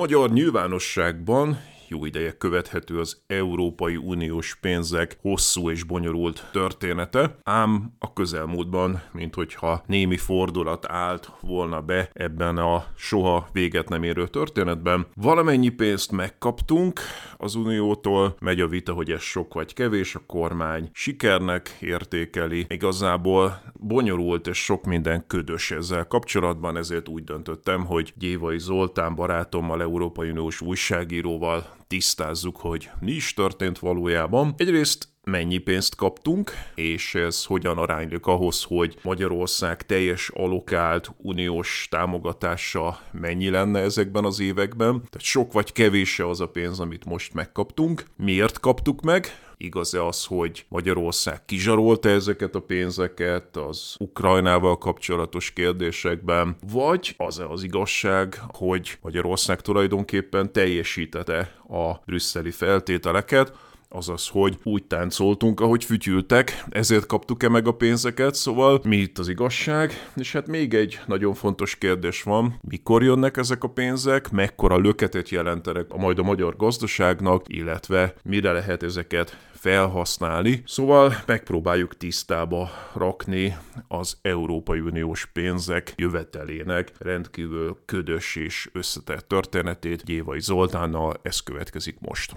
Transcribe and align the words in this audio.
Magyar 0.00 0.30
nyilvánosságban 0.30 1.60
jó 1.90 2.04
ideje 2.04 2.32
követhető 2.32 2.98
az 2.98 3.22
Európai 3.26 3.96
Uniós 3.96 4.56
pénzek 4.60 5.18
hosszú 5.20 5.70
és 5.70 5.82
bonyolult 5.82 6.48
története, 6.52 7.36
ám 7.42 7.92
a 7.98 8.12
közelmúltban, 8.12 9.02
mint 9.12 9.34
hogyha 9.34 9.82
némi 9.86 10.16
fordulat 10.16 10.86
állt 10.88 11.32
volna 11.40 11.80
be 11.80 12.10
ebben 12.12 12.56
a 12.56 12.84
soha 12.96 13.48
véget 13.52 13.88
nem 13.88 14.02
érő 14.02 14.26
történetben. 14.26 15.06
Valamennyi 15.14 15.68
pénzt 15.68 16.12
megkaptunk 16.12 17.00
az 17.36 17.54
Uniótól, 17.54 18.36
megy 18.40 18.60
a 18.60 18.68
vita, 18.68 18.92
hogy 18.92 19.10
ez 19.10 19.20
sok 19.20 19.54
vagy 19.54 19.74
kevés, 19.74 20.14
a 20.14 20.22
kormány 20.26 20.90
sikernek 20.92 21.76
értékeli. 21.80 22.66
Igazából 22.68 23.62
bonyolult 23.72 24.46
és 24.46 24.64
sok 24.64 24.84
minden 24.84 25.26
ködös 25.26 25.70
ezzel 25.70 26.06
kapcsolatban, 26.06 26.76
ezért 26.76 27.08
úgy 27.08 27.24
döntöttem, 27.24 27.84
hogy 27.84 28.12
Gyévai 28.16 28.58
Zoltán 28.58 29.14
barátommal, 29.14 29.82
Európai 29.82 30.30
Uniós 30.30 30.60
újságíróval 30.60 31.78
tisztázzuk, 31.90 32.56
hogy 32.56 32.90
mi 33.00 33.12
is 33.12 33.34
történt 33.34 33.78
valójában. 33.78 34.54
Egyrészt 34.56 35.08
mennyi 35.24 35.58
pénzt 35.58 35.94
kaptunk, 35.94 36.52
és 36.74 37.14
ez 37.14 37.44
hogyan 37.44 37.78
aránylik 37.78 38.26
ahhoz, 38.26 38.62
hogy 38.62 38.96
Magyarország 39.02 39.86
teljes 39.86 40.28
alokált 40.28 41.10
uniós 41.16 41.86
támogatása 41.90 43.00
mennyi 43.12 43.50
lenne 43.50 43.80
ezekben 43.80 44.24
az 44.24 44.40
években. 44.40 44.92
Tehát 44.92 45.20
sok 45.20 45.52
vagy 45.52 45.72
kevés 45.72 46.20
az 46.20 46.40
a 46.40 46.48
pénz, 46.48 46.80
amit 46.80 47.04
most 47.04 47.34
megkaptunk. 47.34 48.04
Miért 48.16 48.60
kaptuk 48.60 49.00
meg? 49.00 49.26
Igaz-e 49.56 50.06
az, 50.06 50.24
hogy 50.24 50.64
Magyarország 50.68 51.44
kizsarolta 51.44 52.08
ezeket 52.08 52.54
a 52.54 52.60
pénzeket 52.60 53.56
az 53.56 53.96
Ukrajnával 53.98 54.78
kapcsolatos 54.78 55.52
kérdésekben, 55.52 56.56
vagy 56.72 57.14
az-e 57.16 57.46
az 57.46 57.62
igazság, 57.62 58.40
hogy 58.48 58.98
Magyarország 59.02 59.60
tulajdonképpen 59.60 60.52
teljesítette 60.52 61.54
a 61.68 61.94
brüsszeli 62.06 62.50
feltételeket, 62.50 63.52
azaz, 63.92 64.28
hogy 64.28 64.58
úgy 64.62 64.84
táncoltunk, 64.84 65.60
ahogy 65.60 65.84
fütyültek, 65.84 66.64
ezért 66.68 67.06
kaptuk-e 67.06 67.48
meg 67.48 67.66
a 67.66 67.72
pénzeket, 67.72 68.34
szóval 68.34 68.80
mi 68.84 68.96
itt 68.96 69.18
az 69.18 69.28
igazság? 69.28 69.92
És 70.16 70.32
hát 70.32 70.46
még 70.46 70.74
egy 70.74 71.00
nagyon 71.06 71.34
fontos 71.34 71.76
kérdés 71.76 72.22
van, 72.22 72.58
mikor 72.68 73.02
jönnek 73.02 73.36
ezek 73.36 73.64
a 73.64 73.68
pénzek, 73.68 74.30
mekkora 74.30 74.76
löketet 74.76 75.28
jelentenek 75.28 75.86
a 75.88 75.96
majd 75.96 76.18
a 76.18 76.22
magyar 76.22 76.56
gazdaságnak, 76.56 77.44
illetve 77.46 78.14
mire 78.22 78.52
lehet 78.52 78.82
ezeket 78.82 79.38
felhasználni. 79.52 80.62
Szóval 80.66 81.14
megpróbáljuk 81.26 81.96
tisztába 81.96 82.70
rakni 82.94 83.56
az 83.88 84.18
Európai 84.22 84.80
Uniós 84.80 85.26
pénzek 85.32 85.92
jövetelének 85.96 86.92
rendkívül 86.98 87.78
ködös 87.84 88.36
és 88.36 88.68
összetett 88.72 89.28
történetét 89.28 90.04
Gyévai 90.04 90.40
Zoltánnal, 90.40 91.20
ez 91.22 91.40
következik 91.40 91.96
most. 91.98 92.34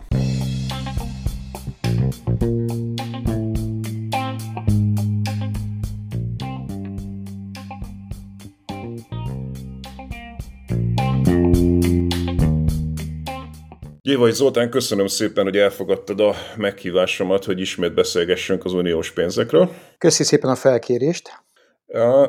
Gyévai 14.01 14.31
Zoltán, 14.31 14.69
köszönöm 14.69 15.07
szépen, 15.07 15.44
hogy 15.44 15.57
elfogadtad 15.57 16.19
a 16.19 16.34
meghívásomat, 16.57 17.46
hogy 17.46 17.59
ismét 17.59 17.94
beszélgessünk 17.94 18.66
az 18.66 18.74
uniós 18.74 19.12
pénzekről. 19.12 19.69
Köszi 19.97 20.24
szépen 20.24 20.50
a 20.50 20.56
felkérést. 20.56 21.44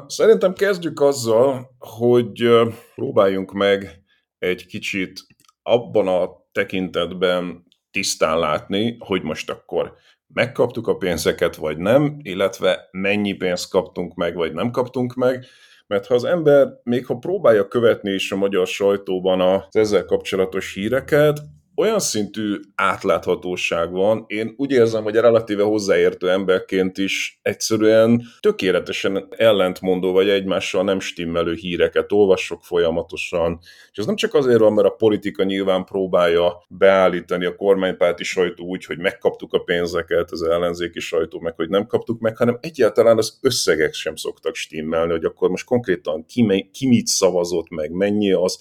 Szerintem 0.06 0.52
kezdjük 0.52 1.00
azzal, 1.00 1.74
hogy 1.78 2.48
próbáljunk 2.94 3.52
meg 3.52 4.02
egy 4.38 4.66
kicsit 4.66 5.20
abban 5.62 6.08
a 6.08 6.30
tekintetben 6.52 7.66
tisztán 7.94 8.38
látni, 8.38 8.96
hogy 8.98 9.22
most 9.22 9.50
akkor 9.50 9.94
megkaptuk 10.26 10.88
a 10.88 10.96
pénzeket, 10.96 11.56
vagy 11.56 11.78
nem, 11.78 12.16
illetve 12.22 12.88
mennyi 12.90 13.32
pénzt 13.32 13.70
kaptunk 13.70 14.14
meg, 14.14 14.34
vagy 14.34 14.52
nem 14.52 14.70
kaptunk 14.70 15.14
meg, 15.14 15.44
mert 15.86 16.06
ha 16.06 16.14
az 16.14 16.24
ember, 16.24 16.68
még 16.82 17.06
ha 17.06 17.14
próbálja 17.14 17.68
követni 17.68 18.10
is 18.10 18.32
a 18.32 18.36
magyar 18.36 18.66
sajtóban 18.66 19.40
az 19.40 19.76
ezzel 19.76 20.04
kapcsolatos 20.04 20.74
híreket, 20.74 21.40
olyan 21.76 21.98
szintű 21.98 22.60
átláthatóság 22.74 23.92
van, 23.92 24.24
én 24.26 24.54
úgy 24.56 24.70
érzem, 24.70 25.02
hogy 25.02 25.16
a 25.16 25.20
relatíve 25.20 25.62
hozzáértő 25.62 26.30
emberként 26.30 26.98
is 26.98 27.38
egyszerűen 27.42 28.22
tökéletesen 28.40 29.28
ellentmondó 29.36 30.12
vagy 30.12 30.28
egymással 30.28 30.84
nem 30.84 31.00
stimmelő 31.00 31.54
híreket 31.54 32.12
olvasok 32.12 32.64
folyamatosan, 32.64 33.58
és 33.92 33.98
ez 33.98 34.06
nem 34.06 34.16
csak 34.16 34.34
azért 34.34 34.58
van, 34.58 34.72
mert 34.72 34.88
a 34.88 34.94
politika 34.94 35.42
nyilván 35.42 35.84
próbálja 35.84 36.64
beállítani 36.68 37.44
a 37.44 37.56
kormánypárti 37.56 38.24
sajtó 38.24 38.64
úgy, 38.64 38.84
hogy 38.84 38.98
megkaptuk 38.98 39.52
a 39.52 39.58
pénzeket, 39.58 40.30
az 40.30 40.42
ellenzéki 40.42 41.00
sajtó 41.00 41.40
meg, 41.40 41.54
hogy 41.56 41.68
nem 41.68 41.86
kaptuk 41.86 42.20
meg, 42.20 42.36
hanem 42.36 42.58
egyáltalán 42.60 43.18
az 43.18 43.38
összegek 43.42 43.92
sem 43.92 44.16
szoktak 44.16 44.54
stimmelni, 44.54 45.12
hogy 45.12 45.24
akkor 45.24 45.50
most 45.50 45.66
konkrétan 45.66 46.24
ki, 46.26 46.70
ki 46.72 46.86
mit 46.86 47.06
szavazott 47.06 47.68
meg, 47.68 47.90
mennyi 47.90 48.32
az, 48.32 48.58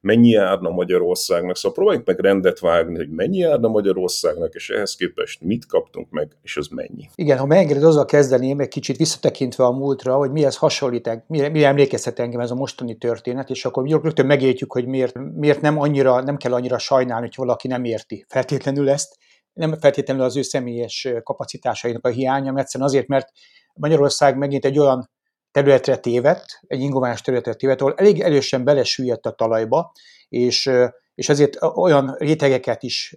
mennyi 0.00 0.28
járna 0.28 0.70
Magyarországnak, 0.70 1.56
szóval 1.56 1.72
próbáljuk 1.72 2.06
meg 2.06 2.18
rendet 2.18 2.58
vágni, 2.58 2.96
hogy 2.96 3.10
mennyi 3.10 3.36
járna 3.36 3.68
Magyarországnak, 3.68 4.54
és 4.54 4.70
ehhez 4.70 4.94
képest 4.94 5.40
mit 5.40 5.66
kaptunk 5.66 6.10
meg, 6.10 6.36
és 6.42 6.56
az 6.56 6.68
mennyi. 6.68 7.08
Igen, 7.14 7.38
ha 7.38 7.46
megengeded, 7.46 7.84
azzal 7.84 8.04
kezdeném 8.04 8.60
egy 8.60 8.68
kicsit 8.68 8.96
visszatekintve 8.96 9.64
a 9.64 9.72
múltra, 9.72 10.16
hogy 10.16 10.30
mihez 10.30 10.56
hasonlít, 10.56 11.24
mire, 11.26 11.48
mire 11.48 11.66
emlékezhet 11.66 12.18
engem 12.18 12.40
ez 12.40 12.50
a 12.50 12.54
mostani 12.54 12.96
történet, 12.96 13.50
és 13.50 13.64
akkor 13.64 13.88
rögtön 13.88 14.26
megértjük, 14.26 14.72
hogy 14.72 14.86
miért, 14.86 15.18
miért 15.34 15.60
nem, 15.60 15.78
annyira, 15.78 16.22
nem 16.22 16.36
kell 16.36 16.52
annyira 16.52 16.78
sajnálni, 16.78 17.26
hogy 17.26 17.34
valaki 17.36 17.68
nem 17.68 17.84
érti 17.84 18.24
feltétlenül 18.28 18.90
ezt, 18.90 19.16
nem 19.52 19.78
feltétlenül 19.78 20.22
az 20.22 20.36
ő 20.36 20.42
személyes 20.42 21.08
kapacitásainak 21.22 22.06
a 22.06 22.08
hiánya, 22.08 22.52
mert 22.52 22.64
egyszerűen 22.64 22.88
azért, 22.88 23.06
mert 23.06 23.28
Magyarország 23.74 24.36
megint 24.36 24.64
egy 24.64 24.78
olyan 24.78 25.10
területre 25.56 25.96
tévedt, 25.96 26.60
egy 26.66 26.80
ingoványos 26.80 27.20
területre 27.20 27.54
tévedt, 27.54 27.80
ahol 27.80 27.94
elég 27.96 28.20
erősen 28.20 28.64
belesüllyedt 28.64 29.26
a 29.26 29.30
talajba, 29.30 29.92
és, 30.28 30.70
és 31.14 31.28
ezért 31.28 31.62
olyan 31.62 32.14
rétegeket 32.18 32.82
is 32.82 33.14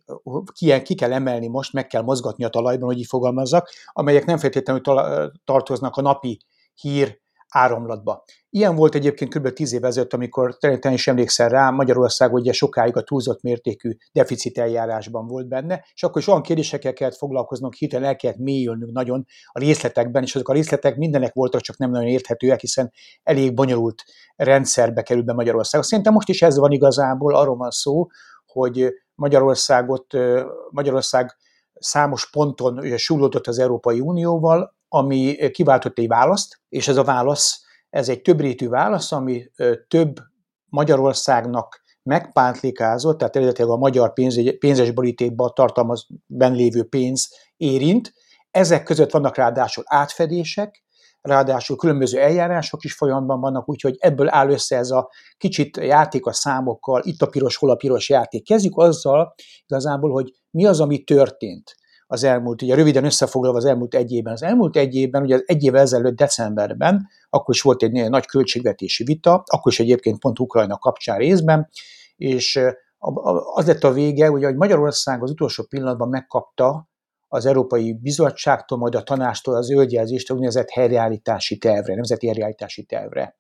ki, 0.54 0.82
ki 0.82 0.96
kell 0.96 1.14
emelni 1.14 1.48
most, 1.48 1.74
meg 1.74 1.88
kell 1.88 2.02
mozgatni 2.02 2.44
a 2.44 2.50
talajban, 2.50 2.88
hogy 2.88 3.00
így 3.00 3.06
fogalmazzak, 3.06 3.70
amelyek 3.92 4.26
nem 4.26 4.38
feltétlenül 4.38 4.82
tartoznak 5.46 5.96
a 5.96 6.02
napi 6.02 6.40
hír 6.76 7.20
áramlatba. 7.50 8.24
Ilyen 8.50 8.76
volt 8.76 8.96
egyébként 8.96 9.36
kb. 9.36 9.54
10 9.54 9.74
év 9.74 9.84
ezelőtt, 9.84 10.14
amikor 10.14 10.58
te 10.58 10.92
is 10.92 11.08
emlékszel 11.08 11.50
rá, 11.50 11.70
Magyarország 11.70 12.34
ugye 12.34 12.52
sokáig 12.52 12.98
a 12.98 13.04
túlzott 13.04 13.42
mértékű 13.42 13.92
deficit 14.12 14.58
eljárásban 14.58 15.28
volt 15.28 15.48
benne, 15.48 15.86
és 15.94 16.04
akkor 16.04 16.22
is 16.22 16.28
olyan 16.28 16.42
kérdésekkel 16.42 16.94
kellett 16.94 17.18
foglalkoznunk, 17.18 17.74
hirtelen 17.74 18.08
el 18.08 18.16
kellett 18.16 18.38
mélyülnünk 18.38 18.92
nagyon 18.92 19.26
a 19.46 19.60
részletekben, 19.60 20.24
és 20.24 20.36
azok 20.36 20.50
a 20.50 20.54
részletek 20.54 20.98
mindenek 20.98 21.34
voltak, 21.34 21.62
csak 21.62 21.78
nem 21.78 21.90
nagyon 21.90 22.08
érthetőek, 22.08 22.60
hiszen 22.60 22.92
elég 23.24 23.54
bonyolult 23.54 24.04
rendszerbe 24.36 25.02
került 25.02 25.26
be 25.26 25.34
Magyarország. 25.34 25.84
Szerintem 25.84 26.14
most 26.14 26.30
is 26.30 26.42
ez 26.42 26.58
van 26.58 26.72
igazából, 26.72 27.36
arról 27.36 27.56
van 27.56 27.70
szó, 27.70 28.08
hogy 28.46 28.94
Magyarországot, 29.16 30.06
Magyarország 30.70 31.38
számos 31.74 32.30
ponton 32.30 32.98
súlódott 32.98 33.48
az 33.48 33.60
Európai 33.60 34.00
Unióval, 34.00 34.78
ami 34.90 35.50
kiváltott 35.52 35.98
egy 36.00 36.08
választ, 36.08 36.62
és 36.70 36.88
ez 36.88 36.98
a 36.98 37.04
válasz, 37.04 37.62
ez 37.90 38.10
egy 38.10 38.22
többrétű 38.22 38.68
válasz, 38.68 39.12
ami 39.12 39.52
több 39.88 40.16
Magyarországnak 40.66 41.82
megpántlikázott, 42.04 43.18
tehát 43.18 43.36
eredetileg 43.36 43.72
a 43.72 43.78
magyar 43.78 44.14
pénz, 44.14 44.58
pénzes 44.60 44.92
borítékban 44.92 45.52
tartalmaz 45.54 46.08
benn 46.26 46.54
lévő 46.54 46.84
pénz 46.84 47.30
érint. 47.58 48.14
Ezek 48.52 48.84
között 48.84 49.12
vannak 49.12 49.36
ráadásul 49.36 49.84
átfedések, 49.88 50.84
ráadásul 51.22 51.76
különböző 51.76 52.20
eljárások 52.20 52.84
is 52.84 52.94
folyamatban 52.94 53.40
vannak, 53.40 53.70
úgyhogy 53.70 53.96
ebből 54.00 54.30
áll 54.30 54.50
össze 54.50 54.78
ez 54.78 54.90
a 54.90 55.10
kicsit 55.38 55.78
játék 55.78 56.26
a 56.26 56.34
számokkal, 56.34 57.02
itt 57.04 57.22
a 57.22 57.28
piros, 57.28 57.56
hol 57.56 57.70
a 57.70 57.76
piros 57.76 58.10
játék. 58.10 58.46
Kezdjük 58.46 58.78
azzal 58.78 59.34
igazából, 59.66 60.12
hogy 60.12 60.34
mi 60.52 60.66
az, 60.66 60.80
ami 60.80 61.04
történt 61.04 61.76
az 62.12 62.24
elmúlt, 62.24 62.62
ugye 62.62 62.76
röviden 62.76 63.04
összefoglalva 63.04 63.58
az 63.58 63.66
elmúlt 63.66 63.96
egy 63.96 64.12
évben. 64.12 64.34
Az 64.34 64.44
elmúlt 64.44 64.76
egy 64.76 64.96
évben, 64.96 65.22
ugye 65.22 65.40
egy 65.46 65.64
évvel 65.64 65.82
ezelőtt 65.82 66.16
decemberben, 66.16 67.08
akkor 67.30 67.56
is 67.56 67.62
volt 67.62 67.84
egy 67.84 68.10
nagy 68.10 68.26
költségvetési 68.26 69.04
vita, 69.04 69.44
akkor 69.46 69.72
is 69.72 69.80
egyébként 69.80 70.20
pont 70.20 70.40
Ukrajna 70.40 70.78
kapcsán 70.78 71.18
részben, 71.18 71.70
és 72.16 72.60
az 73.54 73.66
lett 73.66 73.84
a 73.84 73.92
vége, 73.92 74.32
ugye, 74.32 74.46
hogy 74.46 74.56
Magyarország 74.56 75.24
az 75.24 75.32
utolsó 75.32 75.64
pillanatban 75.64 76.10
megkapta 76.10 76.90
az 77.28 77.46
Európai 77.46 77.94
Bizottságtól, 77.94 78.78
majd 78.78 78.96
a 78.96 79.04
tanástól 79.04 79.56
az 79.56 79.66
zöldjelzést 79.66 80.30
a 80.30 80.34
úgynevezett 80.34 80.70
helyreállítási 80.70 81.58
tervre, 81.58 81.94
nemzeti 81.94 82.26
helyreállítási 82.26 82.84
tervre. 82.84 83.38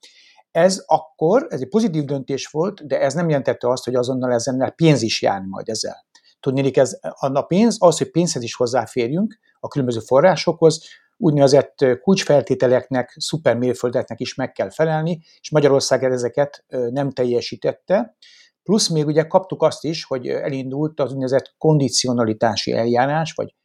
Ez 0.51 0.83
akkor, 0.85 1.47
ez 1.49 1.61
egy 1.61 1.69
pozitív 1.69 2.03
döntés 2.03 2.47
volt, 2.47 2.87
de 2.87 3.01
ez 3.01 3.13
nem 3.13 3.29
jelentette 3.29 3.69
azt, 3.69 3.85
hogy 3.85 3.95
azonnal 3.95 4.33
ezen 4.33 4.73
pénz 4.75 5.01
is 5.01 5.21
jár 5.21 5.41
majd 5.41 5.69
ezzel. 5.69 6.07
Tudnélik, 6.39 6.77
ez 6.77 6.99
a 7.17 7.41
pénz, 7.41 7.75
az, 7.79 7.97
hogy 7.97 8.11
pénzhez 8.11 8.43
is 8.43 8.55
hozzáférjünk 8.55 9.39
a 9.59 9.67
különböző 9.67 9.99
forrásokhoz, 9.99 10.83
úgynevezett 11.17 11.85
kulcsfeltételeknek, 12.01 13.15
szupermérföldeknek 13.17 14.19
is 14.19 14.35
meg 14.35 14.51
kell 14.51 14.69
felelni, 14.69 15.21
és 15.39 15.51
Magyarország 15.51 16.03
ezeket 16.03 16.65
nem 16.67 17.11
teljesítette. 17.11 18.15
Plusz 18.63 18.89
még 18.89 19.05
ugye 19.05 19.23
kaptuk 19.23 19.63
azt 19.63 19.83
is, 19.83 20.03
hogy 20.03 20.27
elindult 20.27 20.99
az 20.99 21.11
úgynevezett 21.11 21.53
kondicionalitási 21.57 22.71
eljárás, 22.71 23.33
vagy 23.33 23.55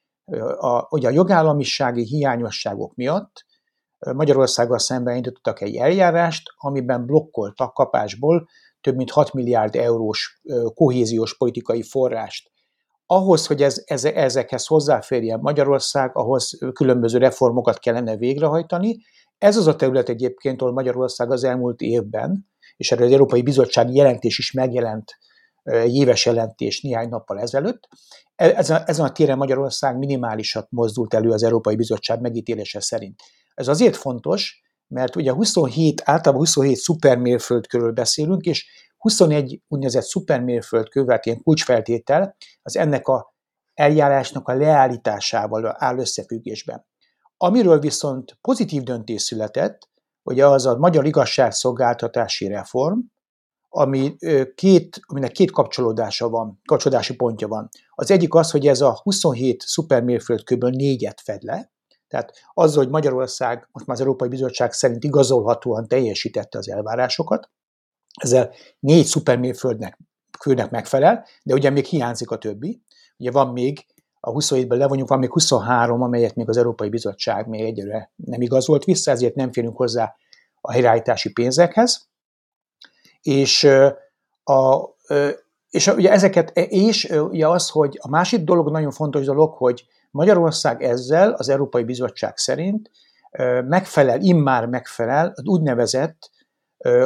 a, 0.58 0.86
ugye 0.90 1.08
a 1.08 1.12
jogállamisági 1.12 2.02
hiányosságok 2.02 2.94
miatt 2.94 3.44
Magyarországgal 4.12 4.78
szemben 4.78 5.16
indítottak 5.16 5.60
egy 5.60 5.76
eljárást, 5.76 6.42
amiben 6.56 7.06
blokkoltak 7.06 7.74
kapásból 7.74 8.48
több 8.80 8.96
mint 8.96 9.10
6 9.10 9.32
milliárd 9.32 9.74
eurós 9.74 10.40
kohéziós 10.74 11.36
politikai 11.36 11.82
forrást. 11.82 12.52
Ahhoz, 13.06 13.46
hogy 13.46 13.62
ez, 13.62 13.82
ez, 13.84 14.04
ezekhez 14.04 14.66
hozzáférjen 14.66 15.40
Magyarország, 15.40 16.16
ahhoz 16.16 16.58
különböző 16.72 17.18
reformokat 17.18 17.78
kellene 17.78 18.16
végrehajtani. 18.16 18.96
Ez 19.38 19.56
az 19.56 19.66
a 19.66 19.76
terület 19.76 20.08
egyébként, 20.08 20.60
ahol 20.60 20.72
Magyarország 20.72 21.30
az 21.30 21.44
elmúlt 21.44 21.80
évben, 21.80 22.46
és 22.76 22.92
erre 22.92 23.04
az 23.04 23.12
Európai 23.12 23.42
Bizottság 23.42 23.94
jelentés 23.94 24.38
is 24.38 24.52
megjelent, 24.52 25.18
egy 25.62 25.94
éves 25.94 26.26
jelentés 26.26 26.80
néhány 26.80 27.08
nappal 27.08 27.40
ezelőtt. 27.40 27.88
E, 28.36 28.56
ezen, 28.56 28.82
ezen 28.86 29.04
a 29.04 29.12
téren 29.12 29.36
Magyarország 29.36 29.98
minimálisat 29.98 30.66
mozdult 30.70 31.14
elő 31.14 31.30
az 31.30 31.42
Európai 31.42 31.76
Bizottság 31.76 32.20
megítélése 32.20 32.80
szerint. 32.80 33.20
Ez 33.54 33.68
azért 33.68 33.96
fontos, 33.96 34.62
mert 34.88 35.16
ugye 35.16 35.32
27, 35.32 36.02
általában 36.04 36.46
27 36.46 36.76
szupermérföldkörről 36.76 37.92
beszélünk, 37.92 38.44
és 38.44 38.66
21 39.04 39.60
úgynevezett 39.68 40.02
szupermérföldkő, 40.02 41.04
tehát 41.04 41.26
ilyen 41.26 41.42
kulcsfeltétel, 41.42 42.36
az 42.62 42.76
ennek 42.76 43.08
a 43.08 43.34
eljárásnak 43.74 44.48
a 44.48 44.54
leállításával 44.54 45.74
áll 45.78 45.98
összefüggésben. 45.98 46.86
Amiről 47.36 47.78
viszont 47.78 48.38
pozitív 48.40 48.82
döntés 48.82 49.22
született, 49.22 49.88
ugye 50.22 50.46
az 50.46 50.66
a 50.66 50.76
magyar 50.78 51.06
igazságszolgáltatási 51.06 52.46
reform, 52.46 52.98
ami 53.68 54.16
két, 54.54 55.00
aminek 55.02 55.32
két 55.32 55.50
kapcsolódása 55.50 56.28
van, 56.28 56.60
kapcsolódási 56.64 57.14
pontja 57.14 57.48
van. 57.48 57.68
Az 57.90 58.10
egyik 58.10 58.34
az, 58.34 58.50
hogy 58.50 58.66
ez 58.66 58.80
a 58.80 59.00
27 59.02 59.62
szupermérföldkőből 59.66 60.70
négyet 60.70 61.20
fed 61.20 61.42
le, 61.42 61.72
tehát 62.08 62.32
az, 62.52 62.74
hogy 62.74 62.88
Magyarország 62.88 63.68
most 63.72 63.86
már 63.86 63.96
az 63.96 64.02
Európai 64.02 64.28
Bizottság 64.28 64.72
szerint 64.72 65.04
igazolhatóan 65.04 65.88
teljesítette 65.88 66.58
az 66.58 66.68
elvárásokat, 66.68 67.50
ezzel 68.20 68.50
négy 68.80 69.04
szupermérföldnek 69.04 69.98
főnek 70.40 70.70
megfelel, 70.70 71.24
de 71.42 71.54
ugye 71.54 71.70
még 71.70 71.84
hiányzik 71.84 72.30
a 72.30 72.38
többi. 72.38 72.82
Ugye 73.16 73.30
van 73.30 73.52
még, 73.52 73.86
a 74.20 74.32
27-ben 74.32 74.78
levonjuk, 74.78 75.08
van 75.08 75.18
még 75.18 75.30
23, 75.30 76.02
amelyet 76.02 76.34
még 76.34 76.48
az 76.48 76.56
Európai 76.56 76.88
Bizottság 76.88 77.46
még 77.46 77.60
egyre 77.60 78.12
nem 78.16 78.40
igazolt 78.40 78.84
vissza, 78.84 79.10
ezért 79.10 79.34
nem 79.34 79.52
férünk 79.52 79.76
hozzá 79.76 80.14
a 80.60 80.72
helyreállítási 80.72 81.32
pénzekhez. 81.32 82.08
És, 83.22 83.64
a, 84.44 84.94
és 85.70 85.86
ugye 85.86 86.10
ezeket, 86.10 86.50
és 86.68 87.04
ugye 87.04 87.48
az, 87.48 87.68
hogy 87.68 87.98
a 88.00 88.08
másik 88.08 88.44
dolog, 88.44 88.70
nagyon 88.70 88.90
fontos 88.90 89.24
dolog, 89.24 89.54
hogy 89.54 89.86
Magyarország 90.10 90.82
ezzel 90.82 91.32
az 91.32 91.48
Európai 91.48 91.84
Bizottság 91.84 92.36
szerint 92.36 92.90
megfelel, 93.64 94.20
immár 94.20 94.66
megfelel 94.66 95.32
az 95.34 95.44
úgynevezett 95.46 96.30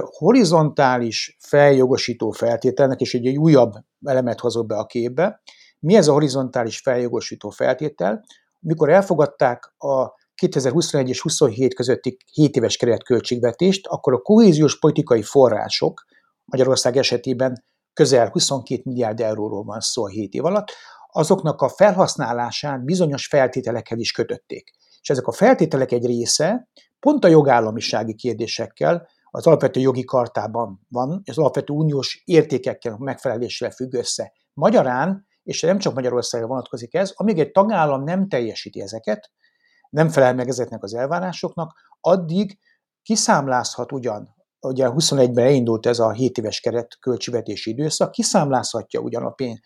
horizontális 0.05 1.37
feljogosító 1.41 2.31
feltételnek, 2.31 3.01
és 3.01 3.15
egy, 3.15 3.27
egy 3.27 3.37
újabb 3.37 3.73
elemet 4.05 4.41
hozott 4.41 4.67
be 4.67 4.77
a 4.77 4.87
képbe. 4.87 5.43
Mi 5.79 5.95
ez 5.95 6.09
a 6.09 6.13
horizontális 6.13 6.81
feljogosító 6.81 7.51
feltétel? 7.51 8.25
Mikor 8.61 8.91
elfogadták 8.91 9.75
a 9.79 10.17
2021 10.35 11.09
és 11.09 11.21
27 11.21 11.75
közötti 11.75 12.17
7 12.33 12.57
éves 12.57 12.77
keretköltségvetést, 12.77 13.87
akkor 13.87 14.13
a 14.13 14.19
kohéziós 14.19 14.79
politikai 14.79 15.23
források 15.23 16.05
Magyarország 16.45 16.97
esetében 16.97 17.65
közel 17.93 18.29
22 18.29 18.83
milliárd 18.85 19.21
euróról 19.21 19.65
van 19.65 19.81
szó 19.81 20.05
a 20.05 20.09
7 20.09 20.33
év 20.33 20.45
alatt, 20.45 20.73
azoknak 21.13 21.63
a 21.63 21.69
felhasználását 21.69 22.85
bizonyos 22.85 23.27
feltételekhez 23.27 23.99
is 23.99 24.13
kötötték. 24.13 24.71
És 25.01 25.11
ezek 25.11 25.27
a 25.27 25.33
feltételek 25.33 25.93
egy 25.93 26.07
része 26.07 26.69
pont 27.01 27.25
a 27.25 27.29
jogállamisági 27.29 28.15
kérdésekkel, 28.15 29.09
az 29.31 29.47
alapvető 29.47 29.81
jogi 29.81 30.05
kartában 30.05 30.81
van, 30.89 31.21
és 31.25 31.31
az 31.31 31.39
alapvető 31.39 31.73
uniós 31.73 32.23
értékekkel 32.25 32.97
megfeleléssel 32.99 33.71
függ 33.71 33.95
össze. 33.95 34.33
Magyarán, 34.53 35.27
és 35.43 35.61
nem 35.61 35.79
csak 35.79 35.95
Magyarországra 35.95 36.47
vonatkozik 36.47 36.95
ez, 36.95 37.13
amíg 37.15 37.39
egy 37.39 37.51
tagállam 37.51 38.03
nem 38.03 38.29
teljesíti 38.29 38.81
ezeket, 38.81 39.31
nem 39.91 40.09
felel 40.09 40.35
meg 40.35 40.49
ezeknek 40.49 40.83
az 40.83 40.95
elvárásoknak, 40.95 41.73
addig 42.01 42.59
kiszámlázhat 43.03 43.93
ugyan, 43.93 44.37
ugye 44.61 44.89
21-ben 44.91 45.45
elindult 45.45 45.87
ez 45.87 45.99
a 45.99 46.13
7 46.13 46.39
éves 46.39 46.61
keret 46.61 46.97
költségvetési 47.01 47.71
időszak, 47.71 48.11
kiszámlázhatja 48.11 49.01
ugyan 49.01 49.25
a 49.25 49.31
pénz 49.31 49.59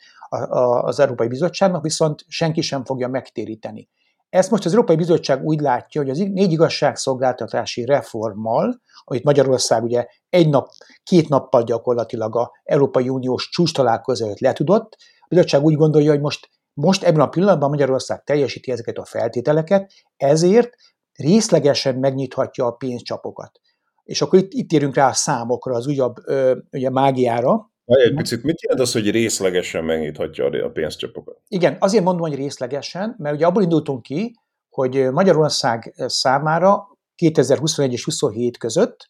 az 0.82 0.98
Európai 0.98 1.28
Bizottságnak, 1.28 1.82
viszont 1.82 2.24
senki 2.26 2.60
sem 2.60 2.84
fogja 2.84 3.08
megtéríteni. 3.08 3.90
Ezt 4.32 4.50
most 4.50 4.64
az 4.64 4.70
Európai 4.70 4.96
Bizottság 4.96 5.44
úgy 5.44 5.60
látja, 5.60 6.00
hogy 6.00 6.10
az 6.10 6.18
négy 6.18 6.52
igazságszolgáltatási 6.52 7.84
reformmal, 7.84 8.80
amit 9.04 9.24
Magyarország 9.24 9.82
ugye 9.82 10.06
egy 10.28 10.48
nap, 10.48 10.68
két 11.02 11.28
nappal 11.28 11.62
gyakorlatilag 11.62 12.36
a 12.36 12.52
Európai 12.64 13.08
Uniós 13.08 13.48
csúcs 13.48 13.74
találkozó 13.74 14.24
előtt 14.24 14.40
letudott, 14.40 14.96
a 15.20 15.26
bizottság 15.28 15.62
úgy 15.62 15.74
gondolja, 15.74 16.10
hogy 16.10 16.20
most, 16.20 16.48
most 16.72 17.02
ebben 17.02 17.20
a 17.20 17.28
pillanatban 17.28 17.70
Magyarország 17.70 18.22
teljesíti 18.24 18.70
ezeket 18.70 18.98
a 18.98 19.04
feltételeket, 19.04 19.92
ezért 20.16 20.74
részlegesen 21.12 21.94
megnyithatja 21.94 22.66
a 22.66 22.72
pénzcsapokat. 22.72 23.60
És 24.02 24.22
akkor 24.22 24.38
itt, 24.38 24.52
itt 24.52 24.72
érünk 24.72 24.94
rá 24.94 25.08
a 25.08 25.12
számokra, 25.12 25.74
az 25.74 25.86
újabb 25.86 26.16
ö, 26.24 26.58
ugye 26.70 26.90
mágiára, 26.90 27.71
egy 27.84 28.14
picit, 28.14 28.42
mit 28.42 28.62
jelent 28.62 28.80
az, 28.80 28.92
hogy 28.92 29.10
részlegesen 29.10 29.84
megnyithatja 29.84 30.64
a 30.64 30.70
pénzcsapokat? 30.70 31.40
Igen, 31.48 31.76
azért 31.80 32.04
mondom, 32.04 32.28
hogy 32.28 32.38
részlegesen, 32.38 33.14
mert 33.18 33.34
ugye 33.34 33.46
abból 33.46 33.62
indultunk 33.62 34.02
ki, 34.02 34.34
hogy 34.68 35.10
Magyarország 35.10 35.94
számára 35.96 36.98
2021 37.14 37.92
és 37.92 38.04
27 38.04 38.58
között 38.58 39.08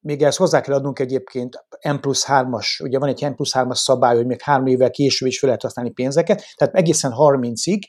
még 0.00 0.22
ezt 0.22 0.38
hozzá 0.38 0.60
kell 0.60 0.74
adnunk 0.74 0.98
egyébként 0.98 1.64
M 1.92 1.94
plusz 1.94 2.24
3-as, 2.28 2.82
ugye 2.82 2.98
van 2.98 3.08
egy 3.08 3.22
M 3.22 3.34
plusz 3.34 3.52
3-as 3.54 3.74
szabály, 3.74 4.16
hogy 4.16 4.26
még 4.26 4.40
három 4.40 4.66
évvel 4.66 4.90
később 4.90 5.28
is 5.28 5.38
fel 5.38 5.48
lehet 5.48 5.62
használni 5.62 5.90
pénzeket, 5.90 6.44
tehát 6.56 6.74
egészen 6.74 7.12
30-ig 7.16 7.80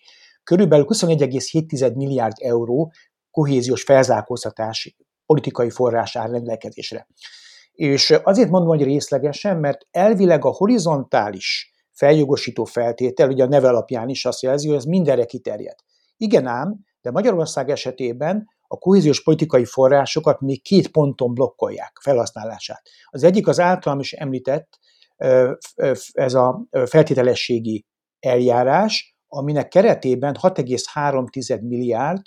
körülbelül 0.44 0.86
21,7 0.90 1.96
milliárd 1.96 2.36
euró 2.42 2.92
kohéziós 3.32 3.84
felzárkóztatási 3.84 4.96
politikai 5.26 5.70
forrás 5.70 6.16
áll 6.16 6.32
rendelkezésre. 6.32 7.08
És 7.80 8.10
azért 8.24 8.50
mondom, 8.50 8.70
hogy 8.70 8.84
részlegesen, 8.84 9.58
mert 9.58 9.88
elvileg 9.92 10.46
a 10.46 10.50
horizontális 10.50 11.74
feljogosító 11.92 12.64
feltétel, 12.64 13.30
ugye 13.30 13.44
a 13.44 13.48
neve 13.48 13.68
alapján 13.68 14.10
is 14.10 14.26
azt 14.26 14.42
jelzi, 14.42 14.68
hogy 14.68 14.78
ez 14.78 14.84
mindenre 14.84 15.26
kiterjed. 15.26 15.76
Igen 16.18 16.46
ám, 16.46 16.80
de 17.02 17.12
Magyarország 17.12 17.70
esetében 17.70 18.48
a 18.68 18.78
kohéziós 18.78 19.24
politikai 19.24 19.66
forrásokat 19.66 20.40
még 20.40 20.62
két 20.62 20.88
ponton 20.92 21.34
blokkolják 21.34 22.00
felhasználását. 22.02 22.82
Az 23.06 23.24
egyik 23.24 23.48
az 23.48 23.60
általam 23.60 24.00
is 24.00 24.14
említett, 24.14 24.80
ez 26.12 26.34
a 26.34 26.68
feltételességi 26.86 27.86
eljárás, 28.20 29.18
aminek 29.28 29.68
keretében 29.68 30.36
6,3 30.42 31.62
milliárd 31.62 32.22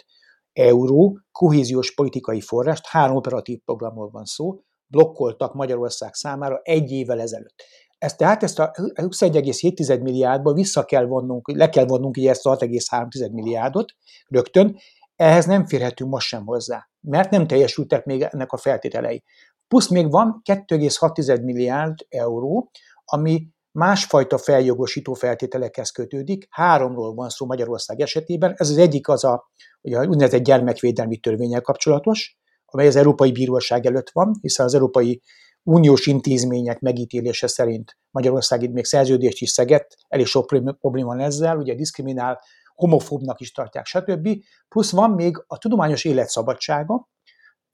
euró 0.52 1.18
kohéziós 1.32 1.94
politikai 1.94 2.40
forrást, 2.40 2.86
három 2.86 3.16
operatív 3.16 3.58
programról 3.64 4.10
van 4.10 4.24
szó, 4.24 4.60
blokkoltak 4.92 5.54
Magyarország 5.54 6.14
számára 6.14 6.60
egy 6.62 6.90
évvel 6.90 7.20
ezelőtt. 7.20 7.62
ezt 7.98 8.16
tehát 8.16 8.42
ezt 8.42 8.58
a 8.58 8.70
21,7 8.74 10.02
milliárdból 10.02 10.54
vissza 10.54 10.84
kell 10.84 11.04
vonnunk, 11.04 11.52
le 11.52 11.68
kell 11.68 11.84
vonnunk 11.84 12.16
így 12.16 12.26
ezt 12.26 12.46
a 12.46 12.56
6,3 12.56 13.32
milliárdot 13.32 13.92
rögtön, 14.28 14.76
ehhez 15.16 15.44
nem 15.44 15.66
férhetünk 15.66 16.10
most 16.10 16.26
sem 16.26 16.44
hozzá, 16.44 16.88
mert 17.00 17.30
nem 17.30 17.46
teljesültek 17.46 18.04
még 18.04 18.22
ennek 18.22 18.52
a 18.52 18.56
feltételei. 18.56 19.22
Plusz 19.68 19.88
még 19.88 20.10
van 20.10 20.42
2,6 20.50 21.42
milliárd 21.42 21.98
euró, 22.08 22.70
ami 23.04 23.48
másfajta 23.72 24.38
feljogosító 24.38 25.14
feltételekhez 25.14 25.90
kötődik. 25.90 26.46
Háromról 26.50 27.14
van 27.14 27.28
szó 27.28 27.46
Magyarország 27.46 28.00
esetében. 28.00 28.54
Ez 28.56 28.70
az 28.70 28.76
egyik 28.76 29.08
az 29.08 29.24
a, 29.24 29.50
ugye, 29.80 29.98
úgynevezett 29.98 30.42
gyermekvédelmi 30.42 31.16
törvényel 31.16 31.60
kapcsolatos, 31.60 32.38
amely 32.72 32.86
az 32.86 32.96
Európai 32.96 33.32
Bíróság 33.32 33.86
előtt 33.86 34.10
van, 34.10 34.38
hiszen 34.40 34.66
az 34.66 34.74
Európai 34.74 35.22
Uniós 35.62 36.06
intézmények 36.06 36.80
megítélése 36.80 37.46
szerint 37.46 37.96
Magyarország 38.10 38.62
itt 38.62 38.72
még 38.72 38.84
szerződést 38.84 39.40
is 39.40 39.50
szegett, 39.50 39.96
elég 40.08 40.26
sok 40.26 40.46
probléma 40.80 41.06
van 41.06 41.20
ezzel, 41.20 41.56
ugye 41.56 41.74
diszkriminál, 41.74 42.40
homofóbnak 42.74 43.40
is 43.40 43.52
tartják, 43.52 43.86
stb. 43.86 44.28
Plusz 44.68 44.90
van 44.90 45.10
még 45.10 45.44
a 45.46 45.58
tudományos 45.58 46.04
életszabadsága, 46.04 47.08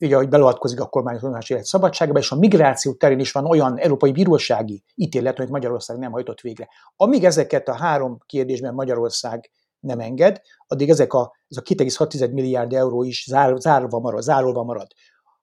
ugye, 0.00 0.14
ahogy 0.14 0.28
beleadkozik 0.28 0.80
a 0.80 0.86
kormány 0.86 1.18
tudományos 1.18 1.50
élet 1.50 1.64
szabadságába, 1.64 2.18
és 2.18 2.30
a 2.30 2.36
migráció 2.36 2.92
terén 2.92 3.18
is 3.18 3.32
van 3.32 3.46
olyan 3.46 3.78
európai 3.78 4.12
bírósági 4.12 4.84
ítélet, 4.94 5.38
amit 5.38 5.50
Magyarország 5.50 5.98
nem 5.98 6.12
hajtott 6.12 6.40
végre. 6.40 6.68
Amíg 6.96 7.24
ezeket 7.24 7.68
a 7.68 7.76
három 7.76 8.18
kérdésben 8.26 8.74
Magyarország 8.74 9.50
nem 9.80 10.00
enged, 10.00 10.40
addig 10.66 10.90
ezek 10.90 11.12
a, 11.12 11.32
ez 11.48 11.56
a 11.56 11.62
2,6 11.62 12.32
milliárd 12.32 12.72
euró 12.72 13.02
is 13.02 13.24
zár, 13.28 13.56
zárva 13.56 13.98
marad, 13.98 14.22
zárolva 14.22 14.62
marad. 14.62 14.86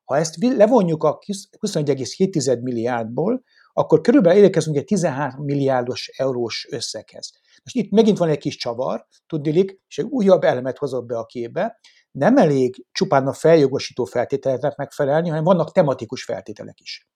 Ha 0.04 0.18
ezt 0.18 0.36
levonjuk 0.40 1.04
a 1.04 1.18
21,7 1.18 2.62
milliárdból, 2.62 3.44
akkor 3.74 4.02
körülbelül 4.02 4.44
érkezünk 4.44 4.78
egy 4.78 4.86
13 4.86 5.46
milliárdos 5.46 6.12
eurós 6.18 6.68
összeghez. 6.72 7.32
Most 7.64 7.76
itt 7.76 7.92
megint 7.92 8.18
van 8.18 8.30
egy 8.30 8.38
kis 8.38 8.56
csavar, 8.56 9.08
tudnilik, 9.28 9.82
és 9.88 9.98
egy 9.98 10.06
újabb 10.10 10.44
elemet 10.44 10.78
hozott 10.78 11.06
be 11.06 11.18
a 11.18 11.26
képbe. 11.26 11.80
Nem 12.12 12.38
elég 12.38 12.86
csupán 12.92 13.28
a 13.28 13.34
feljogosító 13.34 14.04
feltételeknek 14.04 14.76
megfelelni, 14.76 15.30
hanem 15.30 15.44
vannak 15.44 15.72
tematikus 15.72 16.24
feltételek 16.24 16.80
is. 16.80 17.10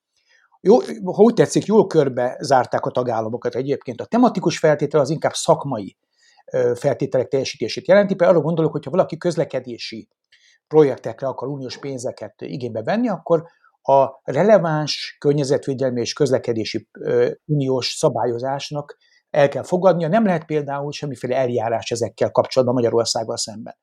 Jó, 0.62 0.78
ha 1.04 1.22
úgy 1.22 1.34
tetszik, 1.34 1.66
jól 1.66 1.88
körbe 1.88 2.38
zárták 2.40 2.86
a 2.86 2.92
tagállamokat 2.92 3.56
egyébként. 3.56 4.02
A 4.02 4.06
tematikus 4.06 4.58
feltétel 4.58 5.00
az 5.00 5.10
inkább 5.10 5.34
szakmai 5.34 5.98
feltételek 6.75 7.27
teljesítését 7.27 7.88
jelenti. 7.88 8.15
Például 8.15 8.38
arra 8.38 8.46
gondolok, 8.46 8.72
hogyha 8.72 8.91
valaki 8.91 9.18
közlekedési 9.18 10.08
projektekre 10.68 11.27
akar 11.27 11.48
uniós 11.48 11.77
pénzeket 11.77 12.34
igénybe 12.38 12.84
venni, 12.84 13.10
akkor 13.10 13.44
a 13.82 14.22
releváns 14.24 15.15
környezetvédelmi 15.20 16.01
és 16.01 16.13
közlekedési 16.13 16.88
uniós 17.46 17.88
szabályozásnak 17.88 18.98
el 19.29 19.50
kell 19.50 19.63
fogadnia. 19.63 20.08
Nem 20.08 20.25
lehet 20.25 20.46
például 20.46 20.91
semmiféle 20.91 21.36
eljárás 21.36 21.91
ezekkel 21.91 22.32
kapcsolatban 22.32 22.75
Magyarországgal 22.75 23.38
szemben. 23.38 23.75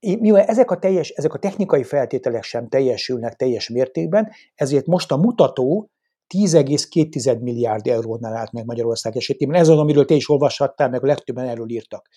Mivel 0.00 0.44
ezek 0.44 0.70
a, 0.70 0.78
teljes, 0.78 1.08
ezek 1.08 1.34
a 1.34 1.38
technikai 1.38 1.82
feltételek 1.82 2.42
sem 2.42 2.68
teljesülnek 2.68 3.34
teljes 3.34 3.68
mértékben, 3.68 4.30
ezért 4.54 4.86
most 4.86 5.12
a 5.12 5.16
mutató 5.16 5.90
10,2 6.34 7.40
milliárd 7.40 7.86
eurónál 7.86 8.36
állt 8.36 8.52
meg 8.52 8.64
Magyarország 8.64 9.16
esetében. 9.16 9.60
Ez 9.60 9.68
az, 9.68 9.78
amiről 9.78 10.04
te 10.04 10.14
is 10.14 10.28
olvashattál, 10.28 10.88
meg 10.88 11.02
a 11.02 11.06
legtöbben 11.06 11.48
erről 11.48 11.70
írtak. 11.70 12.08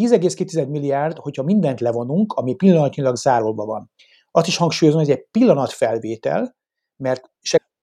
10,2 0.00 0.68
milliárd, 0.68 1.18
hogyha 1.18 1.42
mindent 1.42 1.80
levonunk, 1.80 2.32
ami 2.32 2.54
pillanatnyilag 2.54 3.16
zárolva 3.16 3.64
van. 3.64 3.90
Azt 4.30 4.46
is 4.46 4.56
hangsúlyozom, 4.56 5.00
hogy 5.00 5.10
ez 5.10 5.16
egy 5.16 5.26
pillanatfelvétel, 5.30 6.56
mert 6.96 7.30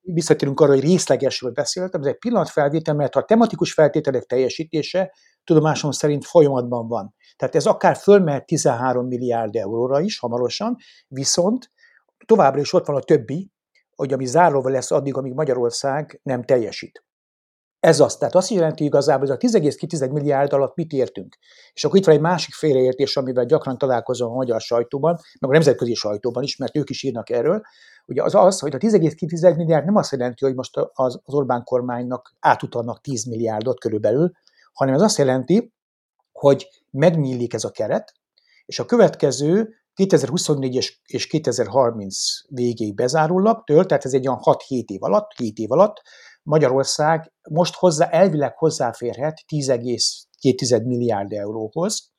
visszatérünk 0.02 0.60
arra, 0.60 0.72
hogy 0.72 0.82
részlegesről 0.82 1.52
beszéltem, 1.52 2.02
ez 2.02 2.08
egy 2.08 2.18
pillanatfelvétel, 2.18 2.96
mert 2.96 3.16
a 3.16 3.24
tematikus 3.24 3.74
feltételek 3.74 4.24
teljesítése 4.24 5.12
tudomásom 5.44 5.92
szerint 5.92 6.26
folyamatban 6.26 6.88
van. 6.88 7.16
Tehát 7.36 7.56
ez 7.56 7.66
akár 7.66 7.96
fölmehet 7.96 8.46
13 8.46 9.08
milliárd 9.08 9.56
euróra 9.56 10.02
is 10.02 10.20
hamarosan, 10.20 10.76
viszont 11.08 11.72
továbbra 12.26 12.60
is 12.60 12.74
ott 12.74 12.86
van 12.86 12.96
a 12.96 13.00
többi, 13.00 13.52
hogy 14.00 14.14
ami 14.14 14.26
zárólva 14.26 14.70
lesz 14.70 14.92
addig, 14.92 15.16
amíg 15.18 15.34
Magyarország 15.34 16.20
nem 16.24 16.44
teljesít. 16.44 17.04
Ez 17.80 18.00
az. 18.00 18.18
Tehát 18.18 18.36
azt 18.36 18.50
jelenti 18.50 18.84
igazából, 18.84 19.28
hogy 19.28 19.36
a 19.36 19.60
10,2 19.60 20.12
milliárd 20.12 20.54
alatt 20.54 20.76
mit 20.76 20.92
értünk. 20.92 21.38
És 21.74 21.86
akkor 21.86 21.98
itt 21.98 22.06
van 22.06 22.16
egy 22.16 22.22
másik 22.22 22.54
félreértés, 22.54 23.18
amivel 23.18 23.46
gyakran 23.46 23.78
találkozom 23.78 24.32
a 24.32 24.36
magyar 24.36 24.62
sajtóban, 24.62 25.20
meg 25.40 25.50
a 25.50 25.54
nemzetközi 25.54 25.94
sajtóban 25.94 26.44
is, 26.44 26.58
mert 26.58 26.78
ők 26.78 26.90
is 26.90 27.04
írnak 27.04 27.30
erről. 27.30 27.62
Ugye 28.06 28.24
az 28.24 28.36
az, 28.36 28.60
hogy 28.60 28.76
a 28.76 28.78
10,2 28.78 29.56
milliárd 29.56 29.86
nem 29.86 29.96
azt 29.96 30.12
jelenti, 30.12 30.46
hogy 30.46 30.56
most 30.56 30.78
az, 30.78 31.20
az 31.24 31.34
Orbán 31.34 31.64
kormánynak 31.64 32.34
átutalnak 32.40 33.02
10 33.02 33.26
milliárdot 33.26 33.80
körülbelül, 33.80 34.32
hanem 34.74 34.94
ez 34.94 35.02
azt 35.02 35.18
jelenti, 35.18 35.74
hogy 36.32 36.68
megnyílik 36.92 37.54
ez 37.54 37.64
a 37.64 37.72
keret, 37.72 38.14
és 38.66 38.80
a 38.80 38.86
következő 38.86 39.74
2024 40.00 41.00
és 41.06 41.28
2030 41.28 42.16
végéig 42.50 42.96
bezárólag 42.96 43.64
tölt, 43.64 43.88
tehát 43.88 44.06
ez 44.06 44.14
egy 44.14 44.28
olyan 44.28 44.40
6-7 44.44 44.86
év 44.86 45.04
alatt, 45.04 45.32
7 45.36 45.58
év 45.58 45.72
alatt 45.72 46.02
Magyarország 46.44 47.32
most 47.50 47.76
hozzá, 47.76 48.10
elvileg 48.10 48.58
hozzáférhet 48.58 49.44
10,2 49.54 50.86
milliárd 50.86 51.32
euróhoz, 51.32 52.12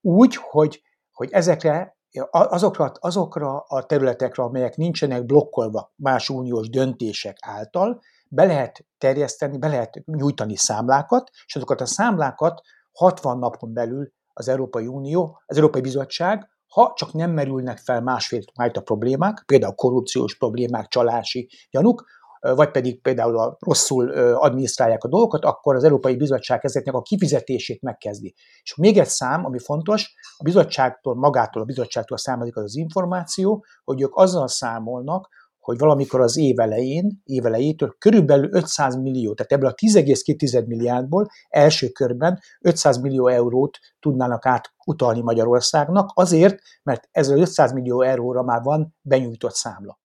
úgy, 0.00 0.34
hogy, 0.34 0.82
hogy 1.12 1.28
ezekre 1.32 1.98
azokra, 2.30 2.92
azokra 3.00 3.58
a 3.58 3.86
területekre, 3.86 4.42
amelyek 4.42 4.76
nincsenek 4.76 5.24
blokkolva 5.24 5.92
más 5.96 6.28
uniós 6.28 6.68
döntések 6.68 7.36
által, 7.40 8.00
be 8.28 8.44
lehet 8.44 8.86
terjeszteni, 8.98 9.58
be 9.58 9.68
lehet 9.68 10.02
nyújtani 10.04 10.56
számlákat, 10.56 11.30
és 11.46 11.56
azokat 11.56 11.80
a 11.80 11.86
számlákat 11.86 12.60
60 12.92 13.38
napon 13.38 13.72
belül 13.72 14.12
az 14.32 14.48
Európai 14.48 14.86
Unió, 14.86 15.40
az 15.46 15.56
Európai 15.56 15.80
Bizottság, 15.80 16.48
ha 16.70 16.92
csak 16.96 17.12
nem 17.12 17.30
merülnek 17.30 17.78
fel 17.78 18.00
másfajta 18.00 18.80
problémák, 18.84 19.42
például 19.46 19.74
korrupciós 19.74 20.36
problémák, 20.36 20.88
csalási 20.88 21.48
gyanúk, 21.70 22.04
vagy 22.40 22.70
pedig 22.70 23.02
például 23.02 23.38
a 23.38 23.56
rosszul 23.58 24.10
adminisztrálják 24.34 25.04
a 25.04 25.08
dolgokat, 25.08 25.44
akkor 25.44 25.74
az 25.74 25.84
Európai 25.84 26.16
Bizottság 26.16 26.64
ezeknek 26.64 26.94
a 26.94 27.02
kifizetését 27.02 27.82
megkezdi. 27.82 28.34
És 28.62 28.74
még 28.74 28.98
egy 28.98 29.08
szám, 29.08 29.44
ami 29.44 29.58
fontos, 29.58 30.14
a 30.36 30.42
bizottságtól, 30.42 31.14
magától 31.14 31.62
a 31.62 31.64
bizottságtól 31.64 32.18
származik 32.18 32.56
az 32.56 32.62
az 32.62 32.76
információ, 32.76 33.64
hogy 33.84 34.00
ők 34.02 34.16
azzal 34.16 34.48
számolnak, 34.48 35.28
hogy 35.60 35.78
valamikor 35.78 36.20
az 36.20 36.36
év 36.36 36.58
elején, 36.58 37.20
év 37.24 37.46
elejétől 37.46 37.94
körülbelül 37.98 38.48
500 38.52 38.96
millió, 38.96 39.34
tehát 39.34 39.52
ebből 39.52 39.68
a 39.68 39.74
10,2 39.74 40.66
milliárdból 40.66 41.28
első 41.48 41.88
körben 41.88 42.40
500 42.60 42.98
millió 42.98 43.28
eurót 43.28 43.78
tudnának 44.00 44.46
átutalni 44.46 45.20
Magyarországnak, 45.20 46.10
azért, 46.14 46.58
mert 46.82 47.08
ez 47.10 47.28
az 47.28 47.38
500 47.38 47.72
millió 47.72 48.02
euróra 48.02 48.42
már 48.42 48.62
van 48.62 48.94
benyújtott 49.02 49.54
számla. 49.54 50.00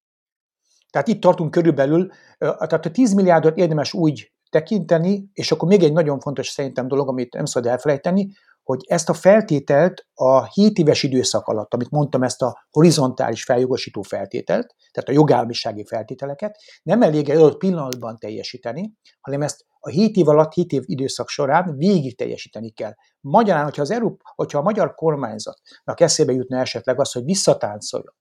Tehát 0.89 1.07
itt 1.07 1.21
tartunk 1.21 1.51
körülbelül, 1.51 2.09
tehát 2.37 2.85
a 2.85 2.91
10 2.91 3.13
milliárdot 3.13 3.57
érdemes 3.57 3.93
úgy 3.93 4.33
tekinteni, 4.49 5.29
és 5.33 5.51
akkor 5.51 5.67
még 5.67 5.83
egy 5.83 5.93
nagyon 5.93 6.19
fontos 6.19 6.47
szerintem 6.47 6.87
dolog, 6.87 7.07
amit 7.07 7.33
nem 7.33 7.45
szabad 7.45 7.69
elfelejteni, 7.69 8.31
hogy 8.65 8.79
ezt 8.87 9.09
a 9.09 9.13
feltételt 9.13 10.07
a 10.13 10.45
7 10.45 10.77
éves 10.77 11.03
időszak 11.03 11.47
alatt, 11.47 11.73
amit 11.73 11.89
mondtam, 11.89 12.23
ezt 12.23 12.41
a 12.41 12.65
horizontális 12.69 13.43
feljogosító 13.43 14.01
feltételt, 14.01 14.75
tehát 14.91 15.09
a 15.09 15.11
jogállamisági 15.11 15.85
feltételeket, 15.85 16.57
nem 16.83 17.01
elég 17.01 17.29
egy 17.29 17.37
adott 17.37 17.57
pillanatban 17.57 18.17
teljesíteni, 18.17 18.93
hanem 19.21 19.41
ezt 19.41 19.65
a 19.79 19.89
7 19.89 20.15
év 20.15 20.27
alatt, 20.27 20.53
7 20.53 20.71
év 20.71 20.81
időszak 20.85 21.29
során 21.29 21.75
végig 21.77 22.17
teljesíteni 22.17 22.71
kell. 22.71 22.93
Magyarán, 23.19 23.63
hogyha, 23.63 23.81
az 23.81 23.91
Európa, 23.91 24.33
hogyha 24.35 24.59
a 24.59 24.61
magyar 24.63 24.95
kormányzatnak 24.95 25.99
eszébe 25.99 26.33
jutna 26.33 26.59
esetleg 26.59 26.99
az, 26.99 27.11
hogy 27.11 27.23
visszatáncoljon 27.23 28.13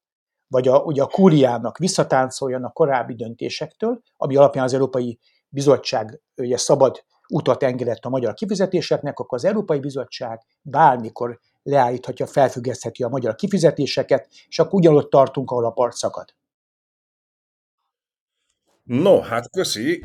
vagy 0.49 0.69
a, 0.69 0.79
ugye 0.79 1.03
a 1.03 1.07
kúriának 1.07 1.79
visszatáncoljon 1.79 2.65
a 2.65 2.71
korábbi 2.71 3.15
döntésektől, 3.15 4.01
ami 4.17 4.37
alapján 4.37 4.65
az 4.65 4.73
Európai 4.73 5.19
Bizottság 5.49 6.21
ugye 6.37 6.57
szabad 6.57 7.05
utat 7.29 7.63
engedett 7.63 8.05
a 8.05 8.09
magyar 8.09 8.35
kifizetéseknek, 8.35 9.19
akkor 9.19 9.39
az 9.39 9.45
Európai 9.45 9.79
Bizottság 9.79 10.43
bármikor 10.63 11.41
leállíthatja, 11.63 12.27
felfüggesztheti 12.27 13.03
a 13.03 13.09
magyar 13.09 13.35
kifizetéseket, 13.35 14.29
és 14.49 14.59
akkor 14.59 14.75
ugyanott 14.75 15.11
tartunk, 15.11 15.51
ahol 15.51 15.65
a 15.65 15.71
part 15.71 15.95
szakad. 15.97 16.35
No, 18.85 19.21
hát 19.21 19.51
köszi. 19.51 20.05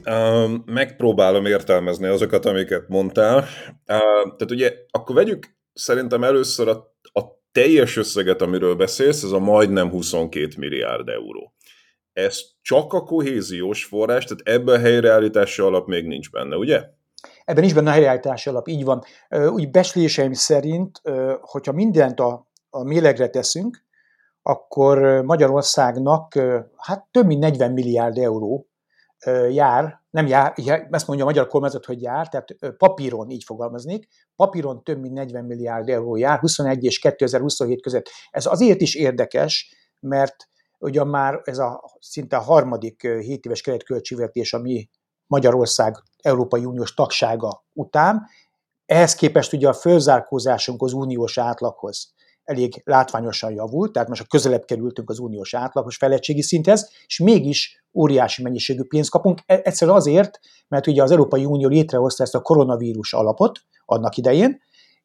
Megpróbálom 0.65 1.45
értelmezni 1.45 2.07
azokat, 2.07 2.45
amiket 2.45 2.87
mondtál. 2.87 3.45
Tehát 3.85 4.51
ugye, 4.51 4.73
akkor 4.89 5.15
vegyük 5.15 5.55
szerintem 5.73 6.23
először 6.23 6.67
a, 6.67 6.95
a 7.01 7.21
teljes 7.51 7.97
összeget, 7.97 8.41
amiről 8.41 8.75
beszélsz, 8.75 9.23
ez 9.23 9.31
a 9.31 9.39
majdnem 9.39 9.89
22 9.89 10.47
milliárd 10.57 11.09
euró. 11.09 11.53
Ez 12.13 12.41
csak 12.61 12.93
a 12.93 13.03
kohéziós 13.03 13.85
forrás, 13.85 14.25
tehát 14.25 14.59
ebben 14.59 14.75
a 14.75 14.79
helyreállítási 14.79 15.61
alap 15.61 15.87
még 15.87 16.05
nincs 16.05 16.31
benne, 16.31 16.55
ugye? 16.55 16.83
Ebben 17.49 17.63
is 17.63 17.73
benne 17.73 17.89
a 17.89 17.93
helyreállítási 17.93 18.49
alap, 18.49 18.67
így 18.67 18.83
van. 18.83 19.03
Úgy 19.29 19.71
besléseim 19.71 20.33
szerint, 20.33 21.01
hogyha 21.41 21.71
mindent 21.71 22.19
a, 22.19 22.47
a 22.69 22.83
mélegre 22.83 23.29
teszünk, 23.29 23.83
akkor 24.41 25.23
Magyarországnak 25.23 26.33
hát 26.77 27.07
több 27.11 27.25
mint 27.25 27.39
40 27.39 27.71
milliárd 27.71 28.17
euró 28.17 28.67
jár 29.49 30.01
nem 30.09 30.27
jár, 30.27 30.53
ezt 30.91 31.07
mondja 31.07 31.25
a 31.25 31.27
magyar 31.27 31.47
kormányzat, 31.47 31.85
hogy 31.85 32.01
jár, 32.01 32.27
tehát 32.27 32.75
papíron 32.77 33.29
így 33.29 33.43
fogalmaznék, 33.43 34.07
papíron 34.35 34.83
több 34.83 34.99
mint 34.99 35.13
40 35.13 35.45
milliárd 35.45 35.89
euró 35.89 36.15
jár 36.15 36.39
21 36.39 36.83
és 36.83 36.99
2027 36.99 37.81
között. 37.81 38.09
Ez 38.31 38.45
azért 38.45 38.81
is 38.81 38.95
érdekes, 38.95 39.75
mert 39.99 40.35
ugyan 40.79 41.07
már 41.07 41.41
ez 41.43 41.57
a 41.57 41.83
szinte 41.99 42.37
a 42.37 42.41
harmadik 42.41 43.01
7 43.01 43.45
éves 43.45 43.61
keretköltségvetés, 43.61 44.53
ami 44.53 44.89
Magyarország 45.27 45.95
Európai 46.21 46.65
Uniós 46.65 46.93
tagsága 46.93 47.65
után, 47.73 48.27
ehhez 48.85 49.15
képest 49.15 49.53
ugye 49.53 49.67
a 49.67 49.73
fölzárkózásunk 49.73 50.81
az 50.81 50.93
uniós 50.93 51.37
átlaghoz 51.37 52.13
elég 52.43 52.81
látványosan 52.85 53.51
javult, 53.51 53.91
tehát 53.91 54.07
most 54.07 54.21
a 54.21 54.25
közelebb 54.29 54.65
kerültünk 54.65 55.09
az 55.09 55.19
uniós 55.19 55.53
átlagos 55.53 55.95
fejlettségi 55.95 56.41
szinthez, 56.41 56.89
és 57.05 57.19
mégis 57.19 57.83
óriási 57.93 58.43
mennyiségű 58.43 58.83
pénzt 58.83 59.09
kapunk. 59.09 59.39
E, 59.45 59.61
egyszerűen 59.63 59.97
azért, 59.97 60.39
mert 60.67 60.87
ugye 60.87 61.03
az 61.03 61.11
Európai 61.11 61.45
Unió 61.45 61.67
létrehozta 61.67 62.23
ezt 62.23 62.35
a 62.35 62.41
koronavírus 62.41 63.13
alapot 63.13 63.59
annak 63.85 64.17
idején, 64.17 64.61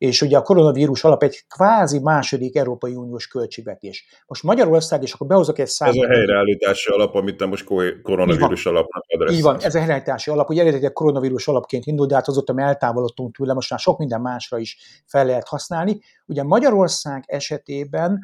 és 0.09 0.23
ugye 0.23 0.37
a 0.37 0.43
koronavírus 0.43 1.05
alap 1.05 1.23
egy 1.23 1.45
kvázi 1.49 1.99
második 1.99 2.57
Európai 2.57 2.95
Uniós 2.95 3.27
költségvetés. 3.27 4.07
Most 4.27 4.43
Magyarország, 4.43 5.03
és 5.03 5.13
akkor 5.13 5.27
behozok 5.27 5.59
egy 5.59 5.67
számot. 5.67 5.97
Ez 5.97 6.11
a 6.11 6.13
helyreállítási 6.13 6.91
alap, 6.91 7.15
amit 7.15 7.37
te 7.37 7.47
most 7.47 7.65
koronavírus 8.03 8.67
alapnak 8.67 9.05
adresszálsz. 9.07 9.39
Így 9.39 9.43
van, 9.43 9.57
ez 9.61 9.75
a 9.75 9.79
helyreállítási 9.79 10.31
alap, 10.31 10.51
ugye 10.51 10.61
eredetileg 10.61 10.93
koronavírus 10.93 11.49
alapként 11.49 11.87
indult, 11.87 12.09
de 12.09 12.15
hát 12.15 12.29
azóta 12.29 12.53
mi 12.53 12.63
eltávolodtunk 12.63 13.37
tőle, 13.37 13.55
most 13.55 13.71
már 13.71 13.79
sok 13.79 13.99
minden 13.99 14.21
másra 14.21 14.59
is 14.59 15.03
fel 15.07 15.27
lehet 15.27 15.49
használni. 15.49 16.01
Ugye 16.27 16.43
Magyarország 16.43 17.25
esetében 17.27 18.19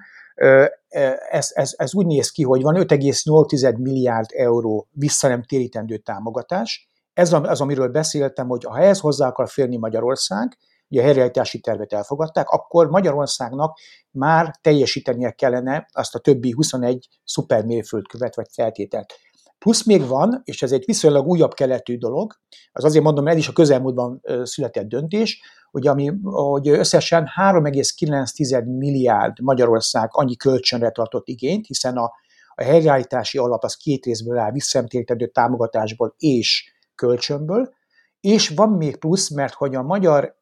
ez, 1.31 1.51
ez, 1.53 1.73
ez 1.77 1.95
úgy 1.95 2.07
néz 2.07 2.31
ki, 2.31 2.43
hogy 2.43 2.63
van 2.63 2.75
5,8 2.75 3.79
milliárd 3.79 4.29
euró 4.33 4.89
vissza 4.91 5.29
nem 5.29 5.43
térítendő 5.43 5.97
támogatás. 5.97 6.89
Ez 7.13 7.33
az, 7.33 7.61
amiről 7.61 7.89
beszéltem, 7.89 8.49
hogy 8.49 8.65
ha 8.65 8.79
ehhez 8.79 9.01
hozzá 9.01 9.27
akar 9.29 9.49
férni 9.49 9.77
Magyarország, 9.77 10.57
ugye 10.91 11.01
a 11.01 11.05
helyreállítási 11.05 11.61
tervet 11.61 11.93
elfogadták, 11.93 12.49
akkor 12.49 12.91
Magyarországnak 12.91 13.79
már 14.11 14.55
teljesítenie 14.61 15.31
kellene 15.31 15.89
azt 15.93 16.15
a 16.15 16.19
többi 16.19 16.51
21 16.51 17.09
szupermérföldkövet 17.25 18.35
vagy 18.35 18.47
feltételt. 18.53 19.15
Plusz 19.59 19.85
még 19.85 20.07
van, 20.07 20.41
és 20.45 20.63
ez 20.63 20.73
egy 20.73 20.85
viszonylag 20.87 21.27
újabb 21.27 21.55
keletű 21.55 21.99
dolog, 21.99 22.33
az 22.73 22.85
azért 22.85 23.05
mondom, 23.05 23.27
ez 23.27 23.37
is 23.37 23.49
a 23.49 23.53
közelmúltban 23.53 24.23
született 24.43 24.89
döntés, 24.89 25.41
hogy, 25.71 25.87
ami, 25.87 26.13
hogy 26.23 26.69
összesen 26.69 27.29
3,9 27.37 28.65
milliárd 28.79 29.41
Magyarország 29.41 30.09
annyi 30.13 30.37
kölcsönre 30.37 30.91
tartott 30.91 31.29
igényt, 31.29 31.67
hiszen 31.67 31.97
a, 31.97 32.13
a 32.55 32.63
helyreállítási 32.63 33.39
alap 33.39 33.65
az 33.65 33.75
két 33.75 34.05
részből 34.05 34.39
áll, 34.39 34.53
visszaemtértedő 34.53 35.27
támogatásból 35.27 36.15
és 36.19 36.73
kölcsönből, 36.95 37.75
és 38.21 38.49
van 38.49 38.69
még 38.69 38.97
plusz, 38.97 39.31
mert 39.31 39.55
hogy 39.55 39.75
a 39.75 39.83
magyar, 39.83 40.37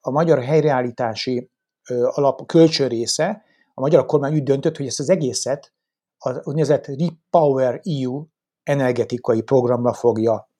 a 0.00 0.10
magyar 0.10 0.42
helyreállítási 0.42 1.50
alap 1.88 2.46
kölcsön 2.46 2.88
része, 2.88 3.42
a 3.74 3.80
magyar 3.80 4.06
kormány 4.06 4.34
úgy 4.34 4.42
döntött, 4.42 4.76
hogy 4.76 4.86
ezt 4.86 5.00
az 5.00 5.10
egészet 5.10 5.72
az 6.18 6.40
úgynevezett 6.44 6.86
Repower 6.86 7.80
EU 7.82 8.24
energetikai 8.62 9.42
programra 9.42 9.92
fogja 9.92 10.50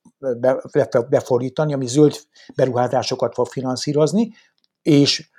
befordítani, 1.09 1.73
ami 1.73 1.87
zöld 1.87 2.17
beruházásokat 2.55 3.35
fog 3.35 3.47
finanszírozni, 3.47 4.33
és 4.83 5.31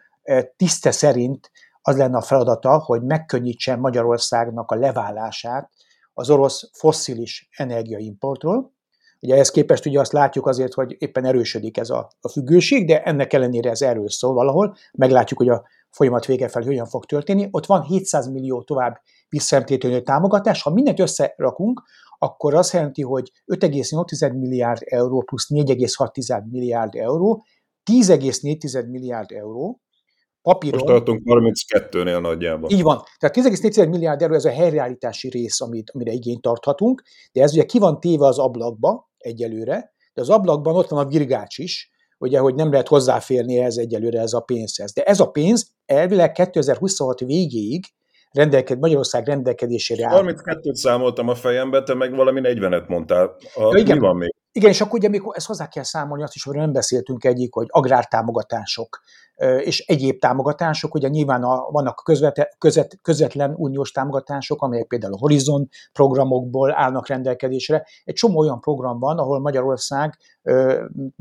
tiszte 0.55 0.91
szerint 0.91 1.51
az 1.81 1.97
lenne 1.97 2.17
a 2.17 2.21
feladata, 2.21 2.79
hogy 2.79 3.03
megkönnyítse 3.03 3.75
Magyarországnak 3.75 4.71
a 4.71 4.75
leválását 4.75 5.71
az 6.13 6.29
orosz 6.29 6.69
fosszilis 6.73 7.49
energiaimportról, 7.51 8.75
Ugye 9.21 9.33
ehhez 9.33 9.49
képest 9.49 9.85
ugye 9.85 9.99
azt 9.99 10.11
látjuk 10.11 10.47
azért, 10.47 10.73
hogy 10.73 10.95
éppen 10.97 11.25
erősödik 11.25 11.77
ez 11.77 11.89
a, 11.89 12.09
a 12.21 12.29
függőség, 12.29 12.87
de 12.87 13.03
ennek 13.03 13.33
ellenére 13.33 13.69
ez 13.69 13.81
erről 13.81 14.09
szól 14.09 14.33
valahol. 14.33 14.75
Meglátjuk, 14.93 15.39
hogy 15.39 15.49
a 15.49 15.63
folyamat 15.89 16.25
vége 16.25 16.47
felé 16.47 16.65
hogyan 16.65 16.85
fog 16.85 17.05
történni. 17.05 17.47
Ott 17.51 17.65
van 17.65 17.81
700 17.81 18.27
millió 18.27 18.63
tovább 18.63 19.01
visszaemtétlenő 19.29 20.01
támogatás. 20.01 20.61
Ha 20.61 20.73
mindent 20.73 20.99
összerakunk, 20.99 21.83
akkor 22.17 22.53
azt 22.53 22.73
jelenti, 22.73 23.01
hogy 23.01 23.31
5,8 23.45 24.39
milliárd 24.39 24.81
euró 24.85 25.21
plusz 25.21 25.47
4,6 25.49 26.49
milliárd 26.49 26.95
euró, 26.95 27.45
10,4 27.91 28.89
milliárd 28.89 29.31
euró, 29.31 29.81
papíron. 30.41 30.79
Most 30.79 30.91
tartunk 30.91 31.21
32-nél 31.25 32.21
nagyjából. 32.21 32.69
Így 32.69 32.81
van. 32.81 33.01
Tehát 33.17 33.35
10,4 33.35 33.89
milliárd 33.89 34.21
euró 34.21 34.33
ez 34.33 34.45
a 34.45 34.51
helyreállítási 34.51 35.29
rész, 35.29 35.61
amit, 35.61 35.89
amire 35.89 36.11
igényt 36.11 36.41
tarthatunk, 36.41 37.03
de 37.31 37.41
ez 37.41 37.53
ugye 37.53 37.63
ki 37.63 37.79
van 37.79 37.99
téve 37.99 38.25
az 38.25 38.39
ablakba 38.39 39.06
egyelőre, 39.17 39.93
de 40.13 40.21
az 40.21 40.29
ablakban 40.29 40.75
ott 40.75 40.89
van 40.89 41.05
a 41.05 41.07
virgács 41.07 41.57
is, 41.57 41.91
ugye, 42.17 42.39
hogy 42.39 42.55
nem 42.55 42.71
lehet 42.71 42.87
hozzáférni 42.87 43.59
ehhez 43.59 43.77
egyelőre 43.77 44.19
ez 44.19 44.33
a 44.33 44.39
pénzhez. 44.39 44.93
De 44.93 45.03
ez 45.03 45.19
a 45.19 45.29
pénz 45.29 45.71
elvileg 45.85 46.31
2026 46.31 47.19
végéig 47.19 47.85
rendelked, 48.31 48.79
Magyarország 48.79 49.27
rendelkedésére 49.27 50.07
áll. 50.07 50.23
32-t 50.23 50.73
számoltam 50.73 51.27
a 51.27 51.35
fejembe, 51.35 51.83
te 51.83 51.93
meg 51.93 52.15
valami 52.15 52.41
40-et 52.43 52.87
mondtál. 52.87 53.35
A, 53.55 53.61
ja, 53.61 53.77
igen. 53.77 53.97
Mi 53.97 54.01
van 54.01 54.15
még? 54.15 54.35
Igen, 54.57 54.69
és 54.69 54.81
akkor 54.81 54.99
ugye 54.99 55.07
amikor 55.07 55.35
ezt 55.35 55.47
hozzá 55.47 55.67
kell 55.67 55.83
számolni, 55.83 56.23
azt 56.23 56.35
is, 56.35 56.43
hogy 56.43 56.55
nem 56.55 56.71
beszéltünk 56.71 57.23
egyik, 57.23 57.53
hogy 57.53 57.65
agrártámogatások, 57.69 59.01
és 59.59 59.79
egyéb 59.79 60.19
támogatások, 60.19 60.93
ugye 60.93 61.07
nyilván 61.07 61.43
a, 61.43 61.69
vannak 61.71 62.01
közvet, 62.03 62.55
közvet, 62.57 62.99
közvetlen 63.01 63.53
uniós 63.55 63.91
támogatások, 63.91 64.61
amelyek 64.61 64.87
például 64.87 65.13
a 65.13 65.17
Horizon 65.17 65.69
programokból 65.93 66.73
állnak 66.75 67.07
rendelkezésre. 67.07 67.85
Egy 68.03 68.13
csomó 68.13 68.39
olyan 68.39 68.59
program 68.59 68.99
van, 68.99 69.17
ahol 69.17 69.39
Magyarország 69.39 70.17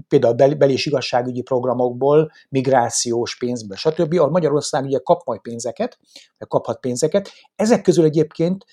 például 0.09 0.35
bel, 0.35 0.55
bel- 0.55 0.71
és 0.71 0.87
igazságügyi 0.87 1.43
programokból, 1.43 2.31
migrációs 2.49 3.39
pénzből, 3.39 3.77
stb., 3.77 4.13
ahol 4.13 4.31
Magyarország 4.31 4.85
ugye 4.85 4.99
kap 4.99 5.25
majd 5.25 5.41
pénzeket, 5.41 5.99
kaphat 6.49 6.81
pénzeket. 6.81 7.31
Ezek 7.57 7.83
közül 7.83 8.05
egyébként, 8.05 8.65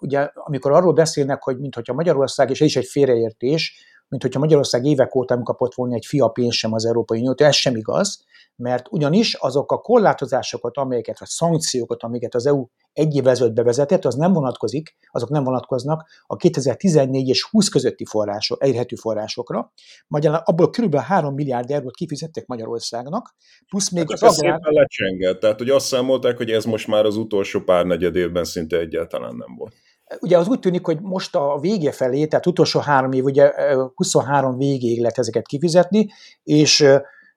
ugye, 0.00 0.30
amikor 0.34 0.72
arról 0.72 0.92
beszélnek, 0.92 1.42
hogy 1.42 1.58
mintha 1.58 1.92
Magyarország, 1.92 2.50
és 2.50 2.60
ez 2.60 2.66
is 2.66 2.76
egy 2.76 2.86
félreértés, 2.86 3.84
mint 4.08 4.22
hogyha 4.22 4.40
Magyarország 4.40 4.84
évek 4.84 5.14
óta 5.14 5.34
nem 5.34 5.42
kapott 5.42 5.74
volna 5.74 5.94
egy 5.94 6.06
fia 6.06 6.28
pénzt 6.28 6.56
sem 6.56 6.72
az 6.72 6.84
Európai 6.86 7.18
Uniótól, 7.18 7.46
ez 7.46 7.54
sem 7.54 7.76
igaz, 7.76 8.26
mert 8.56 8.86
ugyanis 8.90 9.34
azok 9.34 9.72
a 9.72 9.78
korlátozásokat, 9.78 10.76
amelyeket, 10.76 11.18
vagy 11.18 11.28
szankciókat, 11.28 12.02
amiket 12.02 12.34
az 12.34 12.46
EU 12.46 12.66
egy 12.92 13.14
évvel 13.14 13.30
ezelőtt 13.30 13.54
bevezetett, 13.54 14.04
az 14.04 14.14
nem 14.14 14.32
vonatkozik, 14.32 14.96
azok 15.10 15.28
nem 15.28 15.44
vonatkoznak 15.44 16.08
a 16.26 16.36
2014 16.36 17.28
és 17.28 17.44
20 17.50 17.68
közötti 17.68 18.04
források, 18.04 18.62
elérhető 18.62 18.96
forrásokra. 18.96 19.72
Magyarán 20.06 20.42
abból 20.44 20.70
kb. 20.70 20.96
3 20.96 21.34
milliárd 21.34 21.70
eurót 21.70 21.94
kifizettek 21.94 22.46
Magyarországnak, 22.46 23.34
plusz 23.68 23.90
még 23.90 24.10
hát 24.10 24.22
az 24.22 24.38
agrár... 24.38 24.60
lecsengett, 24.62 25.40
tehát 25.40 25.58
hogy 25.58 25.70
azt 25.70 25.86
számolták, 25.86 26.36
hogy 26.36 26.50
ez 26.50 26.64
most 26.64 26.86
már 26.86 27.04
az 27.04 27.16
utolsó 27.16 27.60
pár 27.60 27.84
negyed 27.84 28.16
évben 28.16 28.44
szinte 28.44 28.78
egyáltalán 28.78 29.34
nem 29.36 29.56
volt. 29.56 29.74
Ugye 30.20 30.38
az 30.38 30.48
úgy 30.48 30.58
tűnik, 30.58 30.86
hogy 30.86 31.00
most 31.00 31.36
a 31.36 31.58
vége 31.60 31.92
felé, 31.92 32.26
tehát 32.26 32.46
utolsó 32.46 32.80
három 32.80 33.12
év, 33.12 33.24
ugye 33.24 33.52
23 33.94 34.56
végéig 34.56 35.00
lehet 35.00 35.18
ezeket 35.18 35.46
kifizetni, 35.46 36.08
és 36.42 36.86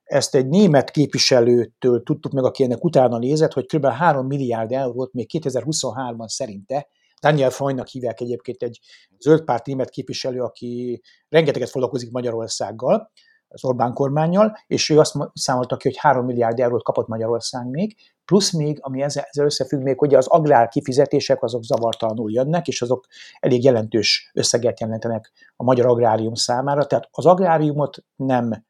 ezt 0.03 0.35
egy 0.35 0.47
német 0.47 0.91
képviselőtől 0.91 2.03
tudtuk 2.03 2.31
meg, 2.31 2.43
aki 2.43 2.63
ennek 2.63 2.83
utána 2.83 3.17
nézett, 3.17 3.53
hogy 3.53 3.65
kb. 3.65 3.85
3 3.85 4.27
milliárd 4.27 4.71
eurót 4.71 5.13
még 5.13 5.29
2023-ban 5.33 6.27
szerinte, 6.27 6.87
Daniel 7.21 7.49
Freundnak 7.49 7.87
hívják 7.87 8.21
egyébként 8.21 8.63
egy 8.63 8.79
zöldpárt 9.19 9.65
német 9.65 9.89
képviselő, 9.89 10.41
aki 10.41 11.01
rengeteget 11.29 11.69
foglalkozik 11.69 12.11
Magyarországgal, 12.11 13.11
az 13.53 13.65
Orbán 13.65 13.93
kormányjal, 13.93 14.57
és 14.67 14.89
ő 14.89 14.99
azt 14.99 15.15
számolta 15.33 15.77
ki, 15.77 15.87
hogy 15.87 15.97
3 15.97 16.25
milliárd 16.25 16.59
eurót 16.59 16.83
kapott 16.83 17.07
Magyarország 17.07 17.67
még, 17.69 17.95
plusz 18.25 18.51
még, 18.51 18.77
ami 18.81 19.01
ezzel, 19.01 19.23
ezzel 19.29 19.45
összefügg 19.45 19.81
még, 19.81 19.99
hogy 19.99 20.15
az 20.15 20.27
agrár 20.27 20.67
kifizetések 20.67 21.43
azok 21.43 21.63
zavartalanul 21.63 22.31
jönnek, 22.31 22.67
és 22.67 22.81
azok 22.81 23.05
elég 23.39 23.63
jelentős 23.63 24.31
összeget 24.33 24.79
jelentenek 24.79 25.31
a 25.55 25.63
magyar 25.63 25.85
agrárium 25.85 26.33
számára, 26.33 26.85
tehát 26.85 27.09
az 27.11 27.25
agráriumot 27.25 28.03
nem 28.15 28.63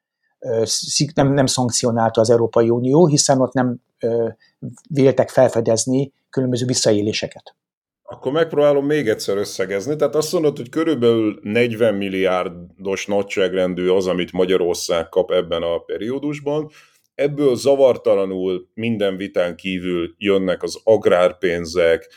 nem, 1.14 1.34
nem 1.34 1.46
szankcionálta 1.46 2.22
az 2.22 2.30
Európai 2.30 2.70
Unió, 2.70 3.08
hiszen 3.08 3.42
ott 3.42 3.54
nem 3.54 3.82
véltek 4.90 5.30
felfedezni 5.30 6.14
különböző 6.30 6.66
visszaéléseket. 6.66 7.56
Akkor 8.12 8.32
megpróbálom 8.32 8.86
még 8.86 9.08
egyszer 9.08 9.38
összegezni. 9.38 9.96
Tehát 9.96 10.16
azt 10.16 10.32
mondod, 10.32 10.58
hogy 10.58 10.70
körülbelül 10.70 11.40
40 11.42 11.94
milliárdos 11.96 13.06
nagyságrendű 13.06 13.88
az, 13.88 14.08
amit 14.08 14.32
Magyarország 14.32 15.10
kap 15.10 15.32
ebben 15.32 15.62
a 15.62 15.78
periódusban. 15.78 16.70
Ebből 17.16 17.56
zavartalanul 17.56 18.70
minden 18.74 19.18
vitán 19.18 19.56
kívül 19.56 20.14
jönnek 20.18 20.64
az 20.64 20.82
agrárpénzek, 20.84 22.10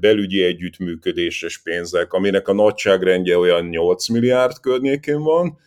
belügyi 0.00 0.42
együttműködéses 0.42 1.62
pénzek, 1.62 2.12
aminek 2.12 2.48
a 2.48 2.52
nagyságrendje 2.52 3.38
olyan 3.38 3.66
8 3.66 4.08
milliárd 4.08 4.60
környékén 4.60 5.22
van, 5.22 5.58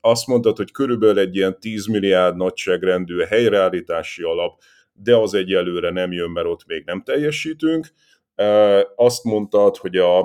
azt 0.00 0.26
mondtad, 0.26 0.56
hogy 0.56 0.70
körülbelül 0.70 1.18
egy 1.18 1.36
ilyen 1.36 1.60
10 1.60 1.86
milliárd 1.86 2.36
nagyságrendű 2.36 3.18
helyreállítási 3.18 4.22
alap, 4.22 4.60
de 4.92 5.16
az 5.16 5.34
egyelőre 5.34 5.90
nem 5.90 6.12
jön, 6.12 6.30
mert 6.30 6.46
ott 6.46 6.66
még 6.66 6.82
nem 6.86 7.02
teljesítünk. 7.02 7.86
Azt 8.96 9.24
mondtad, 9.24 9.76
hogy 9.76 9.96
a, 9.96 10.20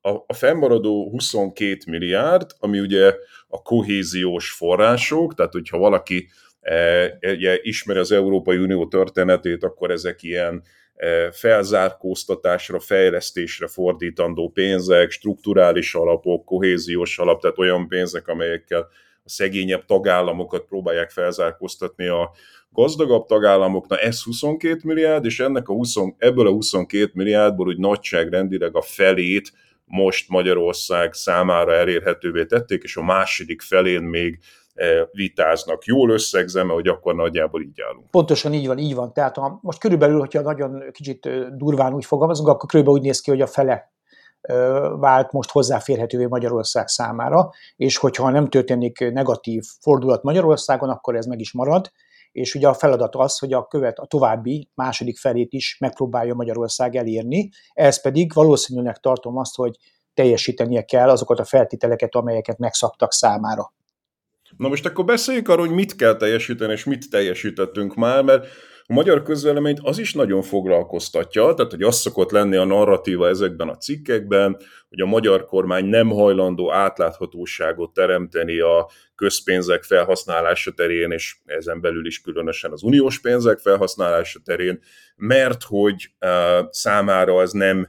a, 0.00 0.10
a 0.26 0.32
fennmaradó 0.32 1.10
22 1.10 1.76
milliárd, 1.86 2.50
ami 2.58 2.80
ugye 2.80 3.14
a 3.48 3.62
kohéziós 3.62 4.50
források, 4.50 5.34
tehát 5.34 5.52
hogyha 5.52 5.78
valaki 5.78 6.28
e, 6.60 7.18
ismeri 7.62 7.98
az 7.98 8.12
Európai 8.12 8.56
Unió 8.56 8.88
történetét, 8.88 9.64
akkor 9.64 9.90
ezek 9.90 10.22
ilyen 10.22 10.62
e, 10.94 11.30
felzárkóztatásra, 11.30 12.80
fejlesztésre 12.80 13.66
fordítandó 13.66 14.48
pénzek, 14.48 15.10
strukturális 15.10 15.94
alapok, 15.94 16.44
kohéziós 16.44 17.18
alap, 17.18 17.40
tehát 17.40 17.58
olyan 17.58 17.88
pénzek, 17.88 18.28
amelyekkel 18.28 18.88
a 19.24 19.28
szegényebb 19.28 19.84
tagállamokat 19.84 20.64
próbálják 20.64 21.10
felzárkóztatni 21.10 22.06
a 22.06 22.30
gazdagabb 22.72 23.26
tagállamoknak, 23.26 24.00
ez 24.00 24.22
22 24.22 24.80
milliárd, 24.84 25.24
és 25.24 25.40
ennek 25.40 25.68
a 25.68 25.72
20, 25.72 25.94
ebből 26.18 26.46
a 26.46 26.50
22 26.50 27.10
milliárdból 27.14 27.66
úgy 27.66 27.78
nagyságrendileg 27.78 28.76
a 28.76 28.82
felét 28.82 29.52
most 29.84 30.28
Magyarország 30.28 31.12
számára 31.12 31.74
elérhetővé 31.74 32.44
tették, 32.44 32.82
és 32.82 32.96
a 32.96 33.02
második 33.02 33.60
felén 33.60 34.02
még 34.02 34.38
e, 34.74 35.08
vitáznak. 35.12 35.84
Jól 35.84 36.10
összegzem, 36.10 36.68
hogy 36.68 36.88
akkor 36.88 37.14
nagyjából 37.14 37.62
így 37.62 37.80
állunk. 37.88 38.10
Pontosan 38.10 38.52
így 38.52 38.66
van, 38.66 38.78
így 38.78 38.94
van. 38.94 39.12
Tehát 39.12 39.36
ha 39.36 39.58
most 39.62 39.78
körülbelül, 39.78 40.18
hogyha 40.18 40.40
nagyon 40.40 40.82
kicsit 40.92 41.28
durván 41.56 41.94
úgy 41.94 42.04
fogalmazunk, 42.04 42.48
akkor 42.48 42.68
körülbelül 42.68 43.00
úgy 43.00 43.06
néz 43.06 43.20
ki, 43.20 43.30
hogy 43.30 43.40
a 43.40 43.46
fele 43.46 43.92
vált 44.98 45.32
most 45.32 45.50
hozzáférhetővé 45.50 46.26
Magyarország 46.26 46.88
számára, 46.88 47.50
és 47.76 47.96
hogyha 47.96 48.30
nem 48.30 48.48
történik 48.48 48.98
negatív 49.12 49.64
fordulat 49.80 50.22
Magyarországon, 50.22 50.88
akkor 50.88 51.16
ez 51.16 51.26
meg 51.26 51.40
is 51.40 51.52
marad, 51.52 51.90
és 52.32 52.54
ugye 52.54 52.68
a 52.68 52.74
feladat 52.74 53.14
az, 53.14 53.38
hogy 53.38 53.52
a 53.52 53.66
követ 53.66 53.98
a 53.98 54.06
további 54.06 54.70
második 54.74 55.18
felét 55.18 55.52
is 55.52 55.76
megpróbálja 55.80 56.34
Magyarország 56.34 56.96
elérni, 56.96 57.50
ez 57.72 58.00
pedig 58.00 58.32
valószínűleg 58.32 58.96
tartom 58.96 59.36
azt, 59.36 59.56
hogy 59.56 59.76
teljesítenie 60.14 60.84
kell 60.84 61.08
azokat 61.08 61.38
a 61.38 61.44
feltételeket, 61.44 62.14
amelyeket 62.14 62.58
megszabtak 62.58 63.12
számára. 63.12 63.72
Na 64.56 64.68
most 64.68 64.86
akkor 64.86 65.04
beszéljünk 65.04 65.48
arról, 65.48 65.66
hogy 65.66 65.74
mit 65.74 65.96
kell 65.96 66.16
teljesíteni, 66.16 66.72
és 66.72 66.84
mit 66.84 67.10
teljesítettünk 67.10 67.94
már, 67.94 68.22
mert 68.22 68.46
a 68.90 68.92
magyar 68.92 69.22
közvéleményt 69.22 69.80
az 69.82 69.98
is 69.98 70.14
nagyon 70.14 70.42
foglalkoztatja, 70.42 71.54
tehát 71.54 71.70
hogy 71.70 71.82
az 71.82 71.96
szokott 71.96 72.30
lenni 72.30 72.56
a 72.56 72.64
narratíva 72.64 73.28
ezekben 73.28 73.68
a 73.68 73.76
cikkekben, 73.76 74.56
hogy 74.88 75.00
a 75.00 75.06
magyar 75.06 75.44
kormány 75.44 75.84
nem 75.84 76.08
hajlandó 76.08 76.72
átláthatóságot 76.72 77.92
teremteni 77.92 78.58
a 78.58 78.90
közpénzek 79.14 79.82
felhasználása 79.82 80.70
terén, 80.70 81.10
és 81.10 81.36
ezen 81.44 81.80
belül 81.80 82.06
is 82.06 82.20
különösen 82.20 82.72
az 82.72 82.82
uniós 82.82 83.20
pénzek 83.20 83.58
felhasználása 83.58 84.40
terén, 84.44 84.80
mert 85.16 85.62
hogy 85.62 86.10
uh, 86.20 86.66
számára 86.70 87.40
ez 87.40 87.52
nem, 87.52 87.78
uh, 87.78 87.86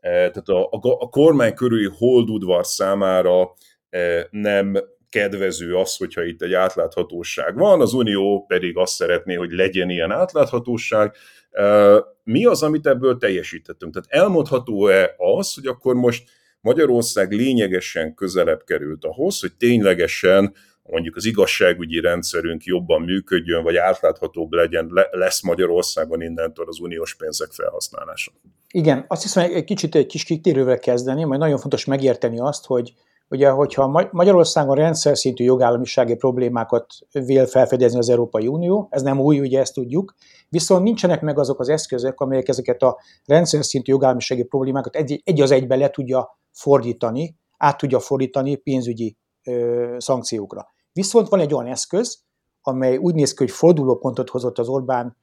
tehát 0.00 0.48
a, 0.48 0.64
a, 0.64 0.78
a 0.80 1.08
kormány 1.08 1.54
körüli 1.54 1.90
holdudvar 1.98 2.66
számára 2.66 3.42
uh, 3.42 4.20
nem 4.30 4.78
kedvező 5.14 5.76
az, 5.76 5.96
hogyha 5.96 6.24
itt 6.24 6.42
egy 6.42 6.52
átláthatóság 6.52 7.56
van, 7.56 7.80
az 7.80 7.92
Unió 7.92 8.44
pedig 8.48 8.76
azt 8.76 8.94
szeretné, 8.94 9.34
hogy 9.34 9.50
legyen 9.50 9.90
ilyen 9.90 10.10
átláthatóság. 10.10 11.14
Mi 12.24 12.44
az, 12.44 12.62
amit 12.62 12.86
ebből 12.86 13.16
teljesítettünk? 13.16 13.92
Tehát 13.92 14.24
elmondható-e 14.24 15.14
az, 15.16 15.54
hogy 15.54 15.66
akkor 15.66 15.94
most 15.94 16.30
Magyarország 16.60 17.32
lényegesen 17.32 18.14
közelebb 18.14 18.64
került 18.64 19.04
ahhoz, 19.04 19.40
hogy 19.40 19.54
ténylegesen 19.54 20.54
mondjuk 20.82 21.16
az 21.16 21.24
igazságügyi 21.24 22.00
rendszerünk 22.00 22.64
jobban 22.64 23.02
működjön, 23.02 23.62
vagy 23.62 23.76
átláthatóbb 23.76 24.52
legyen, 24.52 24.90
lesz 25.10 25.42
Magyarországon 25.42 26.22
innentől 26.22 26.66
az 26.68 26.78
uniós 26.80 27.14
pénzek 27.14 27.48
felhasználása. 27.50 28.32
Igen, 28.70 29.04
azt 29.08 29.22
hiszem, 29.22 29.50
egy 29.54 29.64
kicsit 29.64 29.94
egy 29.94 30.06
kis 30.06 30.24
kitérővel 30.24 30.78
kezdeni, 30.78 31.24
majd 31.24 31.40
nagyon 31.40 31.58
fontos 31.58 31.84
megérteni 31.84 32.38
azt, 32.38 32.66
hogy 32.66 32.92
Ugye, 33.28 33.50
hogyha 33.50 34.08
Magyarországon 34.10 34.74
rendszer 34.74 35.16
szintű 35.16 35.44
jogállamisági 35.44 36.14
problémákat 36.14 36.86
vél 37.10 37.46
felfedezni 37.46 37.98
az 37.98 38.08
Európai 38.08 38.46
Unió, 38.46 38.88
ez 38.90 39.02
nem 39.02 39.20
új, 39.20 39.40
ugye 39.40 39.60
ezt 39.60 39.74
tudjuk, 39.74 40.14
viszont 40.48 40.82
nincsenek 40.82 41.20
meg 41.20 41.38
azok 41.38 41.60
az 41.60 41.68
eszközök, 41.68 42.20
amelyek 42.20 42.48
ezeket 42.48 42.82
a 42.82 42.98
rendszer 43.24 43.64
szintű 43.64 43.92
jogállamisági 43.92 44.44
problémákat 44.44 44.96
egy, 44.96 45.20
egy 45.24 45.40
az 45.40 45.50
egybe 45.50 45.76
le 45.76 45.90
tudja 45.90 46.38
fordítani, 46.52 47.36
át 47.56 47.78
tudja 47.78 47.98
fordítani 47.98 48.56
pénzügyi 48.56 49.16
ö, 49.44 49.96
szankciókra. 49.98 50.72
Viszont 50.92 51.28
van 51.28 51.40
egy 51.40 51.54
olyan 51.54 51.66
eszköz, 51.66 52.22
amely 52.60 52.96
úgy 52.96 53.14
néz 53.14 53.30
ki, 53.30 53.44
hogy 53.44 53.52
fordulópontot 53.52 54.30
hozott 54.30 54.58
az 54.58 54.68
Orbán 54.68 55.16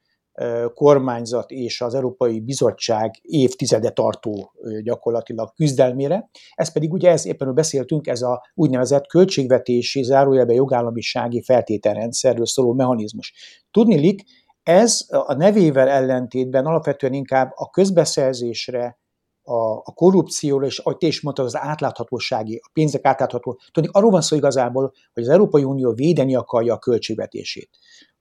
kormányzat 0.74 1.50
és 1.50 1.80
az 1.80 1.94
Európai 1.94 2.40
Bizottság 2.40 3.18
évtizede 3.22 3.90
tartó 3.90 4.52
gyakorlatilag 4.82 5.52
küzdelmére. 5.54 6.30
Ez 6.54 6.72
pedig 6.72 6.92
ugye, 6.92 7.10
ez 7.10 7.26
éppen 7.26 7.54
beszéltünk, 7.54 8.06
ez 8.06 8.22
a 8.22 8.42
úgynevezett 8.54 9.06
költségvetési 9.06 10.02
zárójelbe 10.02 10.52
jogállamisági 10.52 11.42
feltételrendszerről 11.42 12.46
szóló 12.46 12.72
mechanizmus. 12.72 13.32
Tudnilik, 13.70 14.22
ez 14.62 15.06
a 15.08 15.34
nevével 15.34 15.88
ellentétben 15.88 16.66
alapvetően 16.66 17.12
inkább 17.12 17.50
a 17.54 17.70
közbeszerzésre, 17.70 19.00
a, 19.44 19.76
a 19.76 19.92
korrupcióra, 19.94 20.66
és 20.66 20.78
ahogy 20.78 20.96
te 20.96 21.06
is 21.06 21.20
mondtad, 21.20 21.44
az 21.44 21.56
átláthatósági, 21.56 22.60
a 22.62 22.70
pénzek 22.72 23.04
átlátható. 23.04 23.60
Tudni, 23.70 23.90
arról 23.92 24.10
van 24.10 24.20
szó 24.20 24.36
igazából, 24.36 24.92
hogy 25.12 25.22
az 25.22 25.28
Európai 25.28 25.64
Unió 25.64 25.92
védeni 25.92 26.34
akarja 26.34 26.74
a 26.74 26.78
költségvetését 26.78 27.70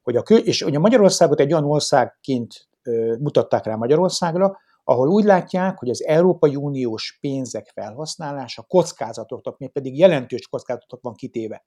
hogy 0.02 0.16
a, 0.16 0.22
és 0.22 0.62
hogy 0.62 0.76
a 0.76 0.80
Magyarországot 0.80 1.40
egy 1.40 1.54
olyan 1.54 1.66
országként 1.66 2.70
mutatták 3.20 3.66
rá 3.66 3.76
Magyarországra, 3.76 4.58
ahol 4.84 5.10
úgy 5.10 5.24
látják, 5.24 5.78
hogy 5.78 5.90
az 5.90 6.04
Európai 6.04 6.56
Uniós 6.56 7.18
pénzek 7.22 7.72
felhasználása 7.74 8.62
kockázatoknak, 8.62 9.58
még 9.58 9.72
pedig 9.72 9.98
jelentős 9.98 10.48
kockázatoknak 10.48 11.02
van 11.02 11.14
kitéve. 11.14 11.66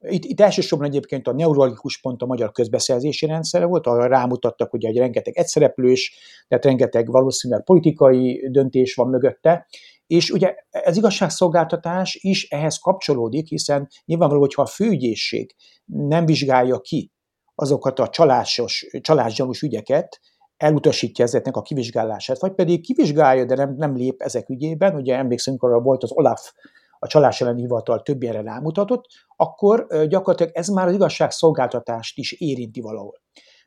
Itt, 0.00 0.24
itt 0.24 0.40
elsősorban 0.40 0.88
egyébként 0.88 1.26
a 1.28 1.32
neurologikus 1.32 2.00
pont 2.00 2.22
a 2.22 2.26
magyar 2.26 2.52
közbeszerzési 2.52 3.26
rendszere 3.26 3.64
volt, 3.64 3.86
arra 3.86 4.06
rámutattak, 4.06 4.70
hogy 4.70 4.84
egy 4.84 4.96
rengeteg 4.96 5.36
egyszereplős, 5.36 6.16
tehát 6.48 6.64
rengeteg 6.64 7.10
valószínűleg 7.10 7.64
politikai 7.64 8.48
döntés 8.50 8.94
van 8.94 9.08
mögötte, 9.08 9.66
és 10.06 10.30
ugye 10.30 10.54
ez 10.70 10.96
igazságszolgáltatás 10.96 12.18
is 12.20 12.48
ehhez 12.48 12.78
kapcsolódik, 12.78 13.48
hiszen 13.48 13.88
nyilvánvaló, 14.04 14.40
hogyha 14.40 14.62
a 14.62 14.66
főügyészség 14.66 15.54
nem 15.84 16.26
vizsgálja 16.26 16.80
ki 16.80 17.11
azokat 17.54 17.98
a 17.98 18.08
csalásos, 18.08 18.86
csalásgyanús 19.00 19.62
ügyeket, 19.62 20.20
elutasítja 20.56 21.24
ezeknek 21.24 21.56
a 21.56 21.62
kivizsgálását, 21.62 22.40
vagy 22.40 22.52
pedig 22.52 22.82
kivizsgálja, 22.82 23.44
de 23.44 23.54
nem, 23.54 23.74
nem 23.76 23.96
lép 23.96 24.20
ezek 24.20 24.48
ügyében, 24.48 24.94
ugye 24.94 25.16
emlékszünk 25.16 25.62
arra 25.62 25.80
volt 25.80 26.02
az 26.02 26.12
Olaf, 26.12 26.52
a 26.98 27.06
csalás 27.06 27.40
elleni 27.40 27.60
hivatal 27.60 28.02
több 28.02 28.22
ilyenre 28.22 28.42
rámutatott, 28.42 29.04
akkor 29.36 29.86
gyakorlatilag 30.08 30.52
ez 30.54 30.68
már 30.68 30.86
az 30.86 30.94
igazságszolgáltatást 30.94 32.18
is 32.18 32.32
érinti 32.32 32.80
valahol. 32.80 33.20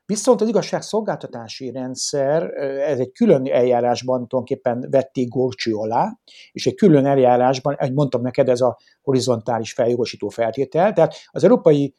Viszont 0.06 0.42
az 0.42 0.48
igazságszolgáltatási 0.48 1.72
rendszer, 1.72 2.44
ez 2.80 3.00
egy 3.00 3.12
külön 3.12 3.48
eljárásban 3.48 4.28
tulajdonképpen 4.28 4.88
vették 4.90 5.28
górcső 5.28 5.74
alá, 5.74 6.20
és 6.52 6.66
egy 6.66 6.76
külön 6.76 7.06
eljárásban, 7.06 7.76
egy 7.78 7.94
mondtam 7.94 8.22
neked, 8.22 8.50
ez 8.50 8.62
a 8.62 8.78
horizontális 9.02 9.74
feljogosító 9.74 10.30
feltétel, 10.30 10.94
tehát 10.94 11.14
az 11.32 11.44
Európai 11.44 11.96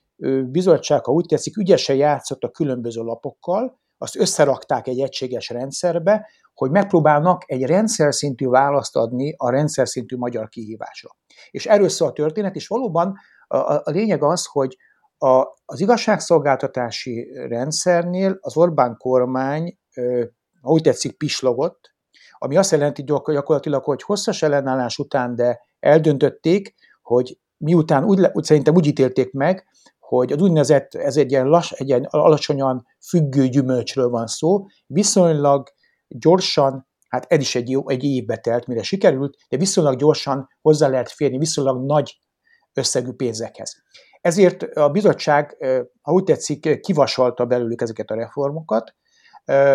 bizottság, 0.50 1.04
ha 1.04 1.12
úgy 1.12 1.26
tetszik, 1.26 1.56
ügyesen 1.56 1.96
játszott 1.96 2.42
a 2.42 2.50
különböző 2.50 3.02
lapokkal, 3.02 3.80
azt 3.98 4.16
összerakták 4.16 4.86
egy 4.86 5.00
egységes 5.00 5.48
rendszerbe, 5.48 6.28
hogy 6.54 6.70
megpróbálnak 6.70 7.42
egy 7.46 7.62
rendszer 7.62 8.14
szintű 8.14 8.46
választ 8.46 8.96
adni 8.96 9.34
a 9.36 9.50
rendszer 9.50 9.88
szintű 9.88 10.16
magyar 10.16 10.48
kihívásra. 10.48 11.08
És 11.50 11.66
erről 11.66 11.88
szól 11.88 12.08
a 12.08 12.12
történet, 12.12 12.54
és 12.54 12.66
valóban 12.66 13.14
a, 13.46 13.56
a 13.56 13.82
lényeg 13.84 14.22
az, 14.22 14.46
hogy 14.46 14.76
a, 15.18 15.44
az 15.64 15.80
igazságszolgáltatási 15.80 17.28
rendszernél 17.48 18.38
az 18.40 18.56
Orbán 18.56 18.96
kormány, 18.96 19.78
ha 20.60 20.70
úgy 20.70 20.82
tetszik, 20.82 21.16
pislogott, 21.16 21.94
ami 22.38 22.56
azt 22.56 22.70
jelenti 22.70 23.02
gyakorlatilag, 23.04 23.84
hogy 23.84 24.02
hosszas 24.02 24.42
ellenállás 24.42 24.98
után, 24.98 25.34
de 25.34 25.60
eldöntötték, 25.80 26.74
hogy 27.02 27.38
miután 27.56 28.04
úgy, 28.04 28.26
úgy 28.32 28.44
szerintem 28.44 28.74
úgy 28.74 28.86
ítélték 28.86 29.32
meg, 29.32 29.66
hogy 30.06 30.32
az 30.32 30.40
úgynevezett, 30.40 30.94
ez 30.94 31.16
egy 31.16 31.30
ilyen, 31.30 31.46
lass, 31.46 31.72
egy 31.72 31.88
ilyen 31.88 32.04
alacsonyan 32.04 32.86
függő 33.08 33.48
gyümölcsről 33.48 34.08
van 34.08 34.26
szó, 34.26 34.64
viszonylag 34.86 35.68
gyorsan, 36.08 36.86
hát 37.08 37.24
ez 37.28 37.40
is 37.40 37.54
egy, 37.54 37.70
jó, 37.70 37.88
egy 37.88 38.04
évbe 38.04 38.36
telt, 38.36 38.66
mire 38.66 38.82
sikerült, 38.82 39.36
de 39.48 39.56
viszonylag 39.56 39.96
gyorsan 39.96 40.48
hozzá 40.60 40.88
lehet 40.88 41.10
férni 41.10 41.38
viszonylag 41.38 41.86
nagy 41.86 42.18
összegű 42.72 43.12
pénzekhez. 43.12 43.74
Ezért 44.20 44.62
a 44.62 44.88
bizottság, 44.88 45.56
ha 46.02 46.12
úgy 46.12 46.24
tetszik, 46.24 46.80
kivasalta 46.80 47.44
belőlük 47.44 47.80
ezeket 47.80 48.10
a 48.10 48.14
reformokat, 48.14 48.94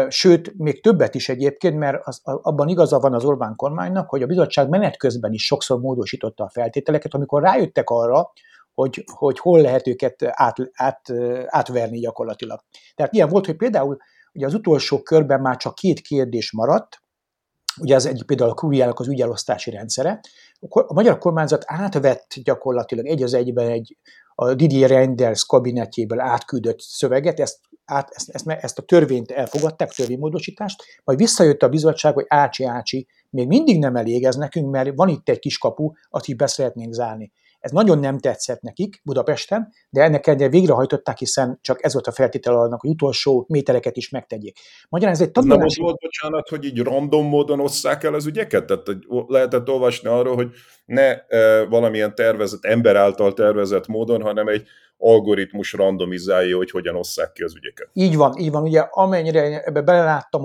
sőt, 0.08 0.58
még 0.58 0.84
többet 0.84 1.16
is 1.16 1.30
egyébként, 1.30 1.78
mert 1.78 1.98
az, 2.04 2.22
abban 2.24 2.68
igaza 2.68 3.00
van 3.00 3.14
az 3.14 3.26
Orbán 3.26 3.56
kormánynak, 3.56 4.10
hogy 4.10 4.22
a 4.22 4.26
bizottság 4.26 4.70
menet 4.70 4.98
közben 4.98 5.32
is 5.34 5.46
sokszor 5.46 5.80
módosította 5.80 6.44
a 6.44 6.50
feltételeket, 6.50 7.14
amikor 7.14 7.42
rájöttek 7.42 7.90
arra, 7.90 8.32
hogy, 8.74 9.04
hogy 9.06 9.40
hol 9.40 9.62
lehet 9.62 9.88
őket 9.88 10.16
át, 10.22 10.56
át, 10.74 11.02
átverni 11.46 12.00
gyakorlatilag. 12.00 12.60
Tehát 12.96 13.14
ilyen 13.14 13.30
volt, 13.30 13.46
hogy 13.46 13.56
például 13.56 13.98
ugye 14.34 14.46
az 14.46 14.54
utolsó 14.54 15.02
körben 15.02 15.42
már 15.42 15.58
csak 15.58 15.76
két 15.76 16.00
kérdés 16.00 16.52
maradt, 16.52 17.04
ugye 17.82 17.96
ez 17.96 18.06
egy 18.06 18.24
például 18.26 18.50
a 18.50 18.54
Kuriának 18.54 19.00
az 19.00 19.08
ügyelosztási 19.08 19.72
rendszere, 19.72 20.20
a 20.70 20.94
magyar 20.94 21.18
kormányzat 21.18 21.64
átvett 21.66 22.34
gyakorlatilag 22.44 23.06
egy 23.06 23.24
az 23.24 23.34
egyben 23.34 23.70
egy 23.70 23.98
a 24.36 24.54
Didier 24.54 24.90
Reinders 24.90 25.46
kabinetjéből 25.46 26.20
átküldött 26.20 26.80
szöveget, 26.80 27.40
ezt, 27.40 27.60
át, 27.86 28.10
ezt, 28.10 28.30
ezt, 28.30 28.48
ezt 28.48 28.78
a 28.78 28.82
törvényt 28.82 29.32
elfogadták, 29.32 29.92
törvénymódosítást, 29.92 30.84
majd 31.04 31.18
visszajött 31.18 31.64
a 31.64 31.70
bizottság, 31.70 32.14
hogy 32.14 32.26
ácsi, 32.28 32.64
ácsi, 32.64 33.08
még 33.30 33.48
mindig 33.48 33.80
nem 33.80 33.96
elég 33.96 34.24
ez 34.24 34.36
nekünk, 34.36 34.72
mert 34.72 34.92
van 34.96 35.08
itt 35.08 35.30
egy 35.30 35.40
kis 35.40 35.58
kapu, 35.58 35.92
azt 36.10 36.28
így 36.28 36.36
be 36.36 36.48
szeretnénk 36.48 36.94
zárni. 36.94 37.32
Ez 37.62 37.72
nagyon 37.72 38.00
nem 38.00 38.18
tetszett 38.20 38.62
nekik 38.62 39.02
Budapesten, 39.04 39.74
de 39.90 40.02
ennek 40.02 40.28
ellenére 40.28 40.50
végrehajtották, 40.50 41.18
hiszen 41.18 41.60
csak 41.62 41.84
ez 41.84 41.94
volt 41.94 42.08
a 42.08 42.12
feltétel 42.12 42.58
annak, 42.58 42.82
hogy 42.82 42.90
utolsó 42.90 43.46
métereket 43.50 43.98
is 43.98 44.10
megtegyék. 44.10 44.58
Magyarán 44.90 45.16
ez 45.16 45.22
egy 45.22 45.32
tanulási... 45.32 45.80
Nem 45.80 45.90
volt, 45.90 46.02
bocsánat, 46.02 46.50
hogy 46.50 46.66
így 46.66 46.80
random 46.80 47.26
módon 47.26 47.60
osszák 47.60 48.04
el 48.04 48.14
az 48.14 48.26
ügyeket? 48.26 48.66
Tehát 48.66 48.88
lehetett 49.28 49.70
olvasni 49.70 50.08
arról, 50.08 50.36
hogy 50.36 50.50
ne 50.86 51.26
e, 51.28 51.66
valamilyen 51.66 52.16
tervezett, 52.16 52.66
ember 52.66 52.96
által 52.96 53.34
tervezett 53.34 53.88
módon, 53.88 54.22
hanem 54.22 54.48
egy 54.48 54.68
algoritmus 54.98 55.74
randomizálja, 55.74 56.58
hogy 56.58 56.72
hogyan 56.72 56.96
osszák 56.96 57.32
ki 57.32 57.44
az 57.44 57.56
ügyeket. 57.56 57.90
Így 57.94 58.16
van, 58.16 58.38
így 58.38 58.52
van. 58.52 58.64
Ugye 58.64 58.80
amennyire 58.90 59.62
ebbe 59.64 59.82
beleláttam, 59.82 60.42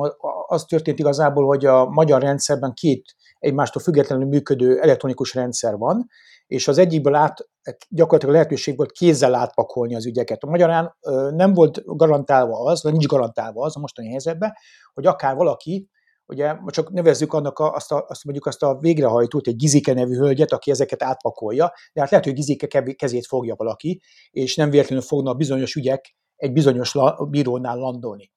az 0.47 0.65
történt 0.65 0.99
igazából, 0.99 1.47
hogy 1.47 1.67
a 1.67 1.85
magyar 1.85 2.23
rendszerben 2.23 2.73
két 2.75 3.15
egymástól 3.39 3.83
függetlenül 3.83 4.27
működő 4.27 4.81
elektronikus 4.81 5.35
rendszer 5.35 5.77
van, 5.77 6.09
és 6.47 6.69
az 6.69 6.79
egyikből 6.79 7.15
át, 7.15 7.49
gyakorlatilag 7.89 8.35
lehetőség 8.35 8.77
volt 8.77 8.93
kézzel 8.93 9.35
átpakolni 9.35 9.95
az 9.95 10.07
ügyeket. 10.07 10.43
A 10.43 10.51
magyarán 10.51 10.97
nem 11.31 11.55
volt 11.55 11.83
garantálva 11.85 12.65
az, 12.65 12.83
vagy 12.83 12.93
nincs 12.93 13.07
garantálva 13.07 13.65
az 13.65 13.77
a 13.77 13.81
mostani 13.81 14.09
helyzetben, 14.09 14.53
hogy 14.93 15.07
akár 15.07 15.37
valaki, 15.37 15.89
ugye 16.27 16.57
csak 16.67 16.91
nevezzük 16.91 17.33
annak 17.33 17.59
a, 17.59 17.73
azt, 17.73 17.93
a, 17.93 18.05
azt 18.09 18.25
mondjuk 18.25 18.47
azt 18.47 18.63
a 18.63 18.79
végrehajtót, 18.79 19.47
egy 19.47 19.57
Gizike 19.57 19.93
nevű 19.93 20.15
hölgyet, 20.15 20.53
aki 20.53 20.71
ezeket 20.71 21.03
átpakolja, 21.03 21.73
de 21.93 22.01
hát 22.01 22.11
lehet, 22.11 22.27
hogy 22.27 22.35
Gizike 22.35 22.95
kezét 22.95 23.27
fogja 23.27 23.55
valaki, 23.55 24.01
és 24.31 24.57
nem 24.57 24.71
véletlenül 24.71 25.05
fognak 25.05 25.37
bizonyos 25.37 25.75
ügyek 25.75 26.17
egy 26.37 26.53
bizonyos 26.53 26.95
bírónál 27.31 27.77
landolni. 27.77 28.31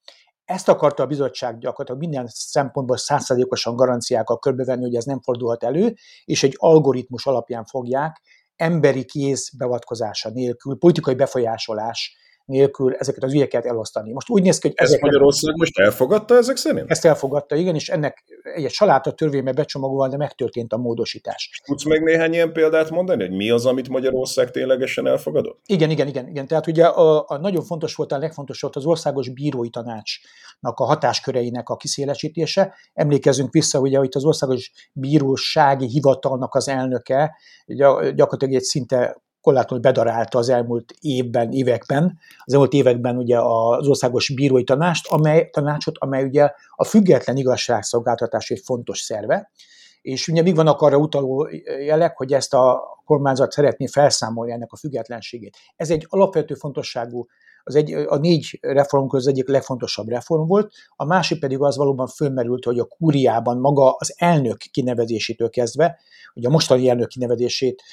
Ezt 0.50 0.70
akarta 0.70 1.04
a 1.04 1.08
bizottság 1.08 1.58
gyakorlatilag 1.58 2.00
minden 2.00 2.28
szempontból 2.28 2.98
százszerzékosan 2.98 3.76
garanciákkal 3.76 4.40
körbevenni, 4.40 4.82
hogy 4.84 4.96
ez 4.96 5.04
nem 5.04 5.22
fordulhat 5.22 5.64
elő, 5.64 5.94
és 6.26 6.44
egy 6.44 6.54
algoritmus 6.58 7.26
alapján 7.26 7.66
fogják 7.66 8.22
emberi 8.56 9.06
kéz 9.06 9.50
beavatkozása 9.58 10.30
nélkül, 10.30 10.78
politikai 10.78 11.16
befolyásolás 11.16 12.18
nélkül 12.50 12.94
ezeket 12.94 13.24
az 13.24 13.34
ügyeket 13.34 13.66
elosztani. 13.66 14.12
Most 14.12 14.30
úgy 14.30 14.44
néz 14.44 14.60
ki, 14.60 14.68
hogy 14.68 14.76
ezt 14.78 14.90
ezeket, 14.90 15.06
Magyarország 15.06 15.56
most 15.56 15.80
elfogadta 15.80 16.36
ezek 16.36 16.56
szerint? 16.56 16.90
Ezt 16.90 17.06
elfogadta, 17.06 17.56
igen, 17.56 17.76
és 17.76 17.90
ennek 17.90 18.24
egy 18.56 18.70
saláta 18.70 19.12
törvénybe 19.12 19.52
becsomagolva, 19.52 20.08
de 20.08 20.18
megtörtént 20.18 20.74
a 20.74 20.78
módosítás. 20.78 21.62
Tudsz 21.66 21.86
meg 21.86 22.04
néhány 22.04 22.34
ilyen 22.34 22.54
példát 22.54 22.90
mondani, 22.90 23.28
hogy 23.28 23.36
mi 23.36 23.50
az, 23.50 23.66
amit 23.66 23.90
Magyarország 23.90 24.52
ténylegesen 24.52 25.08
elfogadott? 25.08 25.60
Igen, 25.66 25.90
igen, 25.90 26.08
igen. 26.08 26.28
igen. 26.28 26.48
Tehát 26.48 26.68
ugye 26.68 26.86
a, 26.86 27.26
a 27.28 27.38
nagyon 27.38 27.64
fontos 27.64 27.96
volt, 27.96 28.12
a 28.12 28.18
legfontosabb 28.18 28.76
az 28.76 28.86
országos 28.86 29.30
bírói 29.30 29.70
tanácsnak 29.70 30.80
a 30.80 30.84
hatásköreinek 30.84 31.70
a 31.70 31.76
kiszélesítése. 31.76 32.76
Emlékezzünk 32.94 33.52
vissza, 33.52 33.80
ugye, 33.80 33.98
hogy 33.98 34.10
az 34.12 34.26
országos 34.26 34.72
bírósági 34.94 35.88
hivatalnak 35.88 36.56
az 36.56 36.68
elnöke 36.68 37.36
gyakorlatilag 38.16 38.54
egy 38.54 38.64
szinte 38.64 39.22
korlátlanul 39.42 39.84
bedarálta 39.84 40.38
az 40.38 40.50
elmúlt 40.50 40.94
évben, 41.00 41.52
években, 41.52 42.20
az 42.44 42.54
elmúlt 42.54 42.74
években 42.74 43.18
ugye 43.18 43.40
az 43.40 43.88
országos 43.88 44.34
bírói 44.34 44.64
tanást, 44.64 45.08
amely, 45.08 45.50
tanácsot, 45.50 45.98
amely 45.98 46.24
ugye 46.24 46.52
a 46.76 46.84
független 46.84 47.38
igazságszolgáltatás 47.38 48.50
egy 48.50 48.62
fontos 48.66 49.00
szerve, 49.00 49.52
és 50.02 50.28
ugye 50.28 50.42
még 50.42 50.56
vannak 50.56 50.82
arra 50.82 50.98
utaló 50.98 51.50
jelek, 51.86 52.18
hogy 52.18 52.34
ezt 52.34 52.54
a 52.54 52.82
kormányzat 53.06 53.52
szeretné 53.52 53.88
felszámolni 53.88 54.52
ennek 54.52 54.72
a 54.72 54.78
függetlenségét. 54.78 55.58
Ez 55.76 55.90
egy 55.90 56.06
alapvető 56.10 56.54
fontosságú 56.54 57.28
az 57.70 57.76
egy, 57.76 57.92
a 57.92 58.18
négy 58.18 58.58
reform 58.62 59.08
közül 59.08 59.32
egyik 59.32 59.48
legfontosabb 59.48 60.10
reform 60.10 60.48
volt, 60.48 60.72
a 60.96 61.06
másik 61.06 61.40
pedig 61.40 61.62
az 61.62 61.78
valóban 61.78 62.08
fölmerült, 62.08 62.66
hogy 62.66 62.80
a 62.80 62.86
kúriában 62.86 63.60
maga 63.60 63.92
az 63.92 64.14
elnök 64.18 64.58
kinevezésétől 64.58 65.50
kezdve, 65.50 66.00
hogy 66.34 66.46
a 66.46 66.50
mostani 66.50 66.90
elnök 66.90 67.08
kinevezését 67.08 67.84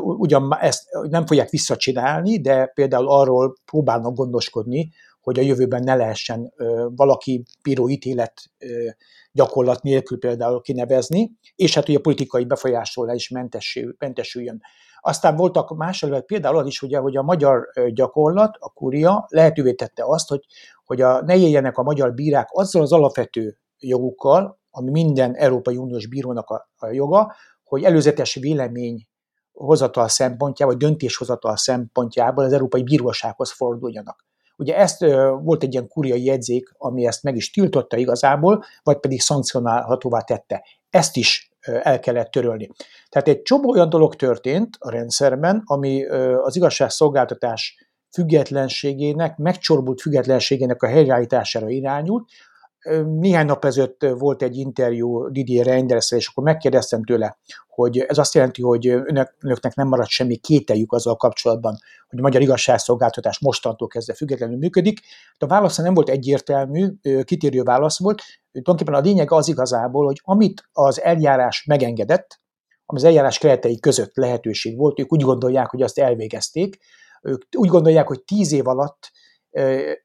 ugyan 0.00 0.56
ezt 0.60 0.84
nem 1.08 1.26
fogják 1.26 1.50
visszacsinálni, 1.50 2.40
de 2.40 2.66
például 2.66 3.08
arról 3.08 3.56
próbálnak 3.64 4.14
gondoskodni, 4.14 4.92
hogy 5.20 5.38
a 5.38 5.42
jövőben 5.42 5.82
ne 5.82 5.94
lehessen 5.94 6.52
valaki 6.94 7.42
bíró 7.62 7.88
ítélet 7.88 8.42
gyakorlat 9.32 9.82
nélkül 9.82 10.18
például 10.18 10.60
kinevezni, 10.60 11.30
és 11.56 11.74
hát 11.74 11.86
hogy 11.86 11.94
a 11.94 12.00
politikai 12.00 12.44
befolyásolás 12.44 13.16
is 13.16 13.28
mentesüljön. 13.98 14.60
Aztán 15.06 15.36
voltak 15.36 15.76
más 15.76 16.04
például 16.26 16.58
az 16.58 16.66
is, 16.66 16.82
ugye, 16.82 16.98
hogy 16.98 17.16
a 17.16 17.22
magyar 17.22 17.68
gyakorlat, 17.88 18.56
a 18.58 18.72
kúria 18.72 19.26
lehetővé 19.28 19.74
tette 19.74 20.02
azt, 20.06 20.28
hogy, 20.28 20.40
hogy 20.84 21.00
a, 21.00 21.22
ne 21.22 21.36
éljenek 21.36 21.78
a 21.78 21.82
magyar 21.82 22.14
bírák 22.14 22.48
azzal 22.50 22.82
az 22.82 22.92
alapvető 22.92 23.58
jogukkal, 23.78 24.58
ami 24.70 24.90
minden 24.90 25.34
Európai 25.34 25.76
Uniós 25.76 26.06
bírónak 26.06 26.48
a, 26.50 26.68
a 26.76 26.86
joga, 26.86 27.34
hogy 27.64 27.84
előzetes 27.84 28.34
vélemény 28.34 29.06
hozatal 29.52 30.08
szempontjából, 30.08 30.76
vagy 30.76 30.84
döntéshozatal 30.84 31.56
szempontjából 31.56 32.44
az 32.44 32.52
Európai 32.52 32.82
Bírósághoz 32.82 33.52
forduljanak. 33.52 34.24
Ugye 34.56 34.76
ezt 34.76 35.00
volt 35.42 35.62
egy 35.62 35.72
ilyen 35.72 35.88
kuriai 35.88 36.24
jegyzék, 36.24 36.74
ami 36.78 37.06
ezt 37.06 37.22
meg 37.22 37.36
is 37.36 37.50
tiltotta 37.50 37.96
igazából, 37.96 38.64
vagy 38.82 38.98
pedig 38.98 39.20
szankcionálhatóvá 39.20 40.20
tette. 40.20 40.64
Ezt 40.90 41.16
is 41.16 41.45
el 41.66 42.00
kellett 42.00 42.30
törölni. 42.30 42.70
Tehát 43.08 43.28
egy 43.28 43.42
csomó 43.42 43.70
olyan 43.70 43.88
dolog 43.88 44.14
történt 44.16 44.76
a 44.78 44.90
rendszerben, 44.90 45.62
ami 45.64 46.04
az 46.36 46.56
igazságszolgáltatás 46.56 47.86
függetlenségének, 48.12 49.36
megcsorbult 49.36 50.00
függetlenségének 50.00 50.82
a 50.82 50.86
helyreállítására 50.86 51.68
irányult. 51.68 52.28
Néhány 53.06 53.46
nap 53.46 53.64
ezelőtt 53.64 54.06
volt 54.18 54.42
egy 54.42 54.56
interjú 54.56 55.28
Didier 55.28 55.66
reinders 55.66 56.10
és 56.10 56.28
akkor 56.28 56.44
megkérdeztem 56.44 57.04
tőle, 57.04 57.38
hogy 57.68 57.98
ez 57.98 58.18
azt 58.18 58.34
jelenti, 58.34 58.62
hogy 58.62 58.86
önök, 58.86 59.34
önöknek 59.40 59.74
nem 59.74 59.88
maradt 59.88 60.08
semmi 60.08 60.36
kételjük 60.36 60.92
azzal 60.92 61.16
kapcsolatban, 61.16 61.78
hogy 62.08 62.18
a 62.18 62.22
magyar 62.22 62.42
igazságszolgáltatás 62.42 63.38
mostantól 63.40 63.88
kezdve 63.88 64.14
függetlenül 64.14 64.56
működik. 64.56 65.00
De 65.38 65.46
a 65.46 65.48
válasz 65.48 65.76
nem 65.76 65.94
volt 65.94 66.08
egyértelmű, 66.08 66.88
kitérő 67.24 67.62
válasz 67.62 67.98
volt. 67.98 68.22
Tulajdonképpen 68.52 68.94
a 68.94 69.04
lényeg 69.04 69.32
az 69.32 69.48
igazából, 69.48 70.04
hogy 70.04 70.20
amit 70.24 70.68
az 70.72 71.02
eljárás 71.02 71.64
megengedett, 71.64 72.40
ami 72.86 72.98
az 72.98 73.04
eljárás 73.04 73.38
keretei 73.38 73.80
között 73.80 74.16
lehetőség 74.16 74.76
volt, 74.76 75.00
ők 75.00 75.12
úgy 75.12 75.22
gondolják, 75.22 75.70
hogy 75.70 75.82
azt 75.82 75.98
elvégezték, 75.98 76.78
ők 77.22 77.42
úgy 77.56 77.68
gondolják, 77.68 78.06
hogy 78.06 78.24
tíz 78.24 78.52
év 78.52 78.66
alatt 78.66 79.10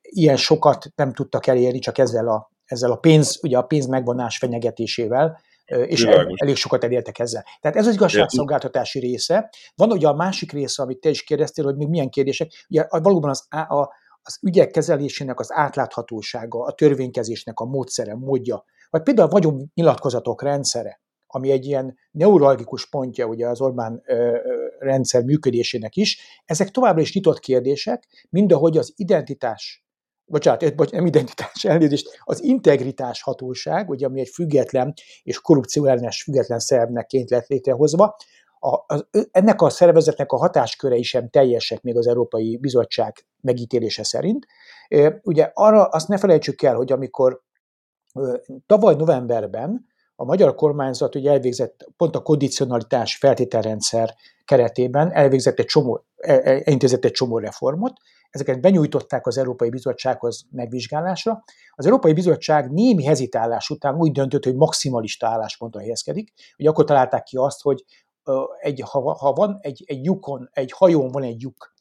ilyen 0.02 0.38
sokat 0.38 0.86
nem 0.96 1.14
tudtak 1.14 1.48
elérni 1.48 1.80
csak 1.80 1.98
ezzel 1.98 2.28
a, 2.28 2.51
ezzel 2.72 2.92
a 2.92 2.96
pénz, 2.96 3.40
ugye 3.44 3.58
a 3.58 3.62
pénz 3.62 3.86
megvonás 3.86 4.38
fenyegetésével, 4.38 5.42
és 5.66 6.04
el, 6.04 6.32
elég 6.36 6.56
sokat 6.56 6.84
elértek 6.84 7.20
ezzel. 7.20 7.46
Tehát 7.62 7.78
ez 7.78 7.88
az 7.88 7.94
igazságszolgáltatási 7.94 9.00
része. 9.00 9.50
Van 9.76 9.92
ugye 9.92 10.08
a 10.08 10.14
másik 10.14 10.52
része, 10.52 10.84
amit 10.84 11.00
te 11.00 11.10
is 11.10 11.24
kérdeztél, 11.24 11.66
hogy 11.66 11.76
még 11.76 11.88
milyen 11.88 12.10
kérdések. 12.10 12.52
Ugye 12.70 12.86
valóban 12.90 13.30
az, 13.30 13.46
a, 13.50 13.90
az 14.22 14.38
ügyek 14.42 14.72
kezelésének 14.72 15.40
az 15.40 15.52
átláthatósága, 15.52 16.64
a 16.64 16.72
törvénykezésnek 16.72 17.60
a 17.60 17.66
módszere, 17.66 18.16
módja, 18.16 18.64
vagy 18.90 19.02
például 19.02 19.28
a 19.28 19.32
vagyonnyilatkozatok 19.32 20.42
rendszere, 20.42 21.02
ami 21.28 21.52
egy 21.52 21.66
ilyen 21.66 21.98
neuralgikus 22.12 22.90
pontja 22.90 23.26
ugye 23.26 23.48
az 23.48 23.62
Orbán 23.62 24.02
ö, 24.06 24.38
rendszer 24.80 25.24
működésének 25.24 25.96
is, 25.96 26.20
ezek 26.46 26.70
továbbra 26.70 27.02
is 27.02 27.14
nyitott 27.14 27.40
kérdések, 27.40 28.28
mindahogy 28.30 28.78
az 28.78 28.94
identitás 28.96 29.86
bocsánat, 30.26 30.76
bocs, 30.76 30.92
nem 30.92 31.06
identitás, 31.06 31.66
elnézést, 31.66 32.20
az 32.24 32.44
integritás 32.44 33.22
hatóság, 33.22 33.90
ugye, 33.90 34.06
ami 34.06 34.20
egy 34.20 34.30
független 34.34 34.94
és 35.24 35.42
korrupcióellenes 35.42 36.24
független 36.24 36.60
szervneként 36.60 37.30
lett 37.30 37.48
létrehozva, 37.48 38.16
a, 38.64 38.84
az, 38.88 39.06
ennek 39.32 39.62
a 39.62 39.70
szervezetnek 39.70 40.32
a 40.32 40.38
hatáskörei 40.38 41.04
sem 41.04 41.30
teljesek 41.30 41.82
még 41.82 41.98
az 41.98 42.08
Európai 42.08 42.58
Bizottság 42.58 43.26
megítélése 43.42 44.04
szerint. 44.04 44.46
Ugye 45.24 45.52
arra 45.54 45.84
azt 45.86 46.08
ne 46.08 46.18
felejtsük 46.18 46.62
el, 46.62 46.76
hogy 46.76 46.92
amikor 46.92 47.42
tavaly 48.66 48.96
novemberben 48.96 49.86
a 50.16 50.26
magyar 50.26 50.56
kormányzat 50.56 51.16
ugye 51.16 51.32
elvégzett 51.32 51.88
pont 51.98 52.16
a 52.16 52.22
kondicionalitás 52.22 53.16
feltételrendszer 53.16 54.16
keretében 54.46 55.12
elvégzett 55.14 55.60
egy 55.60 55.66
csomó, 55.66 56.06
elintézett 56.22 57.06
egy 57.06 57.12
csomó 57.12 57.38
reformot, 57.38 57.94
ezeket 58.30 58.62
benyújtották 58.62 59.28
az 59.28 59.38
Európai 59.38 59.70
Bizottsághoz 59.70 60.46
megvizsgálásra. 60.52 61.44
Az 61.76 61.86
Európai 61.86 62.14
Bizottság 62.14 62.72
némi 62.72 63.06
hezitálás 63.06 63.70
után 63.70 63.96
úgy 63.96 64.12
döntött, 64.12 64.44
hogy 64.44 64.56
maximalista 64.56 65.28
álláspontra 65.28 65.80
helyezkedik, 65.80 66.34
hogy 66.56 66.66
akkor 66.68 66.84
találták 66.84 67.24
ki 67.24 67.38
azt, 67.38 67.62
hogy 67.62 67.84
egy, 68.60 68.84
ha, 68.90 69.14
ha 69.14 69.34
van 69.34 69.58
egy, 69.62 69.84
egy 69.86 70.06
lyukon, 70.06 70.50
egy 70.54 70.72
hajón 70.72 71.12
van 71.12 71.24
egy 71.24 71.42
lyuk, 71.42 71.74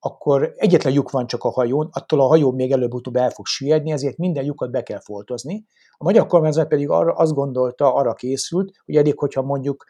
akkor 0.00 0.52
egyetlen 0.56 0.92
lyuk 0.92 1.10
van 1.10 1.26
csak 1.26 1.44
a 1.44 1.50
hajón, 1.50 1.88
attól 1.92 2.20
a 2.20 2.26
hajó 2.26 2.52
még 2.52 2.72
előbb-utóbb 2.72 3.16
el 3.16 3.30
fog 3.30 3.46
süllyedni, 3.46 3.90
ezért 3.90 4.16
minden 4.16 4.44
lyukat 4.44 4.70
be 4.70 4.82
kell 4.82 5.00
foltozni. 5.00 5.66
A 5.90 6.04
magyar 6.04 6.26
kormányzat 6.26 6.68
pedig 6.68 6.88
arra, 6.88 7.12
azt 7.12 7.32
gondolta, 7.32 7.94
arra 7.94 8.12
készült, 8.12 8.72
hogy 8.84 8.96
eddig, 8.96 9.18
hogyha 9.18 9.42
mondjuk 9.42 9.84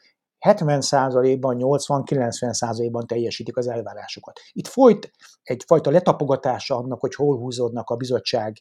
70%-ban, 0.49 1.57
80-90%-ban 1.61 3.07
teljesítik 3.07 3.57
az 3.57 3.69
elvárásokat. 3.69 4.41
Itt 4.53 4.67
folyt 4.67 5.11
egyfajta 5.43 5.91
letapogatása 5.91 6.77
annak, 6.77 7.01
hogy 7.01 7.15
hol 7.15 7.39
húzódnak 7.39 7.91
a 7.91 7.97
bizottság 7.97 8.57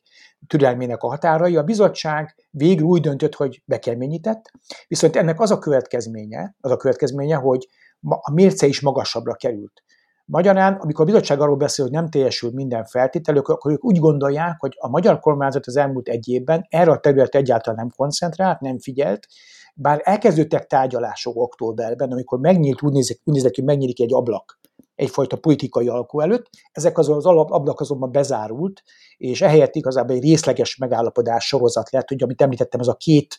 türelmének 0.47 1.01
a 1.01 1.07
határai. 1.07 1.55
A 1.55 1.63
bizottság 1.63 2.35
végül 2.49 2.85
úgy 2.85 3.01
döntött, 3.01 3.35
hogy 3.35 3.61
bekeményített, 3.65 4.51
viszont 4.87 5.15
ennek 5.15 5.39
az 5.39 5.51
a 5.51 5.59
következménye, 5.59 6.55
az 6.59 6.71
a 6.71 6.77
következménye, 6.77 7.35
hogy 7.35 7.67
a 8.01 8.31
mérce 8.33 8.67
is 8.67 8.81
magasabbra 8.81 9.33
került. 9.33 9.83
Magyarán, 10.25 10.73
amikor 10.73 11.01
a 11.01 11.07
bizottság 11.07 11.41
arról 11.41 11.55
beszél, 11.55 11.85
hogy 11.85 11.93
nem 11.93 12.09
teljesül 12.09 12.51
minden 12.53 12.85
feltétel, 12.85 13.37
akkor 13.37 13.71
ők 13.71 13.85
úgy 13.85 13.99
gondolják, 13.99 14.55
hogy 14.59 14.75
a 14.79 14.89
magyar 14.89 15.19
kormányzat 15.19 15.67
az 15.67 15.75
elmúlt 15.75 16.07
egy 16.07 16.27
évben 16.27 16.65
erre 16.69 16.91
a 16.91 16.99
területre 16.99 17.39
egyáltalán 17.39 17.79
nem 17.79 17.93
koncentrált, 17.95 18.59
nem 18.59 18.79
figyelt, 18.79 19.27
bár 19.73 20.01
elkezdődtek 20.03 20.65
tárgyalások 20.65 21.35
októberben, 21.35 22.11
amikor 22.11 22.39
megnyílt, 22.39 22.81
úgy 22.81 22.91
nézett, 22.91 23.19
úgy 23.23 23.41
hogy 23.41 23.63
megnyílik 23.63 24.01
egy 24.01 24.13
ablak 24.13 24.61
egyfajta 24.95 25.37
politikai 25.37 25.87
alkú 25.87 26.19
előtt, 26.19 26.49
ezek 26.71 26.97
az, 26.97 27.09
az 27.09 27.25
ablak 27.25 27.79
azonban 27.79 28.11
bezárult, 28.11 28.83
és 29.17 29.41
ehelyett 29.41 29.75
igazából 29.75 30.15
egy 30.15 30.21
részleges 30.23 30.77
megállapodás 30.77 31.45
sorozat 31.45 31.91
lett, 31.91 32.07
hogy 32.07 32.23
amit 32.23 32.41
említettem, 32.41 32.79
ez 32.79 32.87
a 32.87 32.95
két 32.95 33.35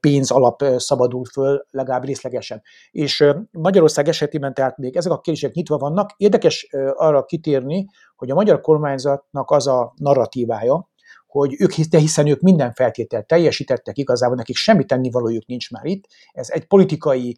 pénz 0.00 0.30
alap 0.30 0.64
szabadul 0.76 1.24
föl, 1.24 1.64
legalább 1.70 2.04
részlegesen. 2.04 2.62
És 2.90 3.24
Magyarország 3.50 4.08
esetében 4.08 4.54
tehát 4.54 4.76
még 4.76 4.96
ezek 4.96 5.12
a 5.12 5.20
kérdések 5.20 5.54
nyitva 5.54 5.78
vannak. 5.78 6.10
Érdekes 6.16 6.68
arra 6.94 7.24
kitérni, 7.24 7.86
hogy 8.16 8.30
a 8.30 8.34
magyar 8.34 8.60
kormányzatnak 8.60 9.50
az 9.50 9.66
a 9.66 9.92
narratívája, 9.96 10.90
hogy 11.32 11.54
ők, 11.58 11.74
de 11.74 11.98
hiszen 11.98 12.26
ők 12.26 12.40
minden 12.40 12.72
feltételt 12.72 13.26
teljesítettek, 13.26 13.98
igazából 13.98 14.36
nekik 14.36 14.56
semmi 14.56 14.84
tennivalójuk 14.84 15.46
nincs 15.46 15.70
már 15.70 15.84
itt. 15.84 16.04
Ez 16.32 16.50
egy 16.50 16.66
politikai 16.66 17.36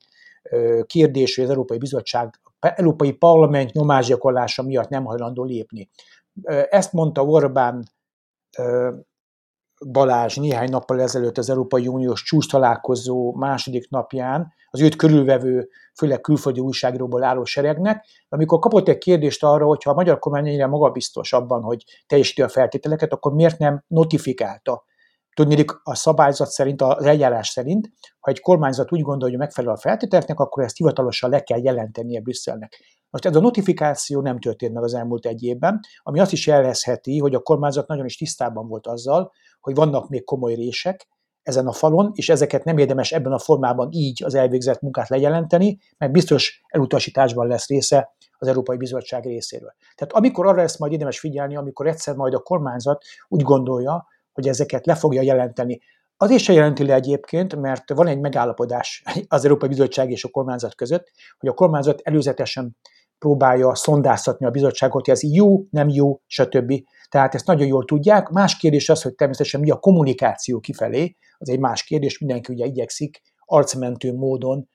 kérdés, 0.87 1.35
hogy 1.35 1.44
az 1.44 1.50
Európai 1.50 1.78
Bizottság, 1.78 2.40
Európai 2.59 3.12
Parlament 3.12 3.72
nyomásgyakorlása 3.72 4.62
miatt 4.62 4.88
nem 4.88 5.04
hajlandó 5.04 5.44
lépni. 5.44 5.90
Ezt 6.70 6.92
mondta 6.92 7.24
Orbán 7.24 7.85
Balázs 9.90 10.37
néhány 10.37 10.70
nappal 10.70 11.00
ezelőtt 11.00 11.38
az 11.38 11.50
Európai 11.50 11.87
Uniós 11.87 12.22
csúcs 12.22 12.50
találkozó 12.50 13.32
második 13.32 13.90
napján 13.90 14.52
az 14.70 14.80
őt 14.80 14.96
körülvevő, 14.96 15.68
főleg 15.94 16.20
külföldi 16.20 16.60
újságíróból 16.60 17.24
álló 17.24 17.44
seregnek, 17.44 18.06
amikor 18.28 18.58
kapott 18.58 18.88
egy 18.88 18.98
kérdést 18.98 19.44
arra, 19.44 19.66
hogy 19.66 19.82
ha 19.82 19.90
a 19.90 19.94
magyar 19.94 20.18
kormány 20.18 20.48
ennyire 20.48 20.66
magabiztos 20.66 21.32
abban, 21.32 21.62
hogy 21.62 21.84
teljesíti 22.06 22.42
a 22.42 22.48
feltételeket, 22.48 23.12
akkor 23.12 23.32
miért 23.32 23.58
nem 23.58 23.84
notifikálta 23.87 24.84
Tudnék 25.34 25.80
a 25.82 25.94
szabályzat 25.94 26.48
szerint, 26.48 26.82
az 26.82 27.04
eljárás 27.04 27.48
szerint, 27.48 27.90
ha 28.20 28.30
egy 28.30 28.40
kormányzat 28.40 28.92
úgy 28.92 29.00
gondolja, 29.00 29.37
hogy 29.37 29.44
megfelel 29.44 29.72
a 29.72 29.76
feltételeknek, 29.76 30.40
akkor 30.40 30.64
ezt 30.64 30.76
hivatalosan 30.76 31.30
le 31.30 31.40
kell 31.40 31.62
jelentenie 31.62 32.20
Brüsszelnek. 32.20 32.82
Most 33.10 33.26
ez 33.26 33.37
a 33.37 33.40
notifikáció 33.40 34.20
nem 34.20 34.40
történt 34.40 34.72
meg 34.72 34.82
az 34.82 34.94
elmúlt 34.94 35.26
egy 35.26 35.42
évben, 35.42 35.80
ami 36.02 36.20
azt 36.20 36.32
is 36.32 36.46
jelezheti, 36.46 37.18
hogy 37.18 37.34
a 37.34 37.40
kormányzat 37.40 37.88
nagyon 37.88 38.04
is 38.04 38.16
tisztában 38.16 38.68
volt 38.68 38.87
azzal, 38.87 39.32
hogy 39.64 39.74
vannak 39.74 40.09
még 40.09 40.24
komoly 40.24 40.55
rések 40.55 41.09
ezen 41.42 41.66
a 41.66 41.72
falon, 41.72 42.11
és 42.14 42.29
ezeket 42.29 42.64
nem 42.64 42.79
érdemes 42.79 43.12
ebben 43.12 43.33
a 43.33 43.38
formában 43.38 43.88
így 43.90 44.24
az 44.24 44.35
elvégzett 44.35 44.81
munkát 44.81 45.09
lejelenteni, 45.09 45.79
mert 45.98 46.12
biztos 46.12 46.62
elutasításban 46.68 47.46
lesz 47.46 47.68
része 47.68 48.14
az 48.38 48.48
Európai 48.48 48.77
Bizottság 48.77 49.24
részéről. 49.24 49.74
Tehát 49.94 50.12
amikor 50.12 50.46
arra 50.46 50.57
lesz 50.57 50.79
majd 50.79 50.92
érdemes 50.92 51.18
figyelni, 51.18 51.57
amikor 51.57 51.87
egyszer 51.87 52.14
majd 52.14 52.35
a 52.35 52.38
kormányzat 52.38 53.05
úgy 53.29 53.42
gondolja, 53.42 54.07
hogy 54.33 54.48
ezeket 54.48 54.87
le 54.87 54.94
fogja 54.94 55.22
jelenteni. 55.22 55.81
Az 56.16 56.31
is 56.31 56.42
se 56.42 56.53
jelenti 56.53 56.87
le 56.87 56.94
egyébként, 56.94 57.57
mert 57.57 57.90
van 57.90 58.07
egy 58.07 58.20
megállapodás 58.20 59.03
az 59.29 59.44
Európai 59.44 59.68
Bizottság 59.68 60.11
és 60.11 60.24
a 60.24 60.29
kormányzat 60.29 60.74
között, 60.74 61.11
hogy 61.38 61.48
a 61.48 61.55
kormányzat 61.55 62.00
előzetesen 62.03 62.77
próbálja 63.18 63.74
szondáztatni 63.74 64.46
a 64.46 64.50
bizottságot, 64.50 65.05
hogy 65.05 65.14
ez 65.14 65.22
jó, 65.22 65.64
nem 65.70 65.88
jó, 65.88 66.20
stb. 66.27 66.72
Tehát 67.14 67.35
ezt 67.35 67.46
nagyon 67.46 67.66
jól 67.66 67.85
tudják. 67.85 68.29
Más 68.29 68.57
kérdés 68.57 68.88
az, 68.88 69.03
hogy 69.03 69.14
természetesen 69.14 69.61
mi 69.61 69.70
a 69.70 69.77
kommunikáció 69.77 70.61
kifelé, 70.61 71.16
az 71.38 71.48
egy 71.48 71.59
más 71.59 71.85
kérdés, 71.85 72.18
mindenki 72.18 72.53
ugye 72.53 72.64
igyekszik 72.64 73.20
arcmentő 73.44 74.12
módon 74.12 74.68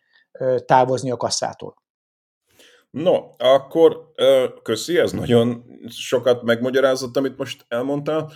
távozni 0.65 1.11
a 1.11 1.17
kasszától. 1.17 1.75
No, 2.89 3.15
akkor 3.37 4.11
köszi, 4.63 4.97
ez 4.97 5.11
nagyon 5.11 5.63
sokat 5.87 6.43
megmagyarázott, 6.43 7.17
amit 7.17 7.37
most 7.37 7.65
elmondtál 7.67 8.31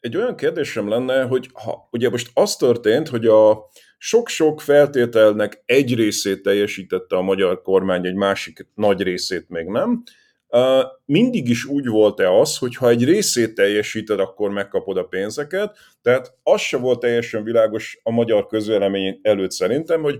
egy 0.00 0.16
olyan 0.16 0.36
kérdésem 0.36 0.88
lenne, 0.88 1.22
hogy 1.22 1.48
ha 1.52 1.88
ugye 1.90 2.10
most 2.10 2.30
az 2.34 2.56
történt, 2.56 3.08
hogy 3.08 3.26
a 3.26 3.68
sok-sok 3.98 4.60
feltételnek 4.60 5.62
egy 5.66 5.94
részét 5.94 6.42
teljesítette 6.42 7.16
a 7.16 7.22
magyar 7.22 7.62
kormány, 7.62 8.06
egy 8.06 8.14
másik 8.14 8.66
nagy 8.74 9.02
részét 9.02 9.48
még 9.48 9.66
nem, 9.66 10.02
mindig 11.04 11.48
is 11.48 11.64
úgy 11.64 11.86
volt-e 11.86 12.32
az, 12.32 12.58
hogy 12.58 12.76
ha 12.76 12.88
egy 12.88 13.04
részét 13.04 13.54
teljesíted, 13.54 14.20
akkor 14.20 14.50
megkapod 14.50 14.96
a 14.96 15.04
pénzeket, 15.04 15.76
tehát 16.02 16.34
az 16.42 16.60
se 16.60 16.76
volt 16.76 17.00
teljesen 17.00 17.44
világos 17.44 18.00
a 18.02 18.10
magyar 18.10 18.46
közvélemény 18.46 19.18
előtt 19.22 19.50
szerintem, 19.50 20.02
hogy 20.02 20.18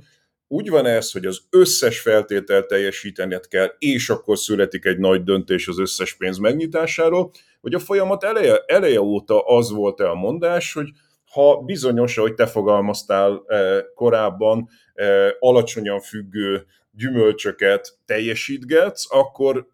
úgy 0.49 0.71
van 0.71 0.87
ez, 0.87 1.12
hogy 1.12 1.27
az 1.27 1.40
összes 1.51 2.01
feltételt 2.01 2.66
teljesítened 2.66 3.47
kell, 3.47 3.75
és 3.79 4.11
akkor 4.11 4.38
születik 4.38 4.85
egy 4.85 4.99
nagy 4.99 5.23
döntés 5.23 5.69
az 5.69 5.79
összes 5.79 6.16
pénz 6.16 6.38
megnyitásáról, 6.38 7.31
hogy 7.61 7.75
a 7.75 7.79
folyamat 7.79 8.25
eleje, 8.25 8.62
eleje 8.66 9.01
óta 9.01 9.40
az 9.40 9.71
volt-e 9.71 10.11
a 10.11 10.14
mondás, 10.14 10.73
hogy 10.73 10.88
ha 11.33 11.57
bizonyos, 11.57 12.19
ahogy 12.19 12.35
te 12.35 12.47
fogalmaztál 12.47 13.45
eh, 13.47 13.79
korábban, 13.95 14.69
eh, 14.95 15.29
alacsonyan 15.38 16.01
függő 16.01 16.66
gyümölcsöket 16.90 17.99
teljesítgetsz, 18.05 19.14
akkor 19.14 19.66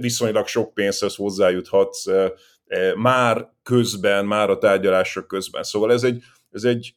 viszonylag 0.00 0.46
sok 0.46 0.74
pénzhez 0.74 1.14
hozzájuthatsz 1.14 2.04
már 2.96 3.48
közben, 3.62 4.26
már 4.26 4.50
a 4.50 4.58
tárgyalások 4.58 5.26
közben. 5.26 5.62
Szóval 5.62 5.92
ez 5.92 6.02
egy, 6.02 6.22
ez 6.50 6.64
egy, 6.64 6.94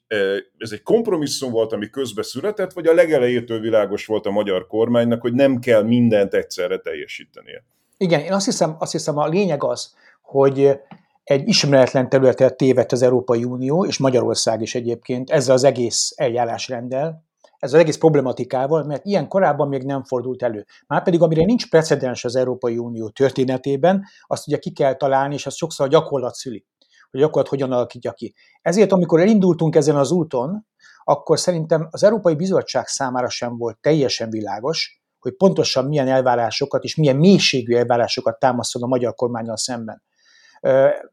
ez 0.58 0.72
egy 0.72 0.82
kompromisszum 0.84 1.52
volt, 1.52 1.74
ami 1.74 1.90
közbe 1.90 2.24
született, 2.24 2.74
vagy 2.74 2.88
a 2.88 2.94
legelejétől 2.94 3.60
világos 3.60 4.06
volt 4.06 4.26
a 4.26 4.32
magyar 4.32 4.68
kormánynak, 4.68 5.22
hogy 5.22 5.34
nem 5.34 5.60
kell 5.60 5.84
mindent 5.84 6.34
egyszerre 6.34 6.78
teljesítenie? 6.78 7.64
Igen, 7.98 8.20
én 8.20 8.34
azt 8.34 8.46
hiszem, 8.46 8.76
azt 8.80 8.92
hiszem 8.92 9.18
a 9.18 9.28
lényeg 9.28 9.64
az, 9.64 9.96
hogy 10.22 10.80
egy 11.24 11.48
ismeretlen 11.48 12.10
területet 12.10 12.58
tévedt 12.58 12.92
az 12.92 13.02
Európai 13.02 13.44
Unió, 13.44 13.86
és 13.86 13.98
Magyarország 13.98 14.62
is 14.62 14.76
egyébként 14.76 15.30
ezzel 15.30 15.56
az 15.56 15.64
egész 15.64 16.14
eljárásrenddel, 16.16 17.24
ez 17.60 17.74
az 17.74 17.80
egész 17.80 17.98
problematikával, 17.98 18.84
mert 18.84 19.06
ilyen 19.06 19.28
korábban 19.28 19.68
még 19.68 19.84
nem 19.84 20.04
fordult 20.04 20.44
elő. 20.44 20.66
Márpedig 20.88 21.22
amire 21.22 21.46
nincs 21.46 21.70
precedens 21.70 22.26
az 22.26 22.36
Európai 22.36 22.78
Unió 22.78 23.10
történetében, 23.10 24.04
azt 24.28 24.48
ugye 24.48 24.58
ki 24.58 24.72
kell 24.72 24.94
találni, 24.94 25.34
és 25.34 25.46
az 25.46 25.56
sokszor 25.56 25.86
a 25.86 25.90
gyakorlat 25.90 26.34
szüli 26.34 26.66
hogy 27.12 27.20
gyakorlat 27.20 27.50
hogyan 27.50 27.72
alakítja 27.72 28.12
ki. 28.12 28.34
Ezért, 28.62 28.92
amikor 28.92 29.20
elindultunk 29.20 29.76
ezen 29.76 29.96
az 29.96 30.12
úton, 30.12 30.68
akkor 31.04 31.40
szerintem 31.40 31.88
az 31.92 32.04
Európai 32.04 32.36
Bizottság 32.36 32.88
számára 32.88 33.30
sem 33.30 33.58
volt 33.58 33.78
teljesen 33.82 34.30
világos, 34.30 35.02
hogy 35.20 35.36
pontosan 35.36 35.86
milyen 35.86 36.08
elvárásokat 36.08 36.84
és 36.84 36.96
milyen 36.96 37.16
mélységű 37.16 37.76
elvárásokat 37.76 38.40
támaszol 38.40 38.84
a 38.84 38.88
magyar 38.88 39.14
kormányal 39.14 39.58
szemben. 39.58 40.04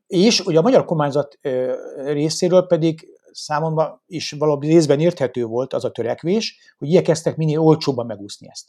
És 0.06 0.40
ugye 0.40 0.58
a 0.58 0.62
magyar 0.62 0.84
kormányzat 0.84 1.38
részéről 1.94 2.66
pedig 2.66 3.15
számomra 3.36 4.02
is 4.06 4.30
valami 4.30 4.66
részben 4.66 5.00
érthető 5.00 5.44
volt 5.44 5.72
az 5.72 5.84
a 5.84 5.90
törekvés, 5.90 6.74
hogy 6.78 6.88
igyekeztek 6.88 7.36
minél 7.36 7.58
olcsóbban 7.60 8.06
megúszni 8.06 8.48
ezt. 8.50 8.68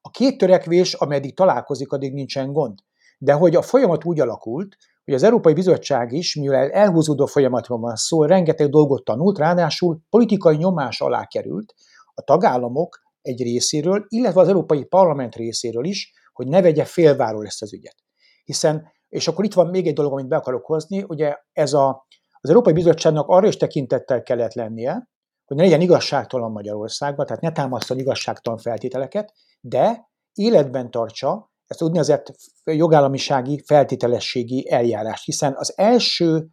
A 0.00 0.10
két 0.10 0.38
törekvés, 0.38 0.94
ameddig 0.94 1.36
találkozik, 1.36 1.92
addig 1.92 2.12
nincsen 2.12 2.52
gond. 2.52 2.78
De 3.18 3.32
hogy 3.32 3.56
a 3.56 3.62
folyamat 3.62 4.04
úgy 4.04 4.20
alakult, 4.20 4.76
hogy 5.04 5.14
az 5.14 5.22
Európai 5.22 5.52
Bizottság 5.52 6.12
is, 6.12 6.34
mivel 6.34 6.70
elhúzódó 6.70 7.26
folyamatról 7.26 7.78
van 7.78 7.96
szó, 7.96 8.24
rengeteg 8.24 8.68
dolgot 8.68 9.04
tanult, 9.04 9.38
ráadásul 9.38 10.00
politikai 10.10 10.56
nyomás 10.56 11.00
alá 11.00 11.26
került 11.26 11.74
a 12.14 12.22
tagállamok 12.22 13.02
egy 13.22 13.42
részéről, 13.42 14.04
illetve 14.08 14.40
az 14.40 14.48
Európai 14.48 14.84
Parlament 14.84 15.36
részéről 15.36 15.84
is, 15.84 16.12
hogy 16.32 16.48
ne 16.48 16.62
vegye 16.62 16.84
félváról 16.84 17.46
ezt 17.46 17.62
az 17.62 17.72
ügyet. 17.72 17.96
Hiszen, 18.44 18.92
és 19.08 19.28
akkor 19.28 19.44
itt 19.44 19.54
van 19.54 19.66
még 19.66 19.86
egy 19.86 19.94
dolog, 19.94 20.12
amit 20.12 20.28
be 20.28 20.36
akarok 20.36 20.66
hozni, 20.66 21.04
ugye 21.08 21.36
ez 21.52 21.72
a, 21.72 22.06
az 22.40 22.48
Európai 22.48 22.72
Bizottságnak 22.72 23.28
arra 23.28 23.46
is 23.46 23.56
tekintettel 23.56 24.22
kellett 24.22 24.54
lennie, 24.54 25.08
hogy 25.44 25.56
ne 25.56 25.62
legyen 25.62 25.80
igazságtalan 25.80 26.52
Magyarországban, 26.52 27.26
tehát 27.26 27.42
ne 27.42 27.52
támasztan 27.52 27.98
igazságtalan 27.98 28.58
feltételeket, 28.58 29.32
de 29.60 30.08
életben 30.32 30.90
tartsa 30.90 31.50
ezt 31.66 31.82
úgynevezett 31.82 32.32
jogállamisági 32.64 33.62
feltételességi 33.66 34.70
eljárást, 34.70 35.24
hiszen 35.24 35.54
az 35.56 35.72
első 35.76 36.48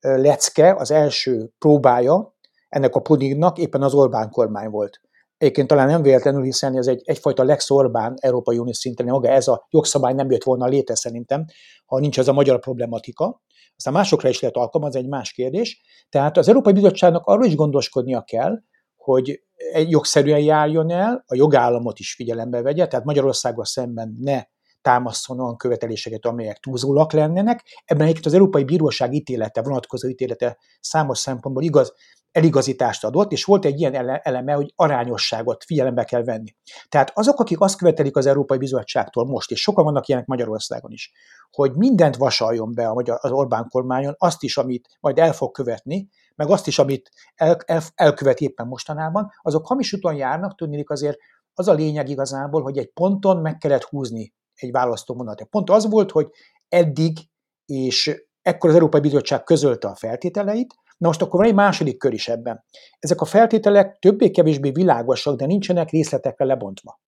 lecke, 0.00 0.74
az 0.74 0.90
első 0.90 1.50
próbája 1.58 2.34
ennek 2.68 2.94
a 2.94 3.00
pudingnak 3.00 3.58
éppen 3.58 3.82
az 3.82 3.94
Orbán 3.94 4.30
kormány 4.30 4.70
volt. 4.70 5.00
Egyébként 5.36 5.68
talán 5.68 5.86
nem 5.86 6.02
véletlenül, 6.02 6.42
hiszen 6.42 6.76
ez 6.76 6.86
egy, 6.86 7.02
egyfajta 7.04 7.44
Lex 7.44 7.70
Orbán 7.70 8.14
Európai 8.20 8.58
Unió 8.58 8.72
szinten, 8.72 9.06
maga 9.06 9.28
ez 9.28 9.48
a 9.48 9.66
jogszabály 9.70 10.12
nem 10.12 10.30
jött 10.30 10.42
volna 10.42 10.66
létre 10.66 10.94
szerintem, 10.94 11.44
ha 11.86 11.98
nincs 11.98 12.18
ez 12.18 12.28
a 12.28 12.32
magyar 12.32 12.60
problematika. 12.60 13.42
Aztán 13.78 13.92
másokra 13.92 14.28
is 14.28 14.40
lehet 14.40 14.56
alkalmazni, 14.56 14.98
egy 14.98 15.08
más 15.08 15.32
kérdés. 15.32 15.80
Tehát 16.08 16.36
az 16.36 16.48
Európai 16.48 16.72
Bizottságnak 16.72 17.26
arról 17.26 17.44
is 17.44 17.54
gondoskodnia 17.54 18.22
kell, 18.22 18.58
hogy 18.96 19.40
egy 19.72 19.90
jogszerűen 19.90 20.40
járjon 20.40 20.90
el, 20.90 21.24
a 21.26 21.34
jogállamot 21.34 21.98
is 21.98 22.14
figyelembe 22.14 22.62
vegye, 22.62 22.86
tehát 22.86 23.04
Magyarországgal 23.04 23.64
szemben 23.64 24.16
ne 24.20 24.42
támaszson 24.88 25.40
olyan 25.40 25.56
követeléseket, 25.56 26.26
amelyek 26.26 26.58
túlzóak 26.58 27.12
lennének. 27.12 27.64
Ebben 27.84 28.02
egyébként 28.02 28.26
az 28.26 28.32
Európai 28.32 28.64
Bíróság 28.64 29.14
ítélete, 29.14 29.62
vonatkozó 29.62 30.08
ítélete 30.08 30.58
számos 30.80 31.18
szempontból 31.18 31.62
igaz, 31.62 31.92
eligazítást 32.32 33.04
adott, 33.04 33.32
és 33.32 33.44
volt 33.44 33.64
egy 33.64 33.80
ilyen 33.80 34.20
eleme, 34.22 34.52
hogy 34.52 34.72
arányosságot 34.76 35.64
figyelembe 35.64 36.04
kell 36.04 36.22
venni. 36.24 36.54
Tehát 36.88 37.10
azok, 37.14 37.40
akik 37.40 37.60
azt 37.60 37.76
követelik 37.76 38.16
az 38.16 38.26
Európai 38.26 38.58
Bizottságtól 38.58 39.24
most, 39.26 39.50
és 39.50 39.60
sokan 39.60 39.84
vannak 39.84 40.08
ilyenek 40.08 40.26
Magyarországon 40.26 40.90
is, 40.90 41.12
hogy 41.50 41.72
mindent 41.74 42.16
vasaljon 42.16 42.74
be 42.74 42.90
az 43.04 43.30
Orbán 43.30 43.66
kormányon, 43.68 44.14
azt 44.18 44.42
is, 44.42 44.56
amit 44.56 44.88
majd 45.00 45.18
el 45.18 45.32
fog 45.32 45.50
követni, 45.50 46.08
meg 46.34 46.50
azt 46.50 46.66
is, 46.66 46.78
amit 46.78 47.10
el, 47.34 47.56
el, 47.66 47.82
elkövet 47.94 48.40
éppen 48.40 48.66
mostanában, 48.66 49.30
azok 49.42 49.66
hamis 49.66 49.92
úton 49.92 50.14
járnak, 50.14 50.54
tudnék 50.54 50.90
azért 50.90 51.18
az 51.54 51.68
a 51.68 51.72
lényeg 51.72 52.08
igazából, 52.08 52.62
hogy 52.62 52.78
egy 52.78 52.90
ponton 52.92 53.36
meg 53.36 53.58
kellett 53.58 53.82
húzni 53.84 54.36
egy 54.60 54.70
választómondat. 54.70 55.44
Pont 55.44 55.70
az 55.70 55.90
volt, 55.90 56.10
hogy 56.10 56.26
eddig, 56.68 57.18
és 57.64 58.26
ekkor 58.42 58.68
az 58.68 58.74
Európai 58.76 59.00
Bizottság 59.00 59.42
közölte 59.42 59.88
a 59.88 59.94
feltételeit, 59.94 60.74
Na 60.98 61.06
most 61.06 61.22
akkor 61.22 61.40
van 61.40 61.48
egy 61.48 61.54
második 61.54 61.98
kör 61.98 62.12
is 62.12 62.28
ebben. 62.28 62.64
Ezek 62.98 63.20
a 63.20 63.24
feltételek 63.24 63.98
többé-kevésbé 63.98 64.70
világosak, 64.70 65.36
de 65.36 65.46
nincsenek 65.46 65.90
részletekre 65.90 66.44
lebontva. 66.44 67.00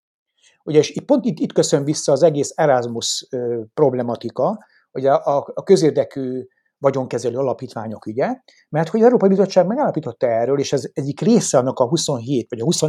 Ugye, 0.62 0.78
és 0.78 0.90
itt, 0.90 1.05
pont 1.05 1.24
itt, 1.24 1.38
itt 1.38 1.53
köszön 1.53 1.84
vissza 1.84 2.12
az 2.12 2.22
egész 2.22 2.53
Erasmus 2.55 3.28
problematika, 3.74 4.59
a, 4.90 5.09
a, 5.09 5.51
a 5.55 5.62
közérdekű 5.62 6.46
vagyonkezelő 6.78 7.36
alapítványok 7.36 8.07
ügye, 8.07 8.36
mert 8.68 8.88
hogy 8.88 9.01
az 9.01 9.07
Európai 9.07 9.28
Bizottság 9.28 9.66
megállapította 9.66 10.26
erről, 10.26 10.59
és 10.59 10.72
ez 10.72 10.90
egyik 10.92 11.20
része 11.20 11.59
annak 11.59 11.78
a 11.78 11.88
27, 11.88 12.51
vagy 12.51 12.61
a 12.61 12.64
20, 12.64 12.80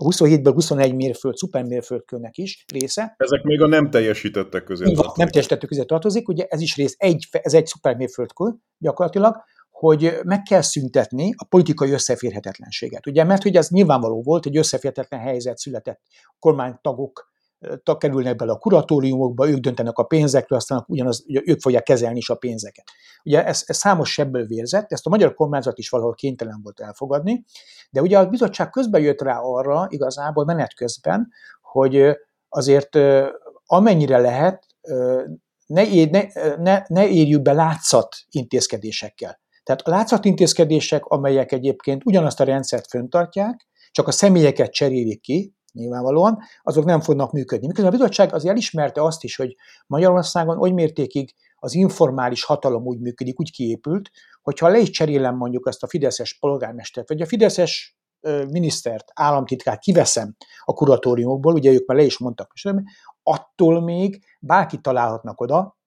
a 0.00 0.04
27-ből 0.04 0.52
21 0.54 0.94
mérföld, 0.94 1.36
szupermérföldkőnek 1.36 2.36
is 2.36 2.64
része. 2.72 3.14
Ezek 3.16 3.42
még 3.42 3.62
a 3.62 3.66
nem 3.66 3.90
teljesítettek 3.90 4.64
közé 4.64 4.84
tartozik. 4.84 5.16
Nem 5.16 5.28
teljesítettek 5.28 5.68
közé 5.68 5.84
tartozik, 5.84 6.28
ugye 6.28 6.46
ez 6.48 6.60
is 6.60 6.76
rész, 6.76 6.94
egy, 6.98 7.28
ez 7.30 7.54
egy 7.54 7.66
szupermérföldkő 7.66 8.54
gyakorlatilag, 8.78 9.36
hogy 9.70 10.18
meg 10.24 10.42
kell 10.42 10.60
szüntetni 10.60 11.34
a 11.36 11.44
politikai 11.44 11.90
összeférhetetlenséget. 11.90 13.06
Ugye, 13.06 13.24
mert 13.24 13.42
hogy 13.42 13.56
ez 13.56 13.68
nyilvánvaló 13.68 14.22
volt, 14.22 14.44
hogy 14.44 14.56
összeférhetetlen 14.56 15.20
helyzet 15.20 15.58
született, 15.58 16.00
kormánytagok 16.38 17.30
kerülnek 17.98 18.36
bele 18.36 18.52
a 18.52 18.58
kuratóriumokba, 18.58 19.48
ők 19.48 19.58
döntenek 19.58 19.98
a 19.98 20.02
pénzekről, 20.02 20.58
aztán 20.58 20.84
ugyanaz, 20.86 21.24
ők 21.26 21.60
fogják 21.60 21.82
kezelni 21.82 22.18
is 22.18 22.30
a 22.30 22.34
pénzeket. 22.34 22.84
Ugye 23.24 23.44
ez, 23.44 23.62
ez 23.66 23.76
számos 23.76 24.12
sebből 24.12 24.46
vérzett, 24.46 24.92
ezt 24.92 25.06
a 25.06 25.10
magyar 25.10 25.34
kormányzat 25.34 25.78
is 25.78 25.88
valahol 25.88 26.14
kénytelen 26.14 26.60
volt 26.62 26.80
elfogadni, 26.80 27.44
de 27.90 28.00
ugye 28.00 28.18
a 28.18 28.26
bizottság 28.26 28.70
közben 28.70 29.00
jött 29.00 29.22
rá 29.22 29.38
arra, 29.38 29.86
igazából 29.88 30.44
menet 30.44 30.74
közben, 30.74 31.28
hogy 31.62 32.16
azért 32.48 32.98
amennyire 33.66 34.18
lehet, 34.18 34.66
ne, 35.66 35.86
ér, 35.86 36.10
ne, 36.10 36.22
ne, 36.56 36.82
ne 36.86 37.08
érjük 37.08 37.42
be 37.42 37.52
látszat 37.52 38.16
intézkedésekkel. 38.30 39.40
Tehát 39.64 39.80
a 39.80 39.90
látszatintézkedések, 39.90 41.04
amelyek 41.04 41.52
egyébként 41.52 42.02
ugyanazt 42.04 42.40
a 42.40 42.44
rendszert 42.44 42.86
föntartják, 42.86 43.66
csak 43.90 44.06
a 44.06 44.10
személyeket 44.10 44.72
cserélik 44.72 45.20
ki, 45.20 45.54
nyilvánvalóan, 45.78 46.38
azok 46.62 46.84
nem 46.84 47.00
fognak 47.00 47.32
működni. 47.32 47.66
Miközben 47.66 47.92
a 47.92 47.96
bizottság 47.96 48.34
azért 48.34 48.52
elismerte 48.52 49.02
azt 49.02 49.24
is, 49.24 49.36
hogy 49.36 49.56
Magyarországon 49.86 50.58
oly 50.58 50.70
mértékig 50.70 51.34
az 51.56 51.74
informális 51.74 52.44
hatalom 52.44 52.86
úgy 52.86 53.00
működik, 53.00 53.40
úgy 53.40 53.50
kiépült, 53.50 54.10
hogyha 54.42 54.68
le 54.68 54.78
is 54.78 54.90
cserélem 54.90 55.36
mondjuk 55.36 55.68
ezt 55.68 55.82
a 55.82 55.88
fideszes 55.88 56.38
polgármestert, 56.38 57.08
vagy 57.08 57.20
a 57.20 57.26
fideszes 57.26 57.98
minisztert, 58.50 59.10
államtitkát 59.14 59.78
kiveszem 59.78 60.36
a 60.64 60.72
kuratóriumokból, 60.72 61.52
ugye 61.52 61.72
ők 61.72 61.86
már 61.86 61.96
le 61.96 62.04
is 62.04 62.18
mondtak, 62.18 62.52
attól 63.22 63.80
még 63.80 64.24
bárki 64.40 64.80
találhatnak 64.80 65.40
oda, 65.40 65.77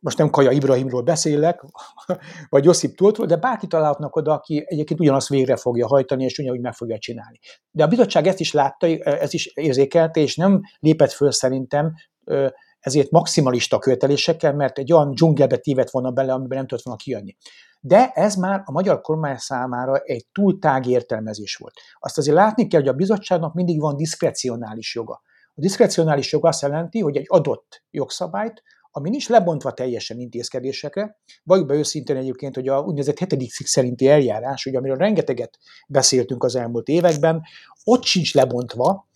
most 0.00 0.18
nem 0.18 0.30
Kaja 0.30 0.50
Ibrahimról 0.50 1.02
beszélek, 1.02 1.64
vagy 2.48 2.64
Josip 2.64 2.96
Tultról, 2.96 3.26
de 3.26 3.36
bárki 3.36 3.66
találhatnak 3.66 4.16
oda, 4.16 4.32
aki 4.32 4.64
egyébként 4.66 5.00
ugyanazt 5.00 5.28
végre 5.28 5.56
fogja 5.56 5.86
hajtani, 5.86 6.24
és 6.24 6.38
ugyanúgy 6.38 6.60
meg 6.60 6.72
fogja 6.72 6.98
csinálni. 6.98 7.38
De 7.70 7.84
a 7.84 7.88
bizottság 7.88 8.26
ezt 8.26 8.40
is 8.40 8.52
látta, 8.52 8.86
ezt 8.86 9.34
is 9.34 9.46
érzékelte, 9.46 10.20
és 10.20 10.36
nem 10.36 10.60
lépett 10.78 11.12
föl 11.12 11.30
szerintem 11.30 11.94
ezért 12.80 13.10
maximalista 13.10 13.78
követelésekkel, 13.78 14.54
mert 14.54 14.78
egy 14.78 14.92
olyan 14.92 15.10
dzsungelbe 15.10 15.56
tévedt 15.56 15.90
volna 15.90 16.10
bele, 16.10 16.32
amiben 16.32 16.56
nem 16.56 16.66
tudott 16.66 16.84
volna 16.84 17.00
kijönni. 17.00 17.36
De 17.80 18.10
ez 18.14 18.34
már 18.34 18.62
a 18.64 18.72
magyar 18.72 19.00
kormány 19.00 19.36
számára 19.36 19.96
egy 19.98 20.26
túl 20.32 20.58
tág 20.58 20.86
értelmezés 20.86 21.56
volt. 21.56 21.74
Azt 21.98 22.18
azért 22.18 22.36
látni 22.36 22.66
kell, 22.66 22.80
hogy 22.80 22.88
a 22.88 22.92
bizottságnak 22.92 23.54
mindig 23.54 23.80
van 23.80 23.96
diszkrecionális 23.96 24.94
joga. 24.94 25.22
A 25.56 25.60
diszkrecionális 25.60 26.32
jog 26.32 26.46
azt 26.46 26.62
jelenti, 26.62 27.00
hogy 27.00 27.16
egy 27.16 27.26
adott 27.28 27.82
jogszabályt 27.90 28.62
ami 28.96 29.10
nincs 29.10 29.28
lebontva 29.28 29.72
teljesen 29.72 30.18
intézkedésekre. 30.18 31.18
Valljuk 31.42 31.66
be 31.66 31.74
őszintén 31.74 32.16
egyébként, 32.16 32.54
hogy 32.54 32.68
a 32.68 32.78
úgynevezett 32.78 33.18
hetedik 33.18 33.52
cikk 33.52 33.66
szerinti 33.66 34.08
eljárás, 34.08 34.66
ugye, 34.66 34.78
amiről 34.78 34.96
rengeteget 34.96 35.58
beszéltünk 35.88 36.44
az 36.44 36.56
elmúlt 36.56 36.88
években, 36.88 37.42
ott 37.84 38.02
sincs 38.02 38.34
lebontva 38.34 39.08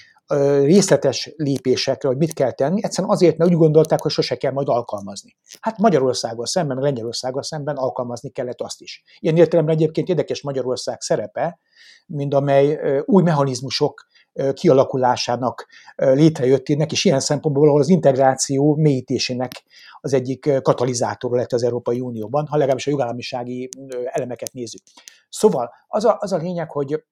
részletes 0.62 1.32
lépésekre, 1.36 2.08
hogy 2.08 2.16
mit 2.16 2.32
kell 2.32 2.52
tenni, 2.52 2.84
egyszerűen 2.84 3.12
azért, 3.12 3.36
mert 3.36 3.50
úgy 3.50 3.56
gondolták, 3.56 4.00
hogy 4.00 4.10
sose 4.10 4.36
kell 4.36 4.52
majd 4.52 4.68
alkalmazni. 4.68 5.36
Hát 5.60 5.78
Magyarországgal 5.78 6.46
szemben, 6.46 6.76
meg 6.76 6.84
Lengyelországgal 6.84 7.42
szemben 7.42 7.76
alkalmazni 7.76 8.30
kellett 8.30 8.60
azt 8.60 8.80
is. 8.80 9.02
Ilyen 9.18 9.36
értelemben 9.36 9.74
egyébként 9.74 10.08
érdekes 10.08 10.42
Magyarország 10.42 11.00
szerepe, 11.00 11.60
mint 12.06 12.34
amely 12.34 12.78
új 13.04 13.22
mechanizmusok 13.22 14.06
kialakulásának 14.53 15.66
létrejöttének, 15.97 16.93
és 16.93 17.05
ilyen 17.05 17.20
szempontból 17.20 17.80
az 17.80 17.89
integráció 17.89 18.74
mélyítésének 18.74 19.64
az 20.01 20.12
egyik 20.12 20.61
katalizátor 20.62 21.30
lett 21.30 21.53
az 21.53 21.62
Európai 21.62 22.01
Unióban, 22.01 22.47
ha 22.47 22.57
legalábbis 22.57 22.86
a 22.86 22.91
jogállamisági 22.91 23.68
elemeket 24.05 24.53
nézzük. 24.53 24.82
Szóval 25.28 25.70
az 25.86 26.05
a, 26.05 26.16
az 26.20 26.32
a 26.32 26.36
lényeg, 26.36 26.70
hogy 26.70 27.03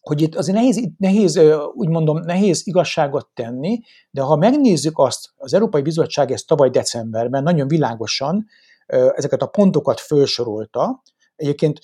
hogy 0.00 0.20
itt 0.20 0.34
azért 0.34 0.56
nehéz, 0.56 0.88
nehéz, 0.98 1.40
úgy 1.74 1.88
mondom, 1.88 2.18
nehéz 2.18 2.66
igazságot 2.66 3.28
tenni, 3.34 3.80
de 4.10 4.22
ha 4.22 4.36
megnézzük 4.36 4.98
azt, 4.98 5.30
az 5.36 5.54
Európai 5.54 5.82
Bizottság 5.82 6.30
ezt 6.30 6.46
tavaly 6.46 6.70
decemberben 6.70 7.42
nagyon 7.42 7.68
világosan 7.68 8.46
ezeket 8.86 9.42
a 9.42 9.46
pontokat 9.46 10.00
felsorolta, 10.00 11.02
egyébként 11.36 11.80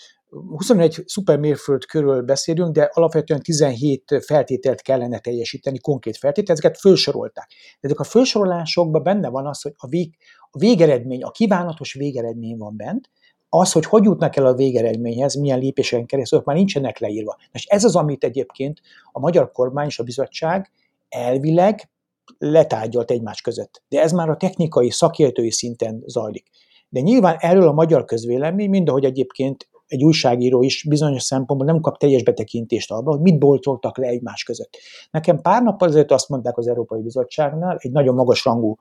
21 0.49 1.03
szupermérföld 1.07 1.85
körül 1.85 2.23
beszélünk, 2.23 2.75
de 2.75 2.91
alapvetően 2.93 3.41
17 3.41 4.23
feltételt 4.27 4.83
kellene 4.83 5.19
teljesíteni, 5.19 5.79
konkrét 5.79 6.17
feltételt, 6.17 6.59
ezeket 6.59 6.81
felsorolták. 6.81 7.49
De 7.81 7.89
ezek 7.89 8.01
a 8.01 8.05
felsorolásokban 8.05 9.03
benne 9.03 9.29
van 9.29 9.47
az, 9.47 9.63
hogy 9.63 9.73
a, 9.77 9.87
vég, 9.87 10.17
a 10.51 10.59
végeredmény, 10.59 11.23
a 11.23 11.31
kívánatos 11.31 11.93
végeredmény 11.93 12.57
van 12.57 12.77
bent, 12.77 13.11
az, 13.49 13.73
hogy 13.73 13.85
hogy 13.85 14.05
jutnak 14.05 14.37
el 14.37 14.47
a 14.47 14.55
végeredményhez, 14.55 15.35
milyen 15.35 15.59
lépésen 15.59 16.07
keresztül, 16.07 16.43
már 16.45 16.57
nincsenek 16.57 16.99
leírva. 16.99 17.37
És 17.53 17.65
ez 17.65 17.85
az, 17.85 17.97
amit 17.97 18.25
egyébként 18.25 18.81
a 19.13 19.21
magyar 19.21 19.51
kormány 19.51 19.87
és 19.87 19.99
a 19.99 20.05
bizottság 20.05 20.71
elvileg 21.09 21.91
letárgyalt 22.39 23.11
egymás 23.11 23.41
között. 23.41 23.83
De 23.89 24.01
ez 24.01 24.13
már 24.13 24.29
a 24.29 24.37
technikai, 24.37 24.91
szakértői 24.91 25.51
szinten 25.51 26.03
zajlik. 26.07 26.47
De 26.89 27.01
nyilván 27.01 27.37
erről 27.39 27.69
a 27.69 27.73
magyar 27.73 28.05
közvélemény, 28.05 28.71
mind 28.71 28.89
ahogy 28.89 29.05
egyébként 29.05 29.69
egy 29.87 30.05
újságíró 30.05 30.63
is 30.63 30.85
bizonyos 30.89 31.23
szempontból 31.23 31.73
nem 31.73 31.81
kap 31.81 31.99
teljes 31.99 32.23
betekintést 32.23 32.91
abba, 32.91 33.11
hogy 33.11 33.21
mit 33.21 33.39
boltoltak 33.39 33.99
le 33.99 34.07
egymás 34.07 34.43
között. 34.43 34.77
Nekem 35.11 35.41
pár 35.41 35.63
nappal 35.63 35.89
azért 35.89 36.11
azt 36.11 36.29
mondták 36.29 36.59
az 36.59 36.69
Európai 36.69 37.03
Bizottságnál, 37.03 37.77
egy 37.79 37.91
nagyon 37.91 38.15
magas 38.15 38.45
rangú 38.45 38.77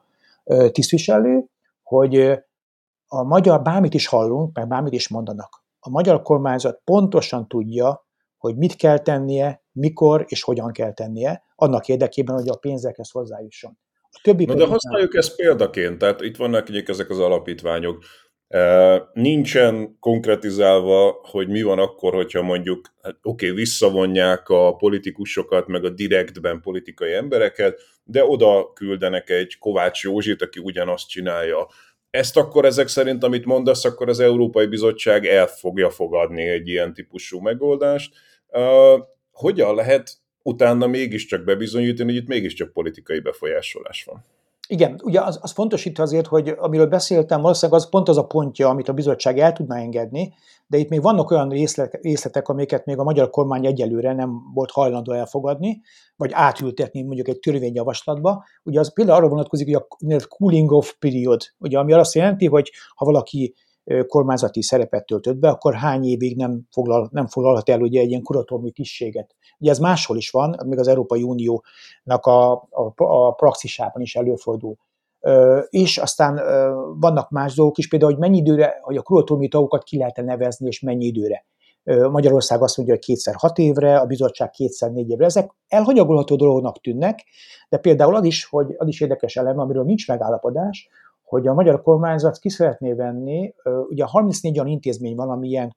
tisztviselő, 0.72 1.46
hogy 1.84 2.16
a 3.08 3.24
magyar, 3.24 3.62
bármit 3.62 3.94
is 3.94 4.08
hallunk, 4.08 4.56
meg 4.56 4.68
bármit 4.68 4.94
is 4.94 5.08
mondanak, 5.08 5.64
a 5.80 5.90
magyar 5.90 6.22
kormányzat 6.22 6.82
pontosan 6.84 7.48
tudja, 7.48 8.06
hogy 8.38 8.58
mit 8.58 8.76
kell 8.76 8.98
tennie, 8.98 9.64
mikor 9.72 10.26
és 10.28 10.44
hogyan 10.44 10.72
kell 10.72 10.94
tennie, 10.94 11.44
annak 11.56 11.88
érdekében, 11.88 12.36
hogy 12.36 12.50
a 12.50 12.56
pénzekhez 12.56 13.10
hozzájusson. 13.10 13.78
A 14.02 14.20
többi 14.24 14.46
Na 14.46 14.54
de 14.54 14.68
használjuk 14.68 15.16
ezt 15.16 15.36
példaként, 15.36 15.98
tehát 15.98 16.22
itt 16.22 16.38
vannak 16.38 16.90
ezek 16.90 17.10
az 17.10 17.20
alapítványok, 17.20 18.04
Nincsen 19.14 19.98
konkretizálva, 20.00 21.20
hogy 21.22 21.48
mi 21.48 21.62
van 21.62 21.80
akkor, 21.80 22.14
hogyha 22.14 22.42
mondjuk, 22.42 22.94
hát 23.02 23.16
oké, 23.22 23.46
okay, 23.46 23.58
visszavonják 23.58 24.50
a 24.50 24.76
politikusokat, 24.76 25.68
meg 25.68 25.86
a 25.86 25.90
direktben 25.90 26.62
politikai 26.62 27.14
embereket, 27.14 27.82
de 28.04 28.26
oda 28.26 28.72
küldenek 28.74 29.30
egy 29.30 29.58
Kovács 29.58 30.04
Józsit, 30.04 30.42
aki 30.42 30.60
ugyanazt 30.60 31.10
csinálja. 31.10 31.68
Ezt 32.10 32.38
akkor 32.38 32.66
ezek 32.66 32.88
szerint, 32.88 33.24
amit 33.24 33.46
mondasz, 33.46 33.86
akkor 33.86 34.10
az 34.10 34.20
Európai 34.20 34.66
Bizottság 34.66 35.26
el 35.26 35.48
fogja 35.48 35.90
fogadni 35.90 36.48
egy 36.48 36.68
ilyen 36.68 36.94
típusú 36.94 37.40
megoldást. 37.40 38.14
hogyan 39.32 39.76
lehet 39.76 40.12
utána 40.42 40.88
mégiscsak 40.88 41.44
bebizonyítani, 41.44 42.12
hogy 42.12 42.22
itt 42.22 42.28
mégiscsak 42.28 42.74
politikai 42.74 43.20
befolyásolás 43.20 44.04
van? 44.04 44.26
Igen, 44.68 45.00
ugye 45.04 45.22
az, 45.22 45.40
az 45.42 45.52
fontos 45.52 45.86
itt 45.86 46.00
azért, 46.00 46.28
hogy 46.28 46.54
amiről 46.58 46.88
beszéltem, 46.88 47.42
valószínűleg 47.42 47.82
az 47.82 47.90
pont 47.90 48.10
az 48.10 48.18
a 48.18 48.26
pontja, 48.26 48.70
amit 48.70 48.88
a 48.88 48.94
bizottság 48.94 49.40
el 49.40 49.54
tudná 49.54 49.78
engedni, 49.78 50.34
de 50.68 50.78
itt 50.78 50.90
még 50.90 51.02
vannak 51.02 51.32
olyan 51.32 51.50
részletek 52.02 52.48
amiket 52.48 52.86
még 52.86 52.98
a 52.98 53.04
magyar 53.04 53.30
kormány 53.30 53.66
egyelőre 53.66 54.14
nem 54.14 54.52
volt 54.54 54.72
hajlandó 54.72 55.12
elfogadni, 55.12 55.82
vagy 56.16 56.32
átültetni 56.34 57.02
mondjuk 57.02 57.28
egy 57.28 57.40
törvényjavaslatba. 57.40 58.46
Ugye 58.64 58.80
az 58.80 58.94
például 58.94 59.18
arra 59.18 59.30
vonatkozik, 59.30 59.76
hogy 59.76 59.86
a 60.14 60.28
cooling 60.28 60.72
off 60.72 60.92
period, 61.00 61.42
ugye, 61.58 61.80
ami 61.80 61.94
azt 61.94 62.14
jelenti, 62.14 62.46
hogy 62.48 62.72
ha 62.96 63.06
valaki 63.06 63.54
kormányzati 64.08 64.62
szerepet 64.62 65.06
töltött 65.06 65.38
be, 65.38 65.50
akkor 65.50 65.74
hány 65.74 66.04
évig 66.04 66.38
nem, 66.38 66.62
foglal, 66.72 67.10
nem 67.12 67.28
foglalhat 67.28 67.70
el 67.70 67.82
ugye 67.82 68.02
egy 68.02 68.10
ilyen 68.10 68.22
kuratóriumi 68.22 68.72
tisztséget. 68.72 69.36
Ugye 69.60 69.72
ez 69.72 69.80
máshol 69.80 70.18
is 70.18 70.30
van, 70.30 70.56
még 70.66 70.80
az 70.80 70.88
Európai 70.88 71.24
Uniónak 71.24 72.26
a, 72.26 72.52
a, 72.54 72.94
a 72.96 73.32
praxisában 73.32 74.02
is 74.02 74.16
előfordul. 74.16 74.76
És 75.70 75.98
aztán 75.98 76.36
vannak 77.00 77.30
más 77.30 77.56
dolgok 77.56 77.78
is, 77.78 77.88
például, 77.88 78.12
hogy 78.12 78.20
mennyi 78.20 78.38
időre, 78.38 78.80
hogy 78.82 78.98
a 78.98 79.02
kuratóriumi 79.02 79.48
tagokat 79.48 79.84
ki 79.84 79.98
lehet 79.98 80.16
nevezni, 80.16 80.68
és 80.68 80.80
mennyi 80.80 81.06
időre. 81.06 81.46
Magyarország 82.12 82.62
azt 82.62 82.78
mondja, 82.78 82.96
hogy 82.96 83.04
kétszer 83.04 83.36
hat 83.38 83.58
évre, 83.58 83.98
a 83.98 84.06
bizottság 84.06 84.50
kétszer 84.50 84.92
négy 84.92 85.10
évre. 85.10 85.26
Ezek 85.26 85.52
elhanyagolható 85.68 86.36
dolognak 86.36 86.82
tűnnek, 86.82 87.24
de 87.70 87.78
például 87.78 88.16
az 88.16 88.24
is, 88.24 88.46
hogy 88.46 88.76
az 88.78 88.88
is 88.88 89.02
érdekes 89.02 89.36
elem, 89.36 89.60
amiről 89.60 89.84
nincs 89.84 90.08
megállapodás, 90.08 90.90
hogy 91.34 91.48
a 91.48 91.54
magyar 91.54 91.82
kormányzat 91.82 92.38
ki 92.38 92.50
szeretné 92.50 92.94
venni, 92.94 93.54
ugye 93.90 94.04
34 94.06 94.60
olyan 94.60 94.72
intézmény 94.72 95.16
van, 95.16 95.30
ami 95.30 95.48
ilyen 95.48 95.76